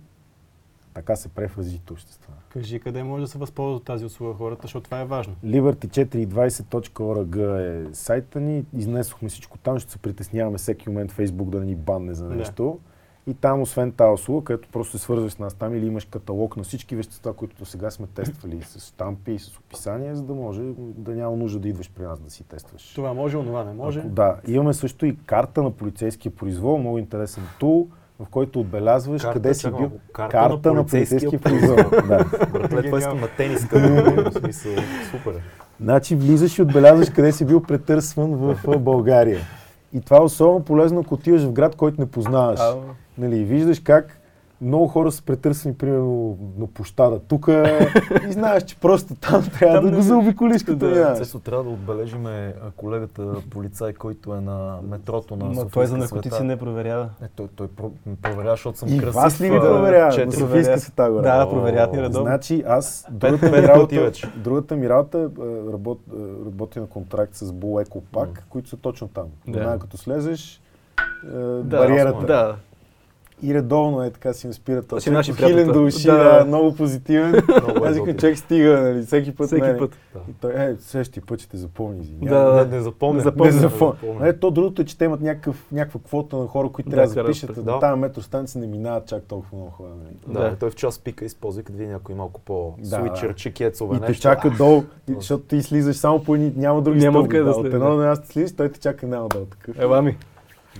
Така 0.98 1.16
се 1.16 1.28
префразите 1.28 1.92
общества. 1.92 2.32
Кажи 2.48 2.80
къде 2.80 3.02
може 3.02 3.20
да 3.20 3.28
се 3.28 3.38
възползват 3.38 3.84
тази 3.84 4.04
услуга 4.04 4.34
хората, 4.34 4.62
защото 4.62 4.84
това 4.84 5.00
е 5.00 5.04
важно. 5.04 5.34
liberty420.org 5.44 7.36
е 7.60 7.94
сайта 7.94 8.40
ни. 8.40 8.64
Изнесохме 8.76 9.28
всичко 9.28 9.58
там, 9.58 9.78
ще 9.78 9.92
се 9.92 9.98
притесняваме 9.98 10.58
всеки 10.58 10.88
момент 10.88 11.12
Фейсбук 11.12 11.50
да 11.50 11.60
ни 11.60 11.74
банне 11.74 12.14
за 12.14 12.28
нещо. 12.28 12.78
И 13.26 13.34
там, 13.34 13.60
освен 13.62 13.92
тази 13.92 14.12
услуга, 14.12 14.44
където 14.44 14.68
просто 14.68 14.98
се 14.98 15.04
свързваш 15.04 15.32
с 15.32 15.38
нас 15.38 15.54
там 15.54 15.74
или 15.74 15.86
имаш 15.86 16.04
каталог 16.04 16.56
на 16.56 16.62
всички 16.62 16.96
вещества, 16.96 17.32
които 17.32 17.56
до 17.56 17.64
сега 17.64 17.90
сме 17.90 18.06
тествали 18.06 18.62
с 18.62 18.86
штампи 18.86 19.32
и 19.32 19.38
с 19.38 19.58
описание, 19.58 20.14
за 20.14 20.22
да 20.22 20.34
може 20.34 20.62
да 20.78 21.14
няма 21.14 21.36
нужда 21.36 21.60
да 21.60 21.68
идваш 21.68 21.90
при 21.90 22.02
нас 22.02 22.20
да 22.20 22.30
си 22.30 22.44
тестваш. 22.44 22.92
Това 22.94 23.14
може, 23.14 23.36
онова 23.36 23.64
не 23.64 23.72
може. 23.72 24.00
Ако, 24.00 24.08
да, 24.08 24.36
имаме 24.46 24.74
също 24.74 25.06
и 25.06 25.16
карта 25.16 25.62
на 25.62 25.70
полицейския 25.70 26.34
произвол, 26.34 26.78
много 26.78 26.98
интересен 26.98 27.44
тул, 27.60 27.88
в 28.20 28.28
който 28.30 28.60
отбелязваш 28.60 29.22
Карта, 29.22 29.32
къде 29.32 29.54
си 29.54 29.70
бил. 29.70 29.90
карта 30.12 30.30
Карта 30.30 30.74
на 30.74 30.86
полицейския 30.86 31.40
произвол. 31.40 31.76
да. 31.76 32.24
Братле, 32.52 32.82
това 32.82 32.98
искам 32.98 33.20
на 33.20 33.28
тениска. 33.28 33.78
в 34.30 34.38
смисъл, 34.38 34.72
супер. 35.10 35.30
е. 35.30 35.40
Значи 35.80 36.16
влизаш 36.16 36.58
и 36.58 36.62
отбелязваш 36.62 37.10
къде 37.10 37.32
си 37.32 37.44
бил 37.44 37.62
претърсван 37.62 38.30
в, 38.30 38.78
България. 38.78 39.40
И 39.92 40.00
това 40.00 40.16
е 40.16 40.20
особено 40.20 40.64
полезно, 40.64 41.00
ако 41.00 41.14
отиваш 41.14 41.42
в 41.42 41.52
град, 41.52 41.76
който 41.76 42.00
не 42.00 42.06
познаваш. 42.06 42.60
А, 42.60 42.74
Нали, 43.18 43.36
и 43.36 43.44
виждаш 43.44 43.80
как 43.80 44.17
много 44.60 44.86
хора 44.86 45.12
са 45.12 45.22
претърсени, 45.22 45.74
примерно, 45.74 46.38
на 46.58 46.66
площада 46.66 47.18
тук 47.18 47.48
и 48.28 48.32
знаеш, 48.32 48.62
че 48.62 48.76
просто 48.76 49.14
там 49.14 49.44
трябва 49.50 49.74
Там 49.74 49.84
да 49.84 49.90
не 49.90 49.96
го 49.96 50.02
заобиколиш 50.02 50.62
като 50.62 50.76
да. 50.78 51.14
Цесо, 51.14 51.38
трябва 51.38 51.64
да 51.64 51.70
отбележим 51.70 52.26
а, 52.26 52.52
колегата 52.76 53.34
полицай, 53.50 53.92
който 53.92 54.34
е 54.34 54.40
на 54.40 54.78
метрото 54.82 55.36
на 55.36 55.44
Ма 55.44 55.68
той 55.68 55.86
за 55.86 55.96
наркотици 55.96 56.28
света. 56.28 56.44
не 56.44 56.56
проверява. 56.56 57.08
Не, 57.22 57.28
той, 57.28 57.48
той 57.48 57.68
проверява, 58.22 58.50
защото 58.50 58.78
съм 58.78 58.88
И 58.88 58.98
красив. 58.98 59.14
вас 59.14 59.40
ли 59.40 59.50
ви 59.50 59.60
проверява 59.60 60.06
на 60.06 60.12
четири. 60.12 60.30
Проверя. 60.30 60.48
Софийска 60.48 60.80
света 60.80 61.10
горе? 61.10 61.22
Да, 61.22 61.44
О, 61.44 61.50
проверяват 61.50 61.92
ни 61.92 62.02
редовно. 62.02 62.26
Значи 62.26 62.64
аз, 62.66 63.06
другата 63.10 63.50
ми, 63.50 63.62
работа, 63.62 64.10
другата 64.36 64.76
ми 64.76 64.88
работа 64.88 65.18
е, 65.18 65.22
работ, 65.72 66.00
е, 66.08 66.16
работя 66.46 66.80
на 66.80 66.86
контракт 66.86 67.34
с 67.34 67.46
Bull 67.46 67.86
Eco 67.86 68.00
Pack, 68.12 68.28
които 68.48 68.68
са 68.68 68.76
точно 68.76 69.08
там. 69.08 69.26
Да. 69.48 69.78
Като 69.78 69.96
слезеш, 69.96 70.60
е, 71.24 71.38
Да, 71.62 71.78
бариерата. 71.78 72.18
е. 72.22 72.26
Да. 72.26 72.56
И 73.42 73.54
редовно 73.54 74.02
е 74.02 74.10
така 74.10 74.32
си 74.32 74.46
ме 74.46 74.52
спират. 74.52 74.92
Си 74.98 75.10
наши 75.10 75.32
хилен 75.32 75.72
до 75.72 75.84
уши, 75.84 76.06
Да. 76.06 76.38
да, 76.38 76.44
много 76.44 76.74
позитивен. 76.74 77.30
Много 77.64 77.84
е 77.84 77.88
Аз 77.88 77.96
викам, 77.96 78.16
човек 78.16 78.38
стига, 78.38 78.80
нали, 78.80 79.02
всеки 79.02 79.34
път. 79.34 79.46
Всеки 79.46 79.60
нали. 79.62 79.78
път. 79.78 79.90
И 80.30 80.32
той, 80.32 80.52
е, 80.52 80.76
следващия 80.80 81.22
път 81.26 81.40
ще 81.40 81.48
те 81.48 81.56
запомни. 81.56 82.00
извинявай. 82.00 82.54
Да, 82.54 82.64
Не, 82.64 82.76
не 82.76 82.82
запомня. 82.82 83.14
Не 83.14 83.20
запомня. 83.20 83.52
Не 83.52 83.58
запомня. 83.58 83.94
запомня. 84.02 84.28
Е, 84.28 84.32
то 84.32 84.50
другото 84.50 84.82
е, 84.82 84.84
че 84.84 84.98
те 84.98 85.04
имат 85.04 85.20
някакъв, 85.20 85.66
някаква 85.72 86.00
квота 86.00 86.36
на 86.36 86.46
хора, 86.46 86.68
които 86.68 86.90
Да, 86.90 86.96
трябва 86.96 87.14
да 87.14 87.22
запишат. 87.22 87.54
Да. 87.54 87.62
да. 87.62 87.78
Тази 87.78 88.00
метростанция 88.00 88.60
не 88.60 88.66
минават 88.66 89.06
чак 89.06 89.22
толкова 89.22 89.56
много 89.58 89.70
хора. 89.70 89.88
Нали. 90.04 90.34
Да, 90.34 90.50
Да. 90.50 90.56
той 90.56 90.70
в 90.70 90.74
час 90.74 90.98
пика 90.98 91.24
използва, 91.24 91.62
като 91.62 91.78
види 91.78 91.90
някой 91.90 92.14
малко 92.14 92.40
по 92.40 92.74
Да, 92.78 92.86
свичер, 92.88 93.28
да. 93.28 93.34
чекецове, 93.34 93.96
И 93.96 94.00
те 94.00 94.14
чака 94.14 94.50
долу, 94.50 94.84
защото 95.08 95.44
ти 95.44 95.62
слизаш 95.62 95.96
само 95.96 96.24
по 96.24 96.34
едни, 96.34 96.52
няма 96.56 96.82
други 96.82 97.00
Няма 97.00 97.18
стълби. 97.18 97.38
да 97.38 97.50
От 97.50 97.56
слезеш, 97.56 97.74
едно 97.74 97.90
да. 97.90 97.96
на 97.96 98.06
място 98.06 98.26
слизаш, 98.26 98.52
той 98.52 98.68
те 98.68 98.80
чака 98.80 99.06
няма 99.06 99.28
долу 99.28 99.44
такъв. 99.44 99.78
Ела 99.78 100.02
ми. 100.02 100.16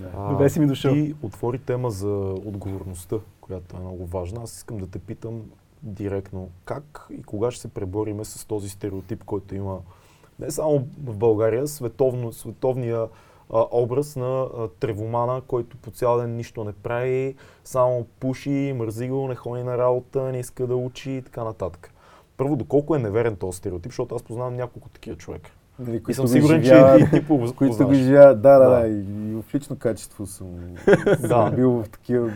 Да. 0.01 0.29
Добре 0.31 0.51
си 0.51 0.61
ми 0.61 0.67
дошъл. 0.67 0.95
Ти 0.95 1.15
отвори 1.23 1.59
тема 1.59 1.91
за 1.91 2.09
отговорността, 2.45 3.17
която 3.41 3.77
е 3.77 3.81
много 3.81 4.07
важна. 4.07 4.43
Аз 4.43 4.57
искам 4.57 4.79
да 4.79 4.87
те 4.87 4.99
питам 4.99 5.43
директно 5.83 6.49
как 6.65 7.07
и 7.11 7.23
кога 7.23 7.51
ще 7.51 7.61
се 7.61 7.69
пребориме 7.69 8.25
с 8.25 8.45
този 8.45 8.69
стереотип, 8.69 9.25
който 9.25 9.55
има 9.55 9.79
не 10.41 10.51
само 10.51 10.87
в 11.05 11.17
България, 11.17 11.67
световно, 11.67 12.33
световния 12.33 13.09
а, 13.53 13.65
образ 13.71 14.17
на 14.17 14.43
а, 14.43 14.69
тревомана, 14.69 15.41
който 15.41 15.77
по 15.77 15.91
цял 15.91 16.19
ден 16.19 16.37
нищо 16.37 16.65
не 16.65 16.73
прави, 16.73 17.35
само 17.65 18.07
пуши, 18.21 18.75
мързи 18.77 19.09
го, 19.09 19.29
не 19.29 19.35
ходи 19.35 19.63
на 19.63 19.79
работа, 19.79 20.23
не 20.23 20.39
иска 20.39 20.67
да 20.67 20.77
учи 20.77 21.11
и 21.11 21.23
така 21.23 21.45
нататък. 21.45 21.93
Първо, 22.37 22.57
доколко 22.57 22.97
е 22.97 22.99
неверен 22.99 23.37
този 23.37 23.59
стереотип, 23.59 23.93
защото 23.93 24.15
аз 24.15 24.23
познавам 24.23 24.57
няколко 24.57 24.89
такива 24.89 25.17
човека. 25.17 25.51
Нали, 25.79 26.03
И 26.09 26.15
съм 26.15 26.25
го 26.25 26.29
сигурен, 26.29 26.57
че 26.57 26.63
изживяват, 26.63 27.01
и 27.03 27.11
ти 27.11 27.27
по- 27.27 27.39
които 27.39 27.53
го 27.55 27.69
познаваш. 27.69 27.99
изживяват. 27.99 28.43
Да, 28.43 28.59
да, 28.59 28.71
Да. 28.71 28.81
да. 28.81 28.89
И, 28.89 28.99
и 29.31 29.35
в 29.35 29.55
лично 29.55 29.77
качество 29.77 30.27
съм, 30.27 30.75
съм 31.21 31.55
бил 31.55 31.71
в 31.73 31.89
такива 31.89 32.31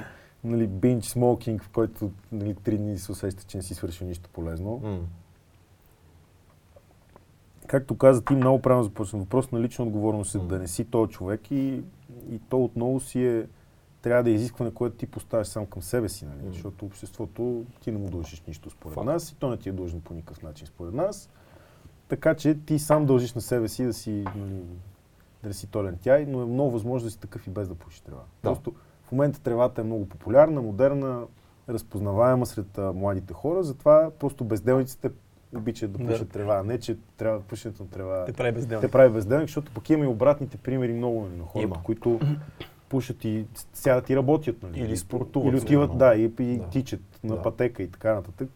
нали, 0.45 0.67
бинч 0.67 1.05
смокинг, 1.05 1.63
в 1.63 1.69
който 1.69 2.11
нали, 2.33 2.55
три 2.55 2.79
дни 2.79 2.99
се 2.99 3.13
усеща, 3.13 3.45
че 3.45 3.57
не 3.57 3.63
си 3.63 3.75
свършил 3.75 4.07
нищо 4.07 4.31
полезно. 4.31 4.81
М. 4.83 4.99
Както 7.67 7.97
каза 7.97 8.25
ти, 8.25 8.35
много 8.35 8.59
правилно 8.61 8.85
започна. 8.85 9.19
Въпрос 9.19 9.53
на 9.53 9.61
лична 9.61 9.85
отговорност 9.85 10.35
е 10.35 10.39
М. 10.39 10.45
да 10.45 10.59
не 10.59 10.69
си 10.69 10.85
този 10.85 11.13
човек 11.13 11.51
и, 11.51 11.83
и 12.31 12.39
то 12.41 12.65
отново 12.65 13.01
си 13.01 13.25
е 13.25 13.47
трябва 14.03 14.23
да 14.23 14.31
е 14.31 14.35
изискване, 14.35 14.71
което 14.71 14.97
ти 14.97 15.07
поставяш 15.07 15.47
сам 15.47 15.67
към 15.67 15.83
себе 15.83 16.09
си, 16.09 16.25
нали? 16.27 16.39
М. 16.39 16.53
защото 16.53 16.85
обществото 16.85 17.65
ти 17.81 17.93
не 17.93 17.99
му 17.99 18.11
дължиш 18.11 18.43
нищо 18.43 18.71
според 18.71 18.95
Факт. 18.95 19.07
нас 19.07 19.31
и 19.31 19.37
то 19.37 19.51
не 19.51 19.57
ти 19.57 19.69
е 19.69 19.73
дължен 19.73 20.01
по 20.01 20.15
никакъв 20.15 20.43
начин 20.43 20.67
според 20.67 20.95
нас. 20.95 21.31
Така 22.13 22.35
че 22.35 22.55
ти 22.55 22.79
сам 22.79 23.07
дължиш 23.07 23.35
на 23.35 23.41
себе 23.41 23.69
си 23.69 23.85
да 23.85 23.93
си, 23.93 24.25
нали, 24.37 24.63
да 25.43 25.55
си 25.55 25.67
толен 25.67 25.99
тя, 26.03 26.25
но 26.29 26.43
е 26.43 26.47
много 26.47 26.71
възможно 26.71 27.07
да 27.07 27.11
си 27.11 27.21
такъв 27.21 27.47
и 27.47 27.51
без 27.51 27.69
да 27.69 27.75
пушиш 27.75 28.01
трева. 28.01 28.19
Да. 28.19 28.25
Просто 28.43 28.73
в 29.05 29.13
момента 29.13 29.41
тревата 29.41 29.81
е 29.81 29.85
много 29.85 30.09
популярна, 30.09 30.63
модерна, 30.63 31.23
разпознаваема 31.69 32.47
сред 32.47 32.79
а, 32.79 32.93
младите 32.93 33.33
хора, 33.35 33.63
затова 33.63 34.11
просто 34.19 34.45
безделниците 34.45 35.11
обичат 35.57 35.93
да 35.93 35.99
Да. 35.99 36.07
пушат 36.07 36.31
трева, 36.31 36.55
а 36.57 36.63
не 36.63 36.79
че 36.79 36.97
трябва 37.17 37.41
пушенето 37.41 37.83
на 37.83 37.89
трева 37.89 38.25
Те 38.25 38.33
прави 38.33 38.53
безделник. 38.53 38.81
те 38.87 38.91
прави 38.91 39.13
безделник, 39.13 39.47
защото 39.49 39.73
пък 39.73 39.91
има 39.91 40.05
и 40.05 40.09
обратните 40.09 40.57
примери 40.57 40.93
много 40.93 41.21
нали, 41.23 41.37
на 41.37 41.45
хората, 41.45 41.65
Има. 41.65 41.83
които 41.83 42.21
пушат 42.89 43.25
и 43.25 43.47
сядат 43.75 44.11
и 44.11 44.17
работят. 44.17 44.63
Нали? 44.63 44.81
Или 44.81 44.97
спортуват, 44.97 45.49
Или 45.49 45.57
отиват, 45.57 45.91
сигурно. 45.91 45.99
да, 45.99 46.15
и, 46.15 46.33
и 46.41 46.57
Да. 46.59 46.69
тичат 46.69 47.01
на 47.25 47.37
Да. 47.37 47.43
пътека 47.43 47.83
и 47.83 47.89
така 47.91 48.15
нататък. 48.15 48.49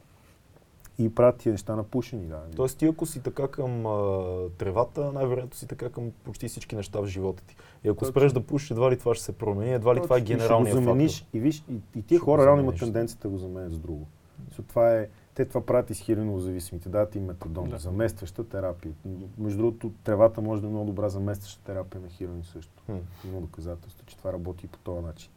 И 0.99 1.15
правят 1.15 1.37
тия 1.37 1.53
неща 1.53 1.77
на 1.77 1.85
пушени, 1.85 2.27
да. 2.27 2.43
Тоест 2.57 2.79
ти 2.79 2.87
ако 2.87 3.07
си 3.07 3.23
така 3.23 3.49
към 3.49 3.87
а, 3.87 4.35
тревата, 4.59 5.13
най-вероятно 5.13 5.57
си 5.57 5.67
така 5.67 5.89
към 5.89 6.11
почти 6.25 6.49
всички 6.49 6.77
неща 6.77 7.01
в 7.01 7.07
живота 7.07 7.43
ти. 7.47 7.57
И 7.85 7.89
ако 7.89 7.99
Точно. 7.99 8.11
спреш 8.11 8.33
да 8.33 8.41
пушиш, 8.41 8.71
едва 8.71 8.91
ли 8.91 8.99
това 8.99 9.15
ще 9.15 9.25
се 9.25 9.33
промени, 9.33 9.73
едва 9.73 9.95
ли 9.95 10.03
това 10.03 10.17
е 10.17 10.21
Точно. 10.21 10.37
Генералният 10.37 10.79
фактор. 10.79 10.97
И 11.33 11.41
виж, 11.41 11.65
и, 11.71 11.75
и 11.99 12.03
тия 12.03 12.19
Ще 12.19 12.25
хора 12.25 12.47
реално 12.47 12.63
имат 12.63 12.79
тенденцията 12.79 13.29
да 13.29 13.33
го 13.33 13.39
заменят 13.39 13.73
с 13.73 13.79
друго. 13.79 14.07
Защото 14.49 14.69
това 14.69 14.95
е, 14.95 15.09
те 15.35 15.45
това 15.45 15.67
правят 15.67 15.91
и 15.91 15.95
с 15.95 16.01
хиреново 16.01 16.39
зависимите. 16.39 16.89
Дадат 16.89 17.15
им 17.15 17.25
метадон, 17.25 17.69
Да. 17.69 17.79
заместваща 17.79 18.49
терапия. 18.49 18.93
Между 19.39 19.59
другото, 19.59 19.93
тревата 20.05 20.41
може 20.41 20.61
да 20.61 20.67
е 20.67 20.71
много 20.71 20.87
добра 20.87 21.09
заместваща 21.09 21.65
терапия 21.65 22.01
на 22.01 22.09
хирони 22.09 22.45
също. 22.45 22.83
Хм. 22.87 23.29
Има 23.29 23.41
доказателство, 23.41 24.07
че 24.07 24.17
това 24.17 24.33
работи 24.33 24.67
и 24.67 24.69
по 24.69 24.79
този 24.79 25.07
начин. 25.07 25.31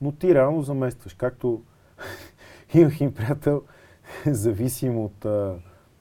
Но 0.00 0.12
ти 0.12 0.34
реално 0.34 0.62
заместваш. 0.62 1.14
Както 1.14 1.62
имах 2.74 3.00
им 3.00 3.14
приятел, 3.14 3.62
зависим 4.26 4.98
от 4.98 5.24
а, 5.24 5.54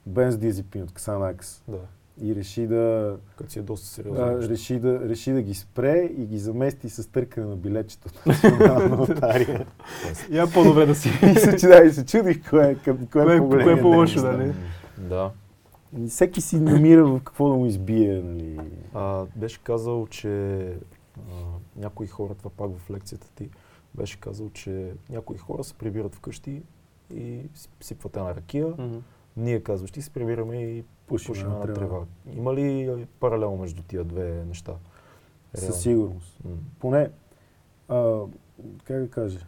бензодиазепин, 0.05 0.83
от 0.83 0.91
Xanax. 0.91 1.61
Да, 1.67 1.77
И 2.21 2.35
реши 2.35 2.67
да, 2.67 3.17
като 3.37 3.51
си 3.51 3.59
е 3.59 3.61
доста 3.61 3.87
сериозно. 3.87 4.23
а, 4.23 4.31
нещо. 4.31 4.51
реши, 4.51 4.79
да, 4.79 4.99
реши 4.99 5.31
да 5.31 5.41
ги 5.41 5.53
спре 5.53 6.09
и 6.17 6.25
ги 6.25 6.37
замести 6.37 6.89
с 6.89 7.11
търкане 7.11 7.47
на 7.47 7.55
билетчето 7.55 8.07
от 8.07 8.25
национална 8.25 8.95
лотария. 8.97 9.65
Я 10.31 10.47
по-добре 10.47 10.85
да 10.85 10.95
си. 10.95 11.09
и 11.23 11.35
се, 11.35 11.57
чуда, 11.57 11.83
и 11.83 11.91
се 11.91 12.05
чудих 12.05 12.49
кое, 12.49 12.67
е- 12.67 12.75
кое, 12.75 12.97
кое 12.97 13.07
Кое 13.23 13.33
е 13.33 13.35
е- 13.35 13.39
по-големия 13.39 13.65
кое 13.65 13.79
е 13.79 13.81
по-лошо, 13.81 14.21
ден, 14.21 14.55
да? 14.97 15.03
Да. 15.15 15.31
Всеки 16.07 16.41
си 16.41 16.59
намира 16.59 17.05
в 17.05 17.19
какво 17.23 17.49
да 17.49 17.55
му 17.55 17.65
избие. 17.65 18.21
Нали. 18.21 18.59
А, 18.93 19.25
беше 19.35 19.59
казал, 19.63 20.07
че 20.09 20.59
а, 21.17 21.33
някои 21.75 22.07
хора, 22.07 22.33
това 22.35 22.49
пак 22.49 22.69
в 22.77 22.89
лекцията 22.91 23.27
ти, 23.35 23.49
беше 23.95 24.19
казал, 24.19 24.49
че 24.49 24.91
някои 25.09 25.37
хора 25.37 25.63
се 25.63 25.73
прибират 25.73 26.15
вкъщи 26.15 26.61
и 27.13 27.49
си- 27.55 27.69
сипват 27.81 28.15
една 28.17 28.35
ракия. 28.35 28.67
Мгм. 28.67 28.97
Ние, 29.37 29.63
казваш, 29.63 29.91
ти 29.91 30.01
се 30.01 30.09
прибираме 30.09 30.55
и 30.57 30.83
Пушим 31.07 31.33
пушим 31.33 31.45
една 31.47 31.73
трева. 31.73 32.05
Има 32.27 32.53
ли 32.55 33.07
паралел 33.19 33.55
между 33.57 33.83
тия 33.83 34.03
две 34.03 34.45
неща? 34.45 34.71
Реално. 35.55 35.73
Със 35.73 35.81
сигурност. 35.81 36.39
М. 36.45 36.51
Поне, 36.79 37.11
а, 37.87 38.21
как 38.83 39.01
да 39.01 39.09
кажа, 39.09 39.45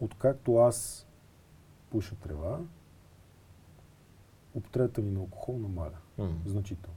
откакто 0.00 0.56
аз 0.56 1.06
пуша 1.90 2.14
трева, 2.14 2.60
употребата 4.54 5.00
ми 5.02 5.10
на 5.10 5.20
алкохол 5.20 5.58
намаля. 5.58 5.98
М. 6.18 6.32
Значително. 6.46 6.96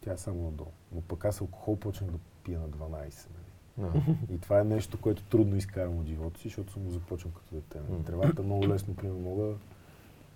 Тя 0.00 0.12
е 0.12 0.16
само 0.16 0.42
надолу. 0.42 0.70
Но 0.92 1.00
пък 1.00 1.24
аз 1.24 1.40
алкохол 1.40 1.76
почнах 1.76 2.10
да 2.10 2.18
пия 2.44 2.60
на 2.60 2.68
12. 2.68 3.28
Нали? 3.30 3.45
Да. 3.78 3.86
И 4.34 4.38
това 4.38 4.60
е 4.60 4.64
нещо, 4.64 4.98
което 5.00 5.22
трудно 5.22 5.56
изкарам 5.56 5.98
от 5.98 6.06
живота 6.06 6.40
си, 6.40 6.48
защото 6.48 6.72
съм 6.72 6.82
го 6.82 6.90
започнал 6.90 7.32
като 7.34 7.54
дете. 7.54 7.78
Тревата 8.06 8.42
много 8.42 8.68
лесно, 8.68 8.94
примерно, 8.94 9.20
мога 9.20 9.46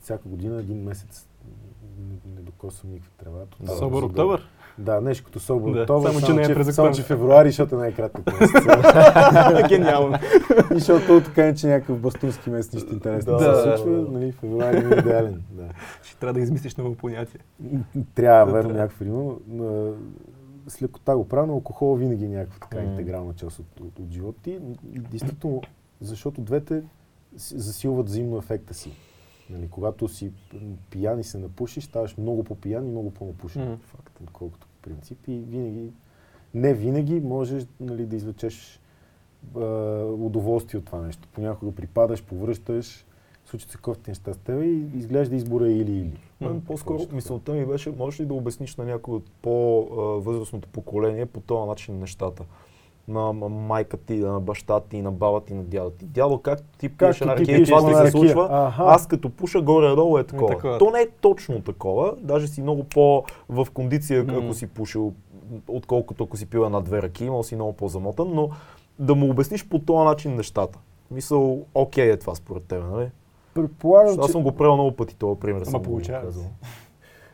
всяка 0.00 0.28
година, 0.28 0.58
един 0.60 0.82
месец 0.82 1.26
не, 1.98 2.34
не 2.34 2.40
докосвам 2.40 2.92
никаква 2.92 3.10
трева. 3.18 3.44
тотално, 3.46 3.78
Собър 3.78 4.02
за 4.02 4.08
да-? 4.08 4.38
Да, 4.78 5.00
нещо 5.00 5.24
като 5.24 5.40
Собър 5.40 5.86
Да, 5.86 5.86
само, 6.02 6.20
че 6.26 6.32
не 6.32 6.42
е 6.42 6.54
през 6.54 6.74
само, 6.74 6.94
че 6.94 7.02
февруари, 7.02 7.48
защото 7.48 7.74
е 7.74 7.78
най-кратък 7.78 8.40
месец. 8.40 8.50
Гениално. 9.68 10.18
И 10.70 10.74
защото 10.74 11.20
така 11.24 11.46
е, 11.46 11.54
че 11.54 11.66
някакъв 11.66 11.98
бастунски 11.98 12.50
месец 12.50 12.72
нищо 12.74 12.92
интересно 12.92 13.36
Да. 13.38 13.50
да. 13.50 13.56
се 13.56 13.62
случва, 13.82 14.12
нали, 14.12 14.32
февруари 14.32 14.76
е 14.76 14.98
идеален. 14.98 15.42
Да. 15.50 15.68
Ще 16.02 16.16
трябва 16.18 16.34
да 16.34 16.40
измислиш 16.40 16.76
ново 16.76 16.94
понятие. 16.94 17.40
Трябва, 18.14 18.46
Да, 18.46 18.52
верно, 18.52 18.68
трябва. 18.70 18.82
някакво 18.82 19.04
но, 19.48 19.92
с 20.68 20.82
лекота 20.82 21.16
го 21.16 21.28
правя, 21.28 21.46
но 21.46 21.52
алкохол 21.52 21.94
винаги 21.94 22.24
е 22.24 22.28
някаква 22.28 22.58
така 22.58 22.82
М. 22.82 22.90
интегрална 22.90 23.34
част 23.34 23.58
от, 23.58 23.80
от, 23.80 23.98
от 23.98 24.10
живота 24.10 24.42
ти. 24.42 24.58
Действително, 24.82 25.62
защото 26.00 26.40
двете 26.40 26.82
засилват 27.36 28.06
взаимно 28.06 28.38
ефекта 28.38 28.74
си. 28.74 28.92
Нали, 29.50 29.68
когато 29.68 30.08
си 30.08 30.32
пиян 30.90 31.20
и 31.20 31.24
се 31.24 31.38
напушиш, 31.38 31.84
ставаш 31.84 32.16
много 32.16 32.44
по-пиян 32.44 32.86
и 32.86 32.90
много 32.90 33.10
по-напушен. 33.10 33.62
Mm-hmm. 33.62 33.80
Факт, 33.80 34.20
отколкото 34.22 34.66
по 34.66 34.82
принцип. 34.82 35.28
И 35.28 35.38
винаги, 35.38 35.92
не 36.54 36.74
винаги 36.74 37.20
можеш 37.20 37.66
нали, 37.80 38.06
да 38.06 38.16
извлечеш 38.16 38.80
а, 39.56 39.60
удоволствие 40.04 40.78
от 40.78 40.84
това 40.84 41.00
нещо. 41.00 41.28
Понякога 41.32 41.72
припадаш, 41.72 42.24
повръщаш, 42.24 43.06
случат 43.50 43.70
се 43.70 43.78
кофти 43.78 44.10
неща 44.10 44.34
с 44.34 44.36
теб 44.36 44.62
и 44.62 44.98
изглежда 44.98 45.36
избора 45.36 45.68
или-или. 45.68 46.18
Mm-hmm. 46.42 46.60
По-скоро 46.60 47.06
мисълта 47.12 47.52
ми 47.52 47.66
беше, 47.66 47.90
можеш 47.90 48.20
ли 48.20 48.26
да 48.26 48.34
обясниш 48.34 48.76
на 48.76 48.84
някой 48.84 49.14
от 49.14 49.30
по-възрастното 49.42 50.68
поколение 50.68 51.26
по 51.26 51.40
този 51.40 51.68
начин 51.68 51.98
нещата? 51.98 52.44
на 53.10 53.32
майка 53.48 53.96
ти, 53.96 54.14
на 54.14 54.40
баща 54.40 54.80
ти, 54.80 55.02
на 55.02 55.12
баба 55.12 55.40
ти, 55.40 55.54
на 55.54 55.62
дядо 55.62 55.90
ти. 55.90 56.04
Дядо, 56.04 56.38
как 56.38 56.62
ти 56.78 56.88
пиеш 56.88 57.20
на 57.20 57.36
ракия, 57.36 57.64
това 57.64 57.88
ти 57.88 58.06
се 58.06 58.10
случва, 58.10 58.48
Аха. 58.50 58.84
аз 58.86 59.06
като 59.06 59.30
пуша 59.30 59.62
горе-долу 59.62 60.18
е 60.18 60.24
такова. 60.24 60.50
такова. 60.52 60.78
То 60.78 60.90
не 60.90 61.00
е 61.00 61.08
точно 61.20 61.60
такова, 61.60 62.14
даже 62.18 62.48
си 62.48 62.62
много 62.62 62.84
по 62.84 63.24
в 63.48 63.66
кондиция, 63.74 64.26
mm. 64.26 64.44
ако 64.44 64.54
си 64.54 64.66
пушил, 64.66 65.12
отколкото 65.68 66.24
ако 66.24 66.36
си 66.36 66.46
пил 66.46 66.60
една 66.60 66.80
две 66.80 67.02
ръки, 67.02 67.24
имал 67.24 67.42
си 67.42 67.54
много 67.54 67.72
по-замотан, 67.72 68.34
но 68.34 68.50
да 68.98 69.14
му 69.14 69.30
обясниш 69.30 69.68
по 69.68 69.78
този 69.78 70.04
начин 70.04 70.36
нещата. 70.36 70.78
Мисъл, 71.10 71.64
окей 71.74 72.10
е 72.10 72.16
това 72.16 72.34
според 72.34 72.62
тебе, 72.62 72.82
нали? 72.82 73.08
Предполагам, 73.54 74.20
Аз 74.20 74.30
съм 74.30 74.42
го 74.42 74.52
правил 74.52 74.74
много 74.74 74.92
пъти 74.92 75.16
този 75.16 75.40
пример. 75.40 75.62
Ама 75.66 75.82
получава. 75.82 76.32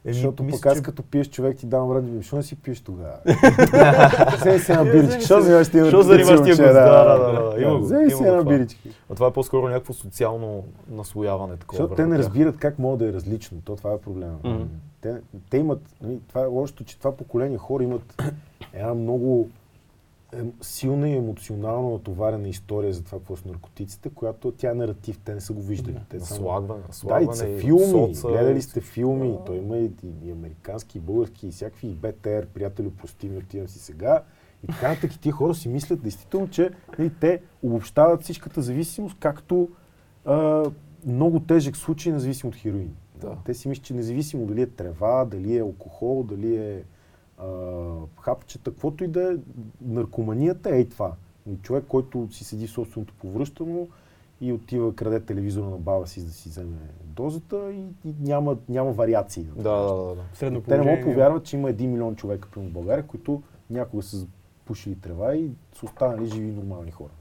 Е, 0.06 0.12
Защото 0.12 0.42
мисля, 0.42 0.56
пък 0.56 0.66
аз 0.66 0.76
че... 0.78 0.82
като 0.82 1.02
пиеш 1.02 1.30
човек 1.30 1.56
ти 1.56 1.66
давам 1.66 1.92
ради, 1.92 2.16
защо 2.16 2.36
не 2.36 2.42
си 2.42 2.56
пиеш 2.56 2.80
тогава? 2.80 3.16
Вземи 4.36 4.58
си 4.58 4.72
една 4.72 4.84
биричка, 4.84 5.10
защо 5.10 5.40
занимаваш 5.40 5.68
ти 5.68 5.80
Защо 5.80 6.02
занимаваш 6.02 6.40
ти 6.40 6.62
Да, 6.62 6.72
да, 6.72 7.52
да. 7.52 7.62
Има 7.62 7.78
Вземи 7.78 8.10
си 8.10 8.22
една 8.22 8.44
биричка. 8.44 8.80
А 9.10 9.14
това 9.14 9.26
е 9.26 9.30
по-скоро 9.30 9.68
някакво 9.68 9.92
социално 9.92 10.64
наслояване. 10.90 11.56
Такова 11.56 11.76
Защото 11.76 11.94
те 11.94 12.06
не 12.06 12.18
разбират 12.18 12.56
как 12.56 12.78
мога 12.78 12.96
да 12.96 13.08
е 13.08 13.12
различно. 13.12 13.58
То 13.64 13.76
това 13.76 13.92
е 13.92 13.98
проблема. 13.98 14.36
Те, 15.50 15.56
имат, 15.56 15.80
нали, 16.02 16.20
това 16.28 16.40
е 16.40 16.46
лошото, 16.46 16.84
че 16.84 16.98
това 16.98 17.16
поколение 17.16 17.58
хора 17.58 17.82
имат 17.82 18.22
една 18.72 18.94
много 18.94 19.48
силна 20.60 21.08
и 21.08 21.16
емоционално 21.16 21.90
натоварена 21.90 22.48
история 22.48 22.92
за 22.92 23.04
това 23.04 23.18
какво 23.18 23.36
са 23.36 23.48
наркотиците, 23.48 24.10
която 24.10 24.52
тя 24.52 24.70
е 24.70 24.74
наратив, 24.74 25.18
те 25.24 25.34
не 25.34 25.40
са 25.40 25.52
го 25.52 25.62
виждали. 25.62 25.98
Те 26.08 26.16
наслагване, 26.16 26.82
наслагване. 26.88 27.26
Да, 27.26 27.32
и 27.32 27.36
са 27.36 27.66
филми, 27.66 28.14
соца, 28.14 28.28
гледали 28.28 28.62
сте 28.62 28.80
филми, 28.80 29.32
да. 29.32 29.44
той 29.44 29.56
има 29.56 29.78
и, 29.78 29.84
и, 29.84 30.28
и 30.28 30.30
американски, 30.30 30.98
и 30.98 31.00
български, 31.00 31.48
и 31.48 31.50
всякакви, 31.50 31.88
и 31.88 31.94
БТР, 31.94 32.46
приятели, 32.54 32.90
прости 32.90 33.28
ми, 33.28 33.38
отивам 33.38 33.68
си 33.68 33.78
сега. 33.78 34.22
И 34.64 34.66
така 34.66 34.88
нататък 34.88 35.20
тия 35.20 35.32
хора 35.32 35.54
си 35.54 35.68
мислят 35.68 36.02
действително, 36.02 36.48
че 36.48 36.70
нали, 36.98 37.10
те 37.20 37.40
обобщават 37.62 38.22
всичката 38.22 38.62
зависимост, 38.62 39.16
както 39.20 39.68
а, 40.24 40.64
много 41.06 41.40
тежък 41.40 41.76
случай 41.76 42.12
на 42.12 42.20
зависимо 42.20 42.48
от 42.48 42.56
хероин. 42.56 42.94
Да. 43.20 43.36
Те 43.44 43.54
си 43.54 43.68
мислят, 43.68 43.84
че 43.84 43.94
независимо 43.94 44.46
дали 44.46 44.62
е 44.62 44.66
трева, 44.66 45.24
дали 45.24 45.56
е 45.56 45.60
алкохол, 45.60 46.22
дали 46.22 46.56
е 46.56 46.82
а, 47.38 47.46
хапчета, 48.20 48.70
каквото 48.70 49.04
и 49.04 49.08
да 49.08 49.32
е, 49.32 49.36
наркоманията 49.80 50.76
е 50.76 50.80
и 50.80 50.88
това. 50.88 51.12
И 51.50 51.56
човек, 51.56 51.84
който 51.88 52.28
си 52.30 52.44
седи 52.44 52.66
в 52.66 52.70
собственото 52.70 53.14
повръщано 53.14 53.88
и 54.40 54.52
отива, 54.52 54.94
краде 54.94 55.20
телевизора 55.20 55.66
на 55.66 55.76
баба 55.76 56.06
си, 56.06 56.20
за 56.20 56.26
да 56.26 56.32
си 56.32 56.48
вземе 56.48 56.76
дозата 57.04 57.72
и, 57.72 58.08
и 58.08 58.14
няма, 58.20 58.56
няма 58.68 58.92
вариации. 58.92 59.42
Да, 59.42 59.62
да, 59.62 59.94
да. 59.94 60.14
да. 60.14 60.22
Средно 60.34 60.60
Те 60.60 60.78
не 60.78 60.84
могат 60.84 61.04
повярват, 61.04 61.44
че 61.44 61.56
има 61.56 61.70
един 61.70 61.92
милион 61.92 62.16
човека 62.16 62.48
в 62.56 62.70
България, 62.70 63.06
които 63.06 63.42
някога 63.70 64.02
са 64.02 64.26
пушили 64.64 64.94
трева 64.94 65.36
и 65.36 65.50
са 65.78 65.86
останали 65.86 66.26
живи 66.26 66.48
и 66.48 66.52
нормални 66.52 66.90
хора. 66.90 67.12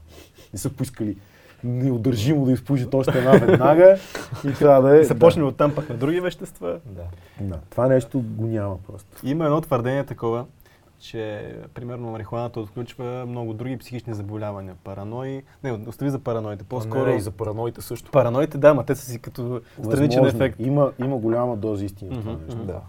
Не 0.52 0.58
са 0.58 0.70
поискали 0.70 1.16
неудържимо 1.64 2.44
да 2.44 2.52
изпушат 2.52 2.94
още 2.94 3.18
една 3.18 3.32
веднага 3.32 3.98
и 4.44 4.52
трябва 4.52 4.88
да 4.88 5.00
е... 5.00 5.04
Се 5.04 5.18
почне 5.18 5.42
да. 5.42 5.48
от 5.48 5.56
там 5.56 5.74
пък 5.74 5.88
на 5.88 5.96
други 5.96 6.20
вещества. 6.20 6.78
Да. 6.86 7.02
да. 7.40 7.58
Това 7.70 7.88
нещо 7.88 8.20
го 8.20 8.46
няма 8.46 8.78
просто. 8.78 9.08
Има 9.24 9.44
едно 9.44 9.60
твърдение 9.60 10.04
такова, 10.04 10.44
че 10.98 11.54
примерно 11.74 12.10
марихуаната 12.10 12.60
отключва 12.60 13.26
много 13.26 13.54
други 13.54 13.76
психични 13.76 14.14
заболявания, 14.14 14.74
паранои. 14.84 15.42
Не, 15.64 15.72
остави 15.72 16.10
за 16.10 16.18
параноите, 16.18 16.64
по-скоро... 16.64 17.06
Не, 17.06 17.16
и 17.16 17.20
за 17.20 17.30
параноите 17.30 17.80
също. 17.80 18.10
Параноите, 18.10 18.58
да, 18.58 18.74
ма 18.74 18.84
те 18.84 18.94
са 18.94 19.10
си 19.10 19.18
като 19.18 19.60
страничен 19.84 20.26
ефект. 20.26 20.56
Има, 20.58 20.92
има 20.98 21.16
голяма 21.16 21.56
доза 21.56 21.84
истина 21.84 22.14
в 22.14 22.20
това 22.20 22.32
mm-hmm, 22.32 22.46
нещо. 22.46 22.64
Да. 22.64 22.80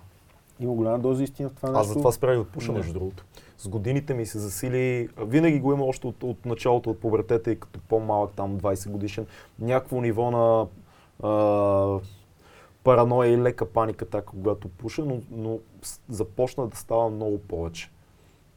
Има 0.60 0.74
голяма 0.74 1.00
доза 1.00 1.24
истина 1.24 1.50
в 1.50 1.54
това 1.54 1.70
нещо. 1.70 1.80
Аз 1.80 1.88
затова 1.88 2.12
спрях 2.12 2.38
да 2.38 2.44
пуша, 2.44 2.72
между 2.72 2.94
другото 2.94 3.24
с 3.58 3.68
годините 3.68 4.14
ми 4.14 4.26
се 4.26 4.40
засили, 4.40 5.10
винаги 5.18 5.60
го 5.60 5.74
има 5.74 5.86
още 5.86 6.08
от, 6.08 6.24
от 6.24 6.46
началото, 6.46 6.90
от 6.90 7.00
пубертета 7.00 7.52
и 7.52 7.60
като 7.60 7.80
по-малък, 7.80 8.32
там 8.36 8.60
20 8.60 8.90
годишен, 8.90 9.26
някакво 9.60 10.02
ниво 10.02 10.32
на 10.32 10.68
а, 11.24 12.00
параноя 12.84 13.30
и 13.30 13.38
лека 13.38 13.66
паника, 13.66 14.06
така 14.06 14.26
когато 14.26 14.70
пуша, 14.70 15.06
но, 15.06 15.22
но 15.32 15.60
започна 16.10 16.68
да 16.68 16.78
става 16.78 17.10
много 17.10 17.38
повече. 17.38 17.92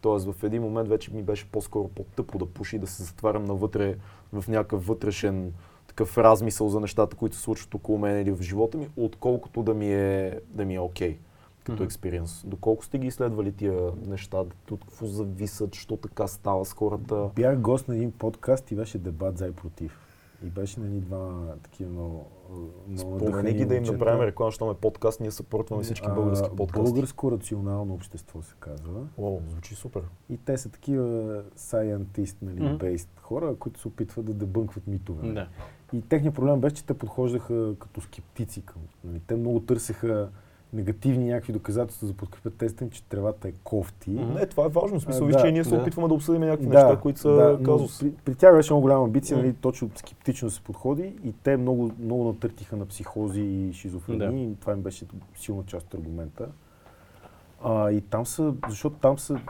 Тоест 0.01 0.33
в 0.33 0.45
един 0.45 0.63
момент 0.63 0.89
вече 0.89 1.15
ми 1.15 1.23
беше 1.23 1.51
по-скоро 1.51 1.89
по-тъпо 1.89 2.39
да 2.39 2.47
пуши, 2.47 2.79
да 2.79 2.87
се 2.87 3.03
затварям 3.03 3.45
навътре 3.45 3.97
в 4.33 4.49
някакъв 4.49 4.87
вътрешен 4.87 5.53
такъв 5.87 6.19
размисъл 6.19 6.69
за 6.69 6.81
нещата, 6.81 7.17
които 7.17 7.37
се 7.37 7.43
случват 7.43 7.75
около 7.75 7.99
мен 7.99 8.23
или 8.23 8.33
в 8.33 8.43
живота 8.43 8.79
ми, 8.79 8.89
отколкото 8.97 9.63
да 9.63 9.75
ми 9.75 9.95
е, 9.95 10.41
да 10.49 10.65
ми 10.65 10.75
е 10.75 10.81
окей. 10.81 11.15
Okay 11.15 11.30
като 11.65 11.83
експириенс. 11.83 12.43
Mm-hmm. 12.43 12.49
Доколко 12.49 12.85
сте 12.85 12.99
ги 12.99 13.07
изследвали 13.07 13.53
тия 13.53 13.93
неща, 14.07 14.39
от 14.71 14.85
какво 14.85 15.07
зависят, 15.07 15.75
що 15.75 15.97
така 15.97 16.27
става 16.27 16.65
с 16.65 16.73
хората? 16.73 17.31
Бях 17.35 17.59
гост 17.59 17.89
на 17.89 17.97
един 17.97 18.13
подкаст 18.13 18.71
и 18.71 18.75
беше 18.77 18.99
дебат 18.99 19.39
за 19.39 19.47
и 19.47 19.53
против. 19.53 19.99
И 20.47 20.47
беше 20.47 20.81
на 20.81 20.87
ни 20.87 21.01
два 21.01 21.55
такива 21.63 21.91
много, 21.91 22.27
много 22.89 23.19
Спомени 23.19 23.53
ги 23.53 23.65
да 23.65 23.75
им 23.75 23.83
направим 23.83 24.23
реклама, 24.23 24.51
защото 24.51 24.71
е 24.71 24.75
подкаст, 24.75 25.21
ние 25.21 25.31
съпортваме 25.31 25.83
всички 25.83 26.09
български 26.09 26.49
подкасти. 26.57 26.93
Българско 26.93 27.33
рационално 27.33 27.95
общество 27.95 28.43
се 28.43 28.55
казва. 28.61 29.07
О, 29.19 29.39
звучи 29.51 29.75
супер. 29.75 30.03
И 30.31 30.37
те 30.37 30.59
са 30.59 30.69
такива 30.69 31.43
scientist, 31.59 32.37
нали, 32.43 32.61
mm-hmm. 32.61 32.79
based 32.79 33.21
хора, 33.21 33.57
които 33.57 33.81
се 33.81 33.89
опитват 33.89 34.27
да 34.27 34.35
дебънкват 34.35 34.87
митове. 34.87 35.33
Да. 35.33 35.49
И 35.93 36.03
техният 36.03 36.35
проблем 36.35 36.61
беше, 36.61 36.75
че 36.75 36.85
те 36.85 36.95
подхождаха 36.95 37.75
като 37.79 38.01
скептици 38.01 38.63
към. 38.63 38.83
Нали. 39.05 39.21
Те 39.27 39.37
много 39.37 39.61
търсеха 39.61 40.29
негативни 40.73 41.29
някакви 41.29 41.53
доказателства 41.53 42.07
за 42.07 42.13
подкрепят 42.13 42.55
тезата 42.55 42.91
че 42.91 43.05
тревата 43.05 43.49
е 43.49 43.53
кофти. 43.65 44.11
Mm-hmm. 44.11 44.41
Не, 44.41 44.47
това 44.47 44.65
е 44.65 44.69
важно. 44.69 45.01
Смисъл, 45.01 45.27
а, 45.27 45.31
да, 45.31 45.41
че 45.41 45.53
ние 45.53 45.65
се 45.65 45.71
да. 45.71 45.77
опитваме 45.77 46.09
да 46.09 46.15
обсъдим 46.15 46.43
някакви 46.43 46.67
да, 46.67 46.75
неща, 46.75 47.01
които 47.01 47.21
са 47.21 47.31
да, 47.31 47.61
казус. 47.65 47.99
При, 47.99 48.13
при, 48.25 48.35
тях 48.35 48.57
беше 48.57 48.73
много 48.73 48.83
голяма 48.83 49.05
амбиция, 49.05 49.39
mm-hmm. 49.39 49.43
нали, 49.43 49.55
точно 49.55 49.91
скептично 49.97 50.51
се 50.51 50.61
подходи 50.61 51.15
и 51.25 51.33
те 51.33 51.57
много, 51.57 51.91
много 51.99 52.25
натъртиха 52.25 52.77
на 52.77 52.87
психози 52.87 53.41
и 53.41 53.73
шизофрения 53.73 54.31
да. 54.31 54.39
и 54.39 54.57
това 54.61 54.73
им 54.73 54.83
беше 54.83 55.07
силна 55.35 55.63
част 55.67 55.87
от 55.87 55.95
аргумента. 55.95 56.49
А, 57.65 57.91
и 57.91 58.01
там 58.01 58.27
са, 58.27 58.55
защото 58.69 58.97
там, 58.97 59.19
са, 59.19 59.41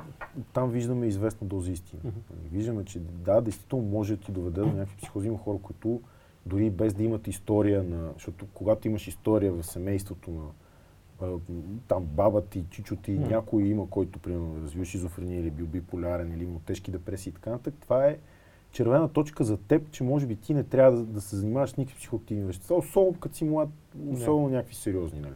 там 0.53 0.71
виждаме 0.71 1.07
известна 1.07 1.47
доза 1.47 1.73
истина. 1.73 2.03
Mm-hmm. 2.07 2.53
Виждаме, 2.53 2.85
че 2.85 3.01
да, 3.01 3.41
действително 3.41 3.85
може 3.85 4.17
да 4.17 4.23
ти 4.23 4.33
доведе 4.33 4.61
до 4.61 4.67
някакви 4.67 4.97
психози. 4.97 5.29
Има 5.29 5.39
хора, 5.39 5.59
които 5.63 6.01
дори 6.47 6.71
без 6.71 6.95
да 6.95 7.03
имат 7.03 7.29
история 7.29 7.83
на... 7.83 8.11
Защото 8.15 8.47
когато 8.55 8.89
имаш 8.89 9.09
история 9.09 9.53
в 9.53 9.63
семейството 9.63 10.31
на 10.31 10.43
там 11.89 12.05
баба 12.05 12.45
ти, 12.45 12.65
чичо 12.71 12.97
ти, 12.97 13.11
mm. 13.11 13.29
някой 13.29 13.63
има, 13.63 13.91
който 13.91 14.19
примерно 14.19 14.63
развива 14.63 14.85
шизофрения 14.85 15.41
или 15.41 15.49
е 15.49 15.51
бил 15.51 15.67
биполярен 15.67 16.33
или 16.33 16.45
има 16.45 16.61
тежки 16.67 16.91
депресии 16.91 17.31
и 17.31 17.35
така 17.35 17.51
нататък, 17.51 17.75
това 17.81 18.07
е 18.07 18.19
червена 18.73 19.09
точка 19.09 19.45
за 19.45 19.57
теб, 19.57 19.91
че 19.91 20.05
може 20.05 20.27
би 20.27 20.37
ти 20.37 20.55
не 20.55 20.65
трябва 20.65 20.99
да, 20.99 21.05
да 21.05 21.21
се 21.21 21.37
занимаваш 21.37 21.71
с 21.71 21.77
никакви 21.77 21.99
психоактивни 21.99 22.45
вещества, 22.45 22.77
особено 22.77 23.15
като 23.21 23.37
си 23.37 23.45
млад, 23.45 23.69
особено 24.13 24.49
yeah. 24.49 24.53
някакви 24.53 24.75
сериозни, 24.75 25.21
нали? 25.21 25.35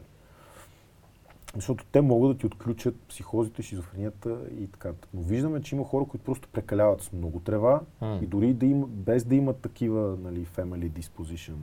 Защото 1.55 1.85
те 1.93 2.01
могат 2.01 2.33
да 2.33 2.39
ти 2.39 2.47
отключат 2.47 3.01
психозите, 3.09 3.63
шизофренията 3.63 4.39
и 4.59 4.67
така. 4.67 4.93
Но 5.15 5.23
виждаме, 5.23 5.63
че 5.63 5.75
има 5.75 5.85
хора, 5.85 6.05
които 6.05 6.25
просто 6.25 6.49
прекаляват 6.49 7.03
с 7.03 7.13
много 7.13 7.41
трева 7.41 7.81
mm. 8.03 8.23
и 8.23 8.27
дори 8.27 8.55
да 8.55 8.67
има, 8.67 8.87
без 8.87 9.25
да 9.25 9.35
имат 9.35 9.57
такива 9.57 10.17
нали, 10.23 10.47
family 10.47 10.91
disposition 10.91 11.57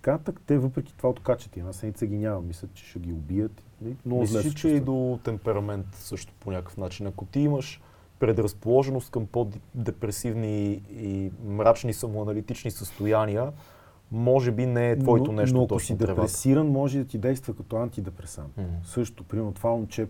така 0.00 0.12
нататък, 0.12 0.40
те 0.46 0.58
въпреки 0.58 0.96
това 0.96 1.08
откачат. 1.08 1.56
Една 1.56 1.72
седмица 1.72 2.06
ги 2.06 2.18
няма. 2.18 2.40
Мислят, 2.40 2.74
че 2.74 2.84
ще 2.84 2.98
ги 2.98 3.12
убият. 3.12 3.62
Много 4.06 4.22
Мислиш, 4.22 4.54
че 4.54 4.68
и 4.68 4.80
до 4.80 5.18
темперамент 5.24 5.86
също 5.92 6.32
по 6.40 6.50
някакъв 6.50 6.76
начин. 6.76 7.06
Ако 7.06 7.24
ти 7.24 7.40
имаш 7.40 7.80
предразположеност 8.18 9.10
към 9.10 9.26
по-депресивни 9.26 10.82
и 10.90 11.32
мрачни 11.44 11.92
самоаналитични 11.92 12.70
състояния, 12.70 13.52
може 14.12 14.50
би 14.50 14.66
не 14.66 14.90
е 14.90 14.98
твоето 14.98 15.32
но, 15.32 15.40
нещо. 15.40 15.56
Но 15.56 15.64
ако 15.64 15.80
си 15.80 15.96
депресиран, 15.96 16.68
може 16.68 16.98
да 16.98 17.04
ти 17.04 17.18
действа 17.18 17.54
като 17.54 17.76
антидепресант. 17.76 18.56
Mm-hmm. 18.56 18.84
Също, 18.84 19.24
примерно 19.24 19.52
това 19.52 19.70
момче, 19.70 20.08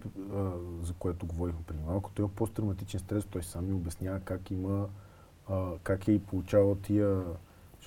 за 0.82 0.92
което 0.98 1.26
говорихме 1.26 1.60
преди 1.66 1.80
малко, 1.86 2.10
той 2.14 2.22
има 2.22 2.34
посттравматичен 2.34 3.00
стрес, 3.00 3.24
той 3.24 3.42
сам 3.42 3.66
ми 3.66 3.72
обяснява 3.72 4.20
как 4.20 4.50
има, 4.50 4.86
а, 5.48 5.70
как 5.82 6.08
е 6.08 6.12
и 6.12 6.18
получавал 6.18 6.74
тия 6.74 7.22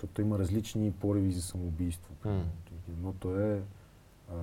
защото 0.03 0.21
има 0.21 0.39
различни 0.39 0.91
пориви 0.91 1.31
за 1.31 1.41
самоубийство. 1.41 2.13
Mm. 2.25 2.41
Едното 2.89 3.39
е, 3.39 3.61
а, 4.31 4.35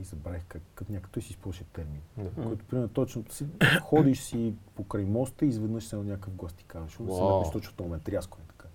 и 0.00 0.04
забравих 0.04 0.42
как, 0.48 0.62
като 0.74 0.92
някакъв 0.92 1.24
си 1.24 1.30
използваше 1.30 1.64
термин, 1.64 2.00
mm. 2.20 2.44
който 2.44 2.64
примерно 2.64 2.88
точно 2.88 3.24
си, 3.30 3.46
ходиш 3.82 4.20
си 4.20 4.54
покрай 4.74 5.04
моста 5.04 5.44
и 5.44 5.48
изведнъж 5.48 5.84
се 5.84 5.96
на 5.96 6.04
някакъв 6.04 6.34
глас 6.34 6.52
ти 6.52 6.64
казва, 6.64 6.86
защо 6.86 7.02
wow. 7.02 7.08
не 7.08 7.14
се 7.14 7.22
метнеш 7.22 7.52
точно 7.52 7.76
този 7.76 7.88
момент, 7.88 8.08
рязко 8.08 8.38
е 8.40 8.46
така. 8.48 8.68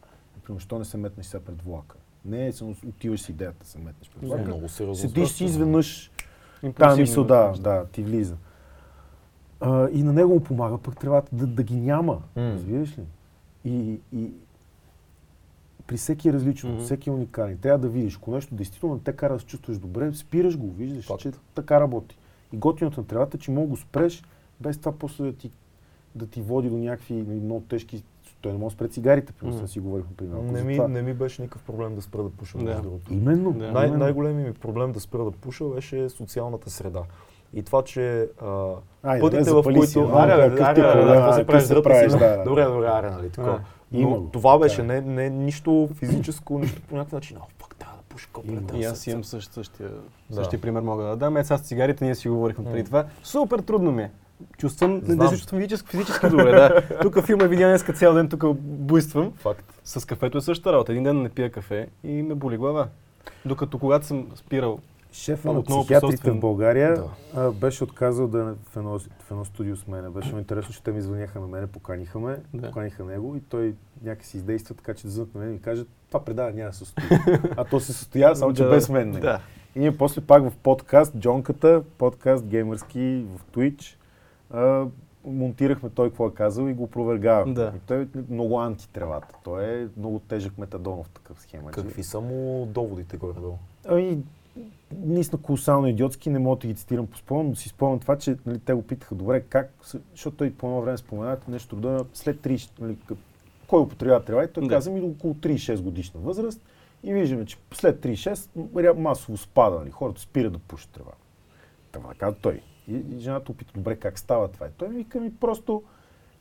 Примерно, 0.44 0.60
защо 0.60 0.80
не 0.80 0.86
се 0.86 0.98
метнеш 0.98 1.26
сега 1.26 1.44
пред 1.44 1.62
влака? 1.62 1.98
Не, 2.26 2.52
само 2.52 2.76
отиваш 2.88 3.22
с 3.22 3.30
идеята, 3.30 3.68
се 3.68 3.80
метнеш 3.80 4.08
Това 4.08 4.26
е 4.26 4.28
влака. 4.28 4.44
много 4.44 4.70
сериозно. 4.70 5.10
Седиш 5.10 5.30
си 5.30 5.46
изведнъж, 5.46 6.12
тази 6.80 7.02
мисъл, 7.02 7.24
да, 7.24 7.52
да, 7.52 7.86
ти 7.86 8.04
влиза. 8.04 8.38
А, 9.60 9.90
и 9.90 10.04
на 10.04 10.14
него 10.14 10.34
му 10.34 10.44
помага 10.44 10.78
пък 10.78 10.98
тревата 10.98 11.36
да, 11.36 11.48
да 11.48 11.64
ги 11.64 11.76
няма, 11.76 12.22
разбираш 12.38 12.98
ли? 12.98 13.06
И, 13.66 14.00
и 14.14 14.32
при 15.88 15.98
всеки 15.98 16.30
е 16.30 16.34
различно, 16.34 16.70
Мгм. 16.70 16.80
всеки 16.80 17.10
е 17.10 17.14
уникален. 17.14 17.58
Трябва 17.58 17.78
да 17.78 17.88
видиш, 17.88 18.16
ако 18.18 18.32
нещо 18.32 18.56
действително 18.56 19.00
те 19.00 19.14
кара 19.14 19.34
да 19.34 19.40
се 19.40 19.46
чувстваш 19.46 19.78
добре, 19.78 20.14
спираш 20.14 20.58
го, 20.58 20.72
виждаш, 20.72 21.06
Факт. 21.06 21.20
че 21.22 21.32
така 21.56 21.80
работи. 21.80 22.18
И 22.54 22.58
готиното 22.58 23.00
на 23.00 23.08
тревата, 23.08 23.38
че 23.38 23.52
мога 23.52 23.62
да 23.62 23.70
го 23.70 23.78
спреш, 23.78 24.24
без 24.62 24.78
това 24.78 24.92
после 24.92 25.24
да 25.24 25.34
ти, 25.34 25.52
да 26.16 26.28
ти 26.28 26.42
води 26.42 26.70
до 26.70 26.78
някакви 26.78 27.14
много 27.14 27.62
тежки... 27.62 28.04
Той 28.42 28.52
не 28.52 28.58
може 28.58 28.76
да 28.76 28.78
спре 28.78 28.88
цигарите, 28.88 29.34
примерно, 29.34 29.58
Мгм. 29.58 29.68
си 29.68 29.80
говорихме 29.80 30.16
преди 30.18 30.32
малко. 30.32 30.52
Не 30.52 30.64
ми, 30.64 30.80
не 30.80 31.02
ми 31.02 31.14
беше 31.14 31.42
никакъв 31.42 31.64
проблем 31.64 31.96
да 31.96 32.02
спра 32.02 32.24
да 32.24 32.30
пуша, 32.30 32.58
Да. 32.58 32.64
между 32.64 32.82
другото. 32.82 33.14
Именно. 33.14 33.52
Да. 33.54 33.72
Най- 33.72 33.92
най-големият 33.92 34.48
ми 34.48 34.54
проблем 34.54 34.92
да 34.92 35.00
спра 35.00 35.24
да 35.24 35.32
пуша 35.32 35.66
беше 35.66 36.10
социалната 36.10 36.70
среда. 36.70 37.02
И 37.54 37.64
това, 37.64 37.82
че 37.82 38.30
а, 38.42 38.74
Айде, 39.04 39.22
пътите, 39.22 39.44
бе, 39.44 39.52
в 39.52 39.64
които... 39.64 39.86
си, 39.88 40.00
а, 40.00 40.24
Аре, 40.24 40.50
бе, 40.50 40.56
какъв 40.56 40.68
аре, 40.68 40.76
ти 40.76 40.82
бе, 40.82 40.92
проблем, 40.92 41.08
бе, 41.08 41.12
а, 41.12 41.16
какво 41.16 41.34
си 41.34 41.40
какъв 41.40 41.48
правиш 41.48 41.64
се 41.64 41.68
зръб 41.68 41.84
правиш, 41.84 42.12
си? 42.12 42.18
да, 42.20 42.38
да. 42.38 42.44
Добре, 42.44 42.64
добре, 42.66 42.88
аре, 42.88 43.10
нали, 43.10 43.30
така. 43.30 43.60
Има 44.02 44.10
Но 44.10 44.30
това 44.30 44.60
беше, 44.60 44.82
Да. 44.82 44.84
не, 44.88 45.02
не 45.02 45.30
нищо 45.30 45.90
физическо, 45.96 46.60
нищо 46.60 46.82
по 46.82 46.96
някакъв 46.96 47.14
начин. 47.14 47.38
О, 47.38 47.42
пак 47.60 47.76
трябва 47.76 47.98
да 47.98 48.04
пуша 48.04 48.28
И 48.48 48.52
да 48.56 48.88
аз 48.88 49.08
имам 49.08 49.24
същ, 49.24 49.54
същия, 49.54 49.90
Да. 50.30 50.36
същия 50.36 50.62
пример 50.62 50.82
мога 50.82 51.04
да 51.04 51.16
дам. 51.16 51.38
Е, 51.38 51.44
сега 51.44 51.58
с 51.58 51.62
цигарите 51.62 52.06
ние 52.06 52.16
си 52.16 52.30
говорихме 52.30 52.66
преди 52.72 52.84
това. 52.84 53.06
Супер 53.24 53.60
трудно 53.60 53.92
ми 53.92 54.04
е. 54.04 54.12
Чувствам, 54.58 54.94
не, 54.94 55.00
не 55.08 55.14
Знам. 55.14 55.28
се 55.28 55.36
чувствам 55.36 55.62
физически, 55.62 55.90
физически 55.90 56.30
добре, 56.30 56.52
да. 56.52 56.82
Тук 57.02 57.26
филма 57.26 57.46
видя 57.46 57.68
днеска 57.68 57.94
цял 57.94 58.14
ден, 58.14 58.30
тук 58.30 58.44
буйствам. 58.58 59.32
Факт. 59.36 59.80
С 59.84 60.08
кафето 60.08 60.38
е 60.38 60.42
същата 60.42 60.74
работа. 60.74 60.92
Един 60.92 61.04
ден 61.04 61.22
не 61.22 61.30
пия 61.30 61.52
кафе 61.52 61.88
и 62.04 62.22
ме 62.22 62.36
боли 62.36 62.58
глава. 62.58 62.88
Докато 63.46 63.80
когато 63.80 64.06
съм 64.06 64.28
спирал, 64.36 64.80
Шефа 65.16 65.54
на 65.54 65.64
психиатрите 65.64 66.00
посолствен- 66.08 66.38
в 66.38 66.40
България 66.40 67.04
Да. 67.36 67.52
беше 67.52 67.84
отказал 67.84 68.28
да 68.28 68.40
е 68.40 68.44
в 68.64 68.78
едно, 68.78 69.00
в 69.00 69.32
едно 69.32 69.46
студио 69.46 69.76
с 69.76 69.88
мене. 69.88 70.10
Беше 70.10 70.28
много 70.28 70.40
интересно, 70.40 70.74
че 70.74 70.84
те 70.84 70.92
ми 70.92 71.02
звъняха 71.02 71.40
на 71.40 71.48
мене, 71.48 71.68
поканиха 71.68 72.20
ме, 72.20 72.38
Да. 72.54 72.68
поканиха 72.68 73.04
него 73.04 73.36
и 73.36 73.42
той 73.42 73.76
някакси 74.04 74.38
издейства 74.38 74.76
така, 74.76 74.94
че 74.94 75.04
да 75.04 75.10
звънат 75.10 75.36
на 75.36 75.42
мен 75.42 75.50
и 75.50 75.54
ми 75.54 75.62
каже, 75.62 75.84
това 76.08 76.26
предаване 76.26 76.56
няма 76.56 76.70
да 76.70 76.74
се 76.74 76.80
състои. 76.80 77.04
а 77.58 77.64
то 77.64 77.80
се 77.80 77.94
състоя, 77.94 78.36
само 78.36 78.54
че 78.54 78.64
Да, 78.64 78.70
без 78.70 78.90
мен. 78.90 79.10
нали? 79.10 79.22
Да. 79.22 79.40
И 79.76 79.80
ние 79.80 79.98
после 79.98 80.22
пак 80.22 80.44
в 80.44 80.56
подкаст, 80.56 81.18
Джонката, 81.18 81.84
подкаст 81.98 82.46
геймърски 82.46 83.00
в 83.36 83.46
Twitch, 83.48 83.96
а, 84.52 84.86
монтирахме 85.26 85.90
той 85.90 86.10
какво 86.10 86.28
е 86.28 86.34
казал 86.34 86.66
и 86.66 86.74
го 86.74 86.84
опровергавахме. 86.84 87.54
Да. 87.54 87.74
И 87.76 87.80
той 87.80 88.02
е 88.02 88.08
много 88.30 88.60
антитревата. 88.60 89.36
Той 89.44 89.66
е 89.66 89.88
много 89.98 90.20
тежък 90.20 90.58
метадонов 90.58 91.10
такъв 91.10 91.42
схема. 91.42 91.72
Какви 91.72 92.04
са 92.04 92.22
му 92.22 92.66
доводите 92.66 93.18
горе-долу? 93.18 93.58
Ами, 93.88 94.18
наистина 94.96 95.42
колосално 95.42 95.88
идиотски, 95.88 96.30
не 96.30 96.40
мога 96.40 96.60
да 96.60 96.68
ги 96.68 96.76
цитирам 96.76 97.08
по 97.08 97.18
спомен, 97.18 97.50
но 97.50 97.56
си 97.56 97.70
спомням 97.70 98.00
това, 98.00 98.18
че 98.18 98.38
нали, 98.46 98.60
те 98.60 98.74
го 98.74 98.82
питаха 98.82 99.16
добре 99.16 99.42
как, 99.42 99.74
защото 100.12 100.38
той 100.38 100.54
по 100.54 100.68
едно 100.68 100.82
време 100.82 100.98
споменава 100.98 101.38
нещо 101.48 101.76
да 101.76 102.06
след 102.14 102.38
30, 102.38 102.70
нали, 102.80 102.98
кой 103.68 103.82
употребява 103.82 104.24
трева 104.26 104.44
и 104.44 104.48
той 104.48 104.64
Да. 104.64 104.70
каза 104.70 104.92
ми 104.92 105.00
до 105.00 105.08
около 105.08 105.34
36 105.34 105.82
годишна 105.82 106.20
възраст 106.20 106.62
и 107.04 107.14
виждаме, 107.14 107.46
че 107.46 107.58
след 107.74 108.00
36 108.00 108.36
ря- 108.58 108.94
масово 108.94 109.38
спада, 109.38 109.80
нали, 109.80 109.92
хората 109.92 110.22
спират 110.22 110.54
да 110.54 110.60
пушат 110.60 110.90
трева. 110.90 111.12
Това 111.92 112.14
каза 112.14 112.36
той. 112.42 112.62
И, 112.88 112.96
и 112.96 113.20
жената 113.20 113.52
опита, 113.52 113.72
добре, 113.76 113.96
как 113.96 114.20
става 114.20 114.48
това? 114.48 114.68
И 114.68 114.72
той 114.78 114.90
ми 114.90 114.96
вика 114.96 115.20
ми 115.20 115.36
просто 115.36 115.84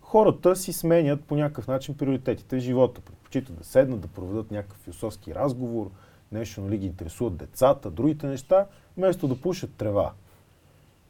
хората 0.00 0.56
си 0.56 0.72
сменят 0.72 1.24
по 1.24 1.36
някакъв 1.36 1.68
начин 1.68 1.96
приоритетите 1.96 2.56
в 2.56 2.60
живота. 2.60 3.00
Предпочитат 3.00 3.56
да 3.56 3.64
седнат, 3.64 4.00
да 4.00 4.08
проведат 4.08 4.50
някакъв 4.50 4.78
философски 4.78 5.34
разговор, 5.34 5.90
нещо, 6.34 6.60
нали, 6.60 6.78
ги 6.78 6.86
интересуват 6.86 7.36
децата, 7.36 7.90
другите 7.90 8.26
неща, 8.26 8.66
вместо 8.96 9.28
да 9.28 9.40
пушат 9.40 9.70
трева. 9.78 10.10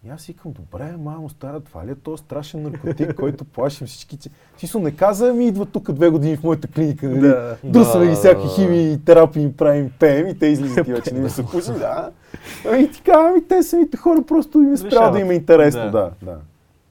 И 0.06 0.09
аз 0.10 0.26
викам, 0.26 0.52
добре, 0.52 0.96
мамо, 0.96 1.28
стара, 1.28 1.60
това 1.60 1.86
ли 1.86 1.90
е 1.90 1.94
този 1.94 2.22
страшен 2.22 2.62
наркотик, 2.62 3.14
който 3.20 3.44
плашим 3.44 3.86
всички. 3.86 4.18
Смисъл, 4.59 4.80
не 4.80 4.96
каза, 4.96 5.32
ми 5.32 5.46
идва 5.46 5.66
тук 5.66 5.92
две 5.92 6.09
години 6.09 6.36
в 6.36 6.42
моята 6.42 6.68
клиника, 6.68 7.09
нали? 7.09 7.20
Да. 7.20 7.56
Друсаме 7.64 8.05
Да, 8.05 8.10
ги 8.10 8.16
всякакви 8.16 8.48
да, 8.48 8.55
химии 8.55 8.92
и 8.92 9.05
терапии 9.05 9.42
им 9.42 9.52
правим, 9.52 9.92
пеем 9.98 10.26
и 10.28 10.38
те 10.38 10.46
излизат 10.46 10.88
и 10.88 10.92
вече 10.92 11.14
не 11.14 11.20
ми 11.20 11.30
се 11.30 11.46
пуши, 11.46 11.72
да. 11.72 12.10
Ами 12.68 12.90
ти 12.90 13.02
казвам, 13.02 13.26
ами 13.26 13.48
те 13.48 13.62
самите 13.62 13.96
хора 13.96 14.22
просто 14.28 14.59
им 14.60 14.72
е 14.72 14.76
спрял 14.76 15.12
да 15.12 15.20
им 15.20 15.30
е 15.30 15.34
интересно, 15.34 15.90
Да. 15.90 15.90
да, 15.90 16.10
да. 16.22 16.38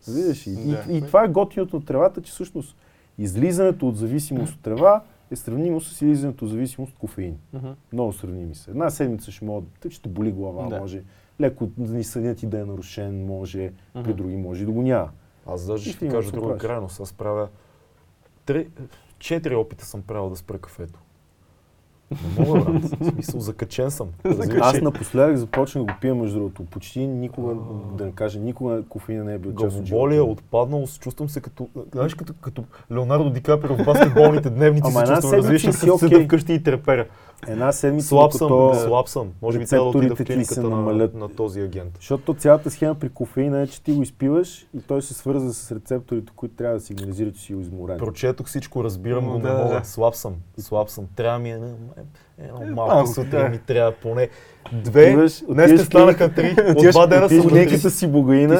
Видиш, 0.07 0.47
и, 0.47 0.51
и, 0.51 0.97
и 0.97 1.01
това 1.01 1.23
е 1.23 1.27
готиното 1.27 1.77
от 1.77 1.85
тревата, 1.85 2.22
че 2.22 2.31
всъщност 2.31 2.76
излизането 3.18 3.88
от 3.88 3.97
зависимост 3.97 4.53
от 4.53 4.61
трева 4.61 5.01
е 5.32 5.36
сравнимо 5.36 5.82
с 5.82 5.91
излизането 5.91 6.48
зависимост 6.48 6.91
от 6.94 7.00
кофеин. 7.00 7.38
Мгм. 7.54 7.68
Много 7.94 8.14
сравними 8.14 8.56
са. 8.56 8.72
Една 8.72 8.90
седмица 8.90 9.32
ще 9.32 9.45
че 9.90 10.02
те 10.02 10.10
боли 10.10 10.32
глава, 10.32 10.68
Да. 10.70 10.80
може. 10.80 11.04
Леко 11.41 11.70
ни 11.78 12.04
съдят 12.04 12.44
и 12.44 12.48
да 12.48 12.60
е 12.60 12.66
нарушен, 12.66 13.26
може. 13.26 13.72
При 13.94 14.00
Мгм. 14.00 14.14
други 14.14 14.36
може 14.36 14.64
и 14.64 14.66
да 14.66 14.72
го 14.72 14.82
няма. 14.82 15.10
Аз 15.45 15.68
даже 15.68 15.90
ще 15.90 16.00
ти 16.00 16.10
кажа 16.12 16.32
друга 16.32 16.58
крайност. 16.58 17.00
Аз 17.00 17.14
правя 17.14 17.50
три, 18.45 18.68
четири 19.20 19.56
опита 19.56 19.86
съм 19.86 20.02
правил 20.02 20.30
да 20.30 20.36
спра 20.36 20.60
кафето. 20.60 21.00
Не 22.12 22.46
мога, 22.46 22.60
брат. 22.60 22.84
В 23.00 23.06
смисъл, 23.10 23.40
закачен 23.40 23.92
съм. 23.92 24.08
Разбираш 24.26 24.62
Аз 24.62 24.82
напоследък 24.82 25.38
започнах 25.38 25.86
да 25.86 25.94
го 25.94 26.00
пия, 26.02 26.16
между 26.16 26.38
другото. 26.38 26.64
Почти 26.64 27.08
никога, 27.08 27.56
да 27.98 28.06
не 28.06 28.12
кажа, 28.12 28.40
никога 28.40 28.84
кофеина 28.90 29.24
не 29.24 29.34
е 29.34 29.38
бил 29.38 29.56
част 29.56 29.80
от 29.80 29.86
живота 29.86 30.14
ми. 30.14 30.20
отпаднал, 30.20 30.86
чувствам 31.00 31.30
се 31.30 31.42
като, 31.42 31.68
знаеш, 31.94 32.16
като, 32.16 32.34
като 32.42 32.64
Леонардо 32.92 33.30
Ди 33.30 33.42
Каприо 33.42 33.76
в 33.76 33.86
баскетболните 33.86 34.50
дневници 34.50 34.92
Ама 34.96 35.08
се 35.08 35.14
чувствам, 35.14 35.34
разбираш, 35.34 35.62
си 35.62 35.68
като 35.68 35.98
седа 35.98 36.16
окей. 36.16 36.26
вкъщи 36.26 36.54
и 36.54 36.64
треперя. 36.64 37.06
Една 37.48 37.72
седмица, 37.72 38.07
Слаб 38.07 38.34
съм, 38.34 38.48
докато... 38.48 38.80
слаб 38.80 39.10
съм. 39.10 39.32
Може 39.41 39.60
би 39.60 39.65
трябва 39.65 39.91
да 39.91 39.98
отида 39.98 40.15
в 40.15 40.18
се 40.18 40.26
клиниката 40.26 40.61
на, 40.64 40.70
намалят. 40.70 41.14
на 41.14 41.30
този 41.30 41.61
агент. 41.61 41.91
Защото 41.95 42.34
цялата 42.34 42.72
схема 42.72 42.95
при 42.95 43.10
кофеина 43.10 43.61
е, 43.61 43.68
че 43.68 43.84
ти 43.84 43.91
го 43.91 44.02
изпиваш 44.03 44.68
и 44.74 44.82
той 44.88 45.02
се 45.02 45.14
свърза 45.14 45.53
с 45.53 45.72
рецепторите, 45.72 46.34
които 46.36 46.56
трябва 46.56 46.76
да 46.78 46.82
сигнализират, 46.82 47.36
че 47.36 47.41
си 47.41 47.53
изморен. 47.53 47.98
Прочетох 47.98 48.48
всичко, 48.48 48.84
разбирам 48.84 49.26
го, 49.26 49.32
Да, 49.32 49.38
не 49.38 49.56
да, 49.56 49.64
мога. 49.64 49.76
да. 49.76 49.86
Слаб 49.86 50.15
съм, 50.15 50.34
слаб 50.57 50.90
съм. 50.90 51.06
Трябва 51.15 51.40
ми 51.40 51.52
едно, 51.52 51.68
едно 52.38 52.61
Е, 52.61 52.65
малко 52.65 52.94
малко, 52.95 53.07
сутрин 53.14 53.52
ми 53.52 53.57
трябва 53.57 53.91
поне 53.91 54.30
две. 54.73 55.02
Отиваш- 55.07 55.53
Днес 55.53 55.72
те 55.72 55.77
станаха 55.77 56.30
три. 56.30 56.56
От 56.69 56.91
два 56.91 57.07
дена 57.07 57.27
три. 57.27 57.41
клиниката 57.41 57.90
си 57.90 58.07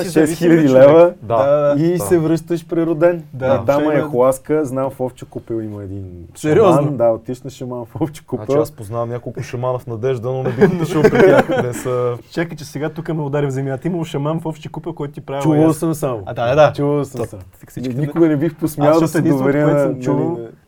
зависим 0.06 0.52
6000 0.52 0.68
човек. 0.68 0.72
лева 0.72 1.14
Да. 1.22 1.76
и 1.80 1.92
да. 1.92 2.00
се 2.00 2.20
връщаш 2.20 2.66
прероден. 2.68 3.24
Да, 3.34 3.60
и 3.64 3.66
там 3.66 3.82
ще 3.82 3.94
е 3.94 4.02
Ахуаска, 4.02 4.66
знам 4.66 4.90
в 4.90 5.00
Овче 5.00 5.26
купел 5.26 5.56
има 5.56 5.84
един 5.84 6.06
Сериозно? 6.36 6.76
шаман. 6.76 6.98
Да, 6.98 7.10
отиш 7.10 7.42
на 7.42 7.50
шаман 7.50 7.86
в 7.86 7.96
Овче 7.96 8.06
Значи 8.14 8.26
купел. 8.26 8.62
аз 8.62 8.72
познавам 8.72 9.10
няколко 9.10 9.44
шамана 9.44 9.80
в 9.80 9.88
надежда, 9.88 10.32
но 10.32 10.44
не 10.44 10.50
бих 10.50 10.74
отишъл 10.74 11.02
при 11.02 11.10
тях. 11.20 11.48
Те 11.62 11.74
са... 11.74 12.18
Чакай, 12.32 12.58
че 12.58 12.66
сега 12.66 12.90
тук 12.90 13.10
ме 13.10 13.22
удари 13.22 13.46
в 13.46 13.52
земята. 13.52 13.88
Имал 13.88 14.04
шаман 14.04 14.40
в 14.40 14.46
общи 14.46 14.70
купа, 14.70 14.96
който 14.96 15.14
ти 15.14 15.22
прави. 15.22 15.42
Чувал 15.42 15.74
съм 15.74 15.94
само. 15.94 16.24
А, 16.26 16.34
да, 16.34 16.56
да. 16.56 16.74
Чувал 16.74 17.06
съм 17.06 17.26
само. 17.26 17.44
Никога 17.78 18.28
не 18.28 18.38
бих 18.38 18.56
посмял 18.56 19.00
да 19.00 19.08
се 19.08 19.22
доверя 19.22 19.64
което 19.64 19.78
на... 19.78 19.84
съм 19.84 20.02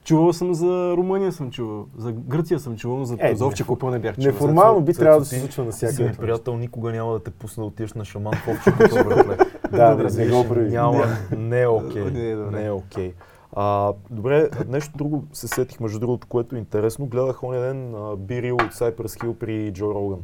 чувал, 0.04 0.34
съм 0.34 0.54
за 0.54 0.94
Румъния, 0.98 1.32
съм 1.32 1.52
чувал. 1.52 1.86
За 1.98 2.12
Гърция 2.12 2.60
съм 2.60 2.76
чувал, 2.76 2.98
но 2.98 3.06
за, 3.06 3.16
Е, 3.20 3.36
за 3.36 3.46
овче 3.46 3.64
купа 3.64 3.92
не 3.92 4.00
бях 4.00 4.16
чувал. 4.16 4.26
Неформално 4.28 4.82
би 4.82 4.94
трябвало 4.94 5.25
да 5.26 5.30
се 5.30 5.40
случва 5.40 5.72
Си 5.72 5.86
навсякъде. 5.86 6.10
ми 6.10 6.16
приятел, 6.16 6.58
никога 6.58 6.92
няма 6.92 7.14
да 7.14 7.24
те 7.24 7.32
пусна 7.32 7.64
да 7.64 7.68
отидеш 7.68 7.94
на 7.94 8.06
шаман 8.06 8.34
в 8.34 8.48
общото 8.48 8.78
братле. 9.06 9.38
Да, 9.72 9.96
да, 9.96 10.18
не 10.18 10.30
го 10.30 10.48
прави. 10.48 10.70
Няма, 10.70 11.06
не 11.38 11.62
е 11.62 11.68
окей. 11.68 12.04
Не 12.12 12.30
е 12.30 12.36
добре. 12.36 12.60
Не 12.60 12.66
е 12.66 12.72
окей. 12.72 13.14
А, 13.54 13.94
добре, 14.10 14.50
нещо 14.68 14.98
друго 14.98 15.24
се 15.34 15.48
сетих, 15.48 15.80
между 15.80 16.00
другото, 16.00 16.28
което 16.28 16.56
е 16.56 16.60
интересно. 16.60 17.06
Гледах 17.06 17.44
оня 17.44 17.60
ден 17.60 17.96
Бирил 18.18 18.56
от 18.56 18.74
Cypress 18.74 19.24
Hill 19.24 19.34
при 19.34 19.74
Джо 19.74 19.94
Роган. 19.96 20.20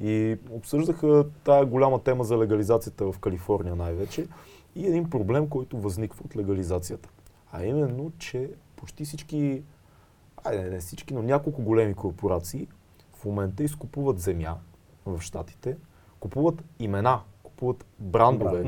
И 0.00 0.36
обсъждаха 0.50 1.24
тая 1.44 1.66
голяма 1.66 2.02
тема 2.02 2.24
за 2.24 2.38
легализацията 2.38 3.12
в 3.12 3.18
Калифорния 3.18 3.76
най-вече 3.76 4.26
и 4.76 4.86
един 4.86 5.10
проблем, 5.10 5.48
който 5.48 5.78
възниква 5.78 6.22
от 6.24 6.36
легализацията. 6.36 7.08
А 7.52 7.64
именно, 7.64 8.12
че 8.18 8.50
почти 8.76 9.04
всички, 9.04 9.62
айде 10.44 10.70
не 10.70 10.78
всички, 10.78 11.14
но 11.14 11.22
няколко 11.22 11.62
големи 11.62 11.94
корпорации 11.94 12.68
в 13.22 13.24
момента 13.24 13.62
изкупуват 13.62 14.18
земя 14.18 14.56
в 15.06 15.20
Штатите, 15.20 15.76
купуват 16.20 16.64
имена, 16.78 17.20
купуват 17.42 17.84
брандове. 17.98 18.64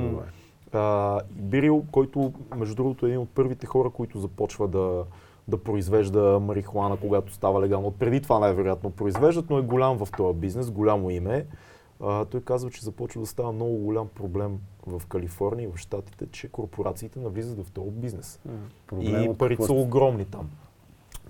А, 0.72 1.20
и 1.39 1.43
Бирил, 1.43 1.85
който 1.93 2.32
между 2.56 2.74
другото 2.74 3.06
е 3.06 3.09
един 3.09 3.20
от 3.20 3.28
първите 3.28 3.66
хора, 3.66 3.90
които 3.90 4.18
започва 4.18 4.68
да, 4.68 5.05
да 5.48 5.62
произвежда 5.62 6.40
марихуана, 6.40 6.97
когато 6.97 7.32
става 7.32 7.60
легално. 7.60 7.90
Преди 7.90 8.20
това 8.20 8.39
най-вероятно 8.39 8.90
произвеждат, 8.90 9.51
но 9.51 9.59
е 9.59 9.62
голям 9.62 9.98
в 9.98 10.09
този 10.16 10.39
бизнес, 10.39 10.70
голямо 10.70 11.10
име. 11.10 11.47
А, 12.01 12.24
той 12.24 12.40
казва, 12.40 12.70
че 12.70 12.85
започва 12.85 13.20
да 13.20 13.26
става 13.26 13.52
много 13.52 13.76
голям 13.76 14.09
проблем 14.09 14.59
в 14.86 15.02
Калифорния 15.06 15.68
и 15.68 15.72
в 15.72 15.78
Штатите, 15.78 16.26
че 16.31 16.48
корпорациите 16.48 17.18
навлизат 17.18 17.66
в 17.66 17.70
този 17.70 17.90
бизнес. 17.90 18.40
Проблемът 18.86 19.35
и 19.35 19.39
парите 19.39 19.62
са 19.62 19.74
е? 19.74 19.76
огромни 19.76 20.24
там. 20.24 20.51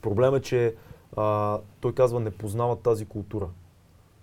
Проблемът 0.03 0.41
е, 0.41 0.43
че 0.43 0.75
а, 1.17 1.59
той 1.81 1.95
казва, 1.95 2.21
не 2.21 2.31
познават 2.31 2.81
тази 2.81 3.07
култура. 3.07 3.49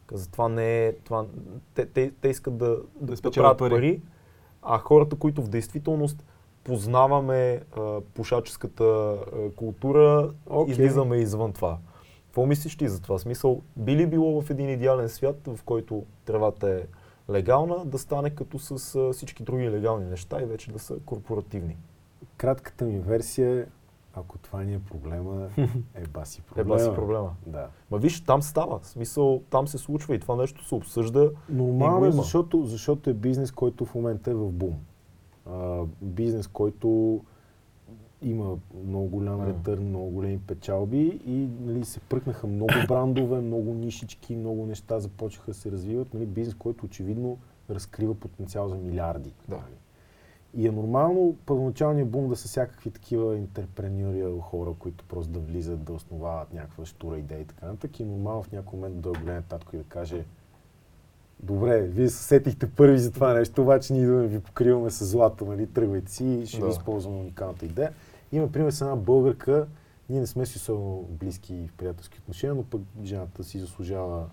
Каза, 0.06 0.32
това 0.32 0.50
не 0.50 0.86
е... 0.86 0.94
Това, 0.94 1.26
те, 1.74 1.86
те, 1.86 2.12
те 2.22 2.28
искат 2.28 2.58
да, 2.58 2.78
да, 3.02 3.16
да 3.16 3.32
правят 3.32 3.58
пари. 3.58 3.70
пари. 3.70 4.02
а 4.62 4.78
хората, 4.78 5.16
които 5.16 5.42
в 5.42 5.50
действителност 5.50 6.26
познаваме 6.64 7.62
а, 7.78 8.02
пушаческата 8.14 8.84
а, 8.84 9.52
култура, 9.56 10.34
Окей. 10.50 10.72
излизаме 10.72 11.18
извън 11.18 11.54
това. 11.54 11.78
Какво 12.26 12.46
мислиш 12.46 12.78
ти 12.78 12.88
за 12.88 13.02
това? 13.02 13.20
Смисъл, 13.20 13.62
би 13.76 13.96
ли 13.96 14.08
било 14.08 14.42
в 14.42 14.50
един 14.50 14.70
идеален 14.70 15.10
свят, 15.10 15.48
в 15.48 15.64
който 15.66 16.04
тревата 16.26 16.70
е 16.70 16.82
легална, 17.32 17.86
да 17.86 17.98
стане 17.98 18.30
като 18.30 18.60
с 18.60 18.96
а, 18.96 19.14
всички 19.14 19.44
други 19.44 19.70
легални 19.70 20.06
неща 20.06 20.42
и 20.42 20.46
вече 20.46 20.72
да 20.72 20.80
са 20.80 20.96
корпоративни? 21.06 21.78
Кратката 22.38 22.86
ми 22.86 23.00
версия 23.00 23.60
е, 23.60 23.66
ако 24.14 24.38
това 24.38 24.64
ни 24.64 24.74
е 24.74 24.80
проблема, 24.80 25.50
е 25.96 26.08
баси 26.08 26.42
Е 26.42 26.44
проблема. 26.44 26.70
баси 26.70 26.90
проблема. 26.96 27.36
Да. 27.48 27.68
Ма 27.92 27.98
виж, 27.98 28.22
там 28.22 28.42
става. 28.42 28.80
В 28.80 28.88
смисъл, 28.88 29.42
там 29.50 29.68
се 29.68 29.78
случва 29.78 30.16
и 30.16 30.20
това 30.20 30.36
нещо 30.36 30.66
се 30.66 30.76
обсъжда. 30.76 31.32
Нормално 31.50 32.06
е, 32.06 32.12
защото, 32.12 32.66
защото 32.66 33.10
е 33.10 33.14
бизнес, 33.14 33.52
който 33.52 33.86
в 33.86 33.96
момента 33.96 34.32
е 34.32 34.34
в 34.34 34.52
бум. 34.52 34.74
А, 35.52 35.82
бизнес, 36.02 36.48
който 36.48 37.20
има 38.22 38.58
много 38.86 39.08
голям 39.08 39.38
М. 39.38 39.48
ретърн, 39.48 39.84
много 39.84 40.10
големи 40.10 40.40
печалби 40.40 41.22
и 41.26 41.48
нали, 41.62 41.86
се 41.86 42.00
пръкнаха 42.00 42.48
много 42.48 42.74
брандове, 42.88 43.42
много 43.42 43.74
нишички, 43.74 44.36
много 44.36 44.66
неща 44.66 45.00
започнаха 45.00 45.52
да 45.52 45.58
се 45.58 45.72
развиват. 45.72 46.14
Нали, 46.14 46.26
бизнес, 46.26 46.56
който 46.56 46.86
очевидно 46.86 47.38
разкрива 47.70 48.16
потенциал 48.16 48.70
за 48.70 48.76
милиарди. 48.76 49.34
Да. 49.50 49.56
Нали. 49.56 49.66
И 50.54 50.68
е 50.68 50.72
нормално 50.72 51.36
първоначалният 51.46 52.10
бум 52.10 52.30
да 52.30 52.36
са 52.36 52.48
всякакви 52.48 52.92
такива 52.92 53.38
интерпренюри 53.38 54.40
хора, 54.42 54.74
които 54.80 55.06
просто 55.06 55.32
да 55.32 55.40
влизат, 55.40 55.84
да 55.84 55.94
основават 55.94 56.54
някаква 56.54 56.86
штура 56.86 57.18
идея 57.18 57.42
и 57.42 57.46
така 57.46 57.66
нататък. 57.66 58.00
И 58.00 58.04
е 58.04 58.06
нормално 58.06 58.44
в 58.44 58.52
някой 58.52 58.80
момент 58.80 59.02
да 59.02 59.10
голям 59.10 59.44
татко 59.44 59.76
и 59.76 59.80
да 59.80 59.86
каже 59.86 60.26
Добре, 61.44 61.82
вие 61.82 62.10
се 62.10 62.24
сетихте 62.24 62.70
първи 62.70 63.00
за 63.00 63.12
това 63.12 63.34
нещо, 63.34 63.62
обаче 63.62 63.94
ние 63.94 64.02
идваме 64.02 64.28
ви 64.28 64.40
покриваме 64.40 64.90
с 64.92 65.06
злато, 65.06 65.46
нали, 65.46 65.68
тръгвайте 65.68 66.12
си 66.12 66.26
и 66.26 66.46
ще 66.46 66.60
Да. 66.60 66.66
ви 66.66 66.72
използваме 66.72 67.18
уникалната 67.18 67.66
идея. 67.66 67.94
Има 68.32 68.52
пример 68.52 68.72
с 68.72 68.82
една 68.82 68.96
българка, 68.96 69.68
ние 70.10 70.20
не 70.20 70.28
сме 70.28 70.46
си 70.46 70.58
особено 70.58 71.02
близки 71.10 71.68
в 71.68 71.74
приятелски 71.78 72.20
отношения, 72.20 72.56
но 72.56 72.64
пък 72.64 72.82
жената 73.04 73.44
си 73.44 73.60
заслужава 73.60 74.26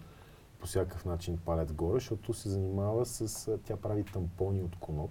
по 0.61 0.67
всякакъв 0.67 1.05
начин 1.05 1.39
палец 1.45 1.73
горе, 1.73 1.95
защото 1.95 2.35
се 2.35 2.49
занимава 2.49 3.07
с... 3.07 3.51
Тя 3.65 3.77
прави 3.77 4.05
тампони 4.05 4.63
от 4.63 4.77
коноп, 4.77 5.11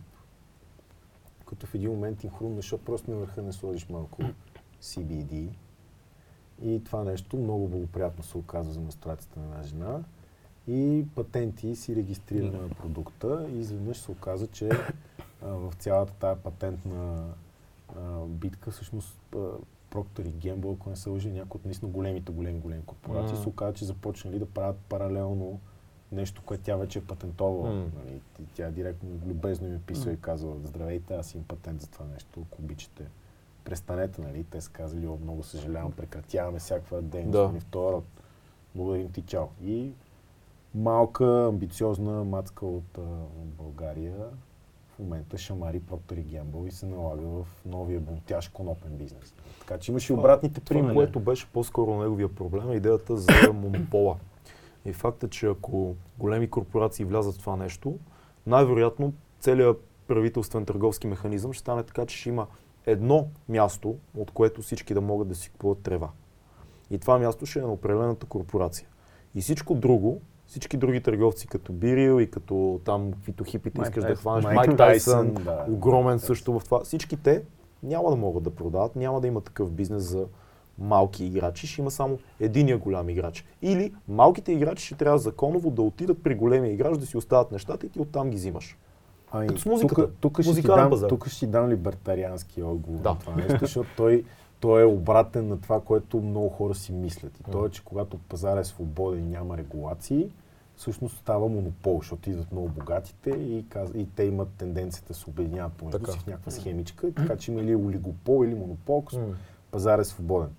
като 1.49 1.65
в 1.65 1.75
един 1.75 1.89
момент 1.89 2.23
им 2.23 2.29
хрумна, 2.29 2.55
защото 2.55 2.85
просто 2.85 3.11
на 3.11 3.17
върха 3.17 3.41
не 3.41 3.53
сложиш 3.53 3.89
малко 3.89 4.21
CBD. 4.81 5.49
И 6.63 6.83
това 6.83 7.03
нещо 7.03 7.37
много 7.37 7.67
благоприятно 7.67 8.23
се 8.23 8.37
оказва 8.37 8.73
за 8.73 8.79
менструацията 8.79 9.39
на 9.39 9.45
една 9.45 9.63
жена. 9.63 10.03
И 10.67 11.05
патенти 11.15 11.75
си 11.75 11.95
регистрираме 11.95 12.57
на 12.57 12.69
продукта 12.69 13.47
и 13.53 13.59
изведнъж 13.59 13.97
се 13.97 14.11
оказа, 14.11 14.47
че 14.47 14.69
а, 15.41 15.47
в 15.47 15.73
цялата 15.79 16.13
тая 16.13 16.35
патентна 16.35 17.33
а, 17.95 18.25
битка 18.25 18.71
всъщност 18.71 19.17
Procter 19.91 20.27
и 20.27 20.33
Gamble, 20.33 20.73
ако 20.73 20.89
не 20.89 20.95
се 20.95 21.09
лъжи, 21.09 21.29
някои 21.29 21.59
от 21.59 21.65
наистина 21.65 21.91
големите, 21.91 22.31
големи, 22.31 22.59
големи 22.59 22.81
корпорации, 22.85 23.33
Мм. 23.33 23.43
се 23.43 23.49
оказа, 23.49 23.73
че 23.73 23.85
започнали 23.85 24.39
да 24.39 24.45
правят 24.45 24.77
паралелно 24.89 25.59
нещо, 26.11 26.41
което 26.45 26.63
тя 26.63 26.75
вече 26.75 26.99
е 26.99 27.05
патентовала. 27.05 27.69
Мм. 27.73 27.85
Нали? 27.95 28.21
И 28.39 28.45
тя 28.53 28.71
директно 28.71 29.09
любезно 29.27 29.67
ми 29.67 29.75
е 29.75 29.79
писала 29.79 30.13
и 30.13 30.21
казала, 30.21 30.55
здравейте, 30.63 31.15
аз 31.15 31.33
имам 31.33 31.45
патент 31.47 31.81
за 31.81 31.87
това 31.87 32.05
нещо, 32.13 32.45
ако 32.51 32.61
обичате. 32.61 33.03
Престанете, 33.63 34.21
нали? 34.21 34.43
Те 34.43 34.61
са 34.61 34.71
казали, 34.71 35.07
о, 35.07 35.17
много 35.23 35.43
съжалявам, 35.43 35.91
прекратяваме 35.91 36.59
всякаква 36.59 37.01
дейност 37.01 37.31
Да. 37.31 37.47
нали, 37.47 37.59
в 37.59 37.65
този 37.65 37.93
род. 37.93 38.05
Благодарим 38.75 39.11
ти, 39.11 39.21
чао. 39.21 39.45
И 39.63 39.91
малка, 40.75 41.45
амбициозна 41.47 42.23
мацка 42.23 42.65
от, 42.65 42.97
а, 42.97 43.01
от 43.41 43.47
България 43.47 44.15
в 44.89 44.99
момента 44.99 45.37
шамари 45.37 45.81
Procter 45.81 46.23
Gamble 46.25 46.67
и 46.67 46.71
се 46.71 46.85
налага 46.85 47.27
в 47.27 47.45
новия 47.65 47.99
бунтящ 47.99 48.51
конопен 48.53 48.97
бизнес. 48.97 49.33
Така 49.59 49.77
че 49.77 49.91
имаш 49.91 50.09
и 50.09 50.13
обратните 50.13 50.61
Това, 50.61 50.79
примери. 50.79 50.95
което 50.95 51.19
беше 51.19 51.47
по-скоро 51.47 52.01
неговия 52.01 52.35
проблем, 52.35 52.71
е 52.71 52.75
идеята 52.75 53.17
за 53.17 53.31
монопола. 53.53 54.17
И 54.87 54.93
факта, 54.93 55.27
че 55.27 55.47
ако 55.47 55.95
големи 56.17 56.49
корпорации 56.49 57.05
влязат 57.05 57.35
в 57.35 57.39
това 57.39 57.55
нещо, 57.55 57.99
най-вероятно 58.47 59.13
целият 59.39 59.83
правителствен 60.07 60.65
търговски 60.65 61.07
механизъм 61.07 61.53
ще 61.53 61.59
стане 61.59 61.83
така, 61.83 62.05
че 62.05 62.17
ще 62.17 62.29
има 62.29 62.47
едно 62.85 63.27
място, 63.49 63.95
от 64.17 64.31
което 64.31 64.61
всички 64.61 64.93
да 64.93 65.01
могат 65.01 65.27
да 65.27 65.35
си 65.35 65.49
купуват 65.49 65.79
трева. 65.79 66.09
И 66.89 66.97
това 66.97 67.19
място 67.19 67.45
ще 67.45 67.59
е 67.59 67.61
на 67.61 67.71
определената 67.71 68.25
корпорация. 68.25 68.87
И 69.35 69.41
всичко 69.41 69.75
друго, 69.75 70.21
всички 70.45 70.77
други 70.77 71.01
търговци, 71.01 71.47
като 71.47 71.73
Бирил 71.73 72.21
и 72.21 72.31
като 72.31 72.81
там 72.85 73.11
каквито 73.11 73.43
хипите 73.43 73.79
Майк 73.79 73.89
искаш 73.89 74.03
да 74.03 74.15
хванеш, 74.15 74.43
Майк 74.43 74.55
Майк 74.55 74.77
Тайсън, 74.77 75.33
да. 75.33 75.65
огромен 75.69 76.19
също 76.19 76.59
в 76.59 76.63
това. 76.65 76.79
Всички 76.83 77.17
те 77.17 77.43
няма 77.83 78.09
да 78.09 78.15
могат 78.15 78.43
да 78.43 78.55
продават, 78.55 78.95
няма 78.95 79.21
да 79.21 79.27
има 79.27 79.41
такъв 79.41 79.71
бизнес 79.71 80.03
за 80.03 80.27
малки 80.79 81.25
играчи, 81.25 81.67
ще 81.67 81.81
има 81.81 81.91
само 81.91 82.19
единия 82.39 82.77
голям 82.77 83.09
играч. 83.09 83.45
Или 83.61 83.93
малките 84.07 84.51
играчи 84.51 84.85
ще 84.85 84.95
трябва 84.95 85.19
законово 85.19 85.69
да 85.71 85.81
отидат 85.81 86.23
при 86.23 86.35
големия 86.35 86.73
играч, 86.73 86.97
да 86.97 87.05
си 87.05 87.17
остават 87.17 87.51
нещата 87.51 87.85
и 87.85 87.89
ти 87.89 87.99
оттам 87.99 88.29
ги 88.29 88.35
взимаш. 88.35 88.77
Ами, 89.31 89.47
Като 89.47 89.61
с 89.61 89.65
музиката. 89.65 90.09
Тук, 90.19 90.41
ще 90.41 90.53
ти 90.53 90.61
дам, 90.61 90.89
пазар. 90.89 91.09
тук 91.09 91.27
ще 91.27 91.39
ти 91.39 91.47
дам 91.47 91.69
либертариански 91.69 92.63
отговор 92.63 92.99
Да. 93.01 93.09
на 93.09 93.19
това 93.19 93.35
нещо, 93.35 93.57
защото 93.61 93.89
той, 93.97 94.23
той 94.59 94.81
е 94.81 94.85
обратен 94.85 95.47
на 95.47 95.61
това, 95.61 95.81
което 95.81 96.21
много 96.21 96.49
хора 96.49 96.75
си 96.75 96.91
мислят. 96.91 97.39
И 97.39 97.43
то 97.51 97.65
е, 97.65 97.69
че 97.69 97.83
когато 97.83 98.17
пазар 98.17 98.57
е 98.57 98.63
свободен 98.63 99.23
и 99.23 99.29
няма 99.29 99.57
регулации, 99.57 100.29
всъщност 100.75 101.17
става 101.17 101.47
монопол, 101.49 101.97
защото 102.01 102.29
идват 102.29 102.51
много 102.51 102.67
богатите 102.69 103.29
и, 103.29 103.65
каз... 103.69 103.89
и 103.95 104.07
те 104.15 104.23
имат 104.23 104.49
тенденцията 104.57 105.07
да 105.07 105.13
се 105.13 105.29
обединяват 105.29 105.73
помежду 105.73 105.99
Така. 105.99 106.11
си 106.11 106.19
в 106.19 106.27
някаква 106.27 106.51
схемичка, 106.51 107.13
така 107.13 107.35
че 107.37 107.51
има 107.51 107.61
или 107.61 107.75
олигопол, 107.75 108.45
или 108.45 108.55
монопол, 108.55 109.03
ако 109.07 109.21
пазар 109.71 109.99
е 109.99 110.03
свободен. 110.03 110.49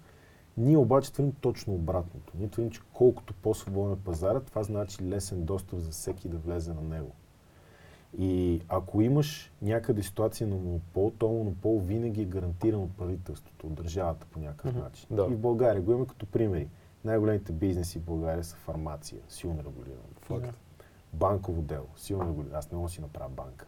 Ние 0.58 0.76
обаче 0.76 1.12
твърдим 1.12 1.32
точно 1.40 1.74
обратното. 1.74 2.32
Ние 2.38 2.48
твърдим, 2.48 2.70
че 2.70 2.80
колкото 2.92 3.34
по-свободен 3.34 3.92
е 3.92 3.96
пазарът, 3.96 4.46
това 4.46 4.62
значи 4.62 5.04
лесен 5.04 5.44
достъп 5.44 5.78
за 5.78 5.90
всеки 5.90 6.28
да 6.28 6.38
влезе 6.38 6.74
на 6.74 6.82
него. 6.82 7.12
И 8.18 8.62
ако 8.68 9.02
имаш 9.02 9.52
някъде 9.62 10.02
ситуация 10.02 10.46
на 10.46 10.56
монопол, 10.56 11.12
то 11.18 11.28
монопол 11.28 11.78
винаги 11.78 12.22
е 12.22 12.24
гарантиран 12.24 12.82
от 12.82 12.96
правителството, 12.96 13.66
от 13.66 13.74
държавата 13.74 14.26
по 14.26 14.40
някакъв 14.40 14.72
Мгм. 14.72 14.82
начин. 14.82 15.06
Да. 15.10 15.26
И 15.30 15.34
в 15.34 15.38
България 15.38 15.82
го 15.82 15.90
имаме 15.90 16.06
като 16.06 16.26
примери. 16.26 16.68
Най-големите 17.04 17.52
бизнеси 17.52 17.98
в 17.98 18.02
България 18.02 18.44
са 18.44 18.56
фармация, 18.56 19.20
силно 19.28 19.58
регулирана. 19.58 20.02
Факт. 20.20 20.58
Банково 21.12 21.62
дело, 21.62 21.86
силно 21.96 22.24
регулирано. 22.28 22.58
Аз 22.58 22.70
не 22.70 22.76
мога 22.76 22.88
да 22.88 22.92
си 22.92 23.00
направя 23.00 23.28
банка. 23.30 23.66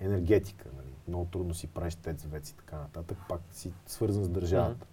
Енергетика, 0.00 0.68
нали? 0.76 0.94
много 1.08 1.24
трудно 1.24 1.54
си 1.54 1.66
правиш 1.66 1.94
тец, 1.94 2.24
вец 2.24 2.50
и 2.50 2.56
така 2.56 2.76
нататък, 2.76 3.18
пак 3.28 3.40
си 3.50 3.72
свързан 3.86 4.24
с 4.24 4.28
държавата. 4.28 4.86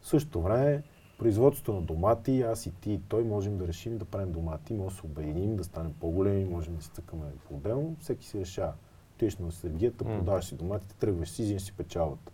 В 0.00 0.06
същото 0.06 0.42
време, 0.42 0.82
производството 1.24 1.72
на 1.72 1.80
домати, 1.80 2.42
аз 2.42 2.66
и 2.66 2.70
ти 2.72 2.92
и 2.92 3.00
той 3.00 3.22
можем 3.24 3.56
да 3.58 3.68
решим 3.68 3.98
да 3.98 4.04
правим 4.04 4.32
домати, 4.32 4.74
може 4.74 4.88
да 4.88 5.00
се 5.00 5.06
обединим, 5.06 5.56
да 5.56 5.64
станем 5.64 5.92
по-големи, 6.00 6.44
можем 6.44 6.76
да 6.76 6.82
си 6.82 6.90
цъкаме 6.90 7.22
по-отделно, 7.48 7.96
всеки 8.00 8.26
си 8.26 8.40
решава. 8.40 8.72
Отиваш 9.14 9.36
на 9.36 9.52
сергията, 9.52 10.04
М. 10.04 10.10
продаваш 10.10 10.44
си 10.44 10.54
доматите, 10.54 10.94
тръгваш 10.94 11.28
си, 11.28 11.42
взимаш 11.42 11.62
си 11.62 11.72
печалбата. 11.72 12.32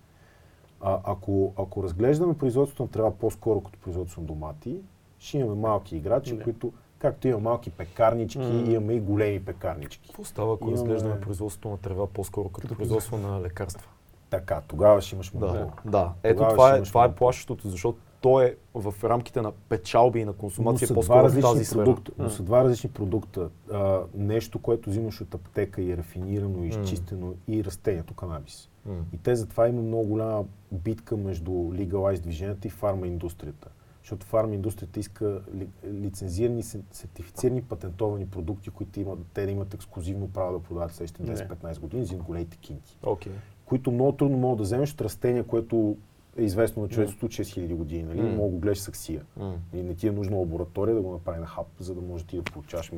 А, 0.80 1.00
ако, 1.04 1.52
ако 1.56 1.82
разглеждаме 1.82 2.34
производството 2.34 2.82
на 2.82 2.88
трева 2.88 3.10
по-скоро 3.10 3.60
като 3.60 3.78
производство 3.78 4.20
на 4.20 4.26
домати, 4.26 4.76
ще 5.18 5.38
имаме 5.38 5.54
малки 5.56 5.96
играчи, 5.96 6.36
Да. 6.36 6.42
които, 6.42 6.72
както 6.98 7.28
има 7.28 7.38
малки 7.40 7.70
пекарнички, 7.70 8.38
М. 8.38 8.64
имаме 8.66 8.92
и 8.92 9.00
големи 9.00 9.44
пекарнички. 9.44 10.06
Какво 10.06 10.24
става, 10.24 10.54
ако 10.54 10.64
Имаме- 10.64 10.74
разглеждаме 10.74 11.20
производството 11.20 11.68
на 11.68 11.78
трева 11.78 12.06
по-скоро 12.06 12.48
като 12.48 12.68
производство 12.68 13.18
на 13.18 13.40
лекарства? 13.40 13.88
Така, 14.30 14.60
тогава 14.60 15.00
ще 15.00 15.14
имаш 15.14 15.30
Да, 15.30 15.46
монопол. 15.46 15.70
да. 15.84 16.12
Ето 16.22 16.36
Тогава 16.36 16.52
това 16.52 16.76
е, 16.76 16.82
това 16.82 17.04
е 17.04 17.14
плашещото, 17.14 17.68
защото 17.68 17.98
то 18.20 18.40
е 18.40 18.56
в 18.74 18.94
рамките 19.04 19.42
на 19.42 19.52
печалби 19.52 20.20
и 20.20 20.24
на 20.24 20.32
консумация 20.32 20.88
по-скоро 20.88 21.28
в 21.28 21.40
тази 21.40 21.64
сфера. 21.64 21.78
продукта. 21.78 22.12
Но 22.18 22.30
са 22.30 22.42
два 22.42 22.64
различни 22.64 22.90
продукта. 22.90 23.48
А, 23.72 24.00
нещо, 24.14 24.58
което 24.58 24.90
взимаш 24.90 25.20
от 25.20 25.34
аптека 25.34 25.82
и 25.82 25.92
е 25.92 25.96
рафинирано, 25.96 26.64
изчистено 26.64 27.34
и 27.48 27.64
растението, 27.64 28.14
канабис. 28.14 28.68
М. 28.86 28.94
И 29.12 29.18
те 29.18 29.36
затова 29.36 29.68
има 29.68 29.82
много 29.82 30.04
голяма 30.04 30.44
битка 30.72 31.16
между 31.16 31.50
Legalize 31.50 32.20
движенията 32.20 32.68
и 32.68 32.70
фарма 32.70 33.06
индустрията. 33.06 33.68
Защото 34.02 34.26
фарма 34.26 34.54
индустрията 34.54 35.00
иска 35.00 35.40
ли, 35.54 35.68
лицензирани, 35.92 36.62
се- 36.62 36.80
сертифицирани, 36.92 37.62
патентовани 37.62 38.26
продукти, 38.26 38.70
които 38.70 39.00
имат, 39.00 39.18
те 39.34 39.44
да 39.46 39.50
имат 39.52 39.74
ексклюзивно 39.74 40.28
право 40.28 40.52
да 40.52 40.64
продават 40.64 40.92
следващите 40.94 41.22
Не. 41.22 41.36
10-15 41.36 41.80
години 41.80 42.04
за 42.04 42.14
големите 42.16 42.56
кинти. 42.56 42.98
Окей. 43.02 43.32
Които 43.64 43.92
много 43.92 44.12
трудно 44.12 44.36
могат 44.38 44.56
да 44.56 44.62
вземеш 44.62 44.92
от 44.92 45.00
растение, 45.00 45.42
което 45.42 45.96
е 46.36 46.42
известно 46.42 46.82
на 46.82 46.88
човечеството 46.88 47.34
6000 47.34 47.74
години. 47.74 48.02
Нали? 48.02 48.20
М. 48.20 48.28
Мога 48.28 48.50
го 48.50 48.58
гледаш 48.58 48.80
с 48.80 48.88
аксия. 48.88 49.22
М. 49.36 49.54
И 49.74 49.82
не 49.82 49.94
ти 49.94 50.08
е 50.08 50.12
нужна 50.12 50.36
лаборатория 50.36 50.94
да 50.94 51.00
го 51.02 51.12
направи 51.12 51.40
на 51.40 51.46
хап, 51.46 51.66
за 51.78 51.94
да 51.94 52.00
може 52.00 52.26
ти 52.26 52.36
да 52.36 52.42
получаваш 52.42 52.90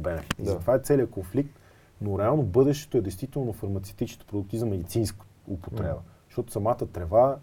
benefit. 0.00 0.40
И 0.40 0.42
Да. 0.42 0.50
затова 0.50 0.74
е 0.74 0.78
целият 0.78 1.10
конфликт, 1.10 1.58
но 2.00 2.18
реално 2.18 2.42
бъдещето 2.42 2.98
е 2.98 3.00
действително 3.00 3.52
фармацевтичните 3.52 4.26
продукти 4.26 4.58
за 4.58 4.66
медицинска 4.66 5.26
употреба. 5.48 5.88
М. 5.90 6.02
Защото 6.28 6.52
самата 6.52 6.86
трева, 6.92 7.38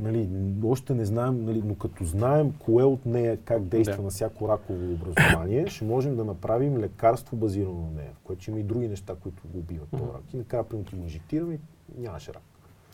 нали, 0.00 0.28
още 0.64 0.94
не 0.94 1.04
знаем, 1.04 1.44
нали, 1.44 1.62
но 1.64 1.74
като 1.74 2.04
знаем 2.04 2.52
кое 2.58 2.84
от 2.84 3.06
нея, 3.06 3.36
как 3.36 3.62
действа 3.64 3.96
Да. 3.96 4.02
на 4.02 4.10
всяко 4.10 4.48
раково 4.48 4.92
образование, 4.92 5.66
ще 5.66 5.84
можем 5.84 6.16
да 6.16 6.24
направим 6.24 6.78
лекарство 6.78 7.36
базирано 7.36 7.80
на 7.80 7.90
нея, 7.90 8.10
в 8.14 8.18
което 8.18 8.50
има 8.50 8.60
и 8.60 8.62
други 8.62 8.88
неща, 8.88 9.14
които 9.14 9.42
го 9.48 9.58
убиват 9.58 9.88
този 9.90 10.02
Мгм. 10.02 10.12
рак. 10.14 10.22
И 10.34 10.36
накрая, 10.36 10.64
примерно, 10.64 10.88
ти 10.90 10.96
го 10.96 11.02
инжектираме 11.02 11.58
и 11.98 12.00
нямаш 12.00 12.28
рак. 12.28 12.42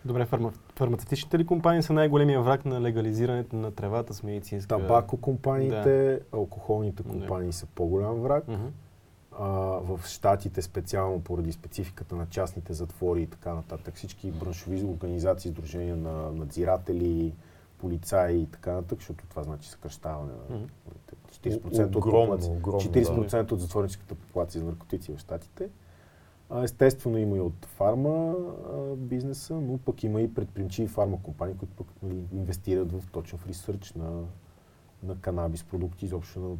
Добре, 0.05 0.27
фарма... 0.27 0.53
фармацевтичните 0.77 1.39
ли 1.39 1.47
компании 1.47 1.83
са 1.83 1.93
най-големия 1.93 2.43
враг 2.43 2.65
на 2.65 2.81
легализирането 2.81 3.57
на 3.57 3.71
тревата 3.71 4.15
с 4.15 4.23
медицинска... 4.23 4.69
Табако 4.69 5.17
компаниите, 5.17 6.21
да. 6.33 6.39
алкохолните 6.39 7.03
компании 7.03 7.49
да. 7.49 7.53
са 7.53 7.67
по-голям 7.67 8.21
враг. 8.21 8.49
Мгм. 8.49 8.67
А, 9.39 9.49
в 9.81 10.01
Штатите 10.07 10.63
специално 10.63 11.21
поради 11.21 11.53
спецификата 11.53 12.17
на 12.17 12.27
частните 12.27 12.73
затвори 12.73 13.23
и 13.23 13.27
така 13.27 13.55
нататък. 13.55 13.95
Всички 13.95 14.31
браншови 14.31 14.85
организации, 14.85 15.51
сдружения 15.51 15.97
на 15.97 16.31
надзиратели, 16.33 17.33
полицаи 17.79 18.37
и 18.39 18.47
така 18.47 18.73
нататък, 18.73 18.99
защото 18.99 19.25
това 19.31 19.43
значи 19.43 19.69
съкръщаване 19.69 20.33
на 20.51 20.57
Мгм. 20.57 20.67
40% 21.31 21.87
от, 21.87 21.97
Огромно, 21.97 22.21
популация- 22.23 22.53
огромно, 22.53 22.81
40% 22.81 23.53
от 23.53 23.61
затворническата 23.61 24.15
популация 24.15 24.61
за 24.61 24.67
наркотици 24.67 25.13
в 25.13 25.19
Штатите. 25.19 25.69
Естествено 26.63 27.19
има 27.19 27.37
и 27.37 27.41
от 27.41 27.67
фарма 27.67 28.35
бизнеса, 28.97 29.55
но 29.55 29.79
пък 29.79 30.03
има 30.03 30.21
и 30.21 30.35
предприемчиви 30.35 30.89
фарма 30.89 31.23
компании, 31.23 31.57
които 31.57 31.75
пък 31.75 31.87
нали, 32.03 32.25
инвестират 32.33 32.93
в, 32.93 33.03
точно 33.13 33.39
в 33.39 33.47
ресърч 33.47 33.93
на, 33.93 34.23
на 35.03 35.21
канабис 35.21 35.65
продукти, 35.65 36.05
изобщо 36.05 36.41
на 36.41 36.57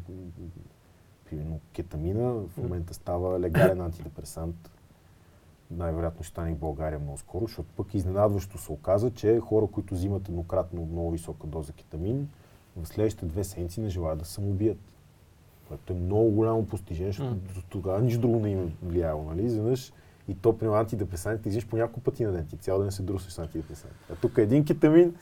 примерно 1.25 1.59
кетамина. 1.73 2.31
В 2.31 2.57
момента 2.57 2.93
става 2.93 3.39
легален 3.39 3.81
антидепресант. 3.81 4.71
Най-вероятно 5.71 6.23
ще 6.23 6.31
стане 6.31 6.51
и 6.51 6.53
в 6.53 6.57
България 6.59 6.99
много 6.99 7.17
скоро, 7.17 7.47
защото 7.47 7.69
пък 7.75 7.93
изненадващо 7.93 8.57
се 8.57 8.71
оказа, 8.71 9.11
че 9.11 9.39
хора, 9.39 9.67
които 9.67 9.93
взимат 9.93 10.29
еднократно 10.29 10.85
много 10.85 11.11
висока 11.11 11.47
доза 11.47 11.73
кетамин, 11.73 12.29
в 12.77 12.87
следващите 12.87 13.25
две 13.25 13.43
седмици 13.43 13.81
не 13.81 13.89
желаят 13.89 14.19
да 14.19 14.25
самоубият. 14.25 14.77
Което 15.67 15.93
е 15.93 15.95
много 15.95 16.29
голямо 16.29 16.65
постижение, 16.65 17.11
защото 17.11 17.33
до 17.33 17.61
тогава 17.69 18.01
нищо 18.01 18.21
друго 18.21 18.39
не 18.39 18.49
им 18.49 18.59
е 18.59 18.85
влияло. 18.87 19.23
Нали? 19.23 19.45
Изведнъж 19.45 19.93
и 20.27 20.35
то 20.35 20.57
при 20.57 20.67
антидепресантите 20.67 21.49
взимаш 21.49 21.67
по 21.67 21.77
няколко 21.77 21.99
пъти 21.99 22.23
на 22.23 22.31
ден. 22.31 22.47
Ти 22.49 22.57
цял 22.57 22.81
ден 22.81 22.91
се 22.91 23.03
друсваш 23.03 23.33
с 23.33 23.39
антидепресанти. 23.39 23.95
А 24.11 24.15
тук 24.15 24.37
един 24.37 24.65
кетамин 24.65 25.15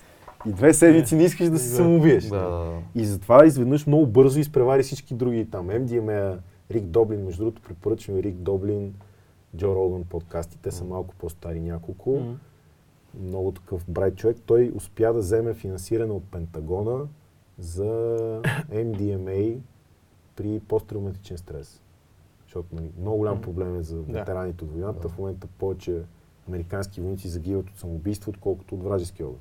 и 0.45 0.51
две 0.51 0.73
седмици 0.73 1.15
не 1.15 1.23
искаш 1.23 1.49
да 1.49 1.59
се 1.59 1.69
самоубиеш. 1.69 2.25
Да. 2.25 2.71
И 2.95 3.05
затова 3.05 3.45
изведнъж 3.45 3.85
много 3.85 4.07
бързо 4.07 4.39
изпревари 4.39 4.83
всички 4.83 5.13
други 5.13 5.49
там. 5.51 5.67
MDMA, 5.67 6.37
Рик 6.71 6.85
Доблин, 6.85 7.25
между 7.25 7.43
другото 7.43 7.61
препоръчваме 7.61 8.23
Рик 8.23 8.35
Доблин, 8.35 8.93
Джо 9.57 9.75
Роган 9.75 10.03
подкасти, 10.03 10.57
те 10.57 10.71
са 10.71 10.83
малко 10.83 11.15
по-стари 11.15 11.59
няколко. 11.59 12.11
Мгм. 12.11 12.33
Много 13.27 13.51
такъв 13.51 13.85
брайт 13.87 14.15
човек. 14.15 14.37
Той 14.45 14.71
успя 14.75 15.13
да 15.13 15.19
вземе 15.19 15.53
финансиране 15.53 16.13
от 16.13 16.23
Пентагона 16.23 17.07
за 17.59 17.83
MDMA 18.71 19.57
при 20.35 20.59
посттравматичен 20.59 21.37
стрес. 21.37 21.81
Защото 22.43 22.75
нали, 22.75 22.91
много 22.99 23.17
голям 23.17 23.41
проблем 23.41 23.75
е 23.79 23.83
за 23.83 23.95
Да. 23.95 24.19
ветераните 24.19 24.63
от 24.63 24.71
войната. 24.71 24.99
Да. 24.99 25.09
В 25.09 25.17
момента 25.17 25.47
повече 25.47 26.01
американски 26.47 27.01
войници 27.01 27.27
загиват 27.27 27.69
от 27.69 27.77
самоубийство, 27.77 28.29
отколкото 28.29 28.75
от 28.75 28.83
вражески 28.83 29.23
огън. 29.23 29.39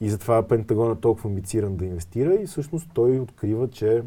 И 0.00 0.10
затова 0.10 0.48
Пентагон 0.48 0.92
е 0.92 1.00
толкова 1.00 1.30
амбициран 1.30 1.76
да 1.76 1.84
инвестира 1.84 2.34
и 2.34 2.46
всъщност 2.46 2.88
той 2.94 3.18
открива, 3.18 3.70
че 3.70 4.02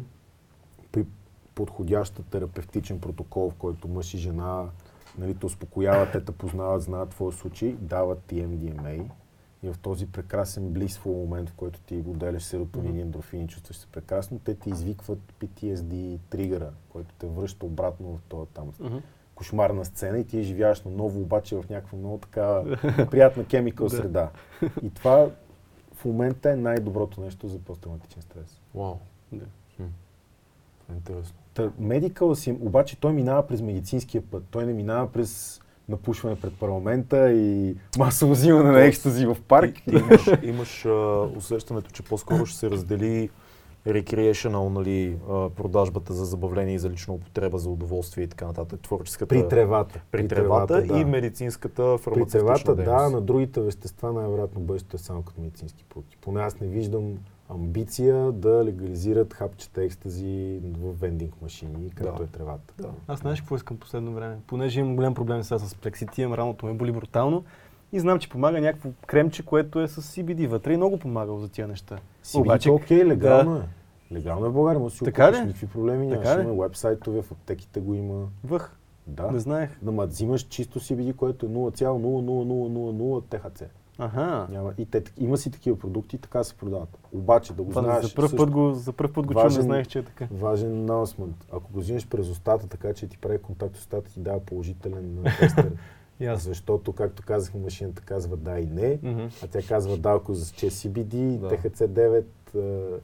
при 0.92 1.06
подходящ 1.54 2.30
терапевтичен 2.30 3.00
протокол, 3.00 3.50
в 3.50 3.54
който 3.54 3.88
мъж 3.88 4.14
и 4.14 4.18
жена 4.18 4.64
нали, 5.18 5.34
те 5.34 5.46
успокояват, 5.46 6.12
те 6.12 6.24
те 6.24 6.32
познават, 6.32 6.82
знаят 6.82 7.08
твоя 7.08 7.32
случай, 7.32 7.72
дават 7.80 8.18
ти 8.18 8.34
MDMA 8.34 9.10
и 9.64 9.72
в 9.72 9.78
този 9.78 10.06
прекрасен 10.06 10.70
близфул 10.70 11.12
момент, 11.14 11.50
в 11.50 11.54
който 11.54 11.80
ти 11.80 12.04
отделяш 12.06 12.42
серотонин 12.42 12.96
и 12.96 13.00
ендорфини, 13.00 13.48
чувстваш 13.48 13.76
се 13.76 13.86
прекрасно, 13.86 14.38
те 14.44 14.54
ти 14.54 14.70
извикват 14.70 15.18
PTSD 15.40 16.18
тригъра, 16.30 16.70
който 16.88 17.14
те 17.18 17.26
връща 17.26 17.66
обратно 17.66 18.16
в 18.16 18.20
този 18.28 18.50
там 18.54 18.72
кошмарна 19.34 19.84
сцена 19.84 20.18
и 20.18 20.24
ти 20.24 20.36
я 20.36 20.42
живяваш 20.42 20.82
наново, 20.82 21.20
обаче 21.20 21.56
в 21.56 21.64
някаква 21.70 21.98
много 21.98 22.18
така 22.18 22.62
приятна 23.10 23.44
кемикал 23.44 23.88
Да. 23.88 23.96
среда. 23.96 24.30
И 24.82 24.90
това 24.90 25.30
в 25.94 26.04
момента 26.04 26.50
е 26.50 26.56
най-доброто 26.56 27.20
нещо 27.20 27.48
за 27.48 27.58
посттравматичен 27.58 28.22
стрес. 28.22 28.60
Вау. 28.74 28.94
Интересно. 30.94 31.34
Та, 31.54 31.70
медикъл 31.78 32.34
си, 32.34 32.58
обаче 32.60 33.00
той 33.00 33.12
минава 33.12 33.46
през 33.46 33.62
медицинския 33.62 34.22
път. 34.22 34.44
Той 34.50 34.66
не 34.66 34.72
минава 34.72 35.12
през 35.12 35.60
напушване 35.88 36.36
пред 36.36 36.58
парламента 36.58 37.32
и 37.32 37.76
масово 37.98 38.32
взимане 38.32 38.70
на 38.70 38.84
екстази 38.84 39.26
в 39.26 39.36
парк. 39.48 39.74
Ти 39.88 39.96
имаш, 39.96 40.30
имаш 40.42 40.84
а, 40.86 41.28
усещането, 41.36 41.90
че 41.90 42.02
по-скоро 42.02 42.46
ще 42.46 42.58
се 42.58 42.70
раздели 42.70 43.30
recreational, 43.86 44.68
нали, 44.68 45.16
продажбата 45.56 46.12
за 46.12 46.24
забавление 46.24 46.74
и 46.74 46.78
за 46.78 46.90
лична 46.90 47.14
употреба, 47.14 47.58
за 47.58 47.70
удоволствие 47.70 48.24
и 48.24 48.28
така 48.28 48.46
нататък, 48.46 48.80
творческата... 48.80 49.28
При 49.28 49.48
тревата. 49.48 50.00
При 50.10 50.28
тревата 50.28 50.82
да. 50.82 50.98
и 50.98 51.04
медицинската 51.04 51.96
При 51.96 52.02
фармацевтична 52.02 52.76
тревата, 52.76 53.02
да, 53.02 53.10
на 53.10 53.20
другите 53.20 53.60
вещества 53.60 54.12
най-вероятно 54.12 54.60
бъдещето 54.60 54.96
е 54.96 54.98
само 54.98 55.22
като 55.22 55.40
медицински 55.40 55.84
продукти. 55.84 56.16
Поне 56.20 56.40
аз 56.40 56.60
не 56.60 56.66
виждам 56.66 57.14
амбиция 57.48 58.32
да 58.32 58.64
легализират 58.64 59.34
хапчета 59.34 59.82
екстази 59.82 60.60
в 60.62 60.92
вендинг 60.92 61.42
машини, 61.42 61.90
както 61.90 62.18
Да. 62.18 62.24
е 62.24 62.26
тревата. 62.26 62.74
Да. 62.78 62.88
Аз 63.08 63.20
знаеш 63.20 63.40
какво 63.40 63.56
искам 63.56 63.76
последно 63.76 64.12
време? 64.12 64.36
Понеже 64.46 64.80
имам 64.80 64.96
голям 64.96 65.14
проблем 65.14 65.42
сега 65.42 65.58
с 65.58 65.74
плекситием, 65.74 66.34
раното 66.34 66.66
ме 66.66 66.74
боли 66.74 66.92
брутално 66.92 67.44
и 67.92 68.00
знам, 68.00 68.18
че 68.18 68.28
помага 68.28 68.60
някакво 68.60 68.88
кремче, 69.06 69.42
което 69.42 69.80
е 69.80 69.88
с 69.88 70.02
CBD 70.02 70.46
вътре 70.46 70.72
и 70.72 70.76
много 70.76 70.98
помагало 70.98 71.38
за 71.38 71.48
тия 71.48 71.68
неща. 71.68 71.98
CBD 72.24 72.40
Обаче- 72.40 72.70
окей, 72.70 73.04
легално 73.04 73.56
е. 73.56 73.62
Легално 74.12 74.46
е 74.46 74.50
в 74.50 74.52
България, 74.52 74.80
може 74.80 74.92
да 74.92 74.98
си 74.98 75.04
Така 75.04 75.26
купиш, 75.26 75.40
никакви 75.40 75.66
проблеми 75.66 76.06
нямаш. 76.06 76.24
Така 76.24 76.40
ли? 76.40 76.44
Има 76.44 76.62
вебсайтове, 76.62 77.22
в 77.22 77.32
аптеките 77.32 77.80
го 77.80 77.94
има. 77.94 78.26
Въх, 78.44 78.76
Да. 79.06 79.30
не 79.30 79.38
знаех. 79.38 79.70
Ама 79.86 80.06
взимаш 80.06 80.42
чисто 80.42 80.80
CBD, 80.80 81.14
което 81.14 81.46
е 81.46 81.48
0,00000 81.48 83.20
THC. 83.22 83.64
Аха. 83.98 84.46
Няма. 84.50 84.72
И 84.78 84.86
те, 84.86 85.02
има 85.18 85.36
си 85.36 85.50
такива 85.50 85.78
продукти, 85.78 86.18
така 86.18 86.44
се 86.44 86.54
продават. 86.54 86.98
Обаче 87.12 87.52
да 87.52 87.62
го 87.62 87.70
Това 87.70 87.82
знаеш, 87.82 88.04
за 88.04 88.14
първ 88.14 88.28
също 88.28 88.36
път 88.36 88.50
го, 88.50 88.72
за 88.72 88.92
първ 88.92 89.12
път 89.12 89.26
го 89.26 89.32
чувам, 89.32 89.44
не 89.44 89.50
важен- 89.50 89.62
знаех, 89.62 89.86
че 89.86 89.98
е 89.98 90.02
така. 90.02 90.28
важен 90.30 90.72
анаунсмент. 90.72 91.36
Ако 91.52 91.72
го 91.72 91.78
взимаш 91.78 92.08
през 92.08 92.28
устата, 92.28 92.66
така 92.66 92.94
че 92.94 93.06
ти 93.06 93.18
прави 93.18 93.38
контакт 93.38 93.76
с 93.76 93.80
устата, 93.80 94.10
ти 94.10 94.20
дава 94.20 94.40
положителен 94.40 95.24
тестер. 95.40 95.70
Ясно. 96.20 96.48
Защото, 96.48 96.92
както 96.92 97.22
казахме, 97.22 97.60
машината 97.60 98.02
казва 98.02 98.36
да 98.36 98.58
и 98.58 98.66
не, 98.66 98.98
Мгм. 99.02 99.20
а 99.42 99.46
тя 99.46 99.60
казва 99.62 99.96
да, 99.96 100.10
ако 100.10 100.34
за 100.34 100.52
че 100.52 100.66
CBD, 100.68 101.38
Да. 101.38 101.48
THC9, 101.48 102.24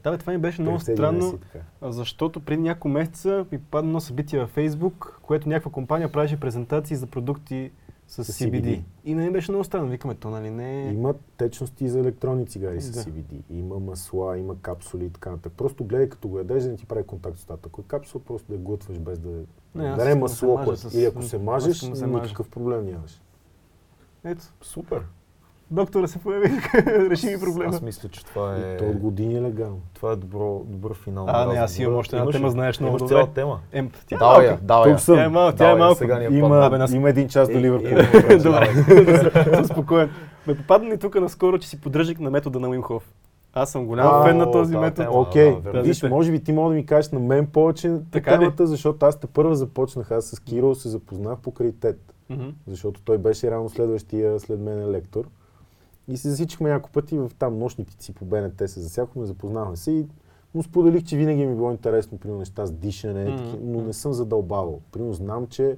Да, 0.03 0.11
бе, 0.11 0.17
това 0.17 0.33
ми 0.33 0.39
беше 0.39 0.61
много 0.61 0.77
51 0.77 0.93
странно, 0.93 1.39
защото 1.83 2.39
преди 2.39 2.61
няколко 2.61 2.87
месеца 2.89 3.45
ми 3.51 3.59
падна 3.59 3.89
едно 3.89 3.99
събитие 3.99 4.39
във 4.39 4.49
Фейсбук, 4.49 5.19
което 5.21 5.49
някаква 5.49 5.71
компания 5.71 6.11
правеше 6.11 6.39
презентации 6.39 6.95
за 6.95 7.07
продукти 7.07 7.71
с, 8.11 8.23
С 8.25 8.33
CBD. 8.35 8.61
CBD. 8.63 8.81
И 9.05 9.15
не 9.15 9.31
беше 9.31 9.51
много 9.51 9.63
странно. 9.63 9.87
Викаме, 9.87 10.15
то 10.15 10.29
нали 10.29 10.49
не 10.49 10.81
е... 10.81 10.87
Има 10.87 11.13
течности 11.37 11.89
за 11.89 11.99
електронни 11.99 12.45
цигари 12.45 12.81
с 12.81 12.91
Да. 12.91 12.99
CBD. 13.01 13.41
Има 13.49 13.79
масла, 13.79 14.37
има 14.37 14.55
капсули 14.57 15.05
и 15.05 15.09
така 15.09 15.31
нататък. 15.31 15.53
Просто 15.53 15.83
гледай 15.83 16.09
като 16.09 16.27
го 16.27 16.37
ядеш, 16.37 16.63
да 16.63 16.69
не 16.69 16.77
ти 16.77 16.85
прави 16.85 17.03
контакт 17.03 17.37
с 17.37 17.39
устата. 17.39 17.61
Ако 17.65 17.81
е 17.81 17.85
капсула, 17.85 18.23
просто 18.23 18.47
да 18.47 18.53
я 18.53 18.59
глътваш 18.59 18.99
без 18.99 19.19
да... 19.19 19.29
Не, 19.75 19.95
да 19.95 20.05
не 20.05 20.11
е 20.11 20.15
масло, 20.15 20.55
което. 20.55 20.77
с- 20.79 20.93
Или 20.93 21.05
ако 21.05 21.23
се 21.23 21.37
мажеш, 21.37 21.77
се 21.77 21.89
мажа. 22.07 22.23
никакъв 22.23 22.49
проблем 22.49 22.85
нямаш. 22.85 23.21
Ето, 24.23 24.53
Супер. 24.61 25.03
Доктора 25.71 26.07
се 26.07 26.19
появи, 26.19 26.47
реши 27.09 27.25
ми 27.25 27.39
проблема. 27.39 27.69
Аз 27.69 27.81
мисля, 27.81 28.09
че 28.09 28.25
това 28.25 28.55
е, 28.57 28.75
И 28.75 28.77
то 28.77 28.85
от 28.85 28.97
години 28.97 29.35
е 29.35 29.41
легално. 29.41 29.79
това 29.93 30.11
е 30.11 30.15
добро, 30.15 30.61
добър 30.65 30.93
финал. 30.93 31.25
А, 31.27 31.45
не, 31.45 31.55
аз 31.55 31.79
имам 31.79 31.95
още 31.95 32.15
една 32.15 32.23
Имаш 32.23 32.35
тема, 32.35 32.47
ли? 32.47 32.51
знаеш 32.51 32.79
много 32.79 32.91
Имаш 32.91 32.99
добре. 33.01 33.13
цяла 33.13 33.27
тема. 33.27 33.59
Ем, 33.71 33.89
тя 34.07 34.15
е 34.15 34.19
Давай 34.19 34.47
малка. 34.47 34.63
давай. 34.63 34.91
Тук 34.91 34.99
съм. 34.99 35.15
Тя 35.15 35.23
е 35.23 35.29
малка, 35.29 35.57
тя 35.57 35.67
е 35.67 35.71
я, 35.71 35.75
малка. 35.77 35.95
сега 35.95 36.19
ни 36.19 36.25
е 36.25 36.29
Има, 36.29 36.49
падна. 36.49 36.65
Абе, 36.65 36.77
нас- 36.77 36.91
има 36.91 37.09
един 37.09 37.27
час 37.27 37.49
до 37.49 37.57
И- 37.57 37.61
Ливърпул. 37.61 37.87
и- 37.87 38.37
Добре, 38.37 38.69
съм 39.55 39.65
спокоен. 39.65 40.09
Ме 40.47 40.57
попадна 40.57 40.89
ми 40.89 40.97
тук 40.97 41.15
наскоро, 41.15 41.57
че 41.57 41.67
си 41.67 41.81
поддръжник 41.81 42.19
на 42.19 42.31
метода 42.31 42.59
на 42.59 42.69
Уимхов. 42.69 43.03
Аз 43.53 43.71
съм 43.71 43.85
голям 43.85 44.07
А, 44.07 44.23
фен 44.23 44.37
на 44.37 44.51
този 44.51 44.73
да, 44.73 44.79
метод. 44.79 45.07
Окей, 45.11 45.51
да, 45.51 45.59
верно. 45.61 45.83
виж, 45.83 46.03
може 46.03 46.31
би 46.31 46.39
ти 46.39 46.51
мога 46.51 46.69
да 46.69 46.75
ми 46.75 46.85
кажеш 46.85 47.11
на 47.11 47.19
мен 47.19 47.45
повече 47.47 47.87
по 47.89 48.11
Така 48.11 48.31
ли? 48.31 48.39
темата, 48.39 48.67
защото 48.67 49.05
аз 49.05 49.19
те 49.19 49.27
първа 49.27 49.55
започнах. 49.55 50.11
Аз 50.11 50.25
с 50.25 50.39
Киро 50.39 50.75
се 50.75 50.89
запознах 50.89 51.37
покрай 51.39 51.71
ТЕД, 51.71 52.13
Мгм. 52.29 52.43
защото 52.67 53.01
той 53.01 53.17
беше 53.17 53.51
рано 53.51 53.69
следващия 53.69 54.39
след 54.39 54.59
мен 54.59 54.91
лектор. 54.91 55.23
И 56.07 56.17
се 56.17 56.29
засичихме 56.29 56.69
няколко 56.69 56.91
пъти 56.91 57.17
в 57.17 57.31
там 57.39 57.59
нощните 57.59 58.03
си 58.03 58.13
по 58.13 58.25
БНТ 58.25 58.57
се 58.59 58.79
засякохме, 58.79 59.25
запознахме 59.25 59.75
се 59.75 59.91
и 59.91 60.05
му 60.53 60.63
споделих, 60.63 61.03
че 61.03 61.17
винаги 61.17 61.45
ми 61.45 61.51
е 61.51 61.55
било 61.55 61.71
интересно, 61.71 62.17
примерно 62.17 62.39
неща 62.39 62.65
с 62.65 62.71
дишане, 62.71 63.25
Мгм. 63.25 63.37
таки, 63.37 63.57
но 63.61 63.81
не 63.81 63.93
съм 63.93 64.13
задълбавал. 64.13 64.79
Примерно 64.91 65.13
знам, 65.13 65.47
че 65.47 65.77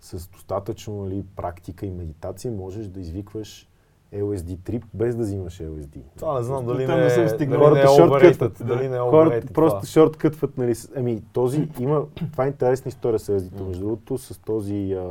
с 0.00 0.28
достатъчно 0.28 1.02
нали, 1.02 1.24
практика 1.36 1.86
и 1.86 1.90
медитация 1.90 2.52
можеш 2.52 2.86
да 2.86 3.00
извикваш 3.00 3.68
LSD 4.14 4.58
трип 4.58 4.84
без 4.94 5.16
да 5.16 5.22
взимаш 5.22 5.54
LSD. 5.54 5.98
Това 6.16 6.38
не 6.38 6.44
знам 6.44 6.66
дали 6.66 6.86
не, 6.86 6.96
не 6.96 7.10
съм 7.10 7.24
е- 7.24 7.28
стигнал. 7.28 7.58
не 7.60 7.64
Хората 7.66 7.88
overrated. 7.88 7.96
шорткътват. 7.96 8.66
Дали 8.66 8.88
не 8.88 8.96
е 8.96 9.00
Хората 9.00 9.46
просто 9.46 9.86
шорткътват, 9.86 10.58
нали. 10.58 10.74
Ами 10.96 11.22
този 11.32 11.68
има, 11.78 12.04
това 12.32 12.44
е 12.44 12.48
интересна 12.48 12.88
история 12.88 13.18
с 13.18 13.32
LSD. 13.32 13.60
Между 13.60 13.80
другото, 13.80 14.18
с 14.18 14.38
този 14.38 14.92
а, 14.92 15.04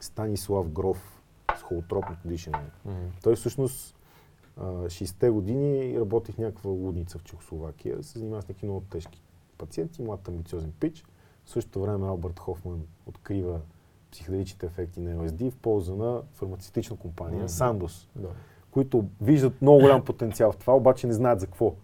Станислав 0.00 0.68
Гров 0.68 1.17
с 1.58 1.62
холотропното 1.62 2.28
дишане. 2.28 2.58
Мгм. 2.84 2.96
Той 3.22 3.36
всъщност 3.36 3.96
а, 4.56 4.64
60-те 4.64 5.30
години 5.30 6.00
работи 6.00 6.32
в 6.32 6.38
някаква 6.38 6.70
лудница 6.70 7.18
в 7.18 7.24
Чехословакия, 7.24 8.02
се 8.02 8.18
занимава 8.18 8.42
с 8.42 8.48
някакви 8.48 8.66
много 8.66 8.80
тежки 8.90 9.22
пациенти, 9.58 10.02
млад 10.02 10.28
амбициозен 10.28 10.72
пич. 10.80 11.04
В 11.44 11.50
същото 11.50 11.80
време 11.82 12.06
Алберт 12.06 12.38
Хофман 12.38 12.80
открива 13.06 13.60
психоделичните 14.12 14.66
ефекти 14.66 15.00
на 15.00 15.10
LSD 15.16 15.50
в 15.50 15.56
полза 15.56 15.94
на 15.94 16.22
фармацевтична 16.32 16.96
компания 16.96 17.38
Мгм. 17.38 17.46
Sandoz, 17.48 18.08
Да. 18.16 18.28
които 18.70 19.04
виждат 19.20 19.62
много 19.62 19.80
голям 19.80 20.04
потенциал 20.04 20.52
в 20.52 20.56
това, 20.56 20.74
обаче 20.76 21.06
не 21.06 21.12
знаят 21.12 21.40
за 21.40 21.46
какво. 21.46 21.74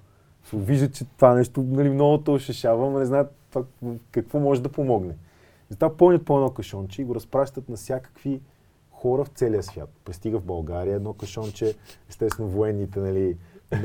Виждат, 0.52 0.94
че 0.94 1.04
това 1.04 1.34
нещо 1.34 1.62
нали, 1.62 1.90
много 1.90 2.18
те 2.18 2.30
ошешава, 2.30 2.90
но 2.90 2.98
не 2.98 3.04
знаят 3.06 3.34
това, 3.50 3.64
какво 4.10 4.40
може 4.40 4.62
да 4.62 4.68
помогне. 4.72 5.14
Затова 5.68 5.96
пълнят 5.96 6.24
по 6.24 6.36
едно 6.36 6.50
кашонче 6.50 7.02
и 7.02 7.04
го 7.04 7.14
разпращат 7.14 7.68
на 7.68 7.76
всякакви 7.76 8.40
хора 9.04 9.24
в 9.24 9.28
целия 9.28 9.62
свят. 9.62 9.90
Пристига 10.04 10.38
в 10.38 10.44
България 10.44 10.94
едно 10.96 11.12
кашонче, 11.12 11.74
естествено 12.08 12.48
военните, 12.48 13.00
нали, 13.00 13.36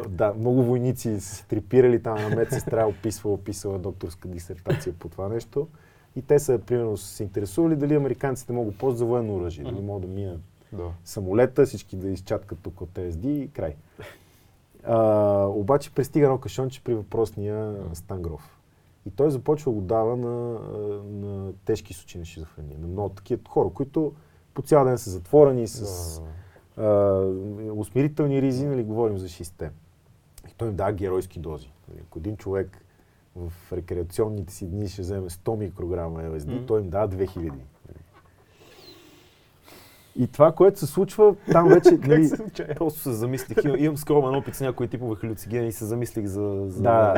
да, 0.10 0.34
много 0.34 0.64
войници 0.64 1.20
се 1.20 1.46
трипирали 1.48 2.04
там 2.04 2.30
на 2.30 2.36
медсестра, 2.36 2.86
описвала, 2.86 3.36
описала 3.36 3.80
докторска 3.80 4.28
дисертация 4.28 4.94
по 4.94 5.10
това 5.10 5.28
нещо. 5.28 5.68
И 6.16 6.22
те 6.22 6.40
са, 6.40 6.60
примерно, 6.60 6.98
се 6.98 7.24
интересували 7.24 7.76
дали 7.76 7.96
американците 7.96 8.54
могат 8.54 8.78
ползват 8.78 8.98
за 8.98 9.06
военно 9.06 9.36
оръжие, 9.36 9.64
дали 9.64 9.82
могат 9.82 10.02
да 10.02 10.08
минат 10.08 10.42
Да. 10.74 10.92
самолета, 11.04 11.66
всички 11.66 11.96
да 11.96 12.10
изчаткат 12.10 12.60
тук 12.60 12.82
от 12.82 12.90
TSD 12.90 13.26
и 13.26 13.48
край. 13.48 13.76
А, 14.84 15.46
обаче 15.46 15.94
пристига 15.94 16.26
едно 16.26 16.38
кашонче 16.38 16.84
при 16.84 16.94
въпросния 16.94 17.76
Стангров. 17.94 18.60
И 19.06 19.12
той 19.12 19.32
започва 19.32 19.72
го 19.72 19.82
дава 19.82 20.18
на, 20.18 20.60
на 21.04 21.54
тежки 21.66 21.94
случаи 21.94 22.20
на 22.20 22.26
шизофрения. 22.26 22.80
На 22.80 22.88
много 22.88 23.10
такива 23.10 23.42
хора, 23.50 23.70
които 23.70 24.14
по 24.54 24.62
цял 24.62 24.86
ден 24.86 24.98
са 24.98 25.10
затворени 25.10 25.68
с 25.68 26.22
Да. 26.78 26.84
а, 26.84 27.22
усмирителни 27.72 28.42
ризи, 28.42 28.66
нали, 28.66 28.84
говорим 28.84 29.18
за 29.18 29.30
шисте. 29.30 29.72
И 30.50 30.54
той 30.54 30.68
им 30.68 30.76
дава 30.76 30.92
геройски 30.92 31.40
дози. 31.40 31.72
Ако 32.02 32.20
един 32.20 32.38
човек 32.38 32.86
в 33.36 33.52
рекреационните 33.72 34.54
си 34.54 34.66
дни 34.68 34.88
ще 34.88 35.02
вземе 35.02 35.30
100 35.30 35.58
микрограма 35.58 36.20
LSD, 36.22 36.48
Мгм. 36.48 36.66
той 36.66 36.82
им 36.82 36.90
дава 36.90 37.10
2000. 37.10 37.38
Нали. 37.38 37.52
И 40.16 40.28
това, 40.28 40.52
което 40.52 40.80
се 40.80 40.86
случва, 40.86 41.36
там 41.52 41.68
вече... 41.68 41.90
нали, 42.02 42.30
Просто 42.76 43.00
се 43.00 43.12
замислих. 43.12 43.58
Имам, 43.66 43.78
имам 43.80 43.98
скромен 43.98 44.36
опит 44.36 44.56
с 44.56 44.62
някои 44.62 44.88
типове 44.88 45.16
халюцигени 45.16 45.68
и 45.68 45.72
се 45.72 45.86
замислих 45.86 46.26
за... 46.26 46.64
за 46.68 46.82
Да, 46.82 47.14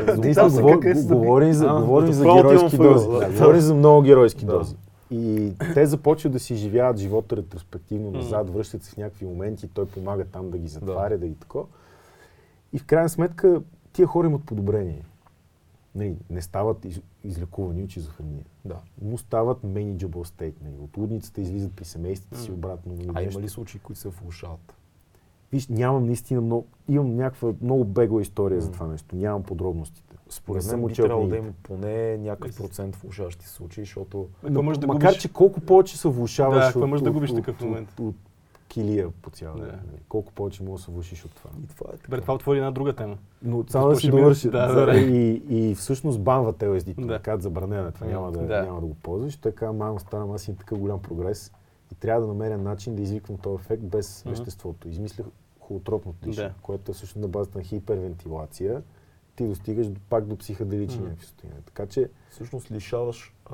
говор, 0.52 0.80
какъв 0.80 0.98
е 0.98 1.02
го- 1.04 1.18
говорим 1.18 1.54
за, 1.54 1.68
говорим 1.68 2.14
за 2.14 2.24
геройски 2.26 2.78
дози. 2.78 3.08
Да, 3.08 3.20
да. 3.20 3.30
говорим 3.30 3.62
за 3.62 3.76
много 3.76 4.02
геройски 4.02 4.46
Да. 4.46 4.52
дози. 4.52 4.76
И 5.12 5.54
те 5.74 5.86
започват 5.86 6.34
да 6.34 6.40
си 6.40 6.56
живеят 6.56 6.98
живота 6.98 7.38
ретроспективно 7.38 8.12
назад, 8.12 8.50
връщат 8.50 8.84
се 8.84 8.92
в 8.92 8.98
някакви 8.98 9.26
моменти, 9.26 9.68
той 9.68 9.86
помага 9.86 10.26
там 10.26 10.52
да 10.52 10.58
ги 10.58 10.68
затваря, 10.68 11.18
да, 11.18 11.28
ги 11.28 11.36
тако. 11.36 11.68
И 12.74 12.80
в 12.80 12.86
крайна 12.86 13.10
сметка 13.10 13.62
тия 13.94 14.08
хора 14.08 14.28
имат 14.28 14.44
подобрение. 14.44 15.06
Нали, 15.96 16.16
не 16.30 16.42
стават 16.42 16.86
из, 16.86 17.02
излекувани 17.24 17.84
от 17.84 17.90
шизофрения. 17.90 18.46
Да. 18.66 18.80
Но 19.02 19.18
стават 19.18 19.62
manageable 19.62 20.28
state. 20.28 20.54
Нали. 20.64 20.76
От 20.84 20.98
лудницата 20.98 21.42
излизат 21.42 21.74
при 21.74 21.86
семействата 21.86 22.40
си 22.40 22.52
обратно. 22.52 22.94
Нали, 22.94 23.10
А 23.10 23.22
нещо. 23.22 23.40
има 23.40 23.46
ли 23.46 23.50
случаи, 23.50 23.80
които 23.80 24.00
се 24.02 24.10
влушават? 24.10 24.74
Виж, 25.52 25.68
нямам 25.68 26.06
наистина 26.06 26.42
много, 26.42 26.66
имам 26.90 27.16
някаква 27.16 27.54
много 27.62 27.86
бегла 27.86 28.22
история 28.22 28.62
за 28.62 28.72
това 28.72 28.88
нещо. 28.88 29.16
Нямам 29.16 29.44
подробностите. 29.44 30.11
Според 30.32 30.66
мен 30.66 30.88
би 30.88 30.94
трябвало 30.94 31.28
да 31.28 31.38
има 31.38 31.52
поне 31.64 32.18
някакъв 32.18 32.58
процент 32.58 32.96
влушаващи 32.96 33.48
случаи, 33.48 33.84
защото 33.84 34.28
можеш 34.50 34.80
да 34.80 34.88
Макар, 34.88 35.08
губиш? 35.08 35.22
че 35.22 35.34
колко 35.34 35.62
повече 35.62 35.98
се 35.98 36.08
влушаваш 36.08 36.74
Да, 36.74 36.80
от, 36.80 36.90
можеш 36.90 37.04
да 37.04 37.12
губиш 37.12 37.30
от, 37.30 37.36
такъв 37.36 37.62
момент? 37.62 37.90
От, 37.92 38.00
от, 38.00 38.16
килия 38.68 39.10
по 39.22 39.30
цял 39.30 39.54
ден. 39.54 39.66
Да. 39.66 39.72
нали. 39.72 40.02
Колко 40.10 40.32
повече 40.34 40.64
можеш 40.64 40.82
да 40.82 40.86
се 40.86 40.92
влушиш 40.92 41.26
от 41.26 41.32
това. 41.36 41.50
и 41.64 41.68
това 41.68 41.90
е 41.90 41.92
така. 41.92 42.04
Добре, 42.08 42.22
това 42.22 42.34
отвори 42.34 42.58
една 42.58 42.72
друга 42.72 42.94
тема. 42.94 43.18
Но 43.44 43.64
само 43.70 43.90
да 43.90 43.96
си 43.96 44.10
довърши. 44.10 44.50
Да, 44.50 44.86
да. 44.86 44.98
и, 45.00 45.44
и 45.50 45.76
всъщност 45.76 46.22
банват 46.22 46.58
LSD. 46.58 47.06
Да. 47.06 47.20
Казват 47.20 47.42
забранено, 47.42 47.88
е, 47.88 47.92
това 47.92 48.08
няма 48.08 48.32
да, 48.32 48.40
Да. 48.40 48.66
няма 48.66 48.82
да 48.82 48.88
го 48.88 48.96
ползваш. 48.96 49.36
Така, 49.38 49.72
мама, 49.72 50.00
стана, 50.00 50.36
аз 50.36 50.48
имам 50.48 50.58
такъв 50.58 50.80
голям 50.80 51.02
прогрес 51.02 51.52
и 51.92 51.96
трябва 51.96 52.22
да 52.22 52.28
намеря 52.28 52.58
начин 52.58 52.96
да 52.96 53.02
извиквам 53.02 53.38
този 53.38 53.62
ефект 53.62 53.84
без 53.84 54.24
веществото. 54.24 54.88
Измислях 54.90 55.28
холотропното 55.60 56.18
дишане, 56.30 56.48
Да. 56.48 56.54
което 56.62 56.92
е 56.92 56.94
всъщност 56.94 57.22
на 57.22 57.28
базата 57.28 57.58
на 57.58 57.64
хипервентилация. 57.64 58.82
Ти 59.42 59.48
достигаш 59.48 59.88
до, 59.88 60.00
пак 60.10 60.26
до 60.26 60.38
психоделични 60.38 60.96
Мгм. 60.96 61.06
някакви 61.06 61.26
състояния. 61.26 61.62
Така 61.62 61.86
че 61.86 62.10
Всъщност 62.30 62.72
лишаваш, 62.72 63.34
а, 63.46 63.54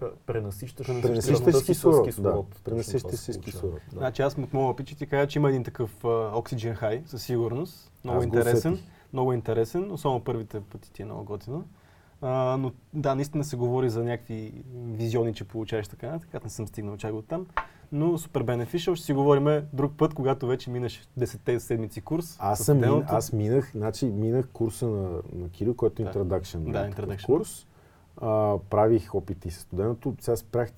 пре- 0.00 0.12
пренасищаш 0.26 0.86
пренасищаш 0.86 1.54
с 1.54 1.64
кислород. 1.64 2.12
с 2.12 2.20
Да, 2.20 2.42
пренасищаш 2.64 3.12
с 3.12 3.16
се 3.16 3.32
получава. 3.32 3.44
кислород. 3.44 3.80
Да. 3.92 3.98
Значи 3.98 4.22
аз 4.22 4.38
от 4.38 4.52
моя 4.52 4.68
опит 4.68 4.86
ти 4.88 5.06
кажа, 5.06 5.28
че 5.28 5.38
има 5.38 5.48
един 5.48 5.64
такъв 5.64 6.04
оксиджен 6.34 6.74
хай, 6.74 7.02
със 7.06 7.22
сигурност. 7.22 7.92
Много 8.04 8.18
Аз 8.18 8.24
интересен. 8.24 8.78
Много 9.12 9.32
интересен, 9.32 9.92
особено 9.92 10.24
първите 10.24 10.60
пъти 10.60 10.92
ти 10.92 11.02
е 11.02 11.04
много 11.04 11.24
готино. 11.24 11.64
А, 12.20 12.56
но 12.56 12.72
да, 12.94 13.14
наистина 13.14 13.44
се 13.44 13.56
говори 13.56 13.90
за 13.90 14.04
някакви 14.04 14.52
визиони, 14.74 15.34
че 15.34 15.44
получаваш 15.44 15.88
така, 15.88 16.18
така 16.18 16.40
не 16.44 16.50
съм 16.50 16.66
стигнал 16.66 16.96
чак 16.96 17.14
от 17.14 17.26
там. 17.26 17.46
Но 17.92 18.18
супер 18.18 18.42
бенефишъл, 18.42 18.94
ще 18.94 19.06
си 19.06 19.12
говорим 19.12 19.62
друг 19.72 19.92
път, 19.96 20.14
когато 20.14 20.46
вече 20.46 20.70
минаш 20.70 21.08
10 21.18 21.58
седмици 21.58 22.00
курс. 22.00 22.36
Аз, 22.40 22.58
съм, 22.58 22.80
мин, 22.80 23.02
аз 23.06 23.32
минах, 23.32 23.70
значи 23.74 24.06
минах 24.06 24.48
курса 24.52 24.86
на, 24.86 25.08
на 25.34 25.48
Кирил, 25.48 25.74
който 25.74 26.02
е 26.02 26.04
Да. 26.04 26.12
Introduction. 26.12 26.58
Да, 26.58 26.80
нали, 26.80 26.92
Introduction. 26.92 27.26
курс. 27.26 27.66
А, 28.20 28.58
правих 28.70 29.14
опити 29.14 29.50
с 29.50 29.60
студеното. 29.60 30.14
Сега 30.20 30.36
спрях 30.36 30.72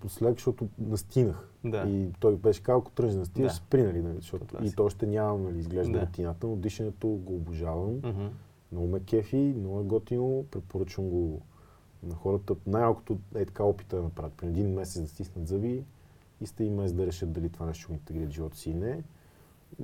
последък, 0.00 0.34
защото 0.36 0.68
настинах. 0.78 1.48
Да. 1.64 1.84
И 1.88 2.08
той 2.20 2.36
беше 2.36 2.62
казал, 2.62 2.78
ако 2.78 2.90
тръгнеш 2.90 3.14
да 3.14 3.20
настинаш, 3.20 3.52
Да. 3.52 3.56
спри, 3.56 3.82
нали, 3.82 4.04
защото 4.16 4.44
Това 4.44 4.66
и 4.66 4.72
то 4.72 4.84
още 4.84 5.06
нямам, 5.06 5.42
нали, 5.44 5.58
изглежда 5.58 5.92
Да. 5.92 6.00
рутината, 6.00 6.46
но 6.46 6.56
дишането 6.56 7.08
го 7.08 7.34
обожавам. 7.34 7.94
Мгм. 8.04 8.26
Много 8.72 8.86
ме 8.86 9.00
кефи, 9.00 9.54
много 9.56 9.80
е 9.80 9.84
готино, 9.84 10.44
препоръчвам 10.50 11.08
го 11.08 11.40
на 12.02 12.14
хората. 12.14 12.56
Най-малкото 12.66 13.18
е 13.34 13.44
така 13.44 13.64
опита 13.64 13.96
да 13.96 14.02
направят. 14.02 14.32
Преди 14.32 14.60
един 14.60 14.74
месец 14.74 15.02
да 15.02 15.08
стиснат 15.08 15.48
зъби 15.48 15.84
и 16.40 16.46
сте 16.46 16.64
им 16.64 16.74
месец 16.74 16.96
да 16.96 17.06
решат 17.06 17.32
дали 17.32 17.48
това 17.48 17.66
нещо 17.66 17.88
го 17.88 17.94
интегрират 17.94 18.30
в 18.30 18.34
живота 18.34 18.56
си 18.56 18.70
или 18.70 18.78
не. 18.78 19.02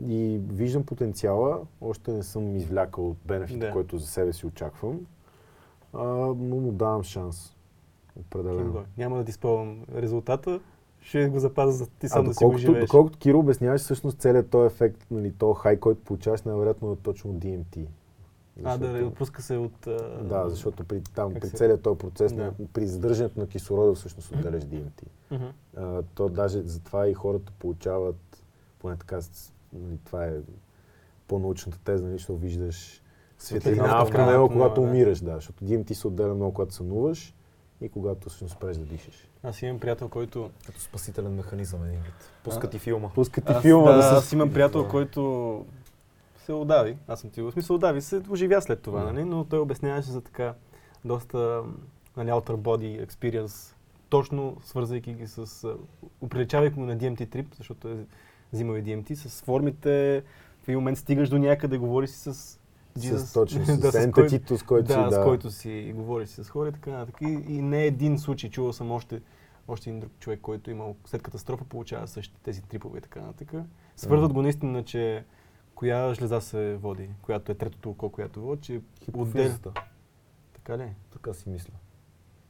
И 0.07 0.41
виждам 0.49 0.83
потенциала, 0.85 1.61
още 1.81 2.13
не 2.13 2.23
съм 2.23 2.57
извлякал 2.57 3.11
от 3.11 3.17
бенефита, 3.25 3.67
Да. 3.67 3.73
който 3.73 3.99
за 3.99 4.07
себе 4.07 4.33
си 4.33 4.47
очаквам, 4.47 5.07
а, 5.93 6.05
но 6.39 6.57
му 6.57 6.73
давам 6.73 7.03
шанс. 7.03 7.55
Определено. 8.21 8.85
Няма 8.99 9.17
да 9.17 9.25
ти 9.25 9.33
спомням 9.33 9.85
резултата, 9.95 10.61
ще 11.01 11.29
го 11.29 11.39
запазя 11.39 11.73
за 11.73 11.87
ти 11.87 12.07
А 12.07 12.09
сам 12.09 12.25
да 12.27 12.35
си 12.35 12.45
го 12.45 12.57
живееш. 12.59 12.85
доколкото 12.85 13.19
Киро 13.19 13.39
обясняваш, 13.39 13.81
всъщност 13.81 14.19
целият 14.19 14.51
този 14.51 14.67
ефект, 14.67 15.07
нали, 15.11 15.33
този 15.33 15.59
хай, 15.61 15.77
който 15.81 16.05
получаваш, 16.05 16.43
най-вероятно 16.43 16.93
е 16.93 16.97
точно 16.97 17.31
от 17.31 17.39
А, 18.65 18.79
да, 18.79 18.87
Защото- 18.87 19.07
отпуска 19.07 19.43
се 19.43 19.57
от... 19.57 19.87
а, 19.87 20.23
Да, 20.23 20.49
защото 20.49 20.85
при, 20.85 21.01
там, 21.15 21.35
при 21.35 21.51
целият 21.51 21.83
този 21.83 21.99
процес, 21.99 22.33
Да. 22.33 22.43
на, 22.43 22.53
при 22.73 22.87
задържането 22.87 23.41
на 23.41 23.47
кислорода 23.47 23.95
всъщност 23.95 24.33
отделяш 24.33 24.63
DMT. 24.65 25.03
А, 25.77 26.03
то 26.15 26.29
даже 26.29 26.63
затова 26.63 27.09
и 27.09 27.15
хората 27.15 27.53
получават, 27.59 28.45
поне 28.79 28.97
така, 28.97 29.21
нали, 29.73 29.99
това 30.05 30.27
е 30.27 30.33
по-научната 31.29 31.79
теза, 31.79 32.05
нали, 32.05 32.13
защото 32.13 32.39
виждаш 32.39 33.03
светлина 33.39 34.05
в 34.05 34.11
тунела, 34.11 34.49
когато 34.49 34.81
да. 34.81 34.87
умираш, 34.87 35.21
да, 35.21 35.35
защото 35.35 35.65
DMT 35.65 35.93
се 35.93 36.09
отделя 36.09 36.35
много, 36.35 36.55
когато 36.55 36.75
сънуваш 36.75 37.35
и 37.81 37.89
когато 37.89 38.29
всъщност 38.29 38.55
спреш 38.55 38.77
да 38.77 38.85
дишаш. 38.85 39.29
Аз 39.43 39.63
имам 39.63 39.81
приятел, 39.81 40.09
който... 40.09 40.51
Като 40.67 40.81
спасителен 40.81 41.35
механизъм 41.35 41.85
един 41.85 42.01
вид. 42.01 42.31
Пуска 42.45 42.71
ти 42.71 42.79
филма. 42.79 43.09
Пуска 43.09 43.41
ти 43.41 43.53
Аз, 43.53 43.63
филма 43.63 43.93
да, 43.93 43.97
да, 43.99 44.17
аз 44.17 44.33
имам 44.33 44.53
приятел, 44.53 44.83
Да. 44.83 44.89
който 44.89 45.65
се 46.49 46.53
удави. 46.53 46.97
Аз 47.09 47.21
съм 47.21 47.31
ти 47.31 47.43
го. 47.43 47.53
Смисъл, 47.53 47.77
удави 47.77 48.01
се, 48.03 48.23
оживя 48.31 48.63
след 48.63 48.83
това, 48.83 49.01
Да. 49.01 49.13
нали? 49.13 49.25
но 49.25 49.45
той 49.45 49.59
обясняваше 49.59 50.11
за 50.11 50.21
така 50.21 50.55
доста 51.05 51.63
нали, 52.17 52.29
outer 52.29 52.57
body 52.57 53.07
experience, 53.07 53.75
точно 54.09 54.57
свързвайки 54.65 55.15
ги 55.15 55.27
с... 55.27 55.69
Оприличавайки 56.21 56.75
го 56.75 56.85
на 56.85 56.97
DMT 56.97 57.31
трип, 57.31 57.55
защото 57.55 57.89
е 57.89 57.97
взимал 58.53 58.77
и 58.77 58.85
DMT, 58.85 59.15
с 59.15 59.43
формите, 59.43 60.23
в 60.63 60.69
един 60.69 60.79
момент 60.79 60.99
стигаш 60.99 61.29
до 61.29 61.39
някъде, 61.39 61.79
говориш 61.79 62.11
си 62.11 62.19
с 62.19 62.59
с, 62.97 63.01
Jesus. 63.01 63.35
точно, 63.35 63.65
с, 63.67 63.79
Да, 63.81 63.93
с 63.93 63.95
ентетито, 63.95 64.59
с 64.59 64.63
който 64.63 64.87
да, 64.89 65.09
си, 65.11 65.15
с 65.15 65.23
който 65.25 65.51
си 65.51 65.93
говориш 65.97 66.29
с 66.29 66.49
хора 66.51 66.69
и 66.69 66.73
така 66.73 66.91
нататък. 66.91 67.17
И, 67.21 67.25
и 67.49 67.63
не 67.63 67.85
един 67.85 68.19
случай, 68.19 68.51
чувал 68.51 68.73
съм 68.73 68.91
още, 68.91 69.21
още 69.69 69.91
един 69.91 70.01
друг 70.01 70.13
човек, 70.21 70.41
който 70.41 70.71
имал 70.71 70.97
след 71.05 71.23
катастрофа, 71.23 71.65
получава 71.65 72.09
същите 72.09 72.41
тези 72.43 72.63
трипове 72.63 72.99
и 72.99 73.03
така 73.03 73.21
нататък. 73.21 73.53
Свързват 73.97 74.33
го 74.33 74.43
наистина, 74.43 74.85
че 74.85 75.25
коя 75.79 76.15
жлеза 76.15 76.41
се 76.41 76.77
води, 76.77 77.11
която 77.23 77.53
е 77.53 77.55
третото 77.55 77.91
око, 77.91 78.11
която 78.11 78.41
води, 78.41 78.63
че. 78.63 78.81
Хипофизата. 79.05 79.73
Така 80.55 80.79
ли? 80.79 80.89
Така 81.11 81.35
си 81.35 81.49
мисля. 81.49 81.73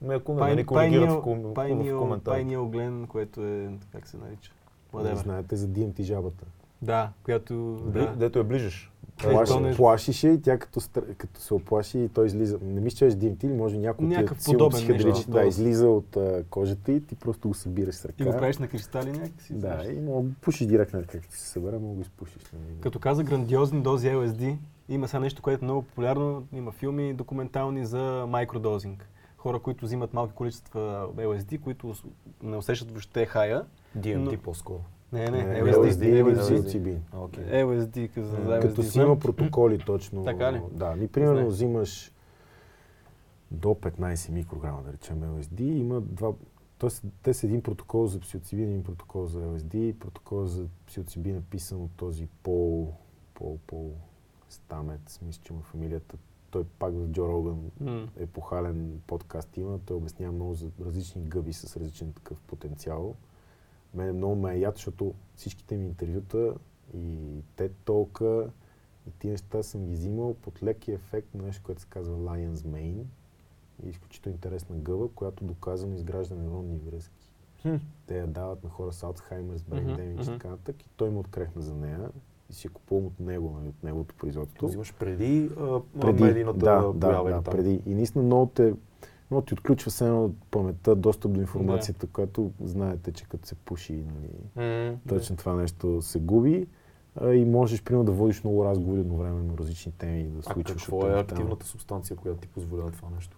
Ме 0.02 0.14
ако 0.14 0.34
не, 0.34 0.40
Пай- 0.40 0.54
не 0.54 0.66
коригират 0.66 1.10
в, 1.10 1.22
ком, 1.22 1.38
в 1.40 1.54
Pineal- 1.54 1.98
коментар. 1.98 2.32
Pineal 2.34 2.58
gland, 2.58 3.06
което 3.06 3.46
е, 3.46 3.70
как 3.92 4.06
се 4.08 4.16
нарича? 4.16 4.52
Нали, 4.94 5.06
Whatever. 5.06 5.14
знаете 5.14 5.56
за 5.56 5.68
DMT 5.68 6.02
жабата. 6.02 6.46
Да, 6.82 7.10
която... 7.22 7.80
Бли, 7.84 8.00
Да. 8.00 8.14
Дето 8.16 8.38
е 8.38 8.42
ближеш. 8.44 8.92
Е, 9.26 9.30
Плаши, 9.30 9.76
Плашише 9.76 10.28
и 10.28 10.42
тя 10.42 10.58
като, 10.58 10.80
стр- 10.80 11.14
като 11.16 11.40
се 11.40 11.54
оплаши 11.54 11.98
и 11.98 12.08
той 12.08 12.26
излиза. 12.26 12.58
Не 12.62 12.80
мисля, 12.80 12.96
че 12.96 13.06
е 13.06 13.10
DMT 13.10 13.44
или 13.44 13.52
може 13.52 13.78
някой 13.78 14.06
Някакъв 14.06 14.44
подобен 14.44 14.86
нещо. 14.86 15.30
Да, 15.30 15.44
излиза 15.44 15.88
от 15.88 16.16
а, 16.16 16.44
кожата 16.50 16.92
и 16.92 17.00
ти 17.00 17.14
просто 17.14 17.48
го 17.48 17.54
събираш 17.54 17.94
с 17.94 18.04
ръка. 18.04 18.24
И 18.24 18.26
го 18.26 18.32
правиш 18.36 18.58
на 18.58 18.68
кристали 18.68 19.12
някакси. 19.12 19.52
Да, 19.52 19.58
знаеш. 19.58 19.96
и 19.96 20.00
мога 20.00 20.28
пушиш 20.40 20.66
директно, 20.66 21.02
както 21.12 21.36
се 21.36 21.48
събере, 21.48 21.78
мога 21.78 21.88
да 21.88 21.94
го 21.94 22.00
изпушиш. 22.00 22.42
нали. 22.52 22.80
Като 22.80 22.98
каза 22.98 23.24
грандиозни 23.24 23.82
дози 23.82 24.08
LSD, 24.08 24.56
има 24.88 25.08
сега 25.08 25.20
нещо, 25.20 25.42
което 25.42 25.64
е 25.64 25.66
много 25.66 25.82
популярно. 25.82 26.46
Има 26.52 26.72
филми 26.72 27.14
документални 27.14 27.86
за 27.86 28.26
микродозинг. 28.28 29.08
хора, 29.36 29.58
които 29.58 29.84
взимат 29.84 30.14
малки 30.14 30.34
количества 30.34 31.08
LSD, 31.16 31.60
които 31.60 31.94
не 32.42 32.56
усещат 32.56 32.90
въобще 32.90 33.26
хая. 33.26 33.64
DMT 33.98 34.16
но... 34.16 34.42
по-скоро. 34.42 34.80
Не, 35.12 35.30
не, 35.30 35.44
Не, 35.44 35.62
LSD. 35.62 35.74
LSD 35.74 36.02
или 36.02 36.22
LSD. 36.24 36.40
псилоцибин. 36.40 37.02
Okay. 37.14 37.64
LSD, 37.64 38.08
като, 38.08 38.26
за 38.26 38.36
LSD. 38.36 38.60
Като 38.62 38.82
си 38.82 38.98
има 38.98 39.18
протоколи 39.18 39.78
точно. 39.78 40.24
Така 40.24 40.52
ли? 40.52 40.62
Да, 40.72 40.96
ми 40.96 41.08
примерно 41.08 41.36
Знае. 41.36 41.46
взимаш 41.46 42.12
до 43.50 43.68
15 43.68 44.30
микрограма, 44.30 44.82
да 44.82 44.92
речем 44.92 45.20
LSD, 45.20 45.60
има 45.60 46.00
два, 46.00 46.32
Тоест, 46.78 47.04
те 47.22 47.34
са 47.34 47.46
един 47.46 47.62
протокол 47.62 48.06
за 48.06 48.20
псилоцибин, 48.20 48.64
един 48.64 48.84
протокол 48.84 49.26
за 49.26 49.40
LSD, 49.40 49.92
протокол 49.92 50.44
за 50.44 50.66
псилоцибин 50.86 51.36
е 51.36 51.40
писан 51.40 51.82
от 51.82 51.90
този 51.96 52.26
Пол, 52.42 52.92
Пол, 53.34 53.58
Пол 53.66 53.92
Стамец, 54.48 55.20
мисля, 55.22 55.42
че 55.44 55.52
му 55.52 55.58
е 55.58 55.62
фамилията. 55.62 56.16
Той 56.50 56.64
пак 56.64 56.92
в 56.94 57.08
Джо 57.08 57.28
Роган 57.28 57.70
М. 57.80 58.08
епохален 58.16 59.00
подкаст 59.06 59.56
има. 59.56 59.78
Той 59.78 59.96
обяснява 59.96 60.32
много 60.32 60.54
за 60.54 60.70
различни 60.80 61.22
гъби 61.22 61.52
с 61.52 61.76
различен 61.76 62.12
такъв 62.12 62.40
потенциал. 62.40 63.14
Мене 63.98 64.12
много 64.12 64.34
ме 64.34 64.54
е 64.54 64.58
яд, 64.58 64.76
защото 64.76 65.14
всичките 65.36 65.76
ми 65.76 65.86
интервюта 65.86 66.54
и 66.94 67.42
те 67.56 67.68
толка 67.68 68.50
и 69.08 69.10
тия 69.18 69.30
неща 69.30 69.62
съм 69.62 69.84
ги 69.86 69.92
взимал 69.92 70.34
под 70.34 70.62
леки 70.62 70.92
ефект 70.92 71.34
на 71.34 71.42
нещо, 71.42 71.62
което 71.64 71.80
се 71.80 71.86
казва 71.90 72.16
Lion's 72.16 72.54
Mane. 72.54 73.02
И 73.84 73.88
изключително 73.88 74.34
интересна 74.34 74.76
гъба, 74.76 75.08
която 75.08 75.44
доказано 75.44 75.94
изгражда 75.94 76.34
невронни 76.34 76.78
връзки. 76.78 77.32
Хм. 77.62 77.74
Те 78.06 78.18
я 78.18 78.26
дават 78.26 78.64
на 78.64 78.70
хора 78.70 78.92
с 78.92 79.02
Алцхаймер, 79.02 79.56
с 79.56 79.62
Brain 79.62 79.86
Damage 79.86 80.12
мгм. 80.12 80.22
и 80.22 80.24
така 80.24 80.48
нататък. 80.48 80.82
И 80.82 80.88
той 80.96 81.10
му 81.10 81.20
открехна 81.20 81.62
за 81.62 81.74
нея 81.74 82.10
и 82.50 82.52
си 82.52 82.66
я 82.66 82.70
купувам 82.70 83.06
от 83.06 83.20
него, 83.20 83.50
нали, 83.58 83.68
от 83.68 83.82
неговото 83.82 84.14
производство. 84.14 84.58
То 84.58 84.66
взимаш 84.66 84.94
преди, 84.94 85.50
а, 85.60 85.80
преди, 86.00 86.22
медийната 86.22 86.58
да, 86.58 86.92
да, 86.92 87.22
да, 87.22 87.42
преди. 87.42 87.82
И 87.86 87.94
наистина 87.94 88.24
много 88.24 88.46
те, 88.46 88.74
много 89.30 89.46
ти 89.46 89.54
отключва 89.54 89.90
се 89.90 90.04
едно 90.06 90.24
от 90.24 90.36
паметта, 90.50 90.94
достъп 90.96 91.32
до 91.32 91.40
информацията, 91.40 92.06
която 92.06 92.50
знаете, 92.64 93.12
че 93.12 93.24
като 93.24 93.48
се 93.48 93.54
пуши, 93.54 93.92
нали, 93.92 94.68
М, 94.90 94.96
точно 95.08 95.36
това 95.36 95.54
нещо 95.54 96.02
се 96.02 96.20
губи. 96.20 96.66
А, 97.20 97.32
и 97.32 97.44
можеш, 97.44 97.82
примерно, 97.82 98.04
да 98.04 98.12
водиш 98.12 98.44
много 98.44 98.64
разговори 98.64 99.00
едновременно, 99.00 99.58
различни 99.58 99.92
теми, 99.92 100.24
да 100.24 100.38
А 100.38 100.42
случваш. 100.42 100.82
какво 100.82 100.98
от 100.98 101.04
е 101.04 101.20
активната 101.20 101.66
субстанция, 101.66 102.16
която 102.16 102.40
ти 102.40 102.48
позволява 102.48 102.90
това 102.90 103.08
нещо? 103.14 103.36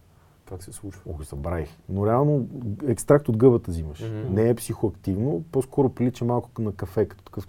Как 0.49 0.63
се 0.63 0.73
случва? 0.73 1.03
Ох, 1.11 1.23
забравих. 1.23 1.69
Но 1.89 2.07
реално 2.07 2.47
екстракт 2.87 3.29
от 3.29 3.37
гъбата 3.37 3.71
взимаш. 3.71 4.01
Мгм. 4.01 4.35
Не 4.35 4.49
е 4.49 4.55
психоактивно, 4.55 5.45
по-скоро 5.53 5.89
прилича 5.89 6.25
малко 6.25 6.63
на 6.63 6.73
кафе, 6.73 7.07
като 7.07 7.25
такъв 7.25 7.47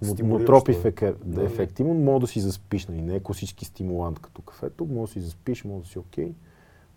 е. 0.69 0.71
ефект, 0.71 0.99
да, 0.99 1.15
Да. 1.25 1.43
ефект 1.43 1.79
има, 1.79 1.93
може 1.93 2.21
да 2.21 2.27
си 2.27 2.39
заспиш, 2.39 2.87
нали? 2.87 3.01
не 3.01 3.15
е 3.15 3.19
класически 3.19 3.65
стимулант 3.65 4.19
като 4.19 4.41
кафето, 4.41 4.85
може 4.85 5.09
да 5.09 5.13
си 5.13 5.19
заспиш, 5.21 5.63
може 5.63 5.83
да 5.83 5.89
си 5.89 5.99
окей. 5.99 6.33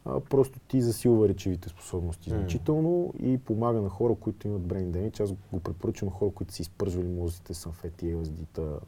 А, 0.05 0.21
просто 0.21 0.59
ти 0.69 0.83
засилва 0.83 1.29
речевите 1.29 1.69
способности 1.69 2.31
М. 2.31 2.39
значително 2.39 3.15
и 3.23 3.39
помага 3.39 3.81
на 3.81 3.89
хора, 3.89 4.15
които 4.15 4.49
имат 4.49 4.63
brain 4.63 4.91
damage. 4.91 5.21
Аз 5.21 5.33
го 5.33 5.61
препоръчвам 5.61 6.09
на 6.09 6.15
хора, 6.15 6.31
които 6.31 6.53
си 6.53 6.63
изпържвали 6.63 7.09
мозъците, 7.09 7.55
санфети, 7.55 8.15
LSD-та, 8.15 8.79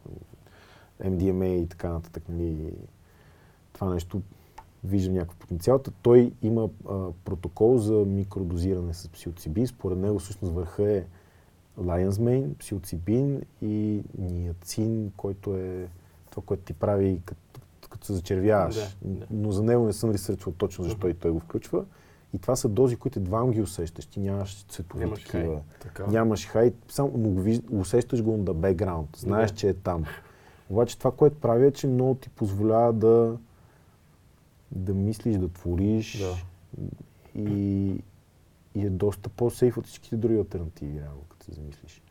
MDMA 1.03 1.47
и 1.47 1.67
така 1.67 1.89
нататък. 1.89 2.23
Нали? 2.29 2.73
Това 3.73 3.95
нещо 3.95 4.23
виждам 4.85 5.15
някакъв 5.15 5.37
потенциал. 5.37 5.83
Той 6.03 6.33
има 6.43 6.69
а, 6.89 7.11
протокол 7.25 7.79
за 7.79 7.95
микродозиране 7.95 8.95
с 8.95 9.09
псилоцибин. 9.09 9.67
Според 9.67 9.99
него 9.99 10.19
всъщност 10.19 10.55
върха 10.55 10.93
е 10.93 11.05
Lion's 11.79 12.11
Mane, 12.11 12.55
псилоцибин 12.55 13.43
и 13.63 14.03
ниацин, 14.19 15.13
който 15.17 15.57
е 15.57 15.89
това, 16.31 16.43
което 16.47 16.63
ти 16.63 16.73
прави 16.73 17.21
като, 17.25 17.61
като 17.97 18.07
се 18.07 18.13
зачервяваш. 18.15 18.75
Да, 18.75 18.89
да. 19.03 19.27
Но 19.31 19.53
за 19.53 19.63
него 19.63 19.87
не 19.87 19.93
съм 19.93 20.11
ресърчвал 20.11 20.55
точно 20.55 20.85
защо 20.85 21.09
и 21.09 21.15
той 21.15 21.31
го 21.31 21.41
включва. 21.41 21.85
И 22.35 22.39
това 22.39 22.57
са 22.57 22.69
дози, 22.69 22.97
които 22.97 23.19
едва 23.19 23.51
ги 23.51 23.63
усещаш. 23.63 24.07
Ти 24.07 24.21
нямаш 24.21 24.65
цветови 24.65 25.05
Нямаш 25.05 25.23
такива. 25.25 25.43
хай. 25.55 25.63
Така. 25.81 26.07
Нямаш 26.07 26.47
хай, 26.47 26.73
само 26.89 27.13
но 27.17 27.29
го 27.29 27.41
виж, 27.41 27.61
усещаш 27.73 28.23
го 28.23 28.37
на 28.37 28.55
бекграунд. 28.55 29.09
Знаеш, 29.17 29.51
Да. 29.51 29.57
че 29.57 29.69
е 29.69 29.75
там. 29.75 30.05
Обаче 30.71 30.99
това, 30.99 31.11
което 31.11 31.37
прави 31.37 31.67
е, 31.67 31.71
че 31.71 31.87
много 31.87 32.15
ти 32.15 32.29
позволява 32.29 32.93
да, 32.93 33.37
да 34.73 34.95
мислиш, 34.95 35.37
да 35.37 35.49
твориш 35.49 36.19
Да. 36.19 36.35
и, 37.35 37.87
и 38.75 38.87
е 38.87 38.91
доста 38.91 39.29
по-сейф 39.29 39.77
от 39.77 39.87
всичките 39.87 40.17
други 40.17 40.39
альтернативи, 40.39 41.01
реално, 41.01 41.21
като 41.29 41.45
се 41.45 41.53
замислиш. 41.53 42.03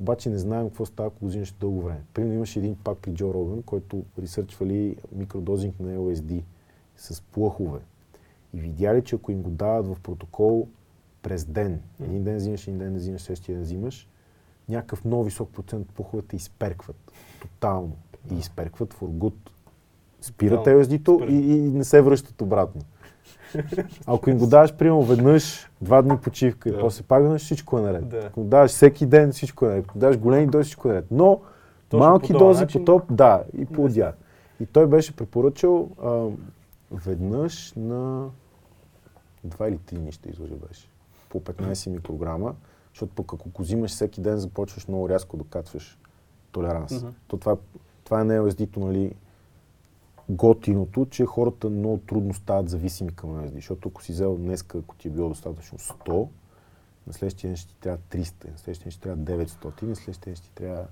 Обаче 0.00 0.30
не 0.30 0.38
знаем 0.38 0.68
какво 0.68 0.86
става, 0.86 1.06
ако 1.06 1.20
го 1.20 1.26
взимаш 1.26 1.52
дълго 1.52 1.82
време. 1.82 2.02
Примерно 2.14 2.34
имаше 2.34 2.58
един 2.58 2.76
пак 2.84 2.98
при 2.98 3.14
Джо 3.14 3.34
Роган, 3.34 3.62
който 3.62 4.04
ресърчвали 4.18 4.96
микродозинг 5.12 5.80
на 5.80 5.96
LSD 5.96 6.42
с 6.96 7.22
плъхове. 7.22 7.80
И 8.54 8.60
видяли, 8.60 9.04
че 9.04 9.16
ако 9.16 9.32
им 9.32 9.42
го 9.42 9.50
дават 9.50 9.86
в 9.86 10.00
протокол 10.00 10.68
през 11.22 11.44
ден, 11.44 11.80
един 12.02 12.24
ден 12.24 12.36
взимаш, 12.36 12.68
един 12.68 12.78
ден 12.78 12.92
не 12.92 12.98
взимаш, 12.98 13.22
следващия 13.22 13.54
ден 13.54 13.64
взимаш, 13.64 14.08
някакъв 14.68 15.04
много 15.04 15.24
висок 15.24 15.50
процент 15.50 15.88
от 15.88 15.94
плъховете 15.94 16.36
изперкват. 16.36 17.12
Тотално. 17.40 17.96
И 18.32 18.38
изперкват 18.38 18.94
for 18.94 19.08
good. 19.08 19.34
Спират. 20.20 20.66
LSD-то 20.66 21.20
и, 21.28 21.34
и 21.34 21.60
не 21.60 21.84
се 21.84 22.02
връщат 22.02 22.40
обратно. 22.40 22.82
Ако 24.06 24.30
им 24.30 24.38
го 24.38 24.46
даваш, 24.46 24.74
примерно, 24.74 25.02
веднъж, 25.02 25.70
два 25.80 26.02
дни 26.02 26.18
почивка 26.18 26.68
и 26.68 26.72
Да. 26.72 26.80
после 26.80 27.02
пак 27.02 27.22
веднъж, 27.22 27.42
всичко 27.42 27.78
е 27.78 27.82
наред. 27.82 28.08
Да. 28.08 28.18
Ако 28.18 28.40
го 28.42 28.48
даваш 28.48 28.70
всеки 28.70 29.06
ден, 29.06 29.32
всичко 29.32 29.64
е 29.64 29.68
наред. 29.68 29.84
Ако 29.84 29.98
даваш 29.98 30.18
големи 30.18 30.46
дози, 30.46 30.64
всичко 30.64 30.88
е 30.88 30.92
наред. 30.92 31.06
Но 31.10 31.40
Точно 31.88 31.98
малки 31.98 32.32
по 32.32 32.38
дози 32.38 32.60
начин- 32.60 32.80
по 32.80 32.84
топ, 32.84 33.02
да, 33.10 33.42
и 33.58 33.66
плодя. 33.66 34.12
И 34.60 34.66
той 34.66 34.86
беше 34.86 35.16
препоръчал 35.16 35.88
а, 36.04 36.26
веднъж 36.92 37.72
на 37.76 38.26
два 39.44 39.68
или 39.68 39.78
три 39.78 39.96
дни 39.96 40.12
ще 40.12 40.28
излъжа 40.30 40.54
беше. 40.68 40.88
По 41.28 41.40
15 41.40 41.90
микрограма, 41.90 42.54
защото 42.92 43.12
пък 43.14 43.32
ако 43.32 43.48
го 43.48 43.62
взимаш 43.62 43.90
всеки 43.90 44.20
ден, 44.20 44.38
започваш 44.38 44.88
много 44.88 45.08
рязко 45.08 45.36
да 45.36 45.44
качваш 45.44 45.98
толеранс. 46.52 46.92
Мгм. 46.92 47.12
То 47.28 47.36
това, 47.36 47.56
това 48.04 48.20
е 48.20 48.24
не 48.24 48.38
LSD-то, 48.40 48.80
нали, 48.80 49.12
готиното, 50.28 51.06
че 51.10 51.24
хората 51.26 51.70
много 51.70 51.98
трудно 51.98 52.34
стават 52.34 52.68
зависими 52.68 53.12
към 53.14 53.30
LSD. 53.30 53.54
Защото 53.54 53.88
ако 53.88 54.02
си 54.02 54.12
взел 54.12 54.36
днеска, 54.36 54.78
ако 54.78 54.94
ти 54.94 55.08
е 55.08 55.10
било 55.10 55.28
достатъчно 55.28 55.78
100, 55.78 56.28
на 57.06 57.12
следващия 57.12 57.48
ден 57.48 57.56
ще 57.56 57.68
ти 57.68 57.80
трябва 57.80 57.98
300, 58.10 58.50
на 58.52 58.58
следващия 58.58 58.84
ден 58.84 58.90
ще 58.90 59.00
ти 59.00 59.00
трябва 59.00 59.22
900, 59.22 59.82
на 59.82 59.96
следващия 59.96 60.24
ден 60.24 60.36
ще 60.36 60.44
ти 60.48 60.54
трябва... 60.54 60.84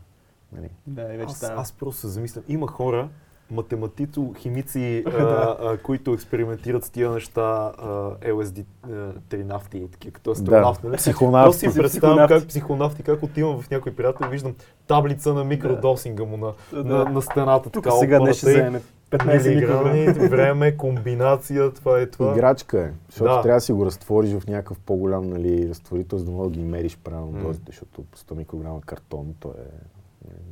Нали, 0.53 0.69
Да, 0.87 1.15
и 1.15 1.17
вече 1.17 1.31
Аз, 1.31 1.37
става. 1.37 1.61
аз 1.61 1.73
просто 1.73 2.01
се 2.01 2.09
замислям. 2.09 2.45
Има 2.49 2.67
хора, 2.67 3.09
математици, 3.51 4.21
химици, 4.39 5.05
а, 5.19 5.57
а, 5.61 5.79
които 5.83 6.13
експериментират 6.13 6.85
с 6.85 6.91
тия 6.91 7.11
неща, 7.11 7.73
а, 7.79 7.87
LSD, 8.21 8.65
а, 8.83 9.13
тринавти 9.29 9.79
и 9.79 9.89
такива, 9.89 10.13
като 10.13 10.31
астронавти. 10.31 10.87
нали? 10.87 10.97
психонавти. 10.97 11.59
Си 11.59 11.75
представям 11.75 12.29
как 12.29 12.49
психонавти, 12.49 13.03
как 13.03 13.23
отивам 13.23 13.61
в 13.63 13.71
някой 13.71 13.95
приятел 13.95 14.27
и 14.27 14.29
виждам 14.29 14.55
таблица 14.87 15.35
на 15.35 15.45
микродосинга 15.45 16.25
му 16.25 16.37
на, 16.37 16.53
Да. 16.73 16.85
на, 16.85 17.05
на 17.05 17.23
стената. 17.23 17.71
Тук 17.71 17.85
така, 17.85 17.97
сега 17.97 18.19
днес 18.19 18.37
ще 18.37 18.51
вземе 18.51 18.83
15 19.13 19.49
милиграми, 19.49 20.01
микрограма. 20.01 20.29
време, 20.29 20.77
комбинация, 20.77 21.73
това 21.73 22.01
е 22.01 22.07
това. 22.07 22.33
Играчка 22.33 22.81
е, 22.81 22.91
защото 23.09 23.31
Да. 23.31 23.43
трябва 23.43 23.57
да 23.57 23.61
си 23.61 23.73
го 23.73 23.87
разтвориш 23.87 24.33
в 24.33 24.47
някакъв 24.47 24.79
по-голям 24.79 25.27
нали, 25.27 25.69
разтворител, 25.69 26.19
за 26.19 26.25
да 26.25 26.31
мога 26.31 26.45
да 26.45 26.51
ги 26.51 26.65
мериш 26.65 26.99
правилно 26.99 27.33
М. 27.33 27.41
дозите, 27.41 27.65
защото 27.67 28.05
100 28.17 28.35
микрограма 28.35 28.81
картон, 28.81 29.35
то 29.41 29.49
е, 29.49 29.63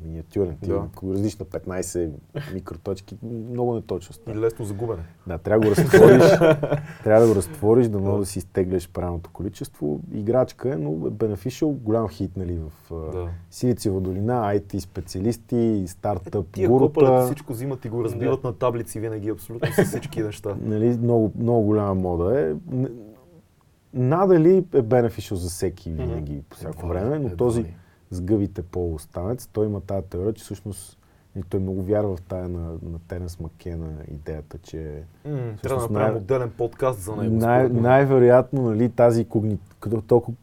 миниатюрен. 0.02 0.56
Ти, 0.62 0.68
Да. 0.68 0.86
ако 0.92 1.12
разлиш 1.12 1.36
на 1.36 1.46
15 1.46 2.10
микроточки, 2.54 3.16
много 3.22 3.74
неточно 3.74 4.32
И 4.32 4.36
лесно 4.36 4.64
загубене. 4.64 5.02
Да, 5.26 5.38
трябва 5.38 5.60
да 5.60 5.66
го 5.66 5.76
разтвориш, 5.76 6.22
трябва 7.04 7.22
да 7.22 7.28
го 7.28 7.34
разтвориш, 7.34 7.88
да 7.88 7.98
мога 7.98 8.18
да 8.18 8.26
си 8.26 8.38
изтегляш 8.38 8.88
правилното 8.88 9.30
количество. 9.30 10.00
Играчка 10.12 10.72
е, 10.72 10.76
но 10.76 10.90
е 10.90 11.10
beneficial, 11.10 11.66
голям 11.66 12.08
хит 12.08 12.36
нали, 12.36 12.58
в 12.58 12.72
Да. 13.12 13.28
Силициева 13.50 14.00
долина, 14.00 14.32
IT 14.32 14.78
специалисти, 14.78 15.84
стартъп, 15.86 16.46
Тия 16.52 16.68
гурута. 16.68 17.22
всичко 17.26 17.52
взимат 17.52 17.84
и 17.84 17.88
го 17.88 18.04
разбиват 18.04 18.44
на 18.44 18.52
таблици 18.52 19.00
винаги, 19.00 19.28
абсолютно 19.28 19.68
с 19.72 19.84
всички 19.84 20.22
неща. 20.22 20.56
нали, 20.62 20.98
много, 21.02 21.32
много 21.38 21.62
голяма 21.62 21.94
мода 21.94 22.40
е. 22.40 22.54
Надали 23.94 24.56
е 24.56 24.82
beneficial 24.82 25.34
за 25.34 25.48
всеки 25.48 25.90
винаги 25.90 26.42
по 26.48 26.56
всяко 26.56 26.86
време, 26.86 27.18
но 27.18 27.36
този. 27.36 27.74
С 28.10 28.20
гъбите 28.20 28.62
по-останец, 28.62 29.48
той 29.52 29.66
има 29.66 29.80
тази 29.80 30.06
теория, 30.06 30.32
че 30.32 30.44
всъщност 30.44 30.96
и 31.36 31.42
той 31.42 31.60
много 31.60 31.82
вярва 31.82 32.16
в 32.16 32.22
тая 32.22 32.48
на, 32.48 32.60
на 32.60 32.98
Теренс 33.08 33.40
Маккена 33.40 33.88
идеята, 34.10 34.58
че 34.58 35.02
М, 35.24 35.54
Трябва 35.62 35.76
да 35.76 35.82
направим 35.82 36.12
най- 36.12 36.22
отделен 36.22 36.50
подкаст 36.50 37.00
за 37.00 37.16
него. 37.16 37.36
най- 37.36 37.68
най-вероятно 37.68 38.62
нали, 38.62 38.88
тази 38.88 39.24
когни, 39.24 39.58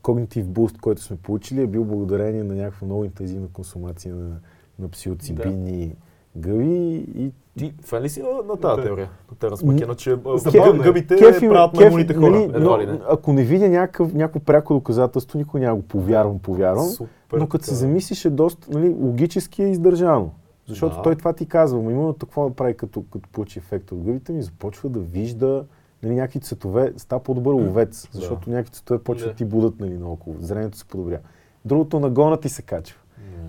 когнитив 0.02 0.48
буст, 0.48 0.78
който 0.78 1.02
сме 1.02 1.18
получили, 1.18 1.62
е 1.62 1.68
бил 1.68 1.84
благодарение 1.86 2.44
на 2.44 2.56
някаква 2.56 2.86
много 2.86 3.06
интензивна 3.06 3.48
консумация 3.48 4.16
на, 4.16 4.36
на 4.80 4.90
псилоцибини 4.90 5.96
гъби 6.36 6.96
и 7.16 7.32
Ти 7.58 7.74
фен 7.82 8.02
ли 8.02 8.10
си 8.10 8.22
на, 8.22 8.30
на 8.44 8.58
тази 8.58 8.76
Да. 8.76 8.84
теория? 8.84 9.10
На 9.32 9.38
Теренс 9.38 9.64
Маккена, 9.64 9.96
че 9.96 10.18
Забавно 10.36 10.82
е. 10.82 10.86
гъбите 10.86 11.16
Кефи 11.18 11.48
ме- 11.48 11.54
правят 11.54 11.74
най-умните 11.74 12.14
хора. 12.14 12.30
нали, 12.30 12.44
Едва 12.44 12.60
но, 12.62 12.80
ли 12.80 12.86
не? 12.86 13.00
Ако 13.10 13.34
не 13.34 13.44
видя 13.44 13.70
някакъв, 13.70 14.14
някакво 14.14 14.40
пряко 14.40 14.74
доказателство, 14.74 15.38
никой 15.38 15.60
няма 15.60 15.76
го 15.76 15.82
повярвам, 15.82 16.40
повярвам. 16.40 16.86
Супер, 16.86 17.38
но 17.38 17.48
като 17.48 17.66
се 17.66 17.76
замислиш 17.76 18.26
е 18.26 18.30
доста, 18.30 18.68
нали, 18.72 18.90
логически 18.92 19.64
е 19.64 19.70
издържано. 19.70 20.32
Защото 20.68 20.96
Да. 20.96 21.02
той 21.02 21.16
това 21.16 21.34
ти 21.34 21.46
казва, 21.46 21.82
но 21.82 21.92
именно 21.92 22.16
какво 22.16 22.50
да 22.50 22.56
прави 22.56 22.74
като, 22.74 23.04
като 23.04 23.30
получи 23.30 23.60
ефект 23.60 23.92
от 23.92 24.00
гъбите 24.00 24.32
ми, 24.32 24.42
започва 24.42 24.90
да 24.90 25.00
вижда, 25.00 25.66
нали, 26.04 26.16
някакви 26.16 26.40
цветове, 26.40 26.94
става 26.98 27.24
по-добър 27.24 27.54
ловец, 27.54 28.02
Да. 28.04 28.10
защото 28.14 28.50
някакви 28.50 28.72
цветове 28.72 29.00
почват 29.00 29.28
Да. 29.28 29.32
да 29.32 29.38
ти 29.38 29.46
будат 29.46 29.80
нали, 29.80 29.94
наоколо, 29.94 30.36
зрението 30.40 30.78
се 30.78 30.86
подобря. 30.86 31.20
Другото 31.66 32.00
нагона 32.00 32.38
ти 32.38 32.50
се 32.50 32.62
качва. 32.62 33.00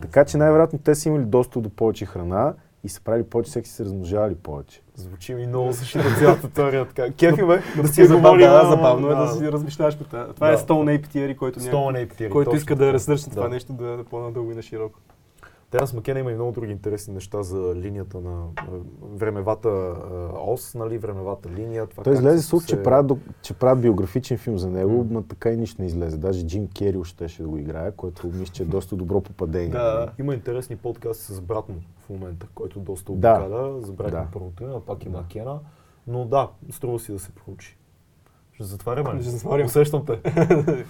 Така 0.00 0.24
че 0.24 0.36
най-вероятно 0.36 0.78
те 0.78 0.94
са 0.94 1.08
имали 1.08 1.24
достъп 1.24 1.62
до 1.62 1.70
повече 1.70 2.04
храна 2.06 2.54
и 2.88 2.90
са 2.90 3.00
правили 3.00 3.24
повече, 3.24 3.50
всеки 3.50 3.68
се 3.68 3.84
размножавали 3.84 4.34
повече. 4.34 4.82
Звучи 4.94 5.34
ми 5.34 5.46
много 5.46 5.72
защита 5.72 6.04
цялата 6.18 6.48
теория. 6.48 6.86
Така. 6.86 7.12
Кефи 7.18 7.42
ме 7.42 7.62
да 7.82 7.88
си 7.88 8.02
Е, 8.02 8.06
забавно, 8.06 8.38
да, 8.38 8.66
забавно 8.70 9.10
е 9.10 9.14
да 9.14 9.28
си 9.28 9.52
размишляваш 9.52 9.98
по 9.98 10.04
това. 10.04 10.32
Това 10.34 10.52
е. 10.52 10.56
Stone 10.56 11.00
Ape 11.00 11.06
Theory, 11.14 11.36
който, 11.36 11.60
който 12.30 12.56
иска 12.56 12.76
да 12.76 12.92
разсърчне 12.92 13.30
това 13.30 13.42
Да. 13.42 13.48
нещо 13.48 13.72
да 13.72 13.98
е 14.00 14.04
по-надълго 14.04 14.52
и 14.52 14.54
на 14.54 14.62
широко. 14.62 15.00
Теренс 15.70 15.92
Макена 15.92 16.20
има 16.20 16.32
и 16.32 16.34
много 16.34 16.52
други 16.52 16.72
интересни 16.72 17.14
неща 17.14 17.42
за 17.42 17.74
линията 17.76 18.20
на 18.20 18.44
времевата 19.02 19.94
ос, 20.38 20.74
нали, 20.74 20.98
времевата 20.98 21.48
линия. 21.50 21.86
Това 21.86 22.02
Той 22.02 22.12
излезе 22.14 22.42
се- 22.42 22.48
слух, 22.48 22.62
че 22.62 22.76
се- 22.76 22.82
правят, 22.82 23.06
док- 23.06 23.42
че 23.42 23.54
правят 23.54 23.80
биографичен 23.80 24.38
филм 24.38 24.58
за 24.58 24.70
него, 24.70 24.92
М. 24.92 25.04
но 25.10 25.22
така 25.22 25.50
и 25.50 25.56
нищо 25.56 25.82
не 25.82 25.86
излезе. 25.86 26.18
Даже 26.18 26.46
Джим 26.46 26.68
Керил 26.68 27.04
щеше 27.04 27.42
да 27.42 27.48
го 27.48 27.58
играе, 27.58 27.92
което 27.92 28.26
мисля, 28.26 28.44
че 28.46 28.62
е 28.62 28.66
доста 28.66 28.96
добро 28.96 29.20
попадение. 29.20 29.68
Да. 29.68 30.12
Има 30.18 30.34
интересни 30.34 30.76
подкасти 30.76 31.24
с 31.24 31.40
брат 31.40 31.68
му 31.68 31.74
в 31.98 32.08
момента, 32.10 32.46
който 32.54 32.80
доста 32.80 33.12
Да. 33.12 33.32
обикаля. 33.32 33.82
За 33.82 33.92
брат 33.92 34.10
Да. 34.10 34.20
му 34.20 34.26
първото 34.32 34.80
пак 34.80 35.04
и 35.04 35.08
Да. 35.08 35.16
Макена. 35.16 35.58
Но 36.06 36.24
да, 36.24 36.48
струва 36.70 36.98
си 36.98 37.12
да 37.12 37.18
се 37.18 37.30
проучи. 37.32 37.78
Ще 38.52 38.64
затваряме. 38.64 39.20
Ще 39.22 39.30
затворим. 39.30 39.66
Усещам 39.66 40.04
те. 40.06 40.20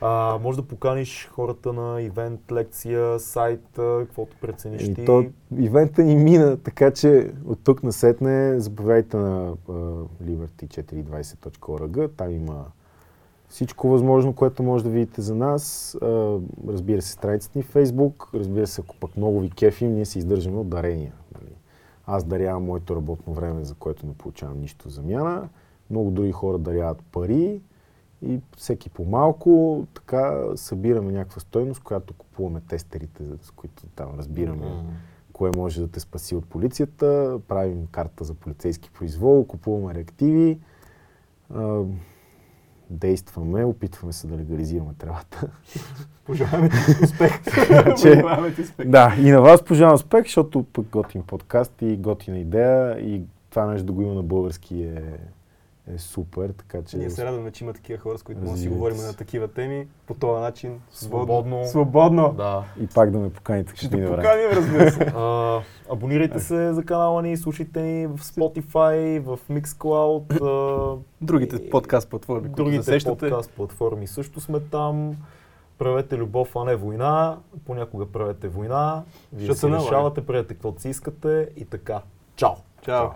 а, 0.00 0.38
може 0.42 0.58
да 0.58 0.68
поканиш 0.68 1.28
хората 1.32 1.72
на 1.72 2.02
ивент, 2.02 2.40
лекция, 2.52 3.20
сайт, 3.20 3.64
каквото 3.76 4.36
прецениш 4.40 4.94
ти. 4.94 5.04
то, 5.04 5.24
ивента 5.58 6.02
ни 6.02 6.16
мина, 6.16 6.56
така 6.56 6.90
че 6.90 7.32
от 7.46 7.64
тук 7.64 7.82
насетне 7.82 8.60
заповядайте 8.60 9.16
на 9.16 9.56
uh, 9.56 10.06
liberty420.org. 10.24 12.10
Там 12.16 12.30
има 12.30 12.64
всичко 13.48 13.88
възможно, 13.88 14.32
което 14.32 14.62
може 14.62 14.84
да 14.84 14.90
видите 14.90 15.22
за 15.22 15.34
нас. 15.34 15.96
Uh, 16.00 16.42
разбира 16.68 17.02
се, 17.02 17.12
страницата 17.12 17.58
ни 17.58 17.62
в 17.62 17.74
Facebook. 17.74 18.34
Разбира 18.34 18.66
се, 18.66 18.80
ако 18.80 18.96
пък 18.96 19.16
много 19.16 19.40
ви 19.40 19.50
кефим, 19.50 19.94
ние 19.94 20.04
се 20.04 20.18
издържаме 20.18 20.58
от 20.58 20.68
дарения. 20.68 21.12
Нали. 21.34 21.52
Аз 22.06 22.24
дарявам 22.24 22.64
моето 22.64 22.96
работно 22.96 23.32
време, 23.32 23.64
за 23.64 23.74
което 23.74 24.06
не 24.06 24.14
получавам 24.14 24.60
нищо 24.60 24.88
замяна. 24.88 25.48
Много 25.90 26.10
други 26.10 26.32
хора 26.32 26.58
даряват 26.58 27.02
пари 27.12 27.60
и 28.26 28.40
всеки 28.56 28.90
по-малко. 28.90 29.86
Така 29.94 30.42
събираме 30.56 31.12
някаква 31.12 31.40
стойност, 31.40 31.82
която 31.82 32.14
купуваме 32.14 32.60
тестерите, 32.60 33.22
с 33.42 33.50
които 33.50 33.86
там 33.96 34.08
разбираме 34.18 34.66
М. 34.66 34.84
кое 35.32 35.50
може 35.56 35.80
да 35.80 35.88
те 35.88 36.00
спаси 36.00 36.34
от 36.36 36.46
полицията, 36.46 37.38
правим 37.48 37.86
карта 37.90 38.24
за 38.24 38.34
полицейски 38.34 38.90
произвол, 38.90 39.44
купуваме 39.46 39.94
реактиви, 39.94 40.58
а, 41.54 41.82
действаме, 42.90 43.64
опитваме 43.64 44.12
се 44.12 44.26
да 44.26 44.36
легализираме 44.36 44.94
тревата. 44.98 45.50
Пожелаваме 46.24 46.68
ти 46.68 47.04
успех. 47.04 47.42
Че- 48.02 48.22
успех. 48.62 48.88
да, 48.88 49.14
и 49.18 49.30
на 49.30 49.40
вас 49.40 49.64
пожелавам 49.64 49.94
успех, 49.94 50.22
защото 50.24 50.62
пък 50.72 50.86
готин 50.86 51.22
подкаст 51.22 51.82
и 51.82 51.96
готина 51.96 52.38
идея 52.38 53.00
и 53.00 53.22
това 53.50 53.66
нещо 53.66 53.86
да 53.86 53.92
го 53.92 54.02
има 54.02 54.14
на 54.14 54.22
български 54.22 54.82
е, 54.82 55.02
е 55.94 55.98
супер, 55.98 56.50
така 56.50 56.82
че... 56.82 56.96
Ние 56.96 57.10
се 57.10 57.24
радваме, 57.24 57.50
че 57.50 57.64
има 57.64 57.72
такива 57.72 57.98
хора, 57.98 58.18
с 58.18 58.22
които 58.22 58.40
може 58.40 58.52
да 58.52 58.58
си 58.58 58.68
говорим 58.68 58.96
се. 58.96 59.06
на 59.06 59.14
такива 59.14 59.48
теми 59.48 59.88
по 60.06 60.14
този 60.14 60.40
начин. 60.40 60.80
Свободно. 60.90 61.64
Свободно. 61.66 62.34
Да. 62.36 62.64
И 62.80 62.86
пак 62.86 63.10
да 63.10 63.18
ме 63.18 63.32
поканите, 63.32 63.72
Ще 63.76 63.90
те 63.90 64.06
поканим, 64.06 64.50
разбира 64.52 64.90
се. 64.90 65.04
А, 65.16 65.60
абонирайте 65.92 66.40
се 66.40 66.72
за 66.72 66.84
канала 66.84 67.22
ни, 67.22 67.36
слушайте 67.36 67.82
ни 67.82 68.06
в 68.06 68.18
Spotify, 68.18 69.20
в 69.20 69.38
Mixcloud. 69.50 70.42
А, 70.42 70.98
Другите 71.20 71.70
подкаст 71.70 72.10
платформи, 72.10 72.42
които 72.42 72.56
другите 72.62 72.82
засещате. 72.82 73.18
подкаст 73.18 73.50
платформи 73.50 74.06
също 74.06 74.40
сме 74.40 74.60
там. 74.60 75.16
Правете 75.78 76.16
любов, 76.16 76.56
а 76.56 76.64
не 76.64 76.76
война. 76.76 77.38
Понякога 77.64 78.06
правете 78.06 78.48
война. 78.48 79.02
Вие 79.32 79.52
си 79.52 79.58
се 79.58 79.68
решавате, 79.70 80.26
правете 80.26 80.54
каквото 80.54 80.80
си 80.82 80.88
искате 80.88 81.48
и 81.56 81.64
така. 81.64 82.02
Чао! 82.36 82.50
Чао. 82.82 83.08